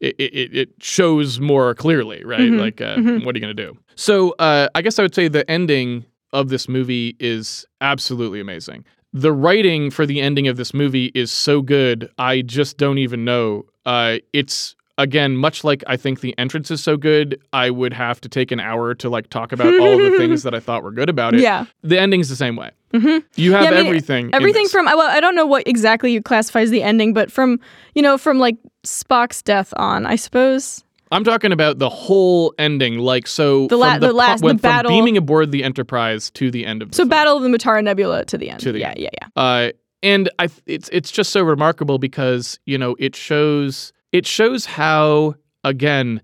it, 0.02 0.14
it, 0.18 0.56
it 0.56 0.68
shows 0.80 1.40
more 1.40 1.74
clearly 1.74 2.22
right 2.24 2.50
Mhm. 2.50 2.58
like 2.60 2.80
uh, 2.80 2.96
Mhm. 2.96 3.24
what 3.24 3.34
are 3.34 3.38
you 3.38 3.40
gonna 3.42 3.54
do 3.54 3.76
so 3.94 4.32
uh, 4.38 4.68
i 4.74 4.82
guess 4.82 4.98
i 4.98 5.02
would 5.02 5.14
say 5.14 5.28
the 5.28 5.48
ending 5.50 6.04
of 6.32 6.48
this 6.48 6.68
movie 6.68 7.16
is 7.20 7.64
absolutely 7.80 8.40
amazing 8.40 8.84
the 9.12 9.32
writing 9.32 9.90
for 9.90 10.04
the 10.06 10.20
ending 10.20 10.48
of 10.48 10.56
this 10.56 10.72
movie 10.74 11.12
is 11.14 11.30
so 11.30 11.62
good 11.62 12.10
i 12.18 12.42
just 12.42 12.76
don't 12.78 12.98
even 12.98 13.24
know 13.24 13.64
uh, 13.86 14.18
it's 14.32 14.74
again 14.98 15.36
much 15.36 15.64
like 15.64 15.82
i 15.86 15.96
think 15.96 16.20
the 16.20 16.36
entrance 16.38 16.70
is 16.70 16.82
so 16.82 16.96
good 16.96 17.40
i 17.52 17.70
would 17.70 17.92
have 17.94 18.20
to 18.20 18.28
take 18.28 18.52
an 18.52 18.60
hour 18.60 18.94
to 18.94 19.08
like 19.08 19.28
talk 19.30 19.50
about 19.52 19.72
all 19.80 19.96
the 19.96 20.16
things 20.18 20.42
that 20.44 20.54
i 20.54 20.60
thought 20.60 20.82
were 20.82 20.90
good 20.92 21.08
about 21.08 21.34
it 21.34 21.40
yeah 21.40 21.64
the 21.82 21.98
ending's 21.98 22.28
the 22.28 22.36
same 22.36 22.56
way 22.56 22.70
Mhm. 22.92 23.24
you 23.36 23.52
have 23.52 23.62
Yeah, 23.64 23.70
I 23.70 23.74
mean, 23.76 23.86
everything 23.86 24.30
everything 24.34 24.68
from 24.68 24.84
well 24.84 25.00
i 25.00 25.18
don't 25.18 25.34
know 25.34 25.46
what 25.46 25.66
exactly 25.66 26.12
you 26.12 26.20
classify 26.20 26.60
as 26.60 26.70
the 26.70 26.82
ending 26.82 27.14
but 27.14 27.32
from 27.32 27.58
you 27.94 28.02
know 28.02 28.18
from 28.18 28.38
like 28.38 28.56
spock's 28.84 29.40
death 29.42 29.72
on 29.76 30.04
i 30.06 30.14
suppose 30.16 30.84
I'm 31.10 31.24
talking 31.24 31.52
about 31.52 31.78
the 31.78 31.90
whole 31.90 32.54
ending, 32.58 32.96
like 32.96 33.26
so. 33.26 33.66
The 33.66 33.76
la- 33.76 33.98
the 33.98 34.06
po- 34.08 34.14
last- 34.14 34.40
the 34.40 34.46
when- 34.46 34.56
from 34.56 34.62
battle- 34.62 34.90
beaming 34.92 35.18
aboard 35.18 35.52
the 35.52 35.62
Enterprise 35.62 36.30
to 36.30 36.50
the 36.50 36.64
end 36.64 36.80
of 36.80 36.88
the 36.88 36.94
so 36.96 37.02
film. 37.02 37.10
battle 37.10 37.36
of 37.36 37.42
the 37.42 37.50
Mutara 37.50 37.84
nebula 37.84 38.24
to 38.24 38.38
the 38.38 38.48
end 38.48 38.60
To 38.60 38.72
the 38.72 38.78
yeah 38.78 38.88
end. 38.92 38.98
yeah 38.98 39.08
yeah 39.20 39.28
Uh, 39.36 39.72
and 40.02 40.30
I, 40.38 40.48
it's 40.64 40.88
it's 40.90 41.10
just 41.10 41.30
so 41.30 41.42
remarkable 41.42 41.98
because 41.98 42.58
you 42.64 42.78
know 42.78 42.96
it 42.98 43.14
shows 43.14 43.92
it 44.12 44.26
shows 44.26 44.64
how 44.66 45.34
again 45.64 46.20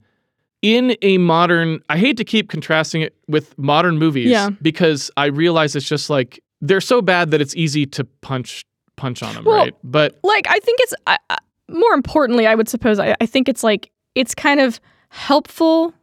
in 0.62 0.96
a 1.02 1.18
modern. 1.18 1.80
I 1.88 1.98
hate 1.98 2.16
to 2.16 2.24
keep 2.24 2.48
contrasting 2.48 3.00
it 3.02 3.14
with 3.28 3.56
modern 3.58 3.98
movies, 3.98 4.28
Yeah. 4.28 4.50
because 4.60 5.10
I 5.16 5.26
realize 5.26 5.76
it's 5.76 5.88
just 5.88 6.10
like 6.10 6.42
they're 6.60 6.80
so 6.80 7.00
bad 7.00 7.30
that 7.30 7.40
it's 7.40 7.54
easy 7.56 7.86
to 7.86 8.04
punch 8.22 8.64
punch 8.96 9.22
on 9.22 9.34
them, 9.34 9.44
Well, 9.44 9.56
right? 9.58 9.74
But 9.84 10.18
like 10.24 10.46
i 10.48 10.58
think 10.58 10.80
it's 10.80 10.92
I 11.06 11.16
I- 11.30 11.38
more 11.70 11.92
importantly 11.92 12.48
i 12.48 12.54
would 12.56 12.68
suppose 12.68 12.98
i, 12.98 13.14
I 13.20 13.26
think 13.26 13.48
it's 13.48 13.62
like 13.62 13.92
it's 14.16 14.34
kind 14.34 14.58
of 14.58 14.80
helpful 15.10 15.94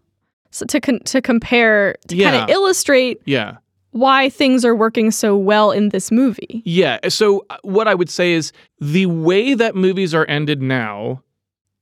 to 0.68 0.80
con- 0.80 1.02
to 1.04 1.22
compare 1.22 1.96
to 2.08 2.18
kind 2.18 2.38
of 2.38 2.50
illustrate 2.50 3.20
yeah, 3.26 3.58
why 3.92 4.30
things 4.30 4.64
are 4.64 4.74
working 4.76 5.12
so 5.12 5.36
well 5.36 5.72
in 5.72 5.90
this 5.90 6.10
movie 6.10 6.62
Yeah. 6.64 7.00
So 7.10 7.46
uh, 7.50 7.58
what 7.64 7.90
I 7.90 7.96
would 7.96 8.10
say 8.10 8.32
is 8.32 8.54
the 8.80 9.08
way 9.08 9.56
that 9.56 9.76
movies 9.76 10.14
are 10.14 10.26
ended 10.30 10.62
now 10.62 11.22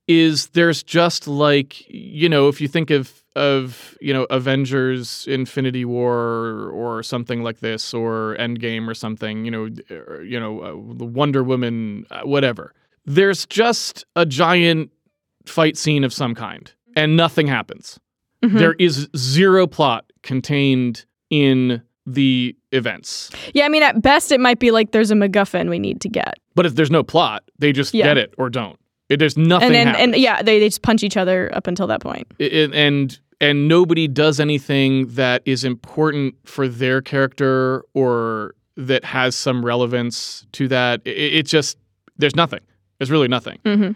is 0.06 0.48
there's 0.48 0.82
just 0.82 1.26
like 1.26 1.88
you 1.88 2.28
know 2.28 2.48
if 2.48 2.60
you 2.60 2.68
think 2.68 2.90
of 2.90 3.22
of 3.36 3.96
you 4.00 4.12
know 4.14 4.24
Avengers, 4.30 5.26
Infinity 5.28 5.84
War, 5.84 6.14
or, 6.14 6.70
or 6.70 7.02
something 7.02 7.42
like 7.42 7.60
this, 7.60 7.92
or 7.92 8.36
Endgame, 8.38 8.86
or 8.88 8.94
something. 8.94 9.44
You 9.44 9.50
know, 9.50 9.68
or, 9.90 10.22
you 10.22 10.38
know, 10.38 10.60
uh, 10.60 10.96
the 10.96 11.04
Wonder 11.04 11.42
Woman, 11.42 12.06
uh, 12.10 12.22
whatever. 12.22 12.72
There's 13.06 13.44
just 13.46 14.04
a 14.16 14.24
giant 14.24 14.90
fight 15.46 15.76
scene 15.76 16.04
of 16.04 16.12
some 16.12 16.34
kind, 16.34 16.70
and 16.96 17.16
nothing 17.16 17.46
happens. 17.48 17.98
Mhm. 18.44 18.58
There 18.58 18.74
is 18.74 19.08
zero 19.16 19.66
plot 19.66 20.04
contained 20.22 21.04
in 21.30 21.82
the 22.06 22.54
events. 22.72 23.30
Yeah, 23.54 23.64
I 23.64 23.68
mean, 23.68 23.82
at 23.82 24.00
best, 24.02 24.30
it 24.30 24.38
might 24.40 24.58
be 24.58 24.70
like 24.70 24.92
there's 24.92 25.10
a 25.10 25.14
MacGuffin 25.14 25.68
we 25.70 25.78
need 25.78 26.00
to 26.02 26.08
get, 26.08 26.34
But 26.54 26.66
if 26.66 26.74
there's 26.76 26.90
no 26.90 27.02
plot, 27.02 27.42
they 27.58 27.72
just 27.72 27.94
Yeah. 27.94 28.04
get 28.04 28.18
it 28.18 28.34
or 28.38 28.48
don't. 28.50 28.78
It, 29.08 29.18
there's 29.18 29.36
nothing. 29.36 29.66
and 29.66 29.74
then 29.74 29.96
and 29.96 30.16
yeah, 30.16 30.42
they, 30.42 30.58
they 30.58 30.66
just 30.68 30.82
punch 30.82 31.02
each 31.02 31.16
other 31.16 31.50
up 31.54 31.66
until 31.66 31.86
that 31.88 32.00
point. 32.00 32.26
And 32.40 33.18
and 33.40 33.68
nobody 33.68 34.08
does 34.08 34.40
anything 34.40 35.08
that 35.14 35.42
is 35.44 35.64
important 35.64 36.34
for 36.44 36.68
their 36.68 37.02
character 37.02 37.84
or 37.94 38.54
that 38.76 39.04
has 39.04 39.36
some 39.36 39.64
relevance 39.64 40.46
to 40.52 40.68
that. 40.68 41.02
It, 41.04 41.10
it 41.34 41.46
just 41.46 41.76
there's 42.16 42.34
nothing. 42.36 42.60
There's 42.98 43.10
really 43.10 43.28
nothing. 43.28 43.58
hmm 43.64 43.90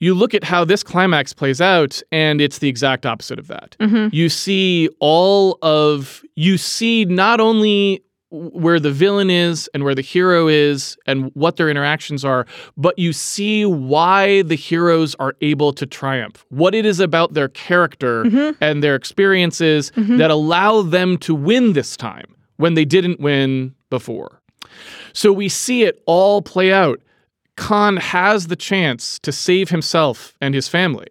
You 0.00 0.14
look 0.14 0.34
at 0.34 0.44
how 0.44 0.64
this 0.64 0.82
climax 0.82 1.32
plays 1.32 1.60
out, 1.60 2.02
and 2.10 2.40
it's 2.40 2.58
the 2.58 2.68
exact 2.68 3.06
opposite 3.06 3.38
of 3.38 3.48
that. 3.48 3.76
hmm 3.80 4.08
You 4.12 4.28
see 4.28 4.88
all 4.98 5.58
of 5.62 6.22
you 6.36 6.58
see 6.58 7.04
not 7.04 7.40
only 7.40 8.02
where 8.30 8.78
the 8.78 8.90
villain 8.92 9.28
is 9.30 9.68
and 9.74 9.82
where 9.84 9.94
the 9.94 10.02
hero 10.02 10.46
is 10.48 10.96
and 11.06 11.30
what 11.34 11.56
their 11.56 11.68
interactions 11.68 12.24
are, 12.24 12.46
but 12.76 12.98
you 12.98 13.12
see 13.12 13.64
why 13.64 14.42
the 14.42 14.54
heroes 14.54 15.14
are 15.16 15.34
able 15.40 15.72
to 15.72 15.84
triumph. 15.86 16.44
What 16.48 16.74
it 16.74 16.86
is 16.86 17.00
about 17.00 17.34
their 17.34 17.48
character 17.48 18.24
Mhm. 18.24 18.56
and 18.60 18.82
their 18.84 18.94
experiences 18.94 19.90
Mhm. 19.96 20.18
that 20.18 20.30
allow 20.30 20.82
them 20.82 21.18
to 21.18 21.34
win 21.34 21.72
this 21.72 21.96
time 21.96 22.26
when 22.56 22.74
they 22.74 22.84
didn't 22.84 23.20
win 23.20 23.74
before. 23.90 24.40
So 25.12 25.32
we 25.32 25.48
see 25.48 25.82
it 25.82 26.00
all 26.06 26.40
play 26.42 26.72
out. 26.72 27.00
Khan 27.56 27.96
has 27.96 28.46
the 28.46 28.56
chance 28.56 29.18
to 29.20 29.32
save 29.32 29.70
himself 29.70 30.34
and 30.40 30.54
his 30.54 30.68
family. 30.68 31.08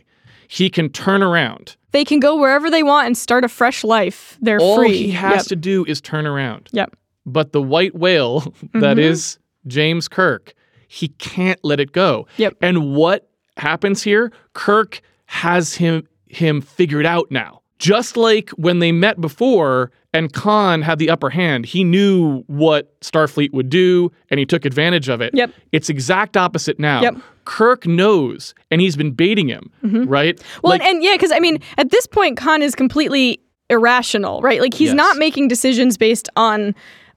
He 0.47 0.69
can 0.69 0.89
turn 0.89 1.21
around. 1.21 1.75
They 1.91 2.05
can 2.05 2.19
go 2.19 2.35
wherever 2.39 2.69
they 2.71 2.81
want 2.81 3.07
and 3.07 3.17
start 3.17 3.43
a 3.43 3.49
fresh 3.49 3.83
life. 3.83 4.37
They're 4.41 4.59
All 4.59 4.77
free. 4.77 4.87
All 4.87 4.93
he 4.93 5.11
has 5.11 5.35
Yep. 5.37 5.45
to 5.47 5.55
do 5.57 5.85
is 5.85 6.01
turn 6.01 6.25
around. 6.25 6.69
Yep. 6.71 6.95
But 7.31 7.51
the 7.51 7.61
white 7.61 7.95
whale 7.95 8.39
that 8.73 8.97
Mhm. 8.97 8.99
is 8.99 9.37
James 9.67 10.07
Kirk, 10.07 10.53
he 10.87 11.09
can't 11.19 11.59
let 11.63 11.79
it 11.79 11.91
go. 11.91 12.27
Yep. 12.37 12.55
And 12.61 12.93
what 12.95 13.29
happens 13.57 14.01
here? 14.03 14.31
Kirk 14.53 15.01
has 15.25 15.73
him 15.75 16.07
him 16.27 16.61
figured 16.61 17.05
out 17.05 17.29
now. 17.31 17.61
Just 17.79 18.17
like 18.17 18.49
when 18.51 18.79
they 18.79 18.91
met 18.91 19.19
before 19.21 19.89
and 20.13 20.31
Khan 20.33 20.81
had 20.81 20.99
the 20.99 21.09
upper 21.09 21.29
hand, 21.29 21.65
he 21.65 21.83
knew 21.83 22.43
what 22.47 22.99
Starfleet 23.01 23.51
would 23.53 23.69
do 23.69 24.11
and 24.29 24.39
he 24.39 24.45
took 24.45 24.65
advantage 24.65 25.07
of 25.09 25.21
it. 25.21 25.33
Yep. 25.33 25.51
It's 25.71 25.89
exact 25.89 26.35
opposite 26.37 26.79
now. 26.79 27.01
Yep. 27.01 27.17
Kirk 27.45 27.87
knows 27.87 28.53
and 28.69 28.79
he's 28.81 28.95
been 28.95 29.11
baiting 29.11 29.47
him, 29.47 29.71
right? 29.81 30.35
Mm-hmm. 30.37 30.59
Well, 30.63 30.71
Like- 30.71 30.81
and, 30.81 30.95
and 30.97 31.03
yeah, 31.03 31.13
because 31.13 31.31
I 31.31 31.39
mean, 31.39 31.59
at 31.77 31.89
this 31.89 32.05
point, 32.05 32.37
Khan 32.37 32.61
is 32.61 32.75
completely 32.75 33.39
irrational, 33.69 34.41
right? 34.41 34.61
Like 34.61 34.73
he's 34.73 34.89
Yes. 34.89 34.95
not 34.95 35.17
making 35.17 35.47
decisions 35.47 35.97
based 35.97 36.27
on 36.35 36.75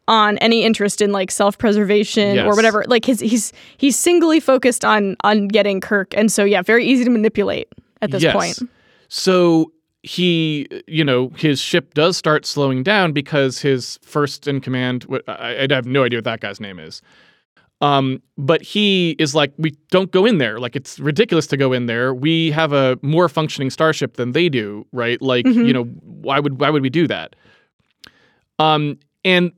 on 0.08 0.38
any 0.38 0.64
interest 0.64 1.00
in 1.00 1.12
like 1.12 1.30
self-preservation 1.30 2.38
or 2.40 2.54
whatever. 2.54 2.84
Like 2.88 3.04
his 3.04 3.20
he's 3.20 3.52
he's 3.76 3.98
singly 3.98 4.40
focused 4.40 4.84
on 4.84 5.16
on 5.24 5.48
getting 5.48 5.80
Kirk, 5.80 6.14
and 6.16 6.30
so 6.30 6.44
yeah, 6.44 6.62
very 6.62 6.84
easy 6.86 7.04
to 7.04 7.10
manipulate 7.10 7.68
at 8.00 8.10
this 8.10 8.22
yes. 8.22 8.34
point. 8.34 8.70
So 9.08 9.72
he, 10.02 10.66
you 10.88 11.04
know, 11.04 11.28
his 11.36 11.60
ship 11.60 11.94
does 11.94 12.16
start 12.16 12.44
slowing 12.44 12.82
down 12.82 13.12
because 13.12 13.60
his 13.60 13.98
first 14.02 14.48
in 14.48 14.60
command, 14.60 15.06
I, 15.28 15.66
I 15.70 15.74
have 15.74 15.86
no 15.86 16.02
idea 16.02 16.16
what 16.16 16.24
that 16.24 16.40
guy's 16.40 16.58
name 16.58 16.80
is. 16.80 17.00
Um, 17.80 18.22
but 18.38 18.62
he 18.62 19.10
is 19.18 19.34
like, 19.34 19.52
we 19.58 19.72
don't 19.90 20.10
go 20.12 20.24
in 20.24 20.38
there. 20.38 20.58
Like, 20.60 20.76
it's 20.76 21.00
ridiculous 21.00 21.48
to 21.48 21.56
go 21.56 21.72
in 21.72 21.86
there. 21.86 22.14
We 22.14 22.52
have 22.52 22.72
a 22.72 22.96
more 23.02 23.28
functioning 23.28 23.70
starship 23.70 24.16
than 24.16 24.32
they 24.32 24.48
do, 24.48 24.86
right? 24.92 25.20
Like, 25.20 25.46
Mhm. 25.46 25.66
you 25.66 25.72
know, 25.72 25.84
why 25.84 26.38
would 26.40 26.60
why 26.60 26.70
would 26.70 26.82
we 26.82 26.90
do 26.90 27.06
that? 27.08 27.34
Um, 28.58 28.98
and 29.24 29.52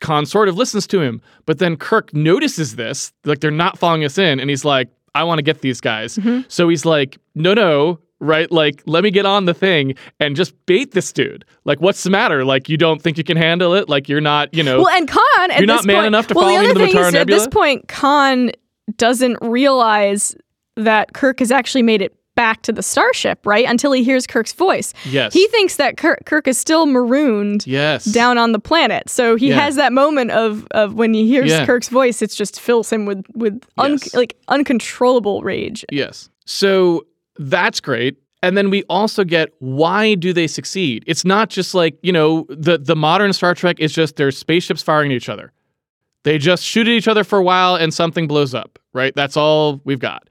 Khan 0.00 0.26
sort 0.26 0.48
of 0.48 0.56
listens 0.56 0.86
to 0.88 1.00
him, 1.00 1.20
but 1.46 1.58
then 1.58 1.76
Kirk 1.76 2.12
notices 2.14 2.76
this, 2.76 3.12
like 3.24 3.40
they're 3.40 3.50
not 3.50 3.78
following 3.78 4.04
us 4.04 4.18
in, 4.18 4.40
and 4.40 4.50
he's 4.50 4.64
like, 4.64 4.88
I 5.14 5.24
want 5.24 5.38
to 5.38 5.42
get 5.42 5.60
these 5.60 5.80
guys. 5.80 6.16
Mhm. 6.16 6.44
So 6.48 6.68
he's 6.68 6.84
like, 6.84 7.18
no, 7.34 7.52
no, 7.54 7.98
right? 8.20 8.50
Like, 8.52 8.82
let 8.86 9.02
me 9.02 9.10
get 9.10 9.26
on 9.26 9.46
the 9.46 9.54
thing 9.54 9.94
and 10.20 10.36
just 10.36 10.54
bait 10.66 10.92
this 10.92 11.12
dude. 11.12 11.44
Like, 11.64 11.80
what's 11.80 12.02
the 12.04 12.10
matter? 12.10 12.44
Like, 12.44 12.68
you 12.68 12.76
don't 12.76 13.02
think 13.02 13.18
you 13.18 13.24
can 13.24 13.36
handle 13.36 13.74
it? 13.74 13.88
Like, 13.88 14.08
you're 14.08 14.20
not, 14.20 14.52
you 14.54 14.62
know. 14.62 14.82
Well, 14.82 14.96
and 14.96 15.08
Khan, 15.08 15.50
at 15.50 15.58
You're 15.58 15.66
not 15.66 15.84
man 15.84 15.96
point, 15.96 16.06
enough 16.06 16.26
to 16.28 16.34
well, 16.34 16.44
follow 16.44 16.52
the 16.52 16.58
other 16.58 16.68
into 16.70 16.80
the 16.80 16.86
thing 16.86 16.96
is, 16.96 17.14
Matar 17.14 17.20
at 17.20 17.26
this 17.26 17.48
point, 17.48 17.88
Khan 17.88 18.52
doesn't 18.96 19.38
realize 19.40 20.36
that 20.76 21.12
Kirk 21.12 21.40
has 21.40 21.50
actually 21.50 21.82
made 21.82 22.02
it 22.02 22.14
back 22.40 22.62
to 22.62 22.72
the 22.72 22.82
starship, 22.82 23.44
right? 23.44 23.66
Until 23.68 23.92
he 23.92 24.02
hears 24.02 24.26
Kirk's 24.26 24.54
voice. 24.54 24.94
yes. 25.04 25.34
He 25.34 25.46
thinks 25.48 25.76
that 25.76 25.98
Kirk, 25.98 26.20
Kirk 26.24 26.48
is 26.48 26.56
still 26.56 26.86
marooned 26.86 27.66
yes. 27.66 28.06
down 28.06 28.38
on 28.38 28.52
the 28.52 28.58
planet. 28.58 29.10
So 29.10 29.36
he 29.36 29.48
Yeah. 29.48 29.60
has 29.60 29.76
that 29.76 29.92
moment 29.92 30.30
of 30.30 30.66
of 30.70 30.94
when 30.94 31.12
he 31.12 31.26
hears 31.26 31.50
Yeah. 31.50 31.66
Kirk's 31.66 31.88
voice, 31.90 32.22
it 32.22 32.30
just 32.32 32.58
fills 32.58 32.88
him 32.90 33.04
with 33.04 33.22
with 33.34 33.56
un- 33.76 33.92
Yes. 34.02 34.14
like 34.14 34.36
uncontrollable 34.48 35.42
rage. 35.42 35.84
Yes. 35.92 36.30
So 36.46 37.04
that's 37.38 37.78
great. 37.80 38.16
And 38.42 38.56
then 38.56 38.70
we 38.70 38.84
also 38.88 39.22
get 39.22 39.50
why 39.58 40.14
do 40.14 40.32
they 40.32 40.46
succeed? 40.46 41.04
It's 41.06 41.24
not 41.26 41.50
just 41.50 41.74
like, 41.74 41.98
you 42.02 42.12
know, 42.12 42.46
the 42.48 42.78
the 42.78 42.96
modern 42.96 43.32
Star 43.34 43.54
Trek 43.54 43.76
is 43.80 43.92
just 43.92 44.16
there's 44.16 44.38
spaceships 44.38 44.82
firing 44.82 45.10
at 45.12 45.16
each 45.16 45.28
other. 45.28 45.52
They 46.22 46.38
just 46.38 46.62
shoot 46.64 46.86
at 46.88 46.92
each 46.92 47.08
other 47.08 47.22
for 47.24 47.38
a 47.38 47.42
while 47.42 47.74
and 47.76 47.92
something 47.92 48.26
blows 48.26 48.54
up, 48.54 48.78
right? 48.94 49.12
That's 49.14 49.36
all 49.36 49.82
we've 49.84 49.98
got. 50.00 50.22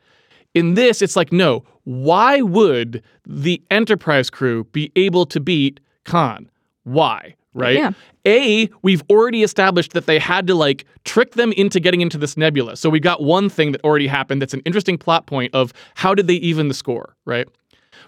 In 0.56 0.74
this, 0.74 1.02
it's 1.02 1.16
like, 1.16 1.32
no, 1.32 1.64
why 1.84 2.42
would 2.42 3.04
the 3.26 3.62
Enterprise 3.70 4.30
crew 4.30 4.64
be 4.66 4.92
able 4.96 5.26
to 5.28 5.40
beat 5.40 5.80
Khan? 6.06 6.50
Why? 6.84 7.36
Right? 7.54 7.78
Yeah. 7.78 7.92
A, 8.26 8.70
we've 8.84 9.02
already 9.10 9.44
established 9.44 9.94
that 9.94 10.06
they 10.06 10.20
had 10.20 10.48
to 10.48 10.56
like 10.56 10.86
trick 11.04 11.34
them 11.34 11.52
into 11.54 11.80
getting 11.80 12.02
into 12.02 12.18
this 12.18 12.38
nebula. 12.38 12.78
So 12.78 12.90
we 12.90 13.00
got 13.00 13.22
one 13.24 13.50
thing 13.50 13.72
that 13.72 13.84
already 13.84 14.08
happened 14.08 14.42
that's 14.42 14.54
an 14.54 14.62
interesting 14.66 14.98
plot 14.98 15.26
point 15.26 15.54
of 15.56 15.74
how 15.96 16.14
did 16.14 16.28
they 16.28 16.36
even 16.36 16.68
the 16.68 16.74
score, 16.74 17.16
right? 17.26 17.48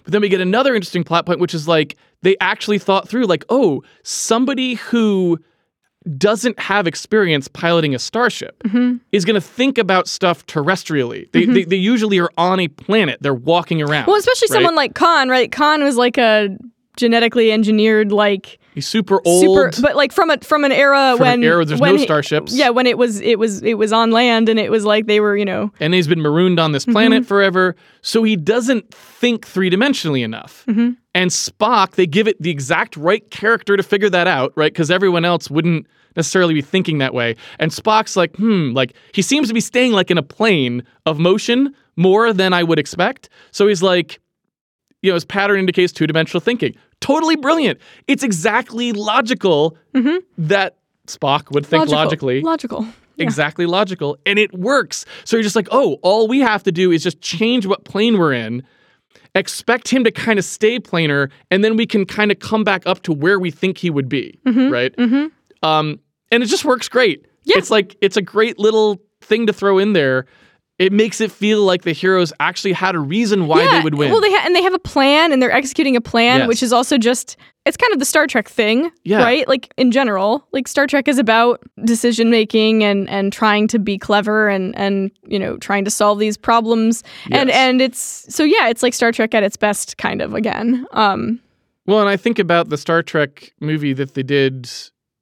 But 0.04 0.12
then 0.12 0.20
we 0.20 0.28
get 0.28 0.40
another 0.40 0.74
interesting 0.74 1.04
plot 1.04 1.26
point, 1.26 1.40
which 1.40 1.54
is 1.54 1.68
like 1.68 1.96
they 2.22 2.36
actually 2.40 2.78
thought 2.78 3.08
through, 3.08 3.26
like, 3.26 3.44
oh, 3.48 3.82
somebody 4.04 4.74
who 4.74 5.38
doesn't 6.18 6.58
have 6.58 6.86
experience 6.86 7.48
piloting 7.48 7.94
a 7.94 7.98
starship 7.98 8.62
Mm-hmm. 8.64 8.96
is 9.12 9.24
going 9.24 9.34
to 9.34 9.40
think 9.40 9.78
about 9.78 10.08
stuff 10.08 10.46
terrestrially. 10.46 11.30
They, 11.32 11.44
they, 11.44 11.64
they 11.64 11.76
usually 11.76 12.18
are 12.18 12.30
on 12.36 12.60
a 12.60 12.68
planet, 12.68 13.18
they're 13.20 13.34
walking 13.34 13.82
around. 13.82 14.06
Well, 14.06 14.16
especially 14.16 14.46
right? 14.50 14.56
someone 14.56 14.74
like 14.74 14.94
Khan, 14.94 15.28
right? 15.28 15.50
Khan 15.50 15.82
was 15.82 15.96
like 15.96 16.18
a 16.18 16.56
genetically 16.96 17.52
engineered 17.52 18.12
like 18.12 18.58
He's 18.74 18.86
super 18.88 19.20
old. 19.26 19.42
super 19.42 19.82
but 19.82 19.96
like 19.96 20.12
from 20.12 20.30
a 20.30 20.38
from 20.38 20.64
an 20.64 20.72
era 20.72 21.14
From 21.16 21.26
an 21.26 21.30
when 21.40 21.44
era 21.44 21.56
where 21.58 21.64
there's 21.66 21.80
when 21.80 21.92
no 21.94 21.98
he- 21.98 22.04
starships. 22.04 22.54
Yeah, 22.54 22.70
when 22.70 22.86
it 22.86 22.96
was 22.96 23.20
it 23.20 23.38
was 23.38 23.62
it 23.62 23.74
was 23.74 23.92
on 23.92 24.10
land 24.12 24.48
and 24.48 24.58
it 24.58 24.70
was 24.70 24.84
like 24.84 25.06
they 25.06 25.20
were, 25.20 25.36
you 25.36 25.44
know, 25.44 25.70
and 25.80 25.92
he's 25.94 26.08
been 26.08 26.20
marooned 26.22 26.58
on 26.58 26.72
this 26.72 26.84
Mm-hmm. 26.84 26.92
planet 26.92 27.26
forever. 27.26 27.76
So 28.00 28.22
he 28.22 28.34
doesn't 28.36 28.92
think 28.94 29.46
three 29.46 29.68
dimensionally 29.70 30.24
enough. 30.24 30.64
Mhm. 30.68 30.96
And 31.14 31.30
Spock, 31.30 31.92
they 31.92 32.06
give 32.06 32.26
it 32.26 32.40
the 32.40 32.50
exact 32.50 32.96
right 32.96 33.28
character 33.30 33.76
to 33.76 33.82
figure 33.82 34.08
that 34.10 34.26
out, 34.26 34.52
right? 34.56 34.72
Because 34.72 34.90
everyone 34.90 35.24
else 35.26 35.50
wouldn't 35.50 35.86
necessarily 36.16 36.54
be 36.54 36.62
thinking 36.62 36.98
that 36.98 37.12
way. 37.14 37.36
And 37.58 37.70
Spock's 37.70 38.16
like, 38.16 38.34
hmm, 38.36 38.72
like 38.72 38.94
he 39.12 39.20
seems 39.22 39.48
to 39.48 39.54
be 39.54 39.60
staying 39.60 39.92
like 39.92 40.10
in 40.10 40.16
a 40.18 40.22
plane 40.22 40.82
of 41.06 41.18
motion 41.18 41.74
more 41.96 42.32
than 42.32 42.52
I 42.54 42.62
would 42.62 42.78
expect. 42.78 43.28
So 43.50 43.66
he's 43.68 43.82
like, 43.82 44.18
you 45.02 45.10
know, 45.10 45.14
his 45.14 45.24
pattern 45.24 45.58
indicates 45.58 45.92
two 45.92 46.06
dimensional 46.06 46.40
thinking. 46.40 46.74
Totally 47.02 47.36
brilliant. 47.36 47.78
It's 48.08 48.22
exactly 48.22 48.92
logical 48.92 49.76
Mhm. 49.94 50.20
that 50.38 50.76
Spock 51.06 51.50
would 51.52 51.66
think 51.66 51.80
logical. 51.80 51.98
logically 51.98 52.40
Logical. 52.42 52.82
Yeah. 53.16 53.24
exactly 53.24 53.66
logical 53.66 54.16
and 54.24 54.38
it 54.38 54.52
works. 54.54 55.04
So 55.24 55.36
you're 55.36 55.42
just 55.42 55.56
like, 55.56 55.68
oh, 55.70 55.98
all 56.02 56.28
we 56.28 56.38
have 56.40 56.62
to 56.62 56.72
do 56.72 56.90
is 56.90 57.02
just 57.02 57.20
change 57.20 57.66
what 57.66 57.84
plane 57.84 58.16
we're 58.18 58.32
in, 58.32 58.62
expect 59.34 59.88
him 59.88 60.04
to 60.04 60.10
kind 60.10 60.38
of 60.38 60.44
stay 60.44 60.78
planar, 60.78 61.30
and 61.50 61.62
then 61.64 61.76
we 61.76 61.86
can 61.86 62.06
kind 62.06 62.30
of 62.30 62.38
come 62.38 62.64
back 62.64 62.86
up 62.86 63.02
to 63.02 63.12
where 63.12 63.38
we 63.38 63.50
think 63.50 63.78
he 63.78 63.90
would 63.90 64.08
be, 64.08 64.38
right? 64.46 64.94
Mhm. 64.96 65.30
Um, 65.62 65.98
and 66.30 66.42
it 66.42 66.46
just 66.46 66.64
works 66.64 66.88
great. 66.88 67.26
Yeah. 67.44 67.58
It's 67.58 67.70
like 67.70 67.96
it's 68.00 68.16
a 68.16 68.22
great 68.22 68.58
little 68.58 69.00
thing 69.20 69.46
to 69.46 69.52
throw 69.52 69.78
in 69.78 69.92
there. 69.92 70.26
It 70.82 70.92
makes 70.92 71.20
it 71.20 71.30
feel 71.30 71.62
like 71.62 71.82
the 71.82 71.92
heroes 71.92 72.32
actually 72.40 72.72
had 72.72 72.94
a 72.94 72.98
reason 72.98 73.46
why 73.46 73.62
yeah. 73.62 73.70
they 73.78 73.80
would 73.82 73.94
win. 73.94 74.10
Well, 74.10 74.20
they 74.20 74.30
ha- 74.32 74.42
and 74.44 74.56
they 74.56 74.62
have 74.62 74.74
a 74.74 74.78
plan 74.78 75.32
and 75.32 75.40
they're 75.40 75.52
executing 75.52 75.96
a 75.96 76.00
plan, 76.00 76.40
Yes. 76.40 76.48
which 76.48 76.62
is 76.62 76.72
also 76.72 76.98
just 76.98 77.36
it's 77.64 77.76
kind 77.76 77.92
of 77.92 78.00
the 78.00 78.04
Star 78.04 78.26
Trek 78.26 78.48
thing, 78.48 78.90
Yeah. 79.04 79.22
right? 79.22 79.46
Like 79.46 79.72
in 79.76 79.92
general, 79.92 80.44
like 80.52 80.66
Star 80.66 80.88
Trek 80.88 81.06
is 81.06 81.18
about 81.18 81.62
decision 81.84 82.28
making 82.30 82.82
and 82.82 83.08
and 83.08 83.32
trying 83.32 83.68
to 83.68 83.78
be 83.78 83.96
clever 83.98 84.48
and 84.48 84.76
and 84.76 85.10
you 85.26 85.38
know 85.38 85.56
trying 85.58 85.84
to 85.84 85.90
solve 85.90 86.18
these 86.18 86.36
problems. 86.36 87.04
And 87.30 87.48
Yes. 87.48 87.56
and 87.56 87.80
it's 87.80 88.26
so 88.34 88.42
yeah, 88.42 88.68
it's 88.68 88.82
like 88.82 88.94
Star 88.94 89.12
Trek 89.12 89.34
at 89.34 89.42
its 89.44 89.56
best, 89.56 89.96
kind 89.98 90.20
of 90.20 90.34
again. 90.34 90.84
Um, 90.92 91.38
Well, 91.86 92.00
and 92.00 92.08
I 92.08 92.16
think 92.16 92.38
about 92.38 92.68
the 92.68 92.76
Star 92.76 93.02
Trek 93.02 93.52
movie 93.60 93.92
that 93.92 94.14
they 94.14 94.22
did 94.24 94.68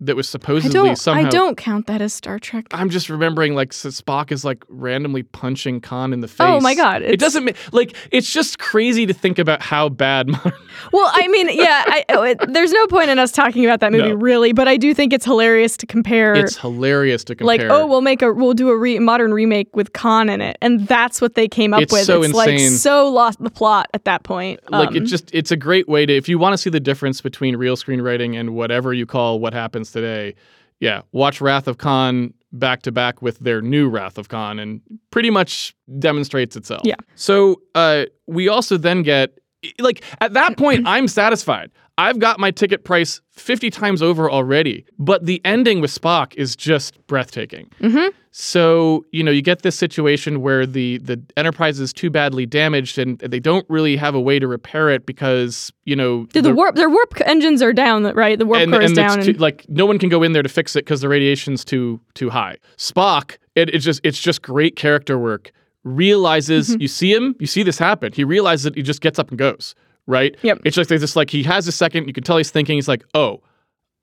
that 0.00 0.16
was 0.16 0.28
I 0.28 0.30
supposedly 0.32 0.72
don't 0.72 0.96
somehow. 0.96 1.26
I 1.26 1.30
don't 1.30 1.56
count 1.56 1.86
that 1.86 2.00
as 2.00 2.12
Star 2.12 2.38
Trek. 2.38 2.66
I'm 2.70 2.90
just 2.90 3.08
remembering 3.10 3.54
like 3.54 3.70
Spock 3.70 4.32
is 4.32 4.44
like 4.44 4.64
randomly 4.68 5.22
punching 5.22 5.80
Khan 5.82 6.12
in 6.12 6.20
the 6.20 6.28
face. 6.28 6.38
Oh 6.40 6.60
my 6.60 6.74
God, 6.74 7.02
It 7.02 7.20
doesn't 7.20 7.44
ma- 7.44 7.52
like 7.72 7.94
it's 8.10 8.32
just 8.32 8.58
crazy 8.58 9.06
to 9.06 9.12
think 9.12 9.38
about 9.38 9.62
how 9.62 9.88
bad 9.88 10.28
modern. 10.28 10.52
Well, 10.92 11.10
I 11.12 11.28
mean, 11.28 11.48
yeah, 11.52 11.84
I, 11.86 12.04
oh, 12.10 12.22
it, 12.22 12.38
there's 12.52 12.72
no 12.72 12.86
point 12.86 13.10
in 13.10 13.18
us 13.18 13.30
talking 13.32 13.64
about 13.64 13.80
that 13.80 13.92
movie 13.92 14.08
No. 14.08 14.14
really, 14.14 14.52
but 14.52 14.68
I 14.68 14.76
do 14.76 14.94
think 14.94 15.12
it's 15.12 15.24
hilarious 15.24 15.76
to 15.78 15.86
compare. 15.86 16.34
it's 16.34 16.56
hilarious 16.56 17.24
to 17.24 17.34
compare. 17.34 17.58
like, 17.58 17.66
oh, 17.70 17.86
we'll 17.86 18.00
make 18.00 18.22
a 18.22 18.32
we'll 18.32 18.54
do 18.54 18.70
a 18.70 18.76
re- 18.78 18.98
modern 18.98 19.34
remake 19.34 19.74
with 19.76 19.92
Khan 19.92 20.28
in 20.28 20.40
it, 20.40 20.56
and 20.62 20.86
that's 20.88 21.20
what 21.20 21.34
they 21.34 21.48
came 21.48 21.74
up 21.74 21.82
It's 21.82 21.92
with. 21.92 22.04
so 22.04 22.22
it's 22.22 22.32
like 22.34 22.50
insane. 22.50 22.70
so 22.70 23.08
lost 23.10 23.42
the 23.42 23.50
plot 23.50 23.88
at 23.94 24.04
that 24.04 24.22
point. 24.22 24.60
like 24.70 24.92
it 24.94 25.00
Um, 25.00 25.06
just 25.06 25.30
it's 25.34 25.50
a 25.50 25.56
great 25.56 25.88
way 25.88 26.06
to 26.06 26.16
if 26.16 26.28
you 26.28 26.38
want 26.38 26.54
to 26.54 26.58
see 26.58 26.70
the 26.70 26.80
difference 26.80 27.20
between 27.20 27.56
real 27.56 27.76
screenwriting 27.76 28.38
and 28.38 28.54
whatever 28.54 28.94
you 28.94 29.04
call 29.06 29.40
what 29.40 29.52
happens 29.52 29.89
today 29.90 30.34
yeah 30.80 31.02
watch 31.12 31.40
wrath 31.40 31.66
of 31.68 31.78
khan 31.78 32.32
back 32.52 32.82
to 32.82 32.90
back 32.92 33.22
with 33.22 33.38
their 33.40 33.60
new 33.62 33.88
wrath 33.88 34.18
of 34.18 34.28
khan 34.28 34.58
and 34.58 34.80
pretty 35.10 35.30
much 35.30 35.74
demonstrates 35.98 36.56
itself 36.56 36.82
Yeah. 36.84 36.94
so 37.14 37.60
uh 37.74 38.04
we 38.26 38.48
also 38.48 38.76
then 38.76 39.02
get 39.02 39.38
like 39.78 40.02
at 40.20 40.32
that 40.32 40.56
point 40.56 40.86
i'm 40.86 41.06
satisfied 41.08 41.70
i've 41.98 42.18
got 42.18 42.38
my 42.38 42.50
ticket 42.50 42.84
price 42.84 43.20
50 43.32 43.70
times 43.70 44.02
over 44.02 44.30
already 44.30 44.84
but 44.98 45.26
the 45.26 45.40
ending 45.44 45.80
with 45.80 45.90
spock 45.90 46.34
is 46.36 46.56
just 46.56 47.04
breathtaking 47.06 47.70
mhm. 47.80 48.12
so 48.30 49.04
you 49.12 49.22
know 49.22 49.30
you 49.30 49.42
get 49.42 49.62
this 49.62 49.76
situation 49.76 50.40
where 50.40 50.66
the 50.66 50.98
the 50.98 51.20
enterprise 51.36 51.80
is 51.80 51.92
too 51.92 52.10
badly 52.10 52.46
damaged 52.46 52.98
and 52.98 53.18
they 53.18 53.40
don't 53.40 53.66
really 53.68 53.96
have 53.96 54.14
a 54.14 54.20
way 54.20 54.38
to 54.38 54.46
repair 54.46 54.88
it 54.90 55.06
because 55.06 55.72
you 55.84 55.96
know 55.96 56.24
Dude, 56.26 56.44
the, 56.44 56.54
warp 56.54 56.76
their 56.76 56.88
warp 56.90 57.20
engines 57.26 57.62
are 57.62 57.72
down, 57.72 58.04
right? 58.14 58.38
The 58.38 58.46
warp 58.46 58.60
and, 58.60 58.72
core 58.72 58.82
is 58.82 58.92
down. 58.92 59.18
it's 59.18 59.28
and- 59.28 59.40
like 59.40 59.66
no 59.68 59.86
one 59.86 59.98
can 59.98 60.08
go 60.08 60.22
in 60.22 60.32
there 60.32 60.42
to 60.42 60.48
fix 60.48 60.76
it 60.76 60.84
because 60.84 61.00
the 61.00 61.08
radiation's 61.08 61.64
too 61.64 62.00
too 62.14 62.30
high. 62.30 62.56
Spock, 62.76 63.36
it, 63.54 63.74
it's 63.74 63.84
just 63.84 64.00
it's 64.04 64.20
just 64.20 64.42
great 64.42 64.76
character 64.76 65.18
work. 65.18 65.52
Realizes 65.84 66.70
Mm-hmm. 66.70 66.80
you 66.82 66.88
see 66.88 67.12
him, 67.14 67.34
you 67.40 67.46
see 67.46 67.62
this 67.62 67.78
happen. 67.78 68.12
He 68.12 68.22
realizes 68.24 68.66
it. 68.66 68.74
He 68.76 68.82
just 68.82 69.00
gets 69.00 69.18
up 69.18 69.30
and 69.30 69.38
goes. 69.38 69.74
Right. 70.06 70.36
Yep. 70.42 70.60
It's 70.64 70.76
like 70.76 70.88
there's 70.88 71.00
this 71.00 71.16
like 71.16 71.30
he 71.30 71.42
has 71.44 71.68
a 71.68 71.72
second. 71.72 72.06
You 72.06 72.12
can 72.12 72.24
tell 72.24 72.36
he's 72.36 72.50
thinking. 72.50 72.76
He's 72.76 72.88
like, 72.88 73.04
oh, 73.14 73.42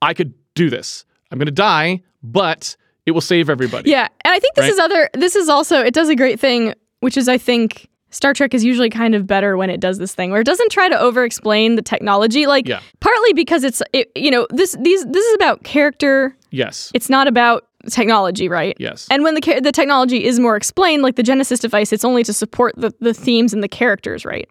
I 0.02 0.14
could 0.14 0.32
do 0.54 0.70
this. 0.70 1.04
I'm 1.30 1.38
gonna 1.38 1.50
die, 1.50 2.02
but 2.22 2.76
it 3.06 3.12
will 3.12 3.20
save 3.20 3.48
everybody. 3.50 3.90
Yeah, 3.90 4.08
and 4.24 4.32
I 4.32 4.38
think 4.38 4.54
this 4.54 4.64
Right? 4.64 4.72
is 4.72 4.78
other. 4.78 5.10
This 5.14 5.36
is 5.36 5.48
also 5.48 5.80
it 5.80 5.92
does 5.94 6.08
a 6.08 6.16
great 6.16 6.40
thing, 6.40 6.72
which 7.00 7.16
is 7.16 7.28
I 7.28 7.36
think 7.36 7.88
Star 8.10 8.32
Trek 8.32 8.54
is 8.54 8.64
usually 8.64 8.88
kind 8.90 9.14
of 9.14 9.26
better 9.26 9.56
when 9.58 9.68
it 9.70 9.80
does 9.80 9.98
this 9.98 10.14
thing 10.14 10.30
where 10.30 10.40
it 10.40 10.46
doesn't 10.46 10.72
try 10.72 10.88
to 10.88 10.98
over-explain 10.98 11.74
the 11.76 11.82
technology. 11.82 12.46
Like 12.46 12.66
Yeah. 12.66 12.80
partly 13.00 13.34
because 13.34 13.62
it's 13.64 13.82
it, 13.92 14.10
you 14.16 14.30
know 14.30 14.46
this 14.50 14.74
these 14.80 15.04
this 15.04 15.24
is 15.26 15.34
about 15.34 15.62
character. 15.62 16.34
Yes. 16.50 16.90
It's 16.94 17.10
not 17.10 17.28
about 17.28 17.67
technology, 17.90 18.48
right? 18.48 18.76
Yes. 18.78 19.06
And 19.10 19.22
when 19.24 19.34
the 19.34 19.60
the 19.62 19.72
technology 19.72 20.24
is 20.24 20.40
more 20.40 20.56
explained, 20.56 21.02
like 21.02 21.16
the 21.16 21.22
Genesis 21.22 21.60
device, 21.60 21.92
it's 21.92 22.04
only 22.04 22.24
to 22.24 22.32
support 22.32 22.74
the, 22.76 22.92
the 23.00 23.14
themes 23.14 23.52
and 23.54 23.62
the 23.62 23.68
characters, 23.68 24.24
right? 24.24 24.48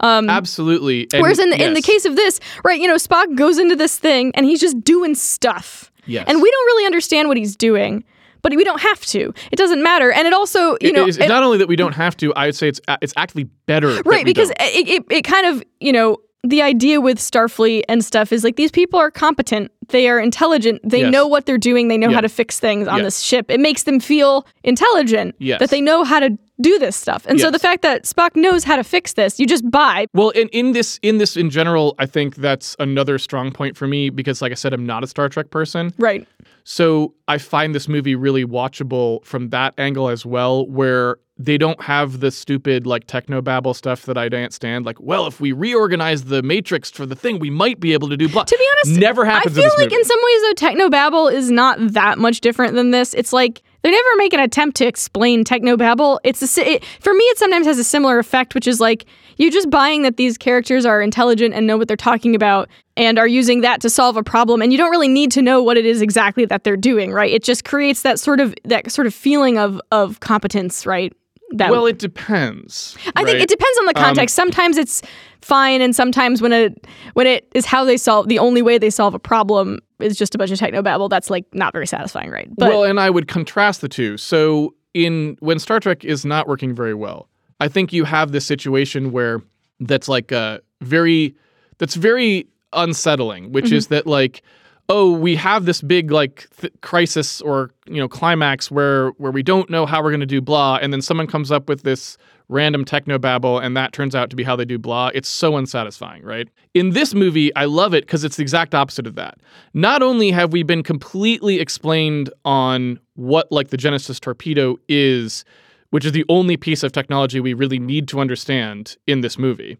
Um, 0.00 0.28
Absolutely. 0.28 1.08
And 1.12 1.22
Whereas 1.22 1.38
in 1.38 1.50
the, 1.50 1.62
in 1.62 1.74
the 1.74 1.82
case 1.82 2.04
of 2.04 2.16
this, 2.16 2.40
right, 2.64 2.80
you 2.80 2.88
know, 2.88 2.96
Spock 2.96 3.34
goes 3.36 3.58
into 3.58 3.76
this 3.76 3.98
thing 3.98 4.32
and 4.34 4.44
he's 4.44 4.60
just 4.60 4.82
doing 4.82 5.14
stuff. 5.14 5.90
Yes. 6.06 6.24
And 6.28 6.40
we 6.42 6.50
don't 6.50 6.66
really 6.66 6.86
understand 6.86 7.28
what 7.28 7.36
he's 7.36 7.56
doing, 7.56 8.04
but 8.42 8.54
we 8.54 8.64
don't 8.64 8.80
have 8.80 9.00
to. 9.06 9.32
It 9.52 9.56
doesn't 9.56 9.82
matter. 9.82 10.12
And 10.12 10.26
it 10.26 10.34
also, 10.34 10.72
you 10.80 10.88
It 10.90 10.94
know, 10.94 11.06
it- 11.06 11.18
not 11.28 11.42
only 11.42 11.58
that 11.58 11.68
we 11.68 11.76
don't 11.76 11.94
have 11.94 12.16
to, 12.18 12.34
I 12.34 12.46
would 12.46 12.56
say 12.56 12.68
it's 12.68 12.80
it's 13.00 13.14
actually 13.16 13.44
better. 13.66 14.02
right, 14.04 14.24
because 14.24 14.50
it, 14.50 14.88
it, 14.88 15.04
it 15.10 15.22
kind 15.22 15.46
of, 15.46 15.62
you 15.80 15.92
know, 15.92 16.18
the 16.46 16.60
idea 16.62 17.00
with 17.00 17.18
Starfleet 17.18 17.82
and 17.88 18.04
stuff 18.04 18.30
is 18.32 18.44
like 18.44 18.56
these 18.56 18.70
people 18.70 18.98
are 19.00 19.10
competent, 19.10 19.72
they 19.88 20.08
are 20.08 20.20
intelligent, 20.20 20.80
they 20.84 21.00
Yes. 21.00 21.10
know 21.12 21.26
what 21.26 21.46
they're 21.46 21.56
doing, 21.58 21.88
they 21.88 21.96
know 21.96 22.10
Yeah. 22.10 22.16
how 22.16 22.20
to 22.20 22.28
fix 22.28 22.60
things 22.60 22.86
on 22.86 22.98
Yes. 22.98 23.04
this 23.06 23.20
ship. 23.20 23.50
It 23.50 23.60
makes 23.60 23.84
them 23.84 23.98
feel 23.98 24.46
intelligent 24.62 25.34
Yes. 25.38 25.58
that 25.60 25.70
they 25.70 25.80
know 25.80 26.04
how 26.04 26.20
to 26.20 26.36
do 26.60 26.78
this 26.78 26.94
stuff. 26.94 27.24
And 27.26 27.40
so 27.40 27.50
the 27.50 27.58
fact 27.58 27.82
that 27.82 28.04
Spock 28.04 28.36
knows 28.36 28.62
how 28.62 28.76
to 28.76 28.84
fix 28.84 29.14
this, 29.14 29.40
you 29.40 29.46
just 29.46 29.68
buy. 29.70 30.06
Well, 30.14 30.30
in, 30.30 30.48
in 30.50 30.70
this 30.72 31.00
in 31.02 31.18
this 31.18 31.36
in 31.36 31.50
general, 31.50 31.94
I 31.98 32.06
think 32.06 32.36
that's 32.36 32.76
another 32.78 33.18
strong 33.18 33.50
point 33.50 33.76
for 33.76 33.88
me 33.88 34.08
because, 34.10 34.40
like 34.40 34.52
I 34.52 34.54
said, 34.54 34.72
I'm 34.72 34.86
not 34.86 35.02
a 35.02 35.06
Star 35.08 35.28
Trek 35.28 35.50
person. 35.50 35.92
Right. 35.98 36.26
So 36.64 37.14
I 37.28 37.38
find 37.38 37.74
this 37.74 37.88
movie 37.88 38.14
really 38.14 38.44
watchable 38.44 39.22
from 39.24 39.50
that 39.50 39.74
angle 39.78 40.08
as 40.08 40.24
well, 40.24 40.66
where 40.66 41.18
they 41.36 41.58
don't 41.58 41.80
have 41.82 42.20
the 42.20 42.30
stupid 42.30 42.86
like 42.86 43.06
technobabble 43.06 43.74
stuff 43.76 44.02
that 44.02 44.16
I 44.16 44.28
don't 44.28 44.52
stand. 44.52 44.86
Like, 44.86 44.98
well, 45.00 45.26
if 45.26 45.40
we 45.40 45.52
reorganize 45.52 46.24
the 46.24 46.42
matrix 46.42 46.90
for 46.90 47.04
the 47.04 47.14
thing, 47.14 47.38
we 47.38 47.50
might 47.50 47.80
be 47.80 47.92
able 47.92 48.08
to 48.08 48.16
do 48.16 48.28
blah. 48.28 48.44
To 48.44 48.56
be 48.56 48.68
honest, 48.72 49.00
never 49.00 49.24
happens. 49.24 49.58
I 49.58 49.60
feel 49.60 49.70
in 49.70 49.78
like 49.78 49.90
movie. 49.90 49.96
in 49.96 50.04
some 50.04 50.20
ways 50.22 50.40
though 50.42 50.68
technobabble 50.68 51.32
is 51.32 51.50
not 51.50 51.76
that 51.92 52.18
much 52.18 52.40
different 52.40 52.74
than 52.74 52.92
this. 52.92 53.12
It's 53.14 53.32
like 53.32 53.62
they 53.82 53.90
never 53.90 54.16
make 54.16 54.32
an 54.32 54.40
attempt 54.40 54.76
to 54.78 54.86
explain 54.86 55.44
technobabble. 55.44 56.18
It's 56.24 56.56
a, 56.56 56.70
it, 56.74 56.84
for 57.00 57.12
me 57.12 57.24
it 57.24 57.38
sometimes 57.38 57.66
has 57.66 57.78
a 57.78 57.84
similar 57.84 58.18
effect 58.18 58.54
which 58.54 58.66
is 58.66 58.80
like 58.80 59.04
you're 59.36 59.50
just 59.50 59.70
buying 59.70 60.02
that 60.02 60.16
these 60.16 60.38
characters 60.38 60.84
are 60.86 61.00
intelligent 61.02 61.54
and 61.54 61.66
know 61.66 61.76
what 61.76 61.88
they're 61.88 61.96
talking 61.96 62.34
about 62.34 62.68
and 62.96 63.18
are 63.18 63.26
using 63.26 63.60
that 63.62 63.80
to 63.80 63.90
solve 63.90 64.16
a 64.16 64.22
problem 64.22 64.62
and 64.62 64.72
you 64.72 64.78
don't 64.78 64.90
really 64.90 65.08
need 65.08 65.30
to 65.32 65.42
know 65.42 65.62
what 65.62 65.76
it 65.76 65.84
is 65.86 66.00
exactly 66.02 66.44
that 66.44 66.64
they're 66.64 66.76
doing, 66.76 67.12
right? 67.12 67.32
It 67.32 67.42
just 67.42 67.64
creates 67.64 68.02
that 68.02 68.18
sort 68.20 68.40
of 68.40 68.54
that 68.64 68.90
sort 68.90 69.06
of 69.06 69.14
feeling 69.14 69.58
of 69.58 69.80
of 69.92 70.20
competence, 70.20 70.86
right? 70.86 71.12
That 71.50 71.70
well, 71.70 71.86
it 71.86 71.98
depends. 71.98 72.96
I 73.14 73.22
think 73.22 73.38
it 73.40 73.48
depends 73.48 73.78
on 73.78 73.86
the 73.86 73.96
Um, 73.96 74.04
context. 74.04 74.34
sometimes 74.34 74.76
it's 74.76 75.02
fine, 75.40 75.82
and 75.82 75.94
sometimes 75.94 76.42
when 76.42 76.52
it 76.52 76.86
when 77.12 77.26
it 77.28 77.46
is 77.54 77.64
how 77.64 77.84
they 77.84 77.96
solve 77.96 78.28
the 78.28 78.38
only 78.40 78.60
way 78.62 78.76
they 78.78 78.90
solve 78.90 79.14
a 79.14 79.18
problem 79.20 79.78
is 80.00 80.16
just 80.16 80.34
a 80.34 80.38
bunch 80.38 80.50
of 80.50 80.58
technobabble. 80.58 81.08
That's 81.10 81.30
like 81.30 81.44
not 81.52 81.72
very 81.72 81.86
satisfying, 81.86 82.30
right? 82.30 82.48
But 82.56 82.70
well, 82.70 82.84
and 82.84 82.98
I 82.98 83.08
would 83.10 83.28
contrast 83.28 83.82
the 83.82 83.88
two. 83.88 84.16
So 84.16 84.74
in 84.94 85.36
when 85.40 85.58
Star 85.60 85.78
Trek 85.78 86.04
is 86.04 86.24
not 86.24 86.48
working 86.48 86.74
very 86.74 86.94
well, 86.94 87.28
I 87.64 87.68
think 87.68 87.92
you 87.92 88.04
have 88.04 88.32
this 88.32 88.44
situation 88.46 89.10
where 89.10 89.40
that's 89.80 90.08
like 90.08 90.32
uh, 90.32 90.58
very 90.82 91.34
that's 91.78 91.94
very 91.94 92.46
unsettling, 92.72 93.52
which 93.52 93.66
Mm-hmm. 93.66 93.74
is 93.74 93.86
that 93.88 94.06
like 94.06 94.42
oh 94.90 95.10
we 95.12 95.34
have 95.34 95.64
this 95.64 95.80
big 95.80 96.10
like 96.10 96.46
th- 96.60 96.72
crisis 96.82 97.40
or 97.40 97.70
you 97.86 97.96
know 97.96 98.08
climax 98.08 98.70
where 98.70 99.10
where 99.22 99.32
we 99.32 99.42
don't 99.42 99.70
know 99.70 99.86
how 99.86 100.02
we're 100.02 100.10
going 100.10 100.20
to 100.20 100.26
do 100.26 100.42
blah 100.42 100.76
and 100.82 100.92
then 100.92 101.00
someone 101.00 101.26
comes 101.26 101.50
up 101.50 101.70
with 101.70 101.84
this 101.84 102.18
random 102.50 102.84
techno 102.84 103.18
babble 103.18 103.58
and 103.58 103.74
that 103.74 103.94
turns 103.94 104.14
out 104.14 104.28
to 104.28 104.36
be 104.36 104.42
how 104.42 104.54
they 104.54 104.66
do 104.66 104.78
blah. 104.78 105.10
It's 105.14 105.28
so 105.28 105.56
unsatisfying 105.56 106.22
right? 106.22 106.48
In 106.74 106.90
this 106.90 107.14
movie 107.14 107.48
i 107.56 107.64
love 107.64 107.94
it 107.94 108.04
because 108.04 108.24
it's 108.24 108.36
the 108.36 108.42
exact 108.42 108.74
opposite 108.74 109.06
of 109.06 109.14
that. 109.14 109.38
Not 109.72 110.02
only 110.02 110.30
have 110.32 110.52
we 110.52 110.62
been 110.62 110.82
completely 110.82 111.60
explained 111.60 112.28
on 112.44 113.00
what 113.14 113.50
like 113.50 113.68
the 113.70 113.78
genesis 113.78 114.20
torpedo 114.20 114.76
is 114.86 115.46
which 115.94 116.04
is 116.04 116.12
the 116.12 116.24
only 116.28 116.56
piece 116.56 116.82
of 116.82 116.92
technology 116.92 117.38
we 117.40 117.54
really 117.54 117.78
need 117.78 118.08
to 118.08 118.20
understand 118.20 118.96
in 119.06 119.20
this 119.20 119.38
movie 119.38 119.78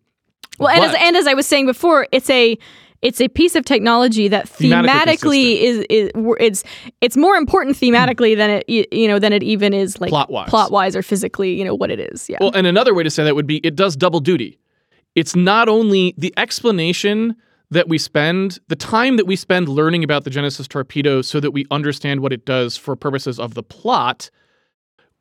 well, 0.58 0.68
and 0.68 0.84
as, 0.84 0.94
and 1.00 1.16
as 1.16 1.26
I 1.26 1.34
was 1.34 1.46
saying 1.46 1.66
before, 1.66 2.06
it's 2.12 2.30
a 2.30 2.56
it's 3.02 3.20
a 3.20 3.28
piece 3.28 3.54
of 3.54 3.64
technology 3.64 4.28
that 4.28 4.46
Thematically 4.46 4.86
thematically 4.86 5.60
is, 5.60 5.86
is 5.90 6.10
it's 6.40 6.64
it's 7.00 7.16
more 7.16 7.36
important 7.36 7.76
thematically 7.76 8.32
hmm. 8.34 8.38
than 8.38 8.50
it 8.50 8.68
you 8.68 9.08
know 9.08 9.18
than 9.18 9.32
it 9.32 9.42
even 9.42 9.74
is 9.74 10.00
like 10.00 10.10
Plot-wise. 10.10 10.48
plot 10.48 10.70
wise 10.70 10.96
or 10.96 11.02
physically 11.02 11.54
you 11.54 11.64
know 11.64 11.74
what 11.74 11.90
it 11.90 12.00
is. 12.00 12.28
Yeah. 12.28 12.38
Well, 12.40 12.52
and 12.54 12.66
another 12.66 12.94
way 12.94 13.02
to 13.02 13.10
say 13.10 13.24
that 13.24 13.34
would 13.34 13.46
be 13.46 13.58
it 13.58 13.76
does 13.76 13.96
double 13.96 14.20
duty. 14.20 14.58
It's 15.14 15.36
not 15.36 15.68
only 15.68 16.14
the 16.18 16.32
explanation 16.36 17.36
that 17.70 17.88
we 17.88 17.98
spend, 17.98 18.58
the 18.68 18.76
time 18.76 19.16
that 19.16 19.26
we 19.26 19.36
spend 19.36 19.68
learning 19.68 20.04
about 20.04 20.24
the 20.24 20.30
Genesis 20.30 20.68
torpedo 20.68 21.22
so 21.22 21.40
that 21.40 21.50
we 21.50 21.66
understand 21.70 22.20
what 22.20 22.32
it 22.32 22.44
does 22.44 22.76
for 22.76 22.94
purposes 22.94 23.40
of 23.40 23.54
the 23.54 23.62
plot 23.62 24.30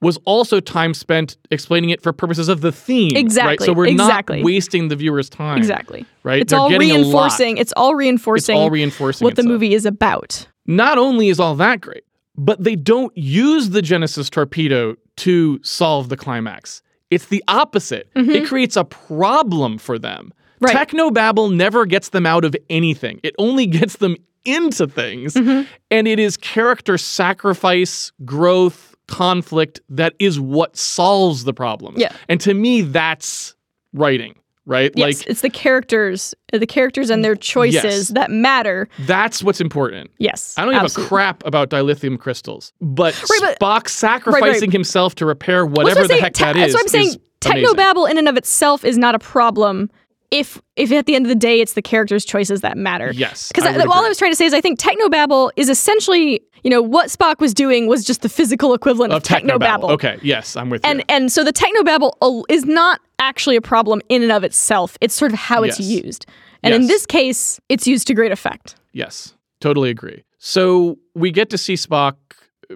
was 0.03 0.17
also 0.25 0.59
time 0.59 0.93
spent 0.93 1.38
explaining 1.49 1.89
it 1.89 2.01
for 2.01 2.13
purposes 2.13 2.49
of 2.49 2.61
the 2.61 2.71
theme. 2.71 3.15
Exactly. 3.15 3.49
Right? 3.49 3.61
So 3.61 3.73
we're 3.73 3.88
exactly. 3.88 4.38
not 4.38 4.45
wasting 4.45 4.89
the 4.89 4.95
viewer's 4.95 5.30
time. 5.30 5.57
exactly. 5.57 6.05
Right? 6.23 6.41
It's 6.41 6.51
They're 6.51 6.59
all 6.59 6.69
getting 6.69 6.91
a 6.91 6.97
lot. 6.97 7.01
reinforcing. 7.01 7.57
It's 7.57 7.73
all 7.75 7.95
reinforcing. 7.95 8.55
It's 8.55 8.61
all 8.61 8.69
reinforcing 8.69 9.25
what 9.25 9.35
the 9.35 9.43
movie 9.43 9.73
is 9.73 9.85
about. 9.85 10.47
not 10.67 10.97
only 10.97 11.30
is 11.30 11.39
all 11.39 11.55
that 11.55 11.81
great, 11.81 12.03
but 12.35 12.63
they 12.63 12.75
don't 12.75 13.15
use 13.17 13.71
the 13.71 13.81
Genesis 13.81 14.30
torpedo 14.30 14.95
to 15.17 15.59
solve 15.63 16.09
the 16.09 16.17
climax. 16.17 16.81
It's 17.11 17.27
the 17.27 17.43
opposite. 17.47 18.09
It 18.15 18.47
creates 18.47 18.75
a 18.75 18.84
problem 18.84 19.77
for 19.77 19.99
them. 19.99 20.31
Mm-hmm. 20.61 20.65
Right. 20.65 20.88
Technobabble 20.88 21.53
never 21.53 21.85
gets 21.85 22.09
them 22.09 22.25
out 22.25 22.45
of 22.45 22.55
anything. 22.69 23.19
It 23.21 23.35
only 23.38 23.67
gets 23.67 23.97
them 23.97 24.15
into 24.45 24.88
things. 24.88 25.34
Mm-hmm. 25.35 25.69
And 25.91 26.07
it 26.07 26.19
is 26.19 26.38
character 26.38 26.97
sacrifice, 26.97 28.11
growth, 28.25 28.93
conflict 29.14 29.81
that 29.90 30.14
is 30.19 30.40
what 30.40 30.76
solves 30.77 31.44
the 31.44 31.53
problem. 31.53 31.95
Yeah. 31.98 32.11
And 32.30 32.40
to 32.41 32.53
me, 32.53 32.81
that's 32.81 33.56
writing. 33.94 34.35
right? 34.65 34.91
Yes, 34.95 35.19
Like 35.19 35.27
it's 35.27 35.41
the 35.41 35.49
characters, 35.49 36.34
uh, 36.53 36.57
the 36.57 36.65
characters 36.65 37.10
and 37.10 37.23
their 37.23 37.35
choices 37.35 37.84
Yes. 37.84 38.07
that 38.10 38.31
matter. 38.31 38.88
that's 38.99 39.44
what's 39.44 39.60
important. 39.60 40.10
Yes, 40.19 40.53
I 40.57 40.64
don't 40.64 40.73
give 40.73 41.03
a 41.03 41.07
crap 41.07 41.45
about 41.45 41.69
dilithium 41.69 42.18
crystals, 42.18 42.72
but 42.80 43.14
Right, 43.30 43.40
but- 43.41 43.60
Spock 43.60 43.90
sacrificing 43.90 44.72
himself 44.72 45.15
to 45.15 45.26
repair 45.26 45.65
whatever 45.65 46.07
the 46.07 46.15
heck. 46.15 46.34
Te- 46.34 46.45
is. 46.45 46.53
That's 46.56 46.73
what 46.76 46.81
I'm 46.84 46.88
saying. 46.88 47.07
is. 47.10 47.18
Technobabble 47.41 48.10
in 48.10 48.18
and 48.18 48.30
of 48.30 48.38
itself 48.38 48.85
is 48.85 48.98
not 48.98 49.15
a 49.15 49.19
problem 49.19 49.90
if 50.34 50.61
if 50.76 50.91
at 50.91 51.05
the 51.05 51.15
end 51.15 51.26
of 51.26 51.30
the 51.30 51.35
day 51.35 51.61
it's 51.61 51.73
the 51.73 51.81
characters' 51.81 52.26
choices 52.26 52.61
that 52.61 52.77
matter. 52.77 53.11
Yes, 53.14 53.47
Because 53.49 53.65
all 53.65 53.80
agree. 53.80 53.91
I 53.91 54.07
was 54.10 54.18
trying 54.18 54.31
to 54.31 54.35
say 54.35 54.45
is 54.45 54.53
I 54.53 54.61
think 54.61 54.80
Technobabble 54.80 55.51
is 55.55 55.69
essentially, 55.69 56.41
you 56.64 56.69
know, 56.69 56.81
what 56.81 57.10
Spock 57.10 57.39
was 57.39 57.53
doing 57.53 57.88
was 57.88 58.03
just 58.03 58.22
the 58.23 58.30
physical 58.30 58.73
equivalent 58.73 59.14
of, 59.14 59.18
of 59.18 59.23
technobabble. 59.23 59.60
Technobabble. 59.60 59.89
Okay, 59.91 60.19
yes, 60.23 60.55
I'm 60.55 60.69
with 60.69 60.84
And 60.85 60.99
you. 60.99 61.05
and 61.10 61.31
so 61.31 61.43
the 61.43 61.53
Technobabble 61.53 62.43
is 62.49 62.65
not 62.65 62.99
actually 63.19 63.55
a 63.55 63.61
problem 63.61 64.01
in 64.10 64.23
and 64.23 64.31
of 64.31 64.43
itself. 64.43 64.97
It's 64.99 65.14
sort 65.15 65.31
of 65.31 65.39
how 65.39 65.64
it's 65.64 65.80
Yes. 65.80 66.03
used. 66.03 66.26
And 66.64 66.73
in 66.73 66.88
this 66.88 67.05
case, 67.05 67.60
it's 67.69 67.85
used 67.88 68.07
to 68.07 68.14
great 68.14 68.31
effect. 68.31 68.76
Yes, 68.93 69.34
totally 69.60 69.89
agree. 69.89 70.23
So 70.38 70.97
we 71.14 71.30
get 71.31 71.49
to 71.51 71.57
see 71.57 71.73
Spock 71.76 72.15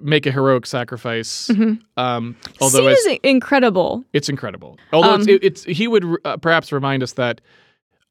make 0.02 0.26
a 0.26 0.30
heroic 0.32 0.66
sacrifice. 0.66 1.50
Um, 1.96 2.36
although 2.60 2.94
Scene 2.94 3.12
is 3.14 3.18
incredible. 3.22 4.04
it's 4.12 4.28
incredible. 4.28 4.78
Although 4.92 5.14
Um, 5.14 5.20
it's, 5.22 5.28
it, 5.28 5.44
it's 5.44 5.64
he 5.64 5.88
would 5.88 6.04
uh, 6.24 6.36
perhaps 6.36 6.72
remind 6.72 7.02
us 7.02 7.12
that 7.12 7.40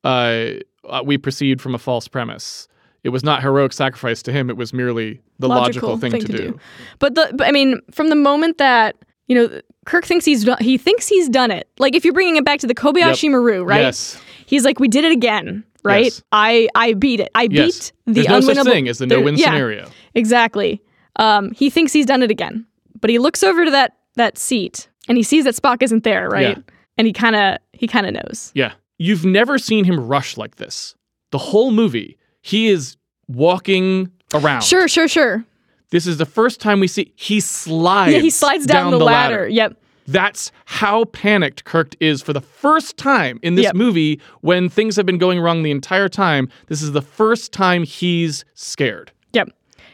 uh, 0.03 0.45
uh, 0.87 1.01
we 1.05 1.17
proceed 1.17 1.61
from 1.61 1.75
a 1.75 1.77
false 1.77 2.07
premise. 2.07 2.67
It 3.03 3.09
was 3.09 3.23
not 3.23 3.41
heroic 3.41 3.73
sacrifice 3.73 4.21
to 4.23 4.31
him. 4.31 4.49
It 4.49 4.57
was 4.57 4.73
merely 4.73 5.21
the 5.39 5.47
logical, 5.47 5.97
thing, 5.97 6.11
to, 6.11 6.19
do. 6.19 6.59
But 6.99 7.15
the 7.15 7.31
but 7.35 7.47
I 7.47 7.51
mean, 7.51 7.79
from 7.91 8.09
the 8.09 8.15
moment 8.15 8.57
that 8.57 8.95
you 9.27 9.35
know 9.35 9.61
Kirk 9.85 10.05
thinks 10.05 10.25
he's 10.25 10.43
done, 10.43 10.57
he 10.59 10.77
thinks 10.77 11.07
he's 11.07 11.29
done 11.29 11.51
it. 11.51 11.69
Like 11.79 11.95
if 11.95 12.03
you're 12.03 12.13
bringing 12.13 12.35
it 12.37 12.43
back 12.45 12.59
to 12.59 12.67
the 12.67 12.75
Kobayashi 12.75 13.23
Yep. 13.23 13.31
Maru, 13.31 13.63
right? 13.63 13.81
Yes. 13.81 14.19
He's 14.45 14.65
like, 14.65 14.79
we 14.79 14.87
did 14.87 15.05
it 15.05 15.11
again, 15.11 15.63
right? 15.83 16.05
Yes. 16.05 16.23
I 16.31 16.67
I 16.75 16.93
beat 16.93 17.19
it. 17.19 17.29
I 17.35 17.47
Yes. 17.49 17.91
beat 17.91 17.93
the 18.05 18.13
There's 18.23 18.27
no 18.27 18.41
such 18.41 18.65
thing 18.65 18.87
as 18.89 18.97
the 18.97 19.07
no-win 19.07 19.35
yeah, 19.37 19.45
scenario. 19.45 19.89
Exactly. 20.15 20.81
Um, 21.17 21.51
he 21.51 21.69
thinks 21.69 21.93
he's 21.93 22.05
done 22.05 22.23
it 22.23 22.31
again, 22.31 22.65
but 22.99 23.09
he 23.09 23.19
looks 23.19 23.43
over 23.43 23.65
to 23.65 23.71
that 23.71 23.93
that 24.15 24.37
seat 24.37 24.89
and 25.07 25.17
he 25.17 25.23
sees 25.23 25.43
that 25.43 25.55
Spock 25.55 25.81
isn't 25.83 26.03
there, 26.03 26.27
right? 26.29 26.57
Yeah. 26.57 26.63
And 26.97 27.05
he 27.07 27.13
kind 27.13 27.35
of 27.35 27.57
he 27.73 27.87
kind 27.87 28.05
of 28.07 28.13
knows. 28.13 28.51
Yeah. 28.55 28.73
You've 28.97 29.25
never 29.25 29.59
seen 29.59 29.85
him 29.85 30.07
rush 30.07 30.37
like 30.37 30.55
this. 30.55 30.95
The 31.31 31.37
whole 31.37 31.71
movie, 31.71 32.17
he 32.41 32.67
is 32.69 32.97
walking 33.27 34.11
around. 34.33 34.63
Sure, 34.63 34.87
sure, 34.87 35.07
sure. 35.07 35.45
This 35.91 36.07
is 36.07 36.17
the 36.17 36.25
first 36.25 36.59
time 36.59 36.79
we 36.79 36.87
see 36.87 37.13
he 37.15 37.39
slides. 37.39 38.13
Yeah, 38.13 38.19
he 38.19 38.29
slides 38.29 38.65
down, 38.65 38.91
the, 38.91 38.97
ladder. 38.99 39.47
Yep. 39.47 39.77
That's 40.07 40.51
how 40.65 41.05
panicked 41.05 41.65
Kirk 41.65 41.93
is 41.99 42.21
for 42.21 42.33
the 42.33 42.41
first 42.41 42.97
time 42.97 43.39
in 43.43 43.55
this 43.55 43.65
Yep. 43.65 43.75
movie 43.75 44.21
when 44.41 44.69
things 44.69 44.95
have 44.95 45.05
been 45.05 45.17
going 45.17 45.39
wrong 45.39 45.63
the 45.63 45.71
entire 45.71 46.09
time. 46.09 46.49
This 46.67 46.81
is 46.81 46.93
the 46.93 47.01
first 47.01 47.51
time 47.51 47.83
he's 47.83 48.45
scared. 48.53 49.11
Yep. 49.33 49.49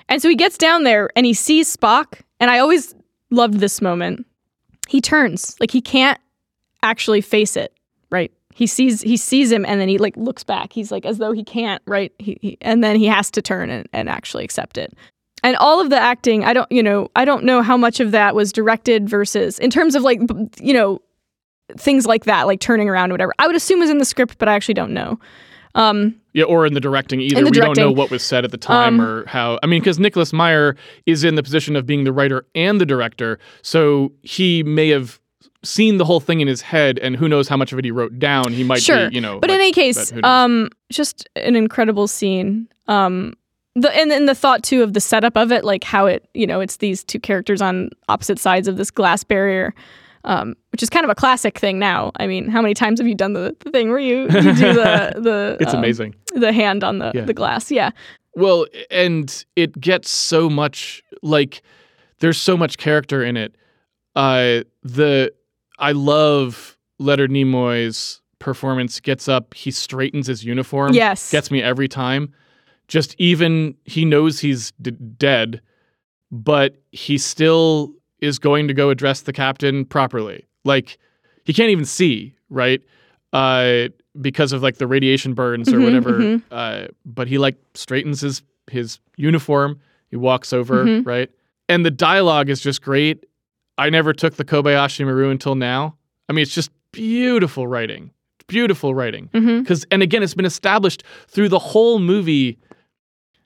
And 0.10 0.22
so 0.22 0.30
he 0.30 0.36
gets 0.36 0.58
down 0.58 0.84
there 0.84 1.10
and 1.16 1.26
he 1.26 1.34
sees 1.34 1.76
Spock, 1.76 2.22
and 2.40 2.52
I 2.52 2.60
always 2.60 2.94
loved 3.30 3.56
this 3.56 3.82
moment. 3.82 4.26
He 4.88 5.02
turns, 5.02 5.56
like 5.60 5.72
he 5.72 5.82
can't 5.82 6.20
actually 6.84 7.22
face 7.22 7.56
it, 7.56 7.74
right? 8.12 8.32
He 8.54 8.68
sees 8.68 9.02
he 9.02 9.18
sees 9.18 9.52
him 9.52 9.66
and 9.66 9.82
then 9.82 9.90
he 9.90 9.98
like 9.98 10.16
looks 10.16 10.44
back. 10.44 10.74
He's 10.74 10.92
like 10.92 11.06
as 11.06 11.18
though 11.18 11.32
he 11.32 11.44
can't, 11.44 11.82
right? 11.88 12.12
He, 12.20 12.38
he 12.42 12.58
and 12.62 12.84
then 12.84 12.96
he 12.98 13.08
has 13.08 13.32
to 13.32 13.42
turn 13.42 13.70
and, 13.70 13.88
and 13.94 14.10
actually 14.10 14.44
accept 14.44 14.78
it. 14.78 14.94
And 15.44 15.58
all 15.58 15.82
of 15.82 15.90
the 15.90 15.98
acting, 15.98 16.46
I 16.46 16.54
don't, 16.54 16.72
you 16.72 16.84
know, 16.84 17.10
I 17.16 17.26
don't 17.26 17.44
know 17.44 17.62
how 17.62 17.76
much 17.76 18.00
of 18.00 18.12
that 18.12 18.34
was 18.36 18.54
directed 18.54 19.10
versus 19.10 19.60
in 19.60 19.70
terms 19.70 19.96
of 19.96 20.04
like, 20.04 20.22
you 20.62 20.74
know, 20.74 21.02
things 21.78 22.06
like 22.06 22.26
that, 22.26 22.48
like 22.48 22.60
turning 22.60 22.90
around 22.90 23.12
or 23.12 23.16
whatever. 23.16 23.34
I 23.40 23.48
would 23.48 23.56
assume 23.56 23.80
was 23.80 23.90
in 23.90 23.98
the 23.98 24.06
script, 24.06 24.38
but 24.38 24.48
I 24.48 24.54
actually 24.54 24.76
don't 24.76 24.94
know. 24.94 25.20
Um, 25.76 26.16
Yeah, 26.34 26.46
or 26.46 26.66
in 26.66 26.74
the 26.74 26.80
directing 26.80 27.20
either. 27.20 27.44
The 27.44 27.50
we 27.50 27.52
don't 27.52 27.78
know 27.78 27.92
what 27.92 28.12
was 28.12 28.24
said 28.24 28.46
at 28.46 28.52
the 28.52 28.58
time 28.58 29.00
Um, 29.00 29.02
or 29.02 29.26
how. 29.28 29.60
I 29.64 29.68
mean, 29.68 29.82
because 29.82 30.00
Nicholas 30.00 30.34
Meyer 30.34 30.76
is 31.06 31.24
in 31.24 31.36
the 31.36 31.44
position 31.44 31.76
of 31.76 31.86
being 31.86 32.04
the 32.04 32.14
writer 32.14 32.46
and 32.56 32.80
the 32.80 32.86
director, 32.86 33.40
so 33.62 34.12
he 34.22 34.64
may 34.64 34.90
have 34.90 35.20
seen 35.64 35.98
the 35.98 36.06
whole 36.06 36.20
thing 36.20 36.42
in 36.42 36.48
his 36.48 36.62
head, 36.62 37.00
and 37.00 37.16
who 37.16 37.28
knows 37.28 37.48
how 37.48 37.58
much 37.58 37.72
of 37.72 37.80
it 37.80 37.86
he 37.86 37.92
wrote 37.92 38.20
down. 38.20 38.52
He 38.52 38.64
might 38.64 38.82
sure, 38.82 39.10
be, 39.10 39.16
you 39.16 39.22
know. 39.22 39.40
But 39.40 39.50
in 39.50 39.56
any 39.56 39.72
case, 39.72 40.12
um, 40.24 40.70
just 40.92 41.28
an 41.36 41.56
incredible 41.56 42.08
scene. 42.08 42.68
Um, 42.88 43.34
the 43.76 43.96
and 43.98 44.12
then 44.12 44.26
the 44.26 44.36
thought 44.36 44.64
too 44.64 44.84
of 44.84 44.94
the 44.94 45.02
setup 45.02 45.36
of 45.36 45.52
it, 45.52 45.64
like 45.64 45.84
how 45.84 46.06
it, 46.06 46.28
you 46.34 46.46
know, 46.46 46.60
it's 46.60 46.78
these 46.78 47.04
two 47.04 47.20
characters 47.20 47.62
on 47.62 47.90
opposite 48.08 48.40
sides 48.40 48.68
of 48.68 48.78
this 48.78 48.92
glass 48.92 49.24
barrier. 49.24 49.74
Um, 50.26 50.56
which 50.72 50.82
is 50.82 50.90
kind 50.90 51.04
of 51.04 51.10
a 51.10 51.16
classic 51.16 51.60
thing 51.60 51.80
now. 51.80 52.12
I 52.18 52.28
mean, 52.28 52.48
how 52.48 52.62
many 52.62 52.74
times 52.74 53.00
have 53.02 53.08
you 53.08 53.16
done 53.16 53.34
the, 53.34 53.56
the 53.60 53.72
thing 53.72 53.90
where 53.90 54.00
you, 54.00 54.22
you 54.22 54.28
do 54.28 54.74
the 54.74 55.14
the 55.18 55.58
it's 55.60 55.74
um, 55.74 55.80
amazing. 55.80 56.16
the 56.34 56.54
hand 56.54 56.84
on 56.84 57.00
the, 57.00 57.12
Yeah. 57.14 57.26
the 57.26 57.34
glass? 57.34 57.70
Yeah, 57.70 57.92
Well, 58.36 58.66
and 58.90 59.44
it 59.58 59.78
gets 59.82 60.10
so 60.10 60.50
much 60.50 61.04
like 61.22 61.62
there's 62.20 62.38
so 62.42 62.56
much 62.56 62.78
character 62.78 63.22
in 63.24 63.36
it. 63.36 63.56
Uh, 64.16 64.62
the 64.84 65.34
I 65.80 65.92
love 65.92 66.78
Leonard 67.00 67.32
Nimoy's 67.32 68.22
performance. 68.40 69.00
Gets 69.02 69.28
up, 69.28 69.54
he 69.54 69.72
straightens 69.72 70.28
his 70.28 70.46
uniform. 70.46 70.94
Yes. 70.94 71.32
gets 71.32 71.52
me 71.52 71.62
every 71.62 71.88
time. 71.90 72.32
Just 72.88 73.14
even 73.18 73.76
he 73.86 74.06
knows 74.06 74.40
he's 74.40 74.72
d- 74.82 74.92
dead, 74.92 75.62
but 76.32 76.78
he 76.92 77.18
still 77.18 77.94
is 78.24 78.40
going 78.40 78.68
to 78.68 78.74
go 78.74 78.90
address 78.90 79.22
the 79.22 79.34
captain 79.34 79.86
properly. 79.86 80.46
Like 80.64 80.98
he 81.46 81.54
can't 81.54 81.70
even 81.70 81.86
see, 81.86 82.34
right? 82.50 82.82
Uh, 83.34 83.90
because 84.22 84.54
of 84.54 84.62
like 84.64 84.78
the 84.78 84.88
radiation 84.88 85.34
burns 85.34 85.72
or 85.74 85.78
Mhm, 85.80 85.84
whatever. 85.84 86.12
mhm. 86.20 86.42
Uh, 86.52 86.88
but 87.06 87.28
he 87.28 87.38
like 87.38 87.58
straightens 87.74 88.22
his 88.22 88.42
his 88.72 89.00
uniform. 89.18 89.80
He 90.10 90.16
walks 90.16 90.54
over, 90.54 90.86
Mhm. 90.86 91.06
right? 91.06 91.30
And 91.68 91.86
the 91.86 91.92
dialogue 91.92 92.50
is 92.50 92.62
just 92.62 92.82
great. 92.82 93.26
I 93.78 93.90
never 93.90 94.14
took 94.14 94.36
the 94.36 94.46
Kobayashi 94.46 95.04
Maru 95.06 95.30
until 95.32 95.56
now. 95.56 95.96
I 96.30 96.34
mean, 96.34 96.44
it's 96.44 96.54
just 96.54 96.70
beautiful 96.92 97.68
writing. 97.68 98.12
Beautiful 98.48 98.94
writing. 98.94 99.30
Because, 99.34 99.86
and 99.90 100.04
again, 100.04 100.22
it's 100.22 100.36
been 100.36 100.46
established 100.46 101.04
through 101.28 101.50
the 101.50 101.60
whole 101.60 101.98
movie. 102.00 102.60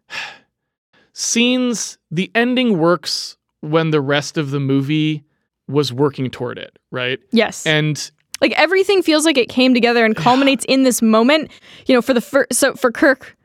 Scenes, 1.14 1.98
the 2.12 2.30
ending 2.36 2.78
works 2.78 3.37
when 3.70 3.92
the 3.92 4.02
rest 4.02 4.38
of 4.38 4.52
the 4.52 4.60
movie 4.60 5.24
was 5.68 5.92
working 5.92 6.30
toward 6.30 6.58
it, 6.58 6.78
right? 6.92 7.20
yes. 7.32 7.66
And 7.66 8.10
like 8.42 8.52
everything 8.54 9.02
feels 9.02 9.26
like 9.26 9.38
it 9.38 9.50
came 9.50 9.74
together 9.74 10.06
and 10.06 10.16
culminates 10.16 10.66
in 10.66 10.84
this 10.84 11.02
moment 11.02 11.52
you 11.86 11.96
know 11.96 12.02
for 12.02 12.14
the 12.14 12.22
first 12.22 12.54
so 12.54 12.74
for 12.76 12.92
kirk 12.92 13.36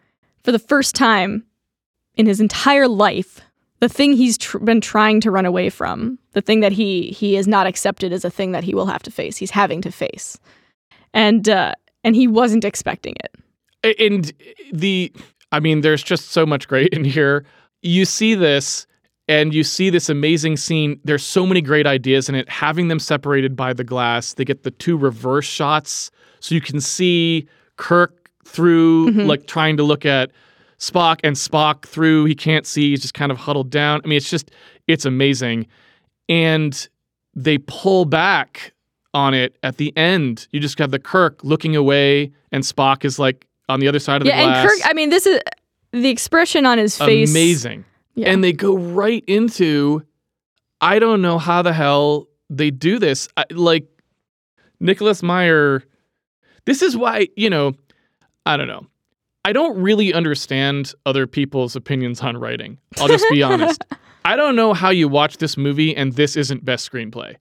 for 0.44 0.52
the 0.52 0.58
first 0.58 0.94
time 0.94 1.44
in 2.14 2.26
his 2.26 2.40
entire 2.40 2.88
life 2.88 3.40
the 3.80 3.88
thing 3.88 4.12
he's 4.12 4.38
tr- 4.38 4.58
been 4.58 4.80
trying 4.80 5.20
to 5.20 5.30
run 5.30 5.46
away 5.46 5.70
from 5.70 6.18
the 6.32 6.40
thing 6.40 6.60
that 6.60 6.72
he 6.72 7.10
he 7.10 7.36
is 7.36 7.48
not 7.48 7.66
accepted 7.66 8.12
as 8.12 8.24
a 8.24 8.30
thing 8.30 8.52
that 8.52 8.64
he 8.64 8.74
will 8.74 8.86
have 8.86 9.02
to 9.02 9.10
face 9.10 9.36
he's 9.36 9.50
having 9.50 9.80
to 9.80 9.90
face 9.90 10.38
and 11.14 11.48
uh 11.48 11.74
and 12.04 12.16
he 12.16 12.26
wasn't 12.26 12.64
expecting 12.64 13.14
it 13.24 13.98
and 13.98 14.32
the 14.72 15.12
i 15.52 15.60
mean 15.60 15.80
there's 15.80 16.02
just 16.02 16.30
so 16.30 16.44
much 16.44 16.68
great 16.68 16.88
in 16.92 17.04
here 17.04 17.44
you 17.82 18.04
see 18.04 18.34
this 18.34 18.86
and 19.28 19.54
you 19.54 19.62
see 19.64 19.88
this 19.90 20.08
amazing 20.08 20.56
scene. 20.56 20.98
There's 21.04 21.22
so 21.24 21.46
many 21.46 21.60
great 21.60 21.86
ideas 21.86 22.28
in 22.28 22.34
it. 22.34 22.48
Having 22.48 22.88
them 22.88 22.98
separated 22.98 23.54
by 23.56 23.72
the 23.72 23.84
glass 23.84 24.34
they 24.34 24.44
get 24.44 24.62
the 24.64 24.70
two 24.70 24.96
reverse 24.96 25.44
shots. 25.46 26.10
So 26.40 26.54
you 26.54 26.60
can 26.60 26.80
see 26.80 27.46
kirk 27.76 28.30
through 28.44 29.10
Mhm. 29.12 29.26
like 29.26 29.46
trying 29.46 29.76
to 29.76 29.82
look 29.84 30.04
at 30.04 30.30
spock 30.78 31.20
and 31.22 31.36
spock 31.36 31.84
through. 31.86 32.24
He 32.24 32.34
can't 32.34 32.66
see. 32.66 32.90
He's 32.90 33.00
just 33.02 33.14
kind 33.14 33.30
of 33.30 33.38
huddled 33.38 33.70
down. 33.70 34.00
I 34.04 34.08
mean 34.08 34.16
it's 34.16 34.28
just 34.30 34.50
it's 34.88 35.04
amazing. 35.04 35.66
And 36.28 36.88
they 37.34 37.58
pull 37.58 38.04
back 38.04 38.72
on 39.14 39.34
it 39.34 39.56
at 39.62 39.76
the 39.76 39.96
end. 39.96 40.46
You 40.50 40.60
just 40.60 40.76
got 40.76 40.90
the 40.90 40.98
kirk 40.98 41.44
looking 41.44 41.76
away 41.76 42.32
and 42.50 42.64
spock 42.64 43.04
is 43.04 43.18
like 43.18 43.46
on 43.68 43.78
the 43.80 43.88
other 43.88 43.98
side 43.98 44.20
of 44.22 44.24
the 44.26 44.30
glass. 44.32 44.40
yeah 44.46 44.60
and 44.62 44.68
kirk 44.68 44.78
i 44.84 44.92
mean 44.92 45.08
this 45.08 45.24
is 45.26 45.38
the 45.92 46.08
expression 46.08 46.66
on 46.66 46.76
his 46.78 46.98
face 46.98 47.30
amazing 47.30 47.84
Yeah. 48.14 48.30
and 48.30 48.42
they 48.44 48.52
go 48.52 48.76
right 48.76 49.24
into 49.26 50.02
i 50.80 50.98
don't 50.98 51.22
know 51.22 51.38
how 51.38 51.62
the 51.62 51.72
hell 51.72 52.28
they 52.50 52.70
do 52.70 52.98
this. 52.98 53.28
I, 53.36 53.44
like 53.50 53.86
nicholas 54.80 55.22
meyer 55.22 55.82
this 56.66 56.82
is 56.82 56.96
why 56.96 57.28
you 57.36 57.48
know 57.50 57.72
i 58.46 58.56
don't 58.56 58.68
know. 58.68 58.86
I 59.44 59.52
don't 59.52 59.76
really 59.82 60.14
understand 60.14 60.94
other 61.04 61.26
people's 61.26 61.74
opinions 61.74 62.20
on 62.20 62.36
writing. 62.36 62.78
I'll 62.98 63.08
just 63.08 63.26
be 63.28 63.42
honest. 63.52 63.84
I 64.24 64.36
don't 64.36 64.54
know 64.54 64.72
how 64.72 64.90
you 64.90 65.08
watch 65.08 65.38
this 65.38 65.56
movie 65.56 65.96
and 65.96 66.12
this 66.12 66.36
isn't 66.36 66.64
best 66.64 66.88
screenplay 66.88 67.34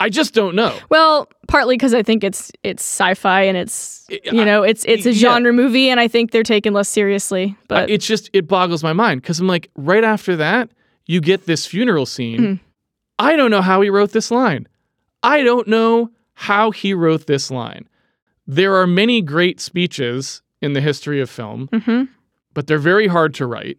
i 0.00 0.08
just 0.08 0.34
don't 0.34 0.54
know 0.54 0.76
Well, 0.90 1.28
partly 1.48 1.76
because 1.76 1.94
I 1.94 2.02
think 2.02 2.24
it's 2.24 2.50
it's 2.62 2.82
sci-fi 2.82 3.42
and 3.42 3.56
it's 3.56 4.06
you 4.10 4.44
know 4.44 4.62
it's 4.62 4.84
it's 4.86 5.06
a 5.06 5.12
yeah. 5.12 5.18
genre 5.30 5.52
movie 5.52 5.88
and 5.88 6.00
I 6.00 6.08
think 6.08 6.30
they're 6.30 6.42
taken 6.42 6.72
less 6.74 6.88
seriously. 6.88 7.56
But 7.68 7.90
it's 7.90 8.06
just 8.06 8.28
it 8.32 8.46
boggles 8.48 8.82
my 8.82 8.92
mind 8.92 9.22
because 9.22 9.40
I'm 9.40 9.46
like, 9.46 9.70
right 9.76 10.04
after 10.04 10.36
that, 10.36 10.70
you 11.06 11.20
get 11.20 11.46
this 11.46 11.64
funeral 11.66 12.06
scene. 12.06 12.40
Mhm. 12.40 12.60
I 13.18 13.36
don't 13.36 13.50
know 13.50 13.62
how 13.62 13.80
he 13.82 13.90
wrote 13.90 14.12
this 14.12 14.30
line. 14.30 14.66
I 15.22 15.42
don't 15.42 15.68
know 15.68 16.10
how 16.34 16.70
he 16.72 16.92
wrote 16.94 17.26
this 17.26 17.50
line. 17.50 17.88
there 18.46 18.74
are 18.74 18.86
many 18.86 19.22
great 19.22 19.58
speeches 19.60 20.42
in 20.60 20.72
the 20.74 20.80
history 20.80 21.20
of 21.20 21.30
film, 21.30 21.68
hmm 21.72 22.04
but 22.52 22.66
they're 22.66 22.78
very 22.92 23.06
hard 23.08 23.32
to 23.34 23.46
write. 23.46 23.78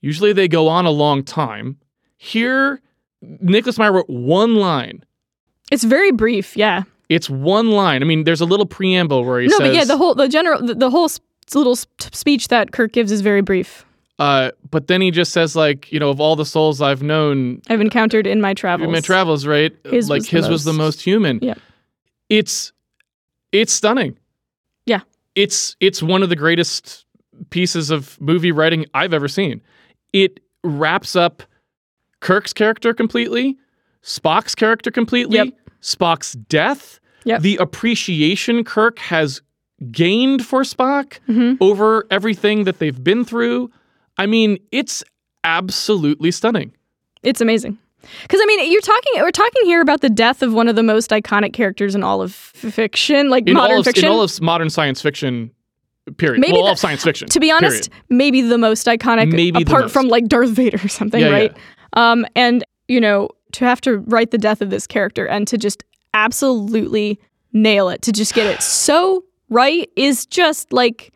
Usually 0.00 0.32
they 0.32 0.48
go 0.48 0.68
on 0.68 0.84
a 0.86 0.90
long 0.90 1.24
time. 1.24 1.76
Here, 2.16 2.80
Nicholas 3.20 3.78
Meyer 3.78 3.92
wrote 3.92 4.08
one 4.10 4.54
line. 4.56 5.04
It's 5.72 5.84
very 5.84 6.12
brief. 6.12 6.56
Yeah. 6.56 6.82
It's 7.08 7.28
one 7.28 7.70
line. 7.72 8.02
I 8.02 8.06
mean, 8.06 8.24
there's 8.24 8.40
a 8.40 8.44
little 8.46 8.66
preamble 8.66 9.24
where 9.24 9.40
he 9.40 9.46
no, 9.48 9.58
says, 9.58 9.68
but 9.68 9.74
yeah, 9.74 9.84
the 9.84 9.96
whole 9.96 10.14
the 10.14 10.28
general 10.28 10.60
the, 10.64 10.74
the 10.74 10.90
whole 10.90 11.04
s- 11.06 11.20
little 11.54 11.72
s- 11.72 11.86
speech 12.12 12.48
that 12.48 12.72
Kirk 12.72 12.92
gives 12.92 13.10
is 13.12 13.20
very 13.20 13.40
brief. 13.42 13.84
uh, 14.18 14.50
but 14.70 14.86
then 14.86 15.00
he 15.00 15.10
just 15.10 15.32
says, 15.32 15.54
like, 15.56 15.90
you 15.92 15.98
know, 15.98 16.10
of 16.10 16.20
all 16.20 16.36
the 16.36 16.46
souls 16.46 16.80
I've 16.80 17.02
known 17.02 17.60
I've 17.68 17.80
encountered 17.80 18.26
in 18.26 18.40
my 18.40 18.54
travels. 18.54 18.86
in 18.86 18.92
my 18.92 19.00
travels, 19.00 19.46
right? 19.46 19.72
His 19.84 20.08
like 20.08 20.20
was 20.20 20.28
the 20.30 20.36
his 20.36 20.48
was 20.48 20.64
the 20.64 20.72
most- 20.72 20.78
most 20.98 21.02
human. 21.02 21.38
Yeah. 21.42 21.54
It's 22.30 22.72
it's 23.50 23.72
stunning. 23.72 24.16
Yeah. 24.86 25.00
It's 25.34 25.76
it's 25.80 26.02
one 26.02 26.22
of 26.22 26.28
the 26.28 26.36
greatest 26.36 27.04
pieces 27.50 27.90
of 27.90 28.18
movie 28.20 28.52
writing 28.52 28.86
I've 28.94 29.12
ever 29.12 29.28
seen. 29.28 29.60
It 30.12 30.40
wraps 30.64 31.16
up 31.16 31.42
Kirk's 32.20 32.52
character 32.52 32.94
completely, 32.94 33.58
Spock's 34.02 34.54
character 34.54 34.90
completely, 34.90 35.36
Yep. 35.38 35.48
Spock's 35.82 36.32
death, 36.32 37.00
Yep. 37.24 37.42
the 37.42 37.56
appreciation 37.58 38.64
Kirk 38.64 38.98
has 39.00 39.42
gained 39.90 40.44
for 40.46 40.62
Spock 40.62 41.18
Mhm. 41.28 41.56
over 41.60 42.06
everything 42.10 42.64
that 42.64 42.78
they've 42.78 43.02
been 43.02 43.24
through. 43.24 43.70
I 44.16 44.26
mean, 44.26 44.58
it's 44.70 45.02
absolutely 45.44 46.30
stunning. 46.30 46.72
It's 47.22 47.40
amazing. 47.40 47.78
Because 48.22 48.40
I 48.42 48.46
mean, 48.46 48.70
you're 48.72 48.80
talking. 48.80 49.12
We're 49.16 49.30
talking 49.30 49.64
here 49.64 49.80
about 49.80 50.00
the 50.00 50.10
death 50.10 50.42
of 50.42 50.52
one 50.52 50.66
of 50.68 50.74
the 50.74 50.82
most 50.82 51.10
iconic 51.10 51.52
characters 51.52 51.94
in 51.94 52.02
all 52.02 52.20
of 52.20 52.34
fiction, 52.34 53.30
like 53.30 53.46
in 53.46 53.54
modern 53.54 53.74
all 53.74 53.80
of, 53.80 53.86
fiction. 53.86 54.06
in 54.06 54.10
all 54.10 54.22
of 54.22 54.40
modern 54.40 54.70
science 54.70 55.00
fiction 55.00 55.52
period 56.16 56.40
Maybe 56.40 56.52
well 56.54 56.62
all 56.62 56.66
the- 56.66 56.72
of 56.72 56.78
science 56.80 57.04
fiction 57.04 57.28
to 57.28 57.38
be 57.38 57.52
honest, 57.52 57.88
maybe 58.08 58.40
the 58.42 58.58
most 58.58 58.88
iconic, 58.88 59.30
Maybe 59.32 59.62
apart 59.62 59.82
most. 59.84 59.92
from 59.92 60.08
like 60.08 60.26
Darth 60.26 60.50
Vader 60.50 60.80
or 60.84 60.88
something, 60.88 61.20
Yeah, 61.20 61.28
yeah. 61.28 61.32
right? 61.32 61.56
Um, 61.92 62.26
and 62.34 62.64
you 62.88 63.00
know, 63.00 63.28
to 63.52 63.64
have 63.64 63.80
to 63.82 63.98
write 63.98 64.30
the 64.30 64.38
death 64.38 64.60
of 64.62 64.70
this 64.70 64.86
character 64.86 65.26
and 65.26 65.46
to 65.48 65.58
just 65.58 65.84
absolutely 66.14 67.18
nail 67.52 67.88
it, 67.88 68.02
to 68.02 68.12
just 68.12 68.34
get 68.34 68.46
it 68.46 68.62
so 68.62 69.24
right, 69.48 69.90
is 69.96 70.26
just 70.26 70.72
like 70.72 71.12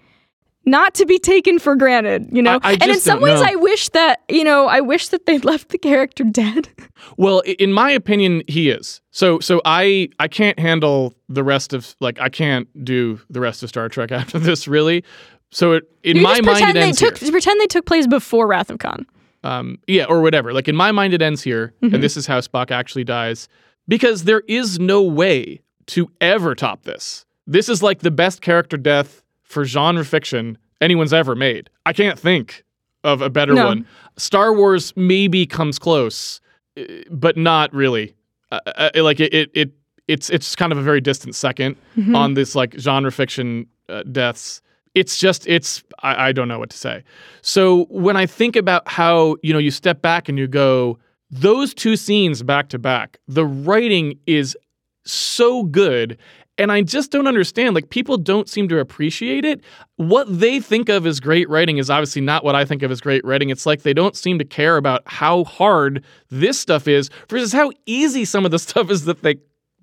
not 0.68 0.94
to 0.94 1.06
be 1.06 1.18
taken 1.18 1.60
for 1.60 1.76
granted, 1.76 2.28
you 2.32 2.42
know. 2.42 2.58
I- 2.62 2.70
I 2.70 2.72
and 2.72 2.90
in 2.90 2.98
some 3.00 3.20
ways, 3.20 3.40
know. 3.40 3.46
I 3.46 3.54
wish 3.54 3.88
that 3.90 4.20
you 4.28 4.42
know, 4.44 4.66
I 4.66 4.80
wish 4.80 5.08
that 5.08 5.24
they 5.26 5.38
left 5.50 5.68
the 5.70 5.78
character 5.78 6.24
dead. 6.24 6.68
well 7.16 7.40
in 7.58 7.72
my 7.72 7.90
opinion 7.90 8.42
he 8.48 8.68
is 8.70 9.00
so 9.10 9.38
so 9.38 9.60
i 9.64 10.08
i 10.18 10.26
can't 10.26 10.58
handle 10.58 11.14
the 11.28 11.44
rest 11.44 11.72
of 11.74 11.94
like 12.00 12.18
i 12.20 12.28
can't 12.28 12.66
do 12.84 13.20
the 13.28 13.38
rest 13.38 13.62
of 13.62 13.68
star 13.68 13.88
trek 13.88 14.10
after 14.20 14.38
this 14.38 14.66
really 14.66 15.04
so 15.52 15.72
it, 15.72 15.84
in 16.02 16.16
you 16.16 16.22
my 16.22 16.40
mind 16.40 16.46
pretend 16.46 16.76
it 16.76 16.80
they 16.80 16.92
took 16.92 17.18
here. 17.18 17.30
pretend 17.30 17.60
they 17.60 17.66
took 17.66 17.84
place 17.86 18.06
before 18.06 18.46
Wrath 18.46 18.70
of 18.70 18.78
Khan. 18.78 19.06
Um 19.44 19.78
yeah 19.86 20.04
or 20.04 20.20
whatever. 20.22 20.52
Like 20.52 20.68
in 20.68 20.76
my 20.76 20.92
mind 20.92 21.14
it 21.14 21.22
ends 21.22 21.42
here 21.42 21.72
Mm-hmm. 21.82 21.94
and 21.94 22.02
this 22.04 22.16
is 22.16 22.26
how 22.26 22.40
spock 22.40 22.70
actually 22.70 23.04
dies. 23.04 23.48
Because 23.88 24.24
there 24.24 24.42
is 24.48 24.78
no 24.80 25.02
way 25.02 25.60
to 25.86 26.10
ever 26.20 26.54
top 26.56 26.82
this. 26.82 27.24
This 27.46 27.68
is 27.68 27.82
like 27.82 28.00
the 28.00 28.10
best 28.10 28.40
character 28.40 28.76
death 28.76 29.22
for 29.44 29.64
genre 29.64 30.04
fiction 30.04 30.58
anyone's 30.80 31.12
ever 31.12 31.34
made. 31.36 31.70
I 31.86 31.92
can't 31.92 32.18
think 32.18 32.64
of 33.04 33.22
a 33.22 33.30
better 33.30 33.54
No. 33.54 33.66
one. 33.66 33.86
Star 34.16 34.52
wars 34.52 34.92
maybe 34.96 35.46
comes 35.46 35.78
close 35.78 36.40
uh, 36.78 36.82
but 37.10 37.36
not 37.36 37.72
really. 37.72 38.14
Uh, 38.50 38.60
uh, 38.66 38.90
like 38.96 39.20
it, 39.20 39.32
it 39.32 39.50
it 39.54 39.72
it's 40.08 40.30
it's 40.30 40.54
kind 40.56 40.72
of 40.72 40.78
a 40.78 40.82
very 40.82 41.00
distant 41.00 41.34
2nd 41.34 41.76
Mm-hmm. 41.96 42.14
on 42.16 42.34
this 42.34 42.54
like 42.56 42.74
genre 42.78 43.12
fiction 43.12 43.66
uh, 43.88 44.02
deaths 44.10 44.60
it's 44.96 45.18
just 45.18 45.46
it's 45.46 45.84
I, 46.02 46.28
I 46.28 46.32
don't 46.32 46.48
know 46.48 46.58
what 46.58 46.70
to 46.70 46.76
say. 46.76 47.04
So 47.42 47.84
when 47.90 48.16
i 48.16 48.26
think 48.26 48.56
about 48.56 48.88
how 48.88 49.36
you 49.42 49.52
know 49.52 49.60
you 49.60 49.70
step 49.70 50.02
back 50.02 50.28
and 50.28 50.38
you 50.38 50.48
go 50.48 50.98
those 51.30 51.74
two 51.74 51.96
scenes 51.96 52.42
back 52.42 52.68
to 52.70 52.78
back 52.78 53.18
the 53.28 53.44
writing 53.44 54.18
is 54.26 54.56
so 55.04 55.64
good 55.64 56.16
and 56.56 56.72
i 56.72 56.80
just 56.80 57.10
don't 57.10 57.26
understand 57.26 57.74
like 57.74 57.90
people 57.90 58.16
don't 58.16 58.48
seem 58.48 58.68
to 58.68 58.78
appreciate 58.78 59.44
it. 59.44 59.60
What 59.96 60.26
they 60.40 60.60
think 60.60 60.88
of 60.88 61.06
as 61.06 61.20
great 61.20 61.48
writing 61.50 61.78
is 61.78 61.90
obviously 61.90 62.22
not 62.22 62.42
what 62.42 62.54
i 62.54 62.64
think 62.64 62.82
of 62.82 62.90
as 62.90 63.00
great 63.00 63.24
writing. 63.24 63.50
It's 63.50 63.66
like 63.66 63.82
they 63.82 63.94
don't 63.94 64.16
seem 64.16 64.38
to 64.38 64.44
care 64.44 64.78
about 64.78 65.02
how 65.06 65.44
hard 65.44 66.02
this 66.30 66.58
stuff 66.58 66.88
is 66.88 67.10
versus 67.28 67.52
how 67.52 67.70
easy 67.84 68.24
some 68.24 68.46
of 68.46 68.50
the 68.50 68.58
stuff 68.68 68.90
is 68.90 69.04
that 69.04 69.22
they 69.22 69.36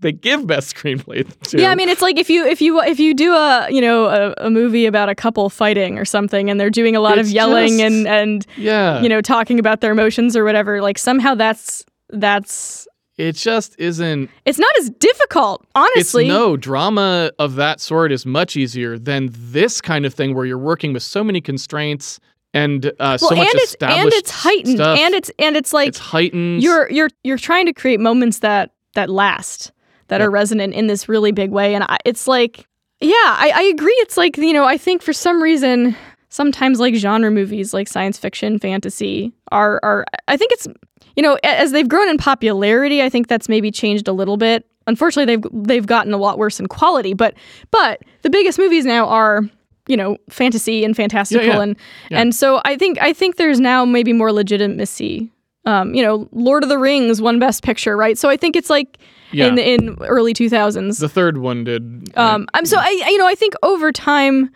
they 0.03 0.11
give 0.11 0.45
best 0.45 0.75
screenplay 0.75 1.27
to 1.49 1.59
Yeah, 1.59 1.71
I 1.71 1.75
mean, 1.75 1.89
it's 1.89 2.01
like 2.03 2.19
if 2.19 2.29
you 2.29 2.45
if 2.45 2.61
you 2.61 2.79
if 2.81 2.99
you 2.99 3.15
do 3.15 3.33
a 3.33 3.67
you 3.71 3.81
know 3.81 4.05
a, 4.05 4.45
a 4.45 4.49
movie 4.51 4.85
about 4.85 5.09
a 5.09 5.15
couple 5.15 5.49
fighting 5.49 5.97
or 5.97 6.05
something, 6.05 6.49
and 6.51 6.59
they're 6.59 6.69
doing 6.69 6.95
a 6.95 6.99
lot 6.99 7.17
It's 7.17 7.29
of 7.29 7.33
yelling 7.33 7.79
just- 7.79 7.81
and 7.81 8.07
and 8.07 8.45
yeah 8.57 9.01
you 9.01 9.09
know 9.09 9.21
talking 9.21 9.57
about 9.57 9.81
their 9.81 9.91
emotions 9.91 10.37
or 10.37 10.43
whatever, 10.43 10.81
like 10.81 10.99
somehow 10.99 11.33
that's 11.33 11.83
that's 12.09 12.87
it 13.17 13.33
just 13.35 13.75
isn't 13.79 14.29
it's 14.45 14.57
not 14.59 14.71
as 14.79 14.89
difficult, 14.91 15.65
honestly. 15.75 16.25
It's 16.25 16.29
no 16.29 16.57
drama 16.57 17.31
of 17.39 17.55
that 17.55 17.79
sort 17.79 18.11
is 18.11 18.25
much 18.25 18.55
easier 18.55 18.97
than 18.97 19.29
this 19.31 19.81
kind 19.81 20.05
of 20.05 20.13
thing 20.13 20.33
where 20.35 20.45
you're 20.45 20.57
working 20.57 20.93
with 20.93 21.03
so 21.03 21.23
many 21.23 21.39
constraints 21.41 22.19
and 22.55 22.85
uh, 22.85 22.91
well, 22.99 23.17
so 23.17 23.35
much 23.35 23.47
and 23.47 23.55
it's 23.55 23.71
established 23.71 24.03
and 24.03 24.13
it's 24.13 24.31
heightened, 24.31 24.75
stuff. 24.77 24.99
and 24.99 25.13
it's 25.15 25.31
and 25.39 25.55
it's 25.55 25.73
like 25.73 25.87
it's 25.89 25.97
heightened. 25.99 26.61
you're 26.63 26.89
you're 26.91 27.09
you're 27.23 27.37
trying 27.37 27.65
to 27.65 27.73
create 27.73 27.99
moments 27.99 28.39
that 28.39 28.71
that 28.93 29.09
last 29.09 29.71
that 30.13 30.21
Yep. 30.21 30.27
are 30.27 30.31
resonant 30.31 30.73
in 30.75 30.85
this 30.87 31.09
really 31.09 31.31
big 31.31 31.49
way 31.51 31.73
and 31.75 31.83
I, 31.89 31.97
it's 32.05 32.27
like 32.27 32.67
yeah 33.01 33.13
I, 33.15 33.51
I 33.55 33.63
agree 33.63 33.97
it's 34.05 34.15
like 34.15 34.37
you 34.37 34.53
know 34.53 34.63
i 34.65 34.77
think 34.77 35.01
for 35.01 35.11
some 35.13 35.41
reason 35.41 35.95
sometimes 36.29 36.79
like 36.79 36.93
genre 36.95 37.31
movies 37.31 37.73
like 37.73 37.87
science 37.87 38.17
fiction 38.19 38.59
fantasy 38.59 39.33
are 39.51 39.79
are 39.83 40.05
i 40.27 40.37
think 40.37 40.51
it's 40.51 40.67
you 41.15 41.23
know 41.23 41.37
as 41.43 41.71
they've 41.71 41.89
grown 41.89 42.07
in 42.09 42.17
popularity 42.17 43.01
i 43.01 43.09
think 43.09 43.27
that's 43.27 43.49
maybe 43.49 43.71
changed 43.71 44.07
a 44.07 44.13
little 44.13 44.37
bit 44.37 44.65
unfortunately 44.87 45.35
they've 45.35 45.51
they've 45.67 45.85
gotten 45.87 46.13
a 46.13 46.17
lot 46.17 46.37
worse 46.37 46.59
in 46.59 46.67
quality 46.67 47.13
but 47.13 47.33
but 47.71 48.01
the 48.21 48.29
biggest 48.29 48.57
movies 48.59 48.85
now 48.85 49.07
are 49.07 49.41
you 49.87 49.97
know 49.97 50.15
fantasy 50.29 50.85
and 50.85 50.95
fantastical 50.95 51.45
yeah. 51.47 51.61
and 51.61 51.75
Yeah. 52.11 52.21
and 52.21 52.35
so 52.35 52.61
i 52.65 52.77
think 52.77 52.97
i 53.01 53.11
think 53.13 53.35
there's 53.37 53.59
now 53.59 53.83
maybe 53.85 54.13
more 54.13 54.31
legitimacy 54.31 55.29
um, 55.65 55.93
you 55.95 56.03
know, 56.03 56.27
Lord 56.33 56.63
of 56.63 56.67
the 56.69 56.77
Rings 56.77 57.21
won 57.21 57.39
Best 57.39 57.63
Picture, 57.63 57.95
right? 57.95 58.17
So 58.17 58.27
I 58.29 58.35
think 58.35 58.57
it's 58.57 58.69
like 58.69 58.97
Yeah. 59.33 59.47
in 59.47 59.57
in 59.57 59.97
early 60.01 60.33
2000s. 60.33 60.99
the 60.99 61.09
third 61.09 61.37
one 61.39 61.63
did. 61.63 62.11
Um, 62.17 62.47
I'm 62.53 62.65
so 62.65 62.77
I 62.77 63.01
I- 63.05 63.09
you 63.09 63.17
know 63.17 63.27
I 63.27 63.35
think 63.35 63.53
over 63.63 63.91
time, 63.91 64.49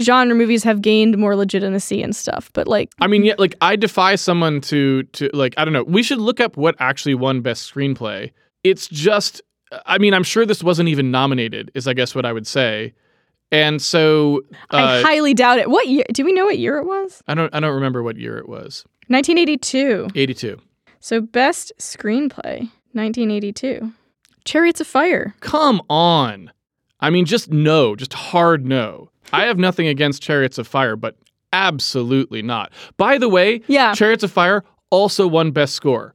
genre 0.00 0.34
movies 0.34 0.64
have 0.64 0.80
gained 0.82 1.18
more 1.18 1.36
legitimacy 1.36 2.02
and 2.02 2.14
stuff. 2.16 2.50
But 2.54 2.66
like, 2.66 2.90
I 3.00 3.06
mean, 3.06 3.24
yeah, 3.24 3.34
like 3.38 3.54
I 3.60 3.76
defy 3.76 4.16
someone 4.16 4.60
to 4.62 5.02
to 5.04 5.30
like 5.34 5.54
I 5.56 5.64
don't 5.64 5.74
know. 5.74 5.84
We 5.84 6.02
should 6.02 6.18
look 6.18 6.40
up 6.40 6.56
what 6.56 6.74
actually 6.78 7.14
won 7.14 7.40
best 7.40 7.72
screenplay. 7.72 8.32
It's 8.64 8.86
just, 8.88 9.42
I 9.86 9.98
mean, 9.98 10.14
I'm 10.14 10.22
sure 10.22 10.46
this 10.46 10.62
wasn't 10.62 10.88
even 10.88 11.10
nominated. 11.10 11.70
Is 11.74 11.86
I 11.88 11.94
guess 11.94 12.14
what 12.14 12.24
I 12.24 12.32
would 12.32 12.46
say. 12.46 12.94
And 13.50 13.82
so 13.82 14.40
I 14.70 15.00
uh, 15.00 15.02
highly 15.02 15.34
doubt 15.34 15.58
it. 15.58 15.68
What 15.68 15.86
year? 15.88 16.04
Do 16.12 16.24
we 16.24 16.32
know 16.32 16.46
what 16.46 16.58
year 16.58 16.78
it 16.78 16.86
was? 16.86 17.22
I 17.28 17.34
don't 17.34 17.54
I 17.54 17.60
don't 17.60 17.74
remember 17.74 18.02
what 18.02 18.16
year 18.16 18.38
it 18.38 18.48
was. 18.48 18.84
1982. 19.08 20.08
82. 20.14 20.58
So 21.00 21.20
best 21.20 21.72
screenplay, 21.78 22.70
1982. 22.92 23.92
Chariots 24.44 24.80
of 24.80 24.86
Fire. 24.86 25.34
Come 25.40 25.80
on. 25.90 26.50
I 27.00 27.10
mean, 27.10 27.24
just 27.24 27.50
no, 27.50 27.96
just 27.96 28.12
hard 28.12 28.66
no. 28.66 29.10
I 29.32 29.44
have 29.46 29.58
nothing 29.58 29.86
against 29.86 30.22
Chariots 30.22 30.58
of 30.58 30.66
Fire, 30.68 30.94
but 30.96 31.16
absolutely 31.52 32.42
not. 32.42 32.72
By 32.96 33.18
the 33.18 33.28
way, 33.28 33.62
Yeah. 33.66 33.92
Chariots 33.94 34.22
of 34.24 34.30
Fire 34.32 34.64
also 34.90 35.26
won 35.26 35.50
Best 35.50 35.74
Score. 35.74 36.14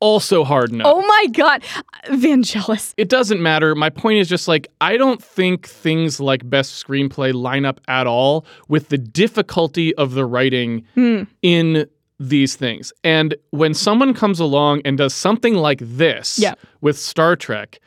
Also 0.00 0.44
hard 0.44 0.70
no. 0.72 0.84
Oh 0.86 1.00
my 1.06 1.26
God, 1.32 1.62
Vangelis. 2.08 2.92
It 2.96 3.08
doesn't 3.08 3.40
matter. 3.40 3.74
My 3.74 3.88
point 3.90 4.18
is 4.18 4.28
just 4.28 4.48
like, 4.48 4.68
I 4.80 4.96
don't 4.96 5.22
think 5.22 5.66
things 5.66 6.20
like 6.20 6.48
Best 6.48 6.84
Screenplay 6.84 7.32
line 7.32 7.64
up 7.64 7.80
at 7.88 8.06
all 8.06 8.44
with 8.68 8.88
the 8.90 8.98
difficulty 8.98 9.94
of 9.94 10.12
the 10.12 10.26
writing 10.26 10.84
Hmm. 10.94 11.22
in 11.42 11.86
these 12.18 12.56
things. 12.56 12.92
And 13.02 13.34
when 13.50 13.74
someone 13.74 14.14
comes 14.14 14.38
along 14.40 14.82
and 14.84 14.96
does 14.98 15.14
something 15.14 15.54
like 15.54 15.80
this 15.82 16.38
Yeah. 16.38 16.54
with 16.80 16.98
Star 16.98 17.36
Trek, 17.36 17.80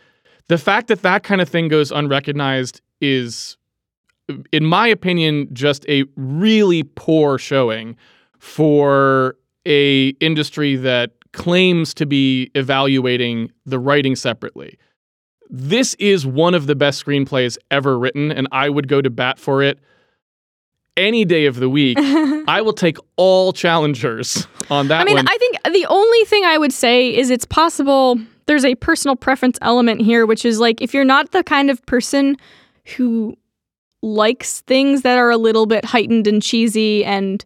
the 0.47 0.57
fact 0.57 0.87
that 0.87 1.01
that 1.01 1.23
kind 1.23 1.41
of 1.41 1.49
thing 1.49 1.67
goes 1.67 1.91
unrecognized 1.91 2.81
is, 3.01 3.57
in 4.51 4.65
my 4.65 4.87
opinion, 4.87 5.47
just 5.53 5.87
a 5.87 6.03
really 6.15 6.83
poor 6.83 7.37
showing 7.37 7.95
for 8.39 9.35
a 9.65 10.09
industry 10.19 10.75
that 10.75 11.11
claims 11.33 11.93
to 11.93 12.05
be 12.05 12.49
evaluating 12.55 13.51
the 13.65 13.79
writing 13.79 14.15
separately. 14.15 14.77
This 15.49 15.93
is 15.95 16.25
one 16.25 16.53
of 16.53 16.67
the 16.67 16.75
best 16.75 17.05
screenplays 17.05 17.57
ever 17.71 17.97
written, 17.97 18.31
and 18.31 18.47
I 18.51 18.69
would 18.69 18.87
go 18.87 19.01
to 19.01 19.09
bat 19.09 19.39
for 19.39 19.61
it 19.63 19.79
any 20.97 21.23
day 21.25 21.45
of 21.45 21.55
the 21.57 21.69
week. 21.69 21.97
I 22.47 22.61
will 22.61 22.73
take 22.73 22.97
all 23.15 23.53
challengers 23.53 24.47
on 24.69 24.87
that 24.89 24.97
one. 24.97 25.01
I 25.01 25.05
mean, 25.05 25.15
one. 25.15 25.27
I 25.29 25.37
think 25.37 25.57
the 25.63 25.85
only 25.87 26.23
thing 26.25 26.43
I 26.43 26.57
would 26.57 26.73
say 26.73 27.15
is 27.15 27.29
it's 27.29 27.45
possible 27.45 28.19
there's 28.47 28.65
a 28.65 28.75
personal 28.75 29.15
preference 29.15 29.57
element 29.61 30.01
here, 30.01 30.25
which 30.25 30.43
is 30.45 30.59
like 30.59 30.81
if 30.81 30.93
you're 30.93 31.05
not 31.05 31.31
the 31.31 31.43
kind 31.43 31.69
of 31.69 31.85
person 31.85 32.35
who 32.95 33.37
likes 34.01 34.61
things 34.61 35.01
that 35.01 35.17
are 35.17 35.29
a 35.29 35.37
little 35.37 35.65
bit 35.65 35.83
heightened 35.85 36.27
and 36.27 36.41
cheesy 36.41 37.03
and 37.03 37.43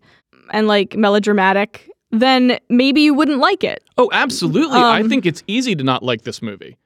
and 0.52 0.68
like 0.68 0.96
melodramatic, 0.96 1.90
then 2.12 2.60
maybe 2.70 3.02
you 3.02 3.14
wouldn't 3.14 3.40
like 3.40 3.64
it. 3.64 3.84
Oh, 3.98 4.10
absolutely. 4.12 4.78
I 4.78 5.00
Um, 5.02 5.10
think 5.10 5.26
it's 5.26 5.44
easy 5.48 5.76
to 5.76 5.84
not 5.84 6.04
like 6.04 6.24
this 6.24 6.42
movie. 6.42 6.78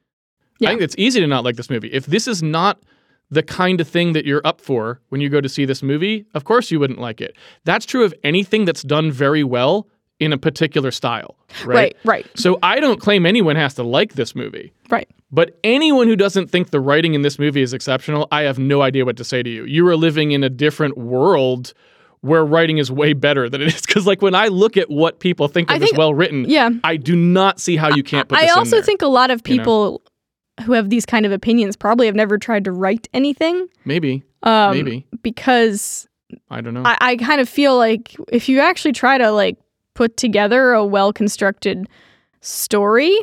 Yeah. 0.59 0.69
I 0.69 0.71
think 0.73 0.81
it's 0.83 0.95
easy 0.97 1.19
to 1.19 1.27
not 1.27 1.43
like 1.43 1.55
this 1.57 1.69
movie. 1.69 1.89
If 1.91 2.05
this 2.05 2.27
is 2.27 2.41
not 2.43 2.79
the 3.31 3.43
kind 3.43 3.81
of 3.81 3.87
thing 3.87 4.13
that 4.13 4.25
you're 4.25 4.41
up 4.45 4.61
for 4.61 5.01
when 5.09 5.21
you 5.21 5.29
go 5.29 5.41
to 5.41 5.49
see 5.49 5.65
this 5.65 5.81
movie, 5.81 6.25
of 6.33 6.43
course 6.43 6.71
you 6.71 6.79
wouldn't 6.79 6.99
like 6.99 7.21
it. 7.21 7.35
That's 7.63 7.85
true 7.85 8.03
of 8.03 8.13
anything 8.23 8.65
that's 8.65 8.83
done 8.83 9.11
very 9.11 9.43
well 9.43 9.87
in 10.19 10.31
a 10.31 10.37
particular 10.37 10.91
style, 10.91 11.35
right? 11.65 11.75
Right, 11.75 11.97
right, 12.05 12.25
So 12.35 12.57
I 12.63 12.79
don't 12.79 13.01
claim 13.01 13.25
anyone 13.25 13.57
has 13.57 13.73
to 13.75 13.83
like 13.83 14.13
this 14.13 14.35
movie. 14.35 14.73
right. 14.89 15.09
But 15.31 15.59
anyone 15.65 16.07
who 16.07 16.15
doesn't 16.15 16.47
think 16.49 16.69
the 16.69 16.79
writing 16.79 17.13
in 17.13 17.21
this 17.21 17.37
movie 17.37 17.61
is 17.61 17.73
exceptional, 17.73 18.27
I 18.31 18.43
have 18.43 18.57
no 18.57 18.81
idea 18.81 19.03
what 19.03 19.17
to 19.17 19.25
say 19.25 19.43
to 19.43 19.49
you. 19.49 19.65
You 19.65 19.85
are 19.87 19.97
living 19.97 20.31
in 20.31 20.43
a 20.45 20.49
different 20.49 20.97
world 20.97 21.73
where 22.21 22.45
writing 22.45 22.77
is 22.77 22.89
way 22.89 23.11
better 23.11 23.49
than 23.49 23.61
it 23.61 23.67
is. 23.67 23.81
Because 23.85 24.07
like 24.07 24.21
when 24.21 24.35
I 24.35 24.47
look 24.47 24.77
at 24.77 24.89
what 24.89 25.19
people 25.19 25.47
think 25.49 25.69
of 25.69 25.81
as 25.83 25.91
well 25.97 26.13
written, 26.13 26.45
Yeah. 26.47 26.69
I 26.83 26.95
do 26.95 27.15
not 27.15 27.59
see 27.59 27.75
how 27.75 27.93
you 27.93 28.03
can't 28.03 28.29
put 28.29 28.37
I 28.37 28.43
this 28.43 28.51
in 28.53 28.57
also 28.57 28.81
think 28.81 29.01
a 29.01 29.07
lot 29.07 29.29
of 29.29 29.41
you 29.45 29.57
know? 29.57 29.63
Who 30.63 30.71
have 30.73 30.89
these 30.89 31.05
kind 31.05 31.25
of 31.25 31.31
opinions 31.31 31.75
probably 31.75 32.05
have 32.05 32.15
never 32.15 32.37
tried 32.37 32.63
to 32.65 32.71
write 32.71 33.07
anything. 33.13 33.67
maybe, 33.83 34.23
Um, 34.43 34.71
maybe 34.71 35.05
because 35.21 36.07
I 36.49 36.61
don't 36.61 36.73
know. 36.73 36.83
I, 36.85 36.97
I 37.01 37.15
kind 37.17 37.41
of 37.41 37.49
feel 37.49 37.77
like 37.77 38.15
if 38.31 38.47
you 38.49 38.59
actually 38.59 38.93
try 38.93 39.17
to 39.17 39.31
like 39.31 39.57
put 39.93 40.17
together 40.17 40.71
a 40.71 40.85
well 40.85 41.11
constructed 41.13 41.87
story, 42.41 43.17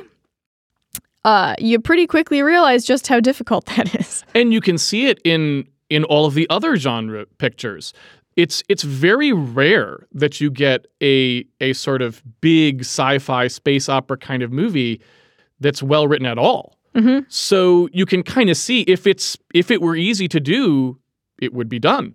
uh, 1.24 1.54
you 1.58 1.78
pretty 1.80 2.06
quickly 2.06 2.42
realize 2.42 2.84
just 2.84 3.06
how 3.06 3.20
difficult 3.20 3.66
that 3.76 3.94
is. 3.94 4.24
and 4.34 4.52
you 4.52 4.60
can 4.60 4.78
see 4.78 5.06
it 5.06 5.20
in 5.24 5.66
in 5.88 6.04
all 6.04 6.26
of 6.26 6.34
the 6.34 6.46
other 6.50 6.76
genre 6.76 7.26
pictures. 7.38 7.92
It's 8.34 8.62
it's 8.68 8.82
very 8.82 9.32
rare 9.32 10.06
that 10.12 10.40
you 10.40 10.50
get 10.50 10.86
a 11.02 11.44
a 11.60 11.72
sort 11.74 12.02
of 12.02 12.22
big 12.40 12.80
sci-fi 12.80 13.48
space 13.48 13.88
opera 13.88 14.16
kind 14.16 14.42
of 14.42 14.50
movie 14.50 15.00
that's 15.60 15.82
well 15.82 16.08
written 16.08 16.26
at 16.26 16.38
all. 16.38 16.78
Mhm. 16.94 17.24
So 17.28 17.88
you 17.92 18.06
can 18.06 18.22
kind 18.22 18.50
of 18.50 18.56
see 18.56 18.82
if 18.82 19.06
it's 19.06 19.36
if 19.54 19.70
it 19.70 19.80
were 19.80 19.96
easy 19.96 20.28
to 20.28 20.40
do, 20.40 20.98
it 21.40 21.52
would 21.54 21.68
be 21.68 21.78
done. 21.78 22.14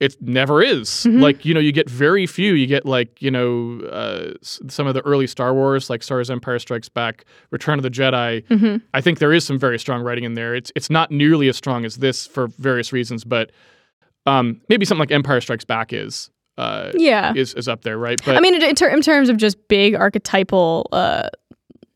It 0.00 0.16
never 0.20 0.60
is. 0.60 0.88
Mhm. 1.08 1.20
Like 1.20 1.44
you 1.44 1.54
know, 1.54 1.60
you 1.60 1.72
get 1.72 1.88
very 1.88 2.26
few. 2.26 2.54
You 2.54 2.66
get 2.66 2.84
like 2.84 3.22
you 3.22 3.30
know 3.30 3.80
uh, 3.90 4.34
some 4.42 4.86
of 4.86 4.94
the 4.94 5.00
early 5.02 5.26
Star 5.26 5.54
Wars, 5.54 5.88
like 5.88 6.02
Star 6.02 6.18
Wars: 6.18 6.30
Empire 6.30 6.58
Strikes 6.58 6.88
Back, 6.88 7.24
Return 7.50 7.78
of 7.78 7.84
the 7.84 7.90
Jedi. 7.90 8.44
Mhm. 8.48 8.82
I 8.92 9.00
think 9.00 9.20
there 9.20 9.32
is 9.32 9.44
some 9.46 9.58
very 9.58 9.78
strong 9.78 10.02
writing 10.02 10.24
in 10.24 10.34
there. 10.34 10.54
It's 10.54 10.72
it's 10.74 10.90
not 10.90 11.10
nearly 11.10 11.48
as 11.48 11.56
strong 11.56 11.84
as 11.84 11.96
this 11.96 12.26
for 12.26 12.48
various 12.58 12.92
reasons, 12.92 13.24
but 13.24 13.52
um, 14.26 14.60
maybe 14.68 14.84
something 14.84 15.00
like 15.00 15.12
Empire 15.12 15.40
Strikes 15.40 15.64
Back 15.64 15.92
is 15.92 16.28
uh, 16.58 16.90
Yeah. 16.94 17.32
is 17.34 17.54
is 17.54 17.68
up 17.68 17.82
there, 17.82 17.96
right? 17.96 18.20
But 18.24 18.36
I 18.36 18.40
mean, 18.40 18.54
in, 18.54 18.62
in 18.62 18.74
ter- 18.74 18.88
in 18.88 19.00
terms 19.00 19.28
of 19.28 19.36
just 19.36 19.68
big 19.68 19.94
archetypal, 19.94 20.88
uh, 20.92 21.28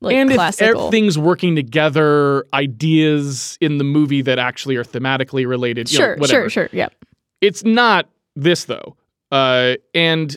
like 0.01 0.15
and 0.15 0.31
if 0.31 0.37
classical. 0.37 0.81
everything's 0.87 1.19
working 1.19 1.57
together, 1.57 2.45
ideas 2.55 3.59
in 3.61 3.79
the 3.79 3.85
movie 3.85 4.23
that 4.23 4.39
actually 4.39 4.77
are 4.77 4.85
thematically 4.85 5.47
related, 5.47 5.91
you 5.91 5.99
know, 5.99 6.05
sure, 6.05 6.17
whatever. 6.17 6.49
sure, 6.51 6.69
sure. 6.69 6.69
Yeah. 6.73 6.89
It's 7.41 7.65
not 7.65 8.09
this 8.37 8.65
though, 8.65 8.97
uh, 9.33 9.75
and 9.95 10.37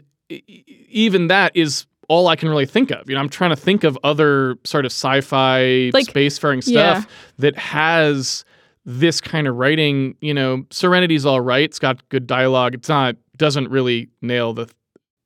even 0.89 1.27
that 1.27 1.51
is 1.55 1.85
all 2.07 2.27
I 2.27 2.35
can 2.35 2.49
really 2.49 2.65
think 2.65 2.91
of. 2.91 3.07
You 3.09 3.15
know, 3.15 3.21
I'm 3.21 3.29
trying 3.29 3.51
to 3.51 3.55
think 3.55 3.83
of 3.83 3.97
other 4.03 4.55
sort 4.63 4.85
of 4.85 4.91
sci-fi 4.91 5.91
Like- 5.93 6.07
spacefaring 6.07 6.61
yeah. 6.65 6.99
stuff 7.01 7.11
that 7.38 7.57
has 7.57 8.43
this 8.85 9.21
kind 9.21 9.47
of 9.47 9.55
writing. 9.55 10.15
You 10.21 10.33
know, 10.33 10.65
Serenity's 10.71 11.25
all 11.25 11.39
right. 11.41 11.63
It's 11.63 11.79
got 11.79 12.07
good 12.09 12.27
dialogue. 12.27 12.73
It's 12.73 12.89
not 12.89 13.15
doesn't 13.38 13.69
really 13.69 14.09
nail 14.21 14.53
the 14.53 14.69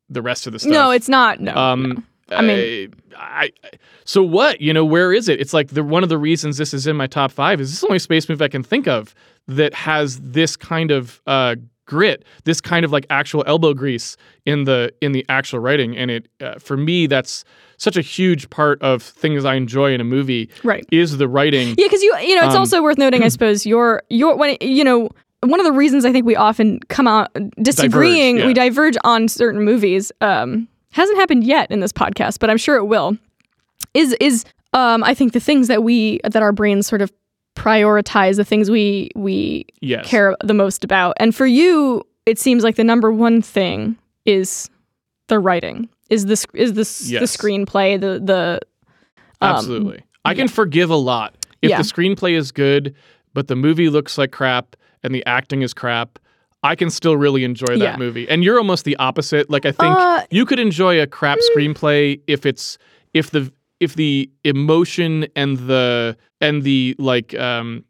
the 0.10 0.22
rest 0.22 0.46
of 0.48 0.54
the 0.54 0.60
stuff. 0.60 0.72
No, 0.72 0.92
it's 0.92 1.10
not. 1.10 1.40
No. 1.40 1.56
Um, 1.56 2.06
I 2.30 2.42
mean- 2.42 2.94
I, 3.18 3.52
I- 3.64 3.70
so 4.04 4.22
what? 4.24 4.62
You 4.62 4.74
know, 4.74 4.86
where 4.86 5.14
is 5.14 5.30
it? 5.30 5.40
It's 5.42 5.54
like 5.54 5.70
the 5.70 5.84
one 5.84 6.04
of 6.04 6.10
the 6.10 6.18
reasons 6.18 6.58
this 6.58 6.74
is 6.74 6.86
in 6.88 6.96
my 6.96 7.08
top 7.08 7.32
five 7.32 7.60
is 7.62 7.70
this 7.70 7.76
is 7.76 7.82
the 7.82 7.88
only 7.88 8.00
space 8.00 8.28
movie 8.30 8.44
I 8.44 8.48
can 8.50 8.64
think 8.64 8.88
of 8.88 9.16
that 9.48 9.74
has 9.74 10.20
this 10.20 10.56
kind 10.56 10.92
of 10.92 11.22
uh, 11.28 11.56
grit, 11.86 12.24
this 12.44 12.60
kind 12.62 12.84
of 12.86 12.92
like 12.92 13.06
actual 13.10 13.44
elbow 13.48 13.74
grease 13.74 14.18
in 14.46 14.66
the 14.66 14.92
in 15.02 15.12
the 15.12 15.26
actual 15.30 15.60
writing, 15.60 15.96
and 15.98 16.12
it 16.12 16.28
uh, 16.42 16.56
for 16.60 16.78
me 16.78 17.08
that's 17.08 17.44
such 17.78 17.98
a 17.98 18.02
huge 18.02 18.50
part 18.50 18.82
of 18.82 19.02
things 19.04 19.44
I 19.46 19.56
enjoy 19.56 19.94
in 19.94 20.02
a 20.02 20.06
movie 20.06 20.50
right. 20.64 20.86
is 20.92 21.18
the 21.18 21.28
writing. 21.28 21.70
Yeah, 21.78 21.86
because 21.88 22.04
you 22.04 22.16
you 22.22 22.36
know 22.36 22.46
it's 22.46 22.56
Um, 22.56 22.60
also 22.62 22.82
worth 22.84 22.98
noting, 22.98 23.24
I 23.24 23.28
suppose 23.36 23.66
your 23.66 24.04
your 24.10 24.36
when 24.38 24.58
you 24.62 24.84
know 24.84 25.10
one 25.42 25.60
of 25.60 25.66
the 25.66 25.72
reasons 25.74 26.06
I 26.06 26.12
think 26.12 26.26
we 26.26 26.36
often 26.36 26.80
come 26.90 27.08
out 27.08 27.32
disagreeing, 27.62 28.38
yeah. 28.38 28.48
we 28.48 28.54
diverge 28.54 28.98
on 29.04 29.28
certain 29.28 29.64
movies. 29.64 30.12
Um, 30.22 30.68
hasn't 30.96 31.18
happened 31.18 31.44
yet 31.44 31.70
in 31.72 31.82
this 31.82 31.92
podcast, 31.92 32.40
but 32.40 32.50
I'm 32.50 32.58
sure 32.58 32.76
it 32.78 32.86
will. 32.86 33.18
Is 33.94 34.14
is 34.20 34.46
um, 34.74 35.04
I 35.04 35.14
think 35.14 35.34
the 35.34 35.40
things 35.40 35.68
that 35.68 35.84
we 35.84 36.20
that 36.24 36.42
our 36.42 36.52
brains 36.52 36.88
sort 36.88 37.02
of 37.02 37.12
prioritize, 37.56 38.36
the 38.38 38.46
things 38.46 38.70
we 38.70 39.10
we 39.16 39.66
Yes. 39.82 40.08
care 40.08 40.36
the 40.44 40.54
most 40.54 40.84
about, 40.84 41.16
and 41.20 41.34
for 41.36 41.46
you, 41.46 42.04
it 42.26 42.40
seems 42.40 42.64
like 42.64 42.76
the 42.76 42.84
number 42.84 43.12
one 43.12 43.42
thing 43.42 43.98
is 44.26 44.70
the 45.28 45.40
writing, 45.40 45.88
is 46.10 46.26
this 46.26 46.46
is 46.54 46.74
this 46.74 47.02
s- 47.02 47.20
the 47.20 47.26
screenplay, 47.26 48.00
the 48.00 48.20
the 48.24 48.60
um, 49.42 49.56
Absolutely. 49.56 50.02
I 50.24 50.34
can 50.34 50.48
forgive 50.48 50.90
a 50.90 50.96
lot. 50.96 51.36
If 51.62 51.70
Yeah. 51.70 51.78
the 51.78 51.84
screenplay 51.84 52.34
is 52.38 52.52
good, 52.52 52.94
but 53.34 53.48
the 53.48 53.56
movie 53.56 53.90
looks 53.90 54.18
like 54.18 54.32
crap 54.32 54.76
and 55.04 55.14
the 55.14 55.26
acting 55.26 55.62
is 55.62 55.74
crap, 55.74 56.20
I 56.72 56.76
can 56.76 56.90
still 56.90 57.16
really 57.26 57.44
enjoy 57.44 57.74
that 57.78 57.80
Yeah. 57.80 57.98
movie. 57.98 58.28
And 58.28 58.44
you're 58.44 58.58
almost 58.58 58.84
the 58.86 58.96
opposite. 58.98 59.50
Like 59.50 59.66
I 59.66 59.72
think 59.72 59.96
Uh, 59.96 60.22
mm. 60.22 60.26
you 60.32 60.46
could 60.46 60.60
enjoy 60.60 61.00
a 61.02 61.08
crap 61.08 61.38
screenplay 61.50 62.20
if 62.28 62.46
it's 62.46 62.78
if 63.14 63.30
the 63.32 63.52
if 63.80 63.96
the 63.96 64.30
emotion 64.44 65.28
and 65.36 65.58
the 65.72 66.18
and 66.42 66.64
the 66.64 66.96
like 66.98 67.34
um 67.36 67.84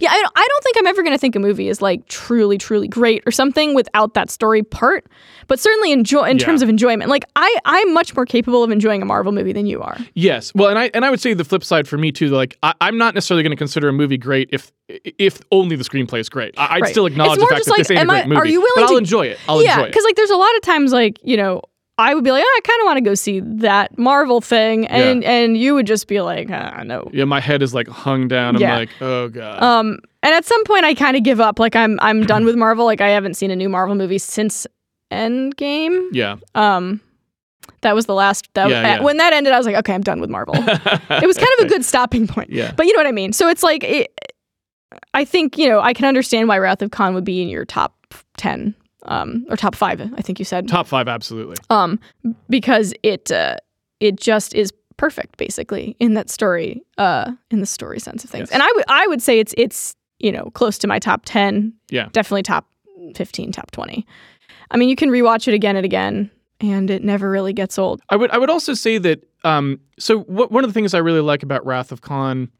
Yeah, 0.00 0.10
I 0.10 0.20
don't, 0.20 0.32
I 0.36 0.46
don't 0.48 0.64
think 0.64 0.76
I'm 0.78 0.86
ever 0.86 1.02
going 1.02 1.14
to 1.14 1.18
think 1.18 1.34
a 1.36 1.38
movie 1.38 1.68
is 1.68 1.80
like 1.82 2.06
truly, 2.08 2.58
truly 2.58 2.88
great 2.88 3.22
or 3.26 3.30
something 3.32 3.74
without 3.74 4.14
that 4.14 4.30
story 4.30 4.62
part. 4.62 5.06
But 5.46 5.58
certainly 5.58 5.92
enjoy 5.92 6.24
in 6.28 6.38
Yeah. 6.38 6.44
terms 6.44 6.62
of 6.62 6.68
enjoyment. 6.68 7.10
Like 7.10 7.24
I, 7.36 7.56
I'm 7.64 7.94
much 7.94 8.14
more 8.14 8.26
capable 8.26 8.62
of 8.62 8.70
enjoying 8.70 9.00
a 9.02 9.04
Marvel 9.06 9.32
movie 9.32 9.52
than 9.52 9.66
you 9.66 9.80
are. 9.80 9.96
yes. 10.14 10.52
Well, 10.54 10.68
and 10.68 10.78
I 10.78 10.90
and 10.94 11.04
I 11.04 11.10
would 11.10 11.20
say 11.20 11.34
the 11.34 11.44
flip 11.44 11.64
side 11.64 11.88
for 11.88 11.96
me 11.98 12.12
too. 12.12 12.28
Like 12.28 12.56
I, 12.62 12.74
I'm 12.80 12.98
not 12.98 13.14
necessarily 13.14 13.42
going 13.42 13.50
to 13.52 13.56
consider 13.56 13.88
a 13.88 13.92
movie 13.92 14.18
great 14.18 14.48
if 14.52 14.70
if 14.88 15.40
only 15.52 15.76
the 15.76 15.84
screenplay 15.84 16.18
is 16.20 16.28
great. 16.28 16.54
I, 16.58 16.76
I'd 16.76 16.82
Right. 16.82 16.90
still 16.90 17.06
acknowledge 17.06 17.38
It's 17.38 17.38
the 17.38 17.42
more 17.42 17.48
fact 17.50 17.58
just 17.60 17.66
that 17.68 17.72
like, 17.72 17.78
this 17.78 17.90
ain't 17.90 17.98
a 17.98 18.00
am 18.02 18.06
great 18.08 18.24
I- 18.24 18.26
movie. 18.26 18.40
are 18.40 18.46
you 18.46 18.60
willing 18.60 18.72
but 18.76 18.82
I'll 18.84 18.88
to- 18.90 18.96
enjoy 18.98 19.26
it. 19.26 19.38
I'll 19.48 19.62
yeah, 19.62 19.74
enjoy 19.74 19.84
it. 19.84 19.86
because 19.88 20.04
like 20.04 20.16
there's 20.16 20.30
a 20.30 20.36
lot 20.36 20.54
of 20.56 20.62
times 20.62 20.92
like 20.92 21.18
you 21.22 21.36
know 21.36 21.62
I 22.00 22.14
would 22.14 22.22
be 22.22 22.30
like, 22.30 22.44
oh, 22.46 22.54
I 22.56 22.60
kind 22.64 22.80
of 22.80 22.84
want 22.86 22.96
to 22.98 23.00
go 23.02 23.14
see 23.14 23.40
that 23.40 23.98
Marvel 23.98 24.40
thing, 24.40 24.86
and 24.86 25.24
and 25.24 25.56
you 25.56 25.74
would 25.74 25.86
just 25.86 26.06
be 26.06 26.20
like, 26.20 26.48
ah, 26.50 26.82
no. 26.84 27.10
Yeah, 27.12 27.24
my 27.24 27.40
head 27.40 27.60
is 27.62 27.74
like 27.74 27.88
hung 27.88 28.28
down. 28.28 28.54
I'm 28.56 28.60
Yeah. 28.62 28.76
like, 28.76 28.90
oh 29.00 29.28
god. 29.28 29.62
Um, 29.62 29.98
and 30.22 30.32
at 30.34 30.44
some 30.44 30.62
point 30.64 30.84
I 30.84 30.94
kind 30.94 31.16
of 31.16 31.22
give 31.24 31.40
up. 31.40 31.58
Like 31.58 31.74
I'm 31.76 31.98
I'm 32.00 32.24
done 32.24 32.44
with 32.44 32.54
Marvel. 32.56 32.84
Like 32.86 33.00
I 33.00 33.08
haven't 33.08 33.34
seen 33.34 33.50
a 33.50 33.56
new 33.56 33.68
Marvel 33.68 33.94
movie 33.96 34.18
since 34.18 34.66
Endgame. 35.12 36.08
yeah. 36.12 36.36
Um, 36.54 37.00
that 37.80 37.94
was 37.94 38.06
the 38.06 38.14
last. 38.14 38.48
That 38.54 38.70
Yeah, 38.70 38.82
yeah. 38.82 39.00
when 39.02 39.16
that 39.18 39.32
ended, 39.32 39.52
I 39.52 39.58
was 39.58 39.66
like, 39.66 39.76
okay, 39.76 39.94
I'm 39.94 40.02
done 40.02 40.20
with 40.20 40.30
Marvel. 40.30 40.54
it 40.58 41.26
was 41.26 41.36
kind 41.36 41.48
of 41.58 41.66
a 41.66 41.68
good 41.68 41.84
stopping 41.84 42.26
point. 42.26 42.50
Yeah. 42.50 42.72
But 42.76 42.86
you 42.86 42.92
know 42.92 42.98
what 43.00 43.06
I 43.06 43.12
mean? 43.12 43.32
So 43.32 43.48
it's 43.48 43.62
like, 43.62 43.84
it, 43.84 44.12
I 45.14 45.24
think, 45.24 45.58
you 45.58 45.68
know, 45.68 45.80
I 45.80 45.92
can 45.92 46.06
understand 46.06 46.48
why 46.48 46.58
Wrath 46.58 46.82
of 46.82 46.90
Khan 46.90 47.14
would 47.14 47.24
be 47.24 47.40
in 47.42 47.48
your 47.48 47.64
top 47.64 47.94
10 48.36 48.74
um, 49.08 49.44
or 49.48 49.56
top 49.56 49.74
five, 49.74 50.00
I 50.00 50.22
think 50.22 50.38
you 50.38 50.44
said. 50.44 50.68
Top 50.68 50.86
five, 50.86 51.08
absolutely. 51.08 51.56
Um, 51.70 51.98
because 52.48 52.94
it, 53.02 53.32
uh, 53.32 53.56
it 54.00 54.16
just 54.16 54.54
is 54.54 54.72
perfect 54.96 55.36
basically 55.36 55.96
in 55.98 56.14
that 56.14 56.30
story, 56.30 56.82
uh, 56.98 57.32
in 57.50 57.60
the 57.60 57.66
story 57.66 57.98
sense 57.98 58.24
of 58.24 58.30
things. 58.30 58.48
Yes. 58.48 58.52
And 58.52 58.62
I 58.62 58.70
would, 58.74 58.84
I 58.88 59.06
would 59.06 59.22
say 59.22 59.38
it's, 59.38 59.54
it's, 59.56 59.96
you 60.18 60.30
know, 60.30 60.50
close 60.54 60.78
to 60.78 60.86
my 60.86 60.98
top 60.98 61.22
10. 61.24 61.72
Yeah. 61.90 62.08
Definitely 62.12 62.42
top 62.42 62.66
15, 63.14 63.52
top 63.52 63.70
20. 63.70 64.06
I 64.70 64.76
mean, 64.76 64.88
you 64.88 64.96
can 64.96 65.10
rewatch 65.10 65.48
it 65.48 65.54
again 65.54 65.76
and 65.76 65.84
again 65.84 66.30
and 66.60 66.90
it 66.90 67.04
never 67.04 67.30
really 67.30 67.52
gets 67.52 67.78
old. 67.78 68.02
I 68.10 68.16
would 68.16 68.30
I 68.30 68.38
would 68.38 68.50
also 68.50 68.74
say 68.74 68.98
that 68.98 69.24
um 69.44 69.80
so 69.98 70.20
what 70.20 70.50
one 70.50 70.64
of 70.64 70.70
the 70.70 70.74
things 70.74 70.94
I 70.94 70.98
really 70.98 71.20
like 71.20 71.42
about 71.42 71.64
Wrath 71.64 71.92
of 71.92 72.00
Khan 72.00 72.50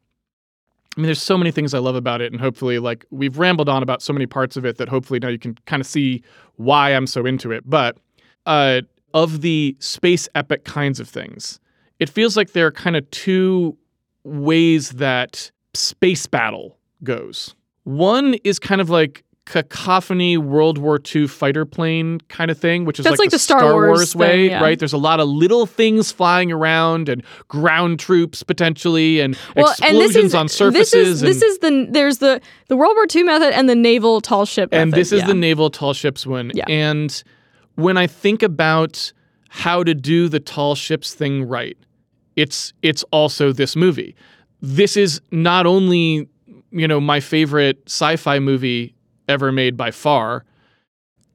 I 0.98 1.00
mean 1.00 1.06
there's 1.06 1.22
so 1.22 1.38
many 1.38 1.52
things 1.52 1.74
I 1.74 1.78
love 1.78 1.94
about 1.94 2.20
it 2.20 2.32
and 2.32 2.40
hopefully 2.40 2.80
like 2.80 3.06
we've 3.10 3.38
rambled 3.38 3.68
on 3.68 3.84
about 3.84 4.02
so 4.02 4.12
many 4.12 4.26
parts 4.26 4.56
of 4.56 4.64
it 4.64 4.78
that 4.78 4.88
hopefully 4.88 5.20
now 5.20 5.28
you 5.28 5.38
can 5.38 5.56
kind 5.64 5.80
of 5.80 5.86
see 5.86 6.24
why 6.56 6.90
I'm 6.92 7.06
so 7.06 7.24
into 7.24 7.52
it. 7.52 7.62
But 7.64 7.98
uh 8.46 8.80
of 9.14 9.40
the 9.40 9.76
space 9.78 10.28
epic 10.34 10.64
kinds 10.64 10.98
of 10.98 11.08
things 11.08 11.60
it 12.00 12.08
feels 12.08 12.36
like 12.36 12.52
there 12.52 12.66
are 12.66 12.72
kind 12.72 12.96
of 12.96 13.08
two 13.12 13.78
ways 14.24 14.90
that 14.90 15.50
space 15.72 16.26
battle 16.26 16.76
goes. 17.04 17.54
One 17.84 18.34
is 18.42 18.58
kind 18.58 18.80
of 18.80 18.90
like 18.90 19.24
cacophony 19.48 20.36
World 20.36 20.76
War 20.76 21.00
II 21.14 21.26
fighter 21.26 21.64
plane 21.64 22.20
kind 22.28 22.50
of 22.50 22.58
thing, 22.58 22.84
which 22.84 22.98
is 22.98 23.04
That's 23.04 23.14
like, 23.14 23.26
like 23.26 23.30
the 23.30 23.38
Star 23.38 23.72
Wars 23.72 24.14
way, 24.14 24.26
thing, 24.26 24.50
yeah. 24.50 24.60
right? 24.60 24.78
There's 24.78 24.92
a 24.92 24.98
lot 24.98 25.20
of 25.20 25.28
little 25.28 25.64
things 25.64 26.12
flying 26.12 26.52
around 26.52 27.08
and 27.08 27.22
ground 27.48 27.98
troops 27.98 28.42
potentially 28.42 29.20
and 29.20 29.38
explosions 29.56 30.34
on 30.34 30.48
surfaces. 30.48 30.90
This 30.92 30.94
is, 30.94 31.22
and, 31.22 31.30
this 31.30 31.42
is 31.42 31.58
the 31.60 31.88
there's 31.90 32.18
the 32.18 32.42
the 32.68 32.76
World 32.76 32.94
War 32.94 33.06
II 33.12 33.22
method 33.22 33.54
and 33.54 33.70
the 33.70 33.74
naval 33.74 34.20
tall 34.20 34.44
ship 34.44 34.68
and 34.70 34.92
this 34.92 35.12
is 35.12 35.22
yeah. 35.22 35.28
the 35.28 35.34
naval 35.34 35.70
tall 35.70 35.94
ships 35.94 36.26
one. 36.26 36.52
Yeah. 36.54 36.66
And 36.68 37.22
when 37.76 37.96
I 37.96 38.06
think 38.06 38.42
about 38.42 39.12
how 39.48 39.82
to 39.82 39.94
do 39.94 40.28
the 40.28 40.40
tall 40.40 40.74
ships 40.74 41.14
thing 41.14 41.48
right, 41.48 41.78
it's 42.36 42.74
it's 42.82 43.02
also 43.12 43.50
this 43.52 43.76
movie. 43.76 44.14
This 44.60 44.94
is 44.98 45.22
not 45.32 45.64
only 45.64 46.28
you 46.70 46.86
know 46.86 47.00
my 47.00 47.20
favorite 47.20 47.82
sci-fi 47.86 48.40
movie 48.40 48.94
ever 49.28 49.52
made 49.52 49.76
by 49.76 49.90
far. 49.90 50.44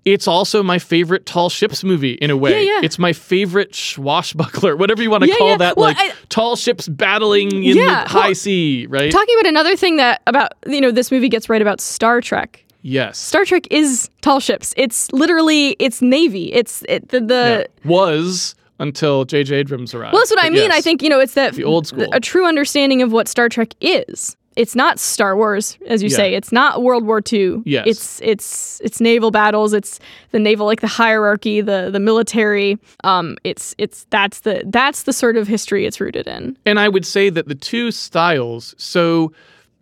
It's 0.06 0.28
also 0.28 0.62
my 0.62 0.80
favorite 0.80 1.26
tall 1.26 1.50
ships 1.50 1.82
movie 1.82 2.14
in 2.16 2.30
a 2.30 2.36
way. 2.36 2.66
Yeah, 2.66 2.74
yeah. 2.74 2.82
It's 2.84 3.00
my 3.00 3.14
favorite 3.14 3.74
swashbuckler, 3.74 4.76
whatever 4.78 5.02
you 5.02 5.10
want 5.10 5.24
to 5.24 5.30
Yeah, 5.30 5.38
call 5.38 5.58
that, 5.60 5.78
Well, 5.78 5.86
like 5.88 5.98
I- 5.98 6.12
tall 6.28 6.58
ships 6.58 6.90
battling 6.90 7.64
in 7.64 7.78
the 7.78 7.86
high 8.08 8.28
well, 8.28 8.36
sea, 8.36 8.86
right? 8.90 9.10
talking 9.12 9.36
about 9.40 9.48
another 9.50 9.78
thing 9.78 9.96
that 9.98 10.22
about 10.28 10.52
you 10.68 10.82
know 10.82 10.92
this 10.92 11.10
movie 11.10 11.30
gets 11.30 11.48
right 11.48 11.62
about 11.62 11.80
Star 11.80 12.20
Trek. 12.20 12.66
yes. 12.82 13.18
Star 13.18 13.46
Trek 13.46 13.66
is 13.72 14.10
tall 14.20 14.42
ships. 14.42 14.74
It's 14.76 15.10
literally 15.14 15.78
it's 15.80 16.02
navy. 16.02 16.52
It's 16.52 16.84
it, 16.90 17.08
the 17.08 17.22
the 17.22 17.68
was 17.86 18.56
until 18.80 19.24
J.J. 19.24 19.56
Abrams 19.56 19.94
arrived. 19.94 20.12
Well, 20.12 20.22
that's 20.22 20.32
what 20.32 20.44
I 20.44 20.50
mean. 20.50 20.64
yes. 20.64 20.74
I 20.74 20.82
think 20.82 21.02
you 21.02 21.08
know 21.08 21.22
it's 21.22 21.36
that 21.36 21.54
The 21.54 21.64
old 21.64 21.88
school. 21.88 22.08
a 22.12 22.20
true 22.20 22.46
understanding 22.46 23.02
of 23.02 23.14
what 23.14 23.30
Star 23.30 23.48
Trek 23.48 23.74
is. 23.80 24.36
It's 24.56 24.76
not 24.76 25.00
Star 25.00 25.36
Wars, 25.36 25.78
as 25.88 26.04
you 26.04 26.10
Yeah. 26.10 26.16
say. 26.16 26.34
It's 26.36 26.52
not 26.52 26.84
World 26.84 27.06
War 27.06 27.22
II. 27.32 27.62
Yes. 27.66 27.86
It's 27.88 28.22
it's 28.22 28.82
it's 28.84 29.02
naval 29.02 29.32
battles. 29.32 29.74
It's 29.74 30.00
the 30.32 30.40
naval 30.40 30.66
like 30.66 30.82
the 30.82 30.88
hierarchy, 30.88 31.62
the 31.62 31.90
the 31.92 32.00
military. 32.00 32.78
Um, 33.04 33.38
it's 33.44 33.74
it's 33.78 34.06
that's 34.10 34.42
the 34.42 34.64
that's 34.68 35.04
the 35.04 35.14
sort 35.14 35.38
of 35.38 35.48
history 35.48 35.86
it's 35.86 36.00
rooted 36.00 36.28
in. 36.28 36.58
And 36.66 36.80
I 36.80 36.90
would 36.90 37.06
say 37.06 37.30
that 37.30 37.48
the 37.48 37.56
two 37.56 37.92
styles, 37.92 38.76
so 38.78 39.32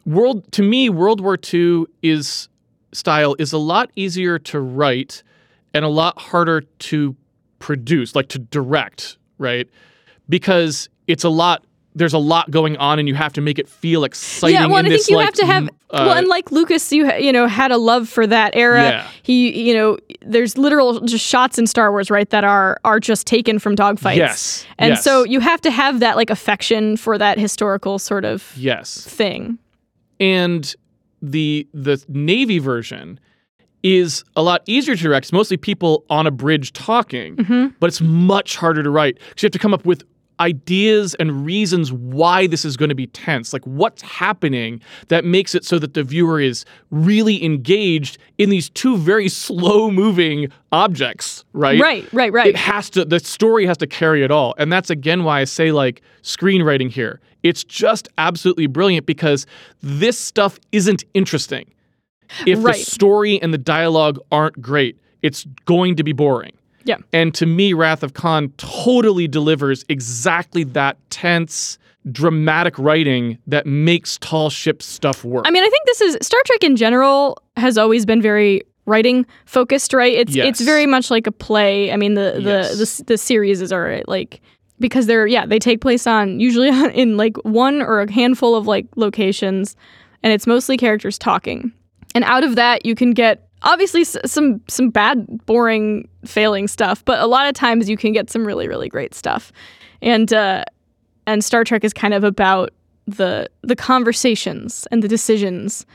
world 0.06 0.50
to 0.54 0.64
me, 0.64 0.90
World 0.90 1.22
War 1.22 1.38
II 1.54 1.86
is 2.02 2.48
style 2.94 3.36
is 3.40 3.54
a 3.54 3.58
lot 3.58 3.90
easier 3.96 4.38
to 4.40 4.60
write 4.60 5.24
and 5.74 5.86
a 5.86 5.90
lot 5.90 6.20
harder 6.20 6.62
to 6.62 7.16
produce, 7.60 8.16
like 8.16 8.28
to 8.30 8.40
direct, 8.40 9.18
right? 9.38 9.70
Because 10.30 10.90
it's 11.08 11.24
a 11.24 11.30
lot 11.30 11.64
there's 11.94 12.14
a 12.14 12.18
lot 12.18 12.50
going 12.50 12.78
on 12.78 13.00
and 13.00 13.08
you 13.08 13.16
have 13.16 13.34
to 13.34 13.42
make 13.42 13.60
it 13.60 13.68
feel 13.68 14.04
exciting 14.06 14.56
yeah, 14.56 14.66
well, 14.66 14.78
in 14.78 14.86
I 14.86 14.90
this 14.90 15.06
think 15.08 15.12
you 15.12 15.18
like 15.18 15.26
have 15.26 15.34
to 15.36 15.46
have 15.46 15.64
m- 15.64 15.70
well, 15.92 16.10
uh, 16.12 16.16
and 16.20 16.28
like 16.28 16.50
Lucas, 16.52 16.92
you 16.94 17.12
you 17.16 17.34
know 17.34 17.48
had 17.48 17.72
a 17.72 17.78
love 17.78 18.08
for 18.08 18.26
that 18.28 18.56
era. 18.56 18.82
Yeah. 18.84 19.08
He, 19.24 19.68
you 19.70 19.74
know, 19.74 19.98
there's 20.22 20.58
literal 20.58 21.02
just 21.02 21.26
shots 21.26 21.60
in 21.60 21.68
Star 21.68 21.92
Wars, 21.92 22.10
right, 22.10 22.30
that 22.30 22.44
are 22.46 22.80
are 22.86 23.00
just 23.00 23.28
taken 23.28 23.60
from 23.60 23.76
dogfights. 23.76 24.16
Yes, 24.16 24.66
and 24.80 24.92
yes. 24.92 25.04
so 25.04 25.24
you 25.26 25.42
have 25.42 25.60
to 25.62 25.72
have 25.72 26.00
that 26.00 26.16
like 26.16 26.30
affection 26.30 26.96
for 26.96 27.18
that 27.18 27.38
historical 27.38 28.00
sort 28.00 28.24
of 28.26 28.54
yes. 28.56 29.04
thing. 29.04 29.58
and 30.20 30.76
the 31.22 31.68
the 31.74 32.04
navy 32.08 32.58
version 32.60 33.20
is 33.84 34.24
a 34.36 34.42
lot 34.44 34.62
easier 34.66 34.96
to 34.96 35.04
direct. 35.04 35.26
It's 35.26 35.34
mostly 35.34 35.58
people 35.58 36.06
on 36.10 36.26
a 36.28 36.32
bridge 36.32 36.72
talking, 36.74 37.36
Mm-hmm. 37.36 37.68
but 37.80 37.88
it's 37.88 38.00
much 38.02 38.56
harder 38.56 38.82
to 38.84 38.90
write 38.90 39.16
because 39.30 39.44
you 39.44 39.48
have 39.48 39.52
to 39.54 39.60
come 39.60 39.74
up 39.74 39.86
with 39.86 40.04
ideas 40.42 41.14
and 41.16 41.46
reasons 41.46 41.94
why 41.94 42.48
this 42.48 42.66
is 42.66 42.76
going 42.76 42.90
to 42.90 42.96
be 42.96 43.08
tense. 43.08 43.54
Like 43.54 43.64
what's 43.66 44.02
happening 44.02 44.82
that 45.10 45.24
makes 45.24 45.54
it 45.54 45.64
so 45.64 45.78
that 45.80 45.94
the 45.94 46.04
viewer 46.04 46.42
is 46.42 46.66
really 46.90 47.44
engaged 47.46 48.18
in 48.40 48.50
these 48.50 48.70
two 48.72 48.98
very 48.98 49.30
slow 49.44 49.92
moving 49.92 50.52
objects, 50.72 51.46
right? 51.54 51.80
Right, 51.80 52.12
right, 52.12 52.34
right. 52.34 52.48
It 52.48 52.58
has 52.58 52.90
to 52.92 53.06
the 53.06 53.20
story 53.20 53.66
has 53.68 53.78
to 53.78 53.88
carry 53.88 54.24
it 54.24 54.32
all. 54.32 54.56
And 54.58 54.74
that's 54.74 54.90
again 54.90 55.24
why 55.24 55.42
I 55.42 55.44
say 55.46 55.72
like 55.72 56.02
screenwriting 56.24 56.90
here. 56.90 57.22
It's 57.44 57.64
just 57.64 58.10
absolutely 58.18 58.68
brilliant 58.68 59.06
because 59.06 59.46
this 59.82 60.18
stuff 60.18 60.60
isn't 60.72 61.04
interesting. 61.14 61.72
If 62.48 62.64
Right. 62.64 62.76
the 62.76 62.84
story 62.84 63.42
and 63.42 63.54
the 63.54 63.58
dialogue 63.58 64.18
aren't 64.32 64.62
great, 64.62 64.98
it's 65.22 65.46
going 65.66 65.96
to 65.98 66.04
be 66.04 66.14
boring. 66.14 66.54
Yeah. 66.84 66.98
And 67.14 67.34
to 67.36 67.46
me, 67.46 67.74
Wrath 67.74 68.04
of 68.04 68.14
Khan 68.14 68.50
totally 68.58 69.28
delivers 69.28 69.86
exactly 69.90 70.64
that 70.66 70.98
tense, 71.10 71.78
dramatic 72.12 72.78
writing 72.80 73.38
that 73.48 73.66
makes 73.66 74.18
tall 74.18 74.50
ship 74.50 74.82
stuff 74.82 75.24
work. 75.24 75.46
I 75.48 75.52
mean, 75.52 75.64
I 75.64 75.70
think 75.70 75.86
this 75.86 76.02
is 76.02 76.18
Star 76.22 76.42
Trek 76.46 76.64
in 76.64 76.76
general 76.76 77.38
has 77.58 77.78
always 77.78 78.06
been 78.06 78.22
very 78.22 78.64
writing 78.88 79.26
focused, 79.46 79.94
right? 79.94 80.14
It's 80.14 80.36
Yes. 80.36 80.48
it's 80.48 80.62
very 80.62 80.86
much 80.88 81.12
like 81.12 81.28
a 81.28 81.32
play. 81.32 81.92
I 81.92 81.98
mean, 81.98 82.16
the 82.16 82.34
the 82.36 82.42
Yes. 82.42 82.76
the, 82.78 82.82
s- 82.82 83.04
the 83.06 83.18
series 83.18 83.62
is 83.62 83.72
are 83.72 84.02
like 84.08 84.42
because 84.80 85.06
they're 85.06 85.28
yeah 85.28 85.46
they 85.46 85.60
take 85.60 85.80
place 85.82 86.08
on 86.08 86.40
usually 86.40 86.70
in 87.00 87.16
like 87.18 87.38
one 87.44 87.82
or 87.84 88.02
a 88.02 88.12
handful 88.12 88.56
of 88.56 88.66
like 88.66 88.88
locations, 88.96 89.76
and 90.24 90.34
it's 90.34 90.48
mostly 90.48 90.78
characters 90.78 91.20
talking, 91.20 91.72
and 92.16 92.24
out 92.24 92.44
of 92.44 92.56
that 92.56 92.84
you 92.86 92.96
can 92.96 93.12
get 93.12 93.48
obviously 93.64 94.04
some 94.04 94.62
some 94.68 94.90
bad, 94.90 95.46
boring, 95.46 96.08
failing 96.26 96.68
stuff, 96.68 97.04
but 97.06 97.20
a 97.20 97.28
lot 97.28 97.48
of 97.48 97.54
times 97.54 97.90
you 97.90 97.98
can 97.98 98.12
get 98.12 98.30
some 98.30 98.46
really 98.46 98.68
really 98.68 98.90
great 98.90 99.14
stuff, 99.14 99.52
and 100.02 100.32
uh, 100.34 100.64
and 101.28 101.44
Star 101.44 101.64
Trek 101.64 101.84
is 101.84 101.94
kind 101.94 102.14
of 102.14 102.24
about 102.24 102.72
the 103.08 103.50
the 103.62 103.76
conversations 103.76 104.88
and 104.92 105.02
the 105.04 105.08
decisions 105.08 105.86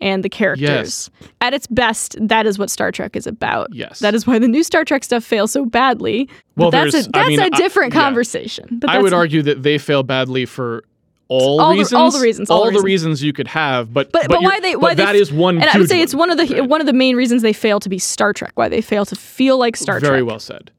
and 0.00 0.24
the 0.24 0.28
characters. 0.28 0.68
Yes. 0.68 1.10
At 1.40 1.54
its 1.54 1.66
best, 1.66 2.16
that 2.20 2.46
is 2.46 2.58
what 2.58 2.68
Star 2.70 2.90
Trek 2.90 3.16
is 3.16 3.26
about. 3.26 3.68
Yes. 3.72 4.00
That 4.00 4.14
is 4.14 4.26
why 4.26 4.38
the 4.38 4.48
new 4.48 4.64
Star 4.64 4.84
Trek 4.84 5.04
stuff 5.04 5.22
fails 5.24 5.52
so 5.52 5.64
badly. 5.64 6.28
Well, 6.56 6.70
but 6.70 6.90
that's 6.90 6.94
a 6.94 6.98
a 6.98 7.00
I 7.00 7.10
that's 7.12 7.28
mean, 7.28 7.40
a 7.40 7.44
I- 7.44 7.48
different 7.50 7.94
yeah. 7.94 8.00
conversation. 8.00 8.78
But 8.80 8.90
I 8.90 8.94
that's, 8.94 9.04
would 9.04 9.12
argue 9.14 9.42
that 9.42 9.62
they 9.62 9.78
fail 9.78 10.02
badly 10.02 10.46
for 10.46 10.84
all, 11.28 11.60
All 11.60 11.70
the- 11.72 11.78
reasons. 11.78 11.92
all 11.94 12.10
the 12.10 12.20
reasons, 12.20 12.50
all 12.50 12.58
the 12.64 12.70
the 12.70 12.82
reasons. 12.82 12.84
reasons 12.84 13.22
you 13.22 13.32
could 13.32 13.48
have, 13.48 13.92
but 13.92 14.12
But, 14.12 14.28
but, 14.28 14.40
you're- 14.40 14.44
why 14.46 14.60
they 14.60 14.76
why 14.76 14.94
that 14.94 15.12
they, 15.12 15.18
is 15.18 15.32
one. 15.32 15.56
and 15.60 15.64
I 15.70 15.78
would 15.78 15.88
say 15.88 16.00
it's 16.02 16.14
one 16.14 16.30
of 16.30 16.36
the 16.36 16.46
Right. 16.60 16.68
one 16.68 16.80
of 16.80 16.86
the 16.86 16.92
main 16.92 17.16
reasons 17.16 17.42
they 17.42 17.52
fail 17.54 17.80
to 17.80 17.88
be 17.88 17.98
Star 17.98 18.32
Trek. 18.32 18.52
Why 18.56 18.68
they 18.68 18.80
fail 18.80 19.04
to 19.06 19.16
feel 19.16 19.56
like 19.58 19.76
Star 19.76 19.94
Very 20.00 20.00
Trek. 20.00 20.10
Very 20.10 20.22
well 20.22 20.38
said. 20.38 20.70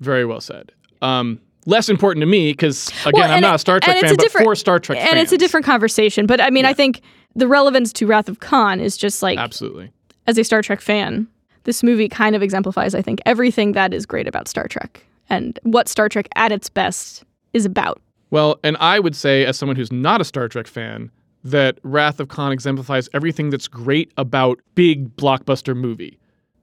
Very 0.00 0.24
well 0.24 0.40
said. 0.40 0.72
Um, 1.02 1.40
less 1.66 1.88
important 1.88 2.22
to 2.22 2.26
me 2.26 2.52
because 2.52 2.88
again, 3.06 3.12
Well, 3.14 3.30
I'm 3.32 3.40
not 3.40 3.52
it- 3.52 3.56
a 3.56 3.58
Star 3.58 3.80
Trek 3.80 4.00
fan, 4.00 4.16
but 4.16 4.30
for 4.30 4.54
Star 4.54 4.78
Trek 4.78 4.98
and 4.98 5.08
fans, 5.10 5.22
it's 5.24 5.32
a 5.32 5.38
different 5.38 5.64
conversation. 5.66 6.26
But 6.26 6.40
I 6.40 6.50
mean, 6.50 6.64
I 6.64 6.72
think 6.74 7.00
the 7.34 7.48
relevance 7.48 7.92
to 7.94 8.06
Wrath 8.06 8.28
of 8.28 8.40
Khan 8.40 8.80
is 8.80 8.96
just 8.96 9.22
like 9.22 9.38
Absolutely. 9.38 9.90
as 10.26 10.38
a 10.38 10.44
Star 10.44 10.60
Trek 10.62 10.80
fan, 10.80 11.26
this 11.64 11.82
movie 11.82 12.08
kind 12.08 12.34
of 12.36 12.42
exemplifies, 12.42 12.94
I 12.94 13.02
think, 13.02 13.20
everything 13.26 13.72
that 13.72 13.92
is 13.94 14.06
great 14.06 14.26
about 14.26 14.48
Star 14.48 14.66
Trek 14.68 15.04
and 15.30 15.58
what 15.62 15.88
Star 15.88 16.08
Trek 16.08 16.28
at 16.36 16.52
its 16.52 16.68
best 16.68 17.24
is 17.52 17.64
about. 17.66 18.00
Well, 18.30 18.58
and 18.62 18.76
I 18.78 18.98
would 19.00 19.16
say, 19.16 19.44
as 19.46 19.56
someone 19.58 19.76
who's 19.76 19.92
not 19.92 20.20
a 20.20 20.24
Star 20.24 20.48
Trek 20.48 20.66
fan, 20.66 21.10
that 21.44 21.78
Wrath 21.82 22.20
of 22.20 22.28
Khan 22.28 22.52
exemplifies 22.52 23.08
everything 23.14 23.50
that's 23.50 23.68
great 23.68 24.12
about 24.16 24.60
big 24.74 25.16
blockbuster 25.16 25.74
movie, 25.76 26.18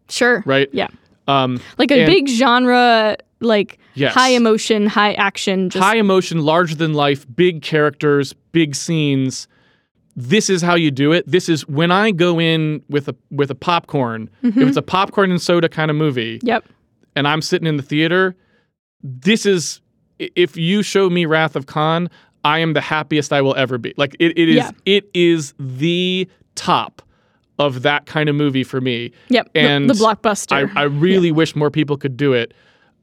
Sure. 0.10 0.44
right? 0.46 0.70
Yeah. 0.74 0.88
Um, 1.28 1.60
Like 1.78 1.90
a 1.92 2.02
And- 2.04 2.12
big 2.12 2.28
genre, 2.28 3.18
like 3.40 3.80
Yes. 3.96 4.14
high 4.14 4.30
emotion, 4.30 4.86
high 4.86 5.14
action. 5.14 5.70
Just, 5.70 5.84
high 5.84 5.96
emotion, 5.96 6.44
larger 6.44 6.76
than 6.76 6.94
life, 6.94 7.26
big 7.36 7.62
characters, 7.62 8.34
big 8.52 8.76
scenes. 8.76 9.48
This 10.16 10.50
is 10.50 10.62
how 10.62 10.76
you 10.76 10.92
do 10.92 11.12
it. 11.14 11.26
This 11.28 11.50
is 11.50 11.68
when 11.68 11.92
I 11.92 12.12
go 12.12 12.40
in 12.40 12.82
with 12.90 13.08
a 13.10 13.16
with 13.32 13.50
a 13.52 13.56
popcorn. 13.56 14.30
Mm-hmm. 14.44 14.62
If 14.62 14.68
it's 14.70 14.78
a 14.78 14.82
popcorn 14.82 15.32
and 15.32 15.42
soda 15.42 15.68
kind 15.68 15.90
of 15.92 15.98
movie, 15.98 16.40
Yep. 16.44 16.64
and 17.16 17.28
I'm 17.28 17.42
sitting 17.42 17.68
in 17.68 17.76
the 17.78 17.84
theater, 17.84 18.36
this 19.04 19.46
is 19.46 19.82
if 20.20 20.56
you 20.58 20.82
show 20.84 21.10
me 21.10 21.26
Wrath 21.26 21.56
of 21.56 21.66
Khan, 21.66 22.10
I 22.44 22.60
am 22.60 22.74
the 22.74 22.82
happiest 22.82 23.34
I 23.34 23.42
will 23.42 23.56
ever 23.56 23.78
be. 23.78 23.94
Like 23.98 24.16
it, 24.20 24.38
it 24.38 24.50
is 24.50 24.56
Yeah. 24.56 24.72
it 24.86 25.10
is 25.14 25.54
the 25.60 26.28
top 26.56 27.02
of 27.58 27.82
that 27.84 28.06
kind 28.06 28.28
of 28.30 28.36
movie 28.36 28.64
for 28.64 28.82
me. 28.82 29.12
Yep. 29.30 29.52
the- 29.54 29.60
And 29.60 29.90
the, 29.90 29.94
blockbuster. 29.94 30.70
I, 30.76 30.82
I 30.82 30.84
really 31.08 31.32
wish 31.32 31.56
more 31.56 31.72
people 31.72 31.98
could 31.98 32.18
do 32.18 32.34
it. 32.34 32.54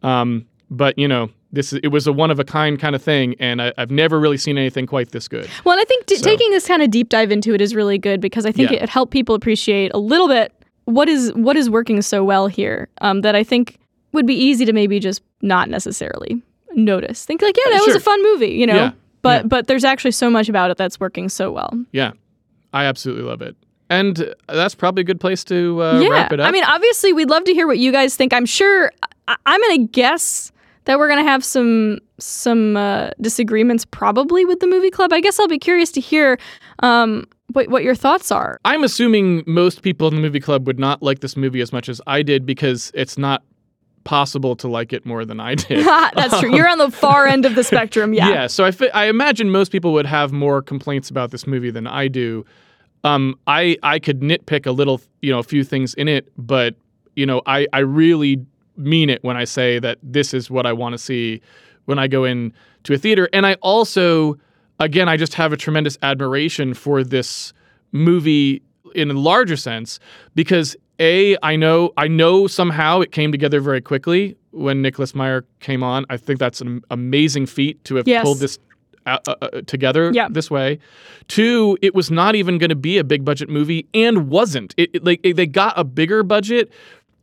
Um, 0.02 0.46
but 0.70 0.98
you 0.98 1.08
know, 1.08 1.30
this 1.52 1.72
is, 1.72 1.80
it 1.82 1.88
was 1.88 2.06
a 2.06 2.12
one 2.12 2.30
of 2.30 2.38
a 2.38 2.44
kind 2.44 2.78
kind 2.78 2.94
of 2.94 3.02
thing, 3.02 3.34
and 3.38 3.60
I, 3.60 3.72
I've 3.76 3.90
never 3.90 4.18
really 4.18 4.38
seen 4.38 4.56
anything 4.56 4.86
quite 4.86 5.10
this 5.10 5.28
good. 5.28 5.48
Well, 5.64 5.74
and 5.74 5.80
I 5.80 5.84
think 5.84 6.06
d- 6.06 6.16
So- 6.16 6.24
taking 6.24 6.50
this 6.50 6.66
kind 6.66 6.82
of 6.82 6.90
deep 6.90 7.08
dive 7.10 7.30
into 7.30 7.52
it 7.54 7.60
is 7.60 7.74
really 7.74 7.98
good 7.98 8.20
because 8.20 8.46
I 8.46 8.52
think 8.52 8.70
Yeah. 8.70 8.78
it, 8.78 8.82
it 8.84 8.88
helped 8.88 9.12
people 9.12 9.34
appreciate 9.34 9.90
a 9.94 9.98
little 9.98 10.28
bit 10.28 10.52
what 10.86 11.08
is 11.08 11.32
what 11.34 11.56
is 11.56 11.68
working 11.70 12.00
so 12.02 12.24
well 12.24 12.46
here. 12.46 12.88
Um, 13.00 13.20
that 13.20 13.34
I 13.34 13.44
think 13.44 13.78
would 14.12 14.26
be 14.26 14.34
easy 14.34 14.64
to 14.64 14.72
maybe 14.72 14.98
just 14.98 15.22
not 15.42 15.68
necessarily 15.68 16.42
notice. 16.76 17.24
Think 17.24 17.42
like, 17.42 17.56
yeah, 17.56 17.70
that 17.72 17.80
was 17.80 17.92
Sure. 17.92 17.96
a 17.96 18.00
fun 18.00 18.22
movie, 18.22 18.52
you 18.52 18.66
know. 18.66 18.74
Yeah. 18.74 18.90
But 19.22 19.42
Yeah. 19.42 19.48
but 19.48 19.66
there's 19.68 19.84
actually 19.84 20.10
so 20.12 20.28
much 20.30 20.48
about 20.48 20.70
it 20.70 20.76
that's 20.76 20.98
working 20.98 21.28
so 21.28 21.50
well. 21.52 21.70
Yeah, 21.92 22.12
I 22.72 22.84
absolutely 22.84 23.24
love 23.24 23.40
it, 23.42 23.56
and 23.90 24.20
uh, 24.20 24.54
that's 24.54 24.74
probably 24.74 25.02
a 25.02 25.04
good 25.04 25.20
place 25.20 25.44
to 25.44 25.80
uh, 25.82 26.00
yeah, 26.00 26.08
wrap 26.08 26.32
it 26.32 26.40
up. 26.40 26.48
I 26.48 26.50
mean, 26.50 26.64
obviously, 26.64 27.12
we'd 27.12 27.30
love 27.30 27.44
to 27.44 27.54
hear 27.54 27.66
what 27.66 27.78
you 27.78 27.92
guys 27.92 28.16
think. 28.16 28.32
I'm 28.32 28.46
sure. 28.46 28.90
I- 29.28 29.36
I'm 29.46 29.60
gonna 29.60 29.86
guess 29.86 30.50
that 30.86 30.98
we're 30.98 31.08
gonna 31.08 31.22
have 31.22 31.44
some 31.44 31.98
some 32.18 32.76
uh, 32.76 33.10
disagreements 33.20 33.84
probably 33.84 34.44
with 34.44 34.58
the 34.60 34.66
movie 34.66 34.90
club. 34.90 35.12
I 35.12 35.20
guess 35.20 35.38
I'll 35.38 35.46
be 35.48 35.58
curious 35.58 35.92
to 35.92 36.00
hear. 36.00 36.38
Um, 36.82 37.26
what, 37.52 37.68
what 37.68 37.82
your 37.84 37.94
thoughts 37.94 38.32
are. 38.32 38.58
I'm 38.64 38.82
assuming 38.82 39.42
most 39.46 39.82
people 39.82 40.08
in 40.08 40.14
the 40.14 40.22
movie 40.22 40.40
club 40.40 40.66
would 40.66 40.78
not 40.78 41.02
like 41.02 41.20
this 41.20 41.36
movie 41.36 41.60
as 41.60 41.70
much 41.70 41.86
as 41.90 42.00
I 42.06 42.22
did 42.22 42.46
because 42.46 42.90
it's 42.94 43.18
not 43.18 43.42
possible 44.04 44.56
to 44.56 44.68
like 44.68 44.92
it 44.92 45.04
more 45.06 45.24
than 45.24 45.40
I 45.40 45.54
did. 45.56 45.84
That's 46.14 46.40
true. 46.40 46.54
You're 46.54 46.68
on 46.68 46.78
the 46.78 46.90
far 46.90 47.26
end 47.26 47.44
of 47.46 47.54
the 47.54 47.64
spectrum. 47.64 48.12
Yeah. 48.22 48.28
Yeah, 48.28 48.46
so 48.46 48.64
I, 48.64 48.70
fi- 48.70 48.88
I 48.90 49.06
imagine 49.06 49.50
most 49.50 49.70
people 49.72 49.92
would 49.94 50.06
have 50.06 50.32
more 50.32 50.60
complaints 50.62 51.08
about 51.10 51.30
this 51.30 51.46
movie 51.46 51.70
than 51.70 51.86
I 51.86 52.08
do. 52.08 52.44
Um, 53.04 53.38
I 53.46 53.76
I 53.82 53.98
could 53.98 54.20
nitpick 54.20 54.66
a 54.66 54.70
little, 54.70 55.00
you 55.22 55.32
know, 55.32 55.38
a 55.38 55.42
few 55.42 55.64
things 55.64 55.94
in 55.94 56.08
it, 56.08 56.30
but 56.36 56.74
you 57.16 57.26
know, 57.26 57.42
I 57.46 57.66
I 57.72 57.80
really 57.80 58.44
mean 58.76 59.10
it 59.10 59.22
when 59.24 59.36
I 59.36 59.44
say 59.44 59.78
that 59.80 59.98
this 60.02 60.32
is 60.34 60.50
what 60.50 60.66
I 60.66 60.72
want 60.72 60.92
to 60.92 60.98
see 60.98 61.40
when 61.86 61.98
I 61.98 62.06
go 62.06 62.24
in 62.24 62.52
to 62.84 62.94
a 62.94 62.98
theater, 62.98 63.28
and 63.32 63.44
I 63.46 63.54
also, 63.54 64.36
again, 64.78 65.08
I 65.08 65.16
just 65.16 65.34
have 65.34 65.52
a 65.52 65.56
tremendous 65.56 65.98
admiration 66.02 66.74
for 66.74 67.02
this 67.02 67.52
movie 67.92 68.62
in 68.94 69.10
a 69.10 69.14
larger 69.14 69.56
sense 69.56 69.98
because 70.34 70.76
a 71.00 71.36
I 71.42 71.56
know 71.56 71.92
I 71.96 72.08
know 72.08 72.46
somehow 72.46 73.00
it 73.00 73.12
came 73.12 73.32
together 73.32 73.60
very 73.60 73.80
quickly 73.80 74.36
when 74.50 74.82
Nicholas 74.82 75.14
Meyer 75.14 75.44
came 75.60 75.82
on. 75.82 76.04
I 76.10 76.16
think 76.16 76.38
that's 76.38 76.60
an 76.60 76.82
amazing 76.90 77.46
feat 77.46 77.82
to 77.84 77.96
have 77.96 78.06
Yes. 78.06 78.22
pulled 78.24 78.38
this 78.40 78.58
uh, 79.06 79.18
uh, 79.26 79.62
together 79.66 80.12
Yeah. 80.14 80.28
this 80.30 80.50
way. 80.50 80.78
Two, 81.26 81.76
it 81.82 81.94
was 81.94 82.10
not 82.10 82.34
even 82.36 82.58
going 82.58 82.70
to 82.70 82.76
be 82.76 82.98
a 82.98 83.04
big 83.04 83.24
budget 83.24 83.48
movie 83.48 83.88
and 83.94 84.28
wasn't. 84.28 84.74
It, 84.76 84.90
it- 84.94 85.04
like 85.04 85.20
it- 85.24 85.34
they 85.36 85.46
got 85.46 85.72
a 85.76 85.82
bigger 85.84 86.22
budget 86.22 86.70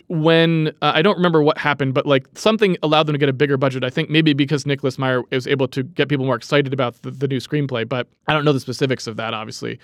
when 0.07 0.69
uh, 0.81 0.91
I 0.95 1.01
don't 1.03 1.15
remember 1.17 1.43
what 1.43 1.57
happened, 1.59 1.93
but 1.93 2.05
like 2.07 2.27
something 2.33 2.75
allowed 2.81 3.03
them 3.03 3.13
to 3.13 3.19
get 3.19 3.29
a 3.29 3.33
bigger 3.33 3.57
budget. 3.57 3.83
I 3.83 3.91
think 3.91 4.09
maybe 4.09 4.33
because 4.33 4.65
Nicholas 4.65 4.97
Meyer 4.97 5.21
was 5.31 5.45
able 5.45 5.67
to 5.69 5.83
get 5.83 6.09
people 6.09 6.25
more 6.25 6.35
excited 6.35 6.73
about 6.73 6.99
the, 7.03 7.11
the 7.11 7.27
new 7.27 7.37
screenplay, 7.37 7.87
but 7.87 8.07
I 8.27 8.33
don't 8.33 8.43
know 8.43 8.51
the 8.53 8.59
specifics 8.59 9.05
of 9.05 9.17
that, 9.17 9.33
obviously. 9.35 9.79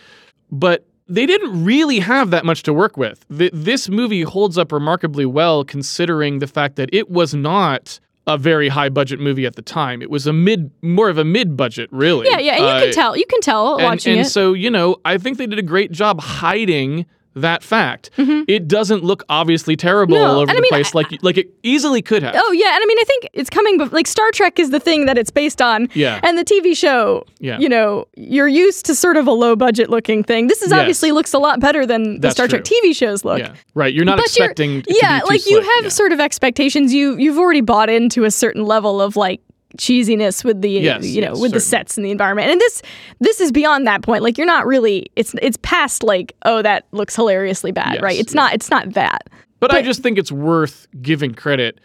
But 0.51 0.85
they 1.07 1.25
didn't 1.25 1.63
really 1.63 1.99
have 1.99 2.31
that 2.31 2.45
much 2.45 2.63
to 2.63 2.73
work 2.73 2.97
with. 2.97 3.25
Th- 3.35 3.51
this 3.53 3.89
movie 3.89 4.23
holds 4.23 4.57
up 4.57 4.71
remarkably 4.71 5.25
well 5.25 5.63
considering 5.63 6.39
the 6.39 6.47
fact 6.47 6.75
that 6.77 6.89
it 6.93 7.09
was 7.11 7.33
not 7.33 7.99
a 8.27 8.37
very 8.39 8.69
high 8.69 8.89
budget 8.89 9.19
movie 9.19 9.45
at 9.45 9.55
the 9.55 9.61
time. 9.61 10.01
It 10.01 10.09
was 10.09 10.25
a 10.25 10.33
mid, 10.33 10.71
more 10.81 11.09
of 11.09 11.19
a 11.19 11.23
mid 11.23 11.55
budget, 11.55 11.89
really. 11.91 12.27
Yeah, 12.27 12.39
yeah, 12.39 12.53
and 12.53 12.61
you 12.63 12.69
Uh, 12.69 12.79
can 12.81 12.91
tell. 12.93 13.15
You 13.15 13.25
can 13.27 13.39
tell 13.41 13.75
and, 13.75 13.83
watching 13.83 14.17
and 14.17 14.25
it. 14.25 14.29
so, 14.31 14.53
you 14.53 14.71
know, 14.71 14.97
I 15.05 15.19
think 15.19 15.37
they 15.37 15.45
did 15.45 15.59
a 15.59 15.63
great 15.63 15.91
job 15.91 16.19
hiding 16.21 17.05
that 17.35 17.63
fact. 17.63 18.09
It 18.17 18.67
doesn't 18.67 19.03
look 19.03 19.23
obviously 19.29 19.75
terrible 19.75 20.15
Mm-hmm. 20.15 20.23
No, 20.23 20.29
all 20.31 20.39
over 20.39 20.49
and 20.51 20.57
the 20.57 20.57
I 20.57 20.61
mean, 20.61 20.69
place 20.69 20.93
like 20.95 21.07
like 21.23 21.37
it 21.37 21.49
easily 21.63 22.01
could 22.01 22.23
have. 22.23 22.33
Oh 22.37 22.51
yeah, 22.51 22.73
and 22.75 22.81
I 22.81 22.85
mean, 22.85 22.97
I 22.99 23.03
think 23.05 23.29
it's 23.33 23.49
coming. 23.49 23.77
But 23.77 23.91
like 23.93 24.07
Star 24.07 24.29
Trek 24.31 24.59
is 24.59 24.69
the 24.71 24.79
thing 24.79 25.05
that 25.07 25.17
it's 25.17 25.31
based 25.31 25.61
on. 25.61 25.89
Yeah. 25.93 26.19
And 26.23 26.37
the 26.37 26.45
TV 26.45 26.75
show. 26.77 27.25
Yeah. 27.39 27.59
You 27.59 27.69
know, 27.69 28.07
you're 28.15 28.47
used 28.47 28.85
to 28.87 28.95
sort 28.95 29.17
of 29.17 29.27
a 29.27 29.31
low 29.31 29.55
budget 29.55 29.89
looking 29.89 30.23
thing. 30.23 30.47
This 30.47 30.61
is 30.61 30.71
Yes. 30.71 30.79
obviously 30.79 31.11
looks 31.11 31.33
a 31.33 31.39
lot 31.39 31.59
better 31.59 31.85
than 31.85 32.15
the 32.15 32.19
That's 32.19 32.35
Star 32.35 32.47
Trek. 32.47 32.63
TV 32.63 32.95
shows 32.95 33.25
look. 33.25 33.39
Yeah. 33.39 33.53
Right. 33.73 33.93
You're 33.93 34.05
not 34.05 34.17
But 34.17 34.35
you're- 34.37 34.45
expecting 34.45 34.79
it 34.79 34.85
yeah, 35.01 35.19
to 35.19 35.25
be 35.25 35.27
too 35.27 35.33
like 35.33 35.45
you 35.47 35.57
have 35.61 35.83
Yeah. 35.83 35.89
sort 35.89 36.11
of 36.13 36.19
expectations. 36.19 36.93
You 36.93 37.17
you've 37.17 37.37
already 37.37 37.61
bought 37.61 37.89
into 37.89 38.23
a 38.23 38.31
certain 38.31 38.63
level 38.65 39.01
of 39.01 39.15
like 39.15 39.41
cheesiness 39.77 40.43
with 40.43 40.61
the 40.61 40.69
Yes, 40.69 41.05
you 41.05 41.21
know 41.21 41.33
yes, 41.33 41.39
with 41.39 41.51
the 41.51 41.59
sets 41.59 41.97
and 41.97 42.05
the 42.05 42.11
environment. 42.11 42.49
And 42.49 42.59
this 42.59 42.81
this 43.19 43.41
is 43.41 43.51
beyond 43.51 43.87
that 43.87 44.01
point. 44.01 44.23
Like 44.23 44.37
you're 44.37 44.47
not 44.47 44.65
really 44.65 45.11
it's 45.15 45.33
it's 45.41 45.57
past 45.61 46.03
like 46.03 46.35
oh 46.43 46.61
that 46.61 46.85
looks 46.91 47.15
hilariously 47.15 47.71
bad 47.71 47.95
Yes, 47.95 48.01
right? 48.01 48.19
It's 48.19 48.33
not 48.33 48.53
it's 48.53 48.69
not 48.69 48.93
that. 48.93 49.29
But, 49.59 49.73
I 49.73 49.81
just 49.81 50.03
think 50.03 50.19
it's 50.19 50.31
worth 50.31 50.87
giving 51.01 51.33
credit 51.33 51.79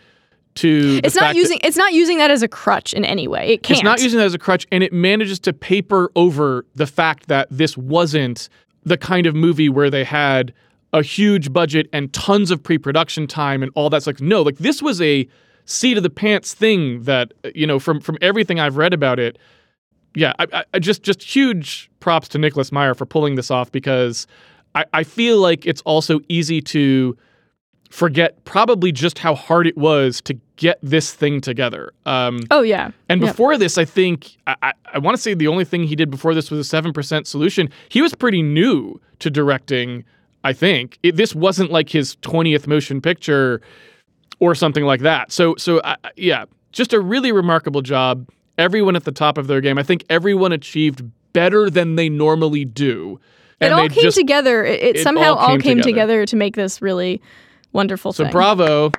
to 0.56 1.00
it's 1.02 1.14
not 1.14 1.34
using 1.34 1.58
it's 1.62 1.76
not 1.76 1.92
using 1.92 2.18
that 2.18 2.30
as 2.30 2.42
a 2.42 2.48
crutch 2.48 2.92
in 2.92 3.04
any 3.04 3.26
way. 3.26 3.52
It 3.52 3.62
can't 3.62 3.78
It's 3.78 3.84
not 3.84 4.02
using 4.02 4.18
that 4.18 4.26
as 4.26 4.34
a 4.34 4.38
crutch, 4.38 4.66
and 4.70 4.82
it 4.82 4.92
manages 4.92 5.38
to 5.40 5.52
paper 5.52 6.10
over 6.14 6.66
the 6.74 6.86
fact 6.86 7.28
that 7.28 7.48
this 7.50 7.76
wasn't 7.76 8.48
the 8.84 8.98
kind 8.98 9.26
of 9.26 9.34
movie 9.34 9.68
where 9.68 9.88
they 9.88 10.04
had 10.04 10.52
a 10.92 11.02
huge 11.02 11.52
budget 11.52 11.88
and 11.92 12.12
tons 12.12 12.50
of 12.50 12.62
pre-production 12.62 13.26
time 13.26 13.62
and 13.62 13.70
all 13.74 13.88
that's 13.88 14.06
like 14.06 14.20
no, 14.20 14.42
like 14.42 14.58
this 14.58 14.82
was 14.82 15.00
a 15.00 15.28
seat 15.70 15.96
of 15.96 16.02
the 16.02 16.10
pants 16.10 16.52
thing 16.54 17.02
that 17.04 17.32
you 17.54 17.66
know 17.66 17.78
from 17.78 18.00
from 18.00 18.18
everything 18.20 18.58
I've 18.60 18.76
read 18.76 18.92
about 18.94 19.18
it. 19.18 19.38
Yeah, 20.14 20.32
I, 20.38 20.64
I- 20.74 20.78
just 20.80 21.02
just 21.02 21.22
huge 21.22 21.90
props 22.00 22.28
to 22.28 22.38
Nicholas 22.38 22.72
Meyer 22.72 22.94
for 22.94 23.06
pulling 23.06 23.36
this 23.36 23.50
off 23.50 23.70
because 23.70 24.26
I, 24.74 24.84
I 24.92 25.04
feel 25.04 25.38
like 25.38 25.66
it's 25.66 25.80
also 25.82 26.20
easy 26.28 26.60
to 26.62 27.16
forget 27.90 28.44
probably 28.44 28.92
just 28.92 29.18
how 29.18 29.34
hard 29.34 29.66
it 29.66 29.76
was 29.76 30.20
to 30.22 30.34
get 30.56 30.78
this 30.82 31.12
thing 31.12 31.40
together. 31.40 31.92
Um, 32.06 32.40
oh 32.50 32.62
yeah 32.62 32.90
and 33.08 33.20
Yep. 33.20 33.30
before 33.32 33.56
this, 33.58 33.78
I 33.78 33.84
think 33.84 34.36
I, 34.46 34.54
I, 34.62 34.72
I 34.94 34.98
want 34.98 35.16
to 35.16 35.22
say 35.22 35.34
the 35.34 35.48
only 35.48 35.64
thing 35.64 35.84
he 35.84 35.96
did 35.96 36.10
before 36.10 36.34
this 36.34 36.50
was 36.50 36.60
a 36.60 36.64
seven 36.64 36.92
percent 36.92 37.26
solution. 37.26 37.68
He 37.88 38.00
was 38.02 38.14
pretty 38.14 38.42
new 38.42 39.00
to 39.20 39.30
directing. 39.30 40.04
I 40.44 40.52
think 40.52 40.98
it, 41.02 41.16
this 41.16 41.34
wasn't 41.34 41.70
like 41.72 41.88
his 41.88 42.16
twentieth 42.22 42.66
motion 42.66 43.00
picture 43.00 43.60
or 44.40 44.54
something 44.54 44.84
like 44.84 45.00
that. 45.02 45.30
So 45.32 45.54
so 45.56 45.80
yeah, 46.16 46.44
just 46.72 46.92
a 46.92 47.00
really 47.00 47.30
remarkable 47.32 47.82
job. 47.82 48.28
Everyone 48.58 48.96
at 48.96 49.04
the 49.04 49.12
top 49.12 49.38
of 49.38 49.46
their 49.46 49.60
game. 49.60 49.78
I 49.78 49.82
think 49.82 50.04
everyone 50.10 50.52
achieved 50.52 51.02
better 51.32 51.70
than 51.70 51.94
they 51.96 52.08
normally 52.08 52.64
do. 52.64 53.18
it 53.60 53.70
all 53.72 53.88
came 53.88 54.02
just, 54.02 54.16
together 54.18 54.64
it, 54.64 54.82
it 54.82 54.96
it 54.96 55.02
somehow 55.02 55.34
all 55.34 55.38
all 55.38 55.48
came 55.52 55.60
came, 55.60 55.76
together. 55.78 55.92
together. 55.92 56.26
to 56.26 56.36
make 56.36 56.56
this 56.56 56.82
really 56.82 57.22
wonderful 57.72 58.12
So 58.12 58.24
thing 58.24 58.32
bravo, 58.32 58.90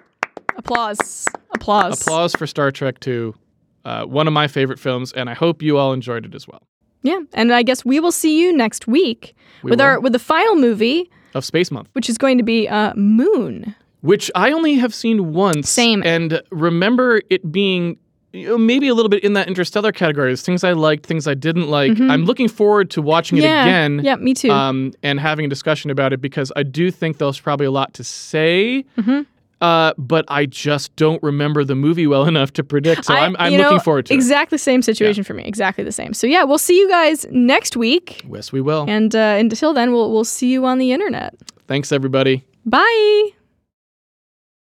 applause 0.58 1.28
applause 1.54 2.02
applause 2.02 2.34
for 2.36 2.48
Star 2.48 2.72
Trek 2.72 3.00
Two. 3.00 3.36
Uh, 3.84 4.06
one 4.06 4.28
of 4.28 4.34
my 4.34 4.48
favorite 4.48 4.80
films, 4.80 5.12
and 5.14 5.30
I 5.30 5.34
hope 5.34 5.62
you 5.62 5.78
all 5.78 5.92
enjoyed 5.94 6.26
it 6.26 6.36
as 6.36 6.48
well. 6.48 6.62
yeah 7.02 7.20
and 7.34 7.52
i 7.54 7.64
guess 7.64 7.84
we 7.84 8.00
will 8.00 8.12
see 8.12 8.40
you 8.40 8.56
next 8.56 8.88
week 8.88 9.36
We 9.64 9.72
with 9.72 9.80
will. 9.80 9.88
our 9.88 10.00
with 10.00 10.14
the 10.14 10.20
final 10.20 10.56
movie 10.56 11.10
Of 11.34 11.44
Space 11.44 11.72
Month. 11.72 11.90
which 11.94 12.08
is 12.10 12.18
going 12.18 12.38
to 12.38 12.44
be 12.44 12.68
uh 12.70 12.94
moon 12.96 13.76
which 14.02 14.30
I 14.36 14.52
only 14.52 14.76
have 14.76 14.94
seen 14.94 15.34
once. 15.34 15.70
Same. 15.70 16.02
And 16.06 16.42
remember 16.52 17.22
it 17.30 17.52
being 17.52 17.98
you 18.34 18.48
know, 18.48 18.58
maybe 18.58 18.88
a 18.88 18.94
little 18.94 19.10
bit 19.10 19.24
in 19.26 19.34
that 19.34 19.48
interstellar 19.50 19.92
category. 19.92 20.30
There's 20.30 20.42
things 20.42 20.64
I 20.64 20.72
liked, 20.72 21.06
things 21.06 21.28
I 21.28 21.34
didn't 21.34 21.68
like. 21.70 22.00
I'm 22.00 22.24
looking 22.24 22.48
forward 22.48 22.90
to 22.92 23.02
watching 23.02 23.38
it 23.38 23.42
Mm-hmm. 23.42 23.48
yeah 23.48 23.64
again. 23.66 24.02
yeah 24.06 24.16
me 24.16 24.34
too 24.34 24.50
Um, 24.52 24.94
and 25.04 25.20
having 25.20 25.46
a 25.46 25.50
discussion 25.50 25.92
about 25.92 26.14
it 26.14 26.22
because 26.22 26.50
I 26.56 26.64
do 26.64 26.92
think 26.92 27.18
there's 27.18 27.40
probably 27.40 27.66
a 27.66 27.72
lot 27.72 27.94
to 27.96 28.04
say. 28.06 28.86
Mm-hmm. 28.98 29.22
Uh, 29.60 29.94
but 29.98 30.24
I 30.30 30.46
just 30.48 30.96
don't 30.96 31.22
remember 31.22 31.64
the 31.66 31.76
movie 31.76 32.08
well 32.08 32.26
enough 32.34 32.54
to 32.54 32.64
predict. 32.64 33.04
So 33.06 33.14
I- 33.14 33.26
I'm, 33.26 33.36
I'm 33.38 33.52
you 33.52 33.58
know, 33.58 33.66
looking 33.66 33.80
forward 33.82 34.06
to 34.06 34.14
it. 34.14 34.16
exactly 34.16 34.58
same 34.58 34.82
situation 34.82 35.24
for 35.26 35.34
me 35.34 35.44
exactly 35.44 35.84
the 35.84 35.92
same 35.92 36.14
so 36.16 36.26
yeah 36.26 36.44
we'll 36.46 36.58
see 36.58 36.80
you 36.80 36.88
guys 36.90 37.26
next 37.32 37.76
week. 37.76 38.24
Yes, 38.34 38.52
we 38.54 38.62
will. 38.62 38.86
and 38.88 39.14
uh, 39.14 39.36
until 39.38 39.74
then 39.74 39.92
we'll 39.92 40.10
we'll 40.12 40.24
see 40.24 40.52
you 40.52 40.66
on 40.66 40.78
the 40.80 40.92
internet 40.94 41.36
Thanks, 41.68 41.92
everybody. 41.92 42.44
bye 42.66 43.30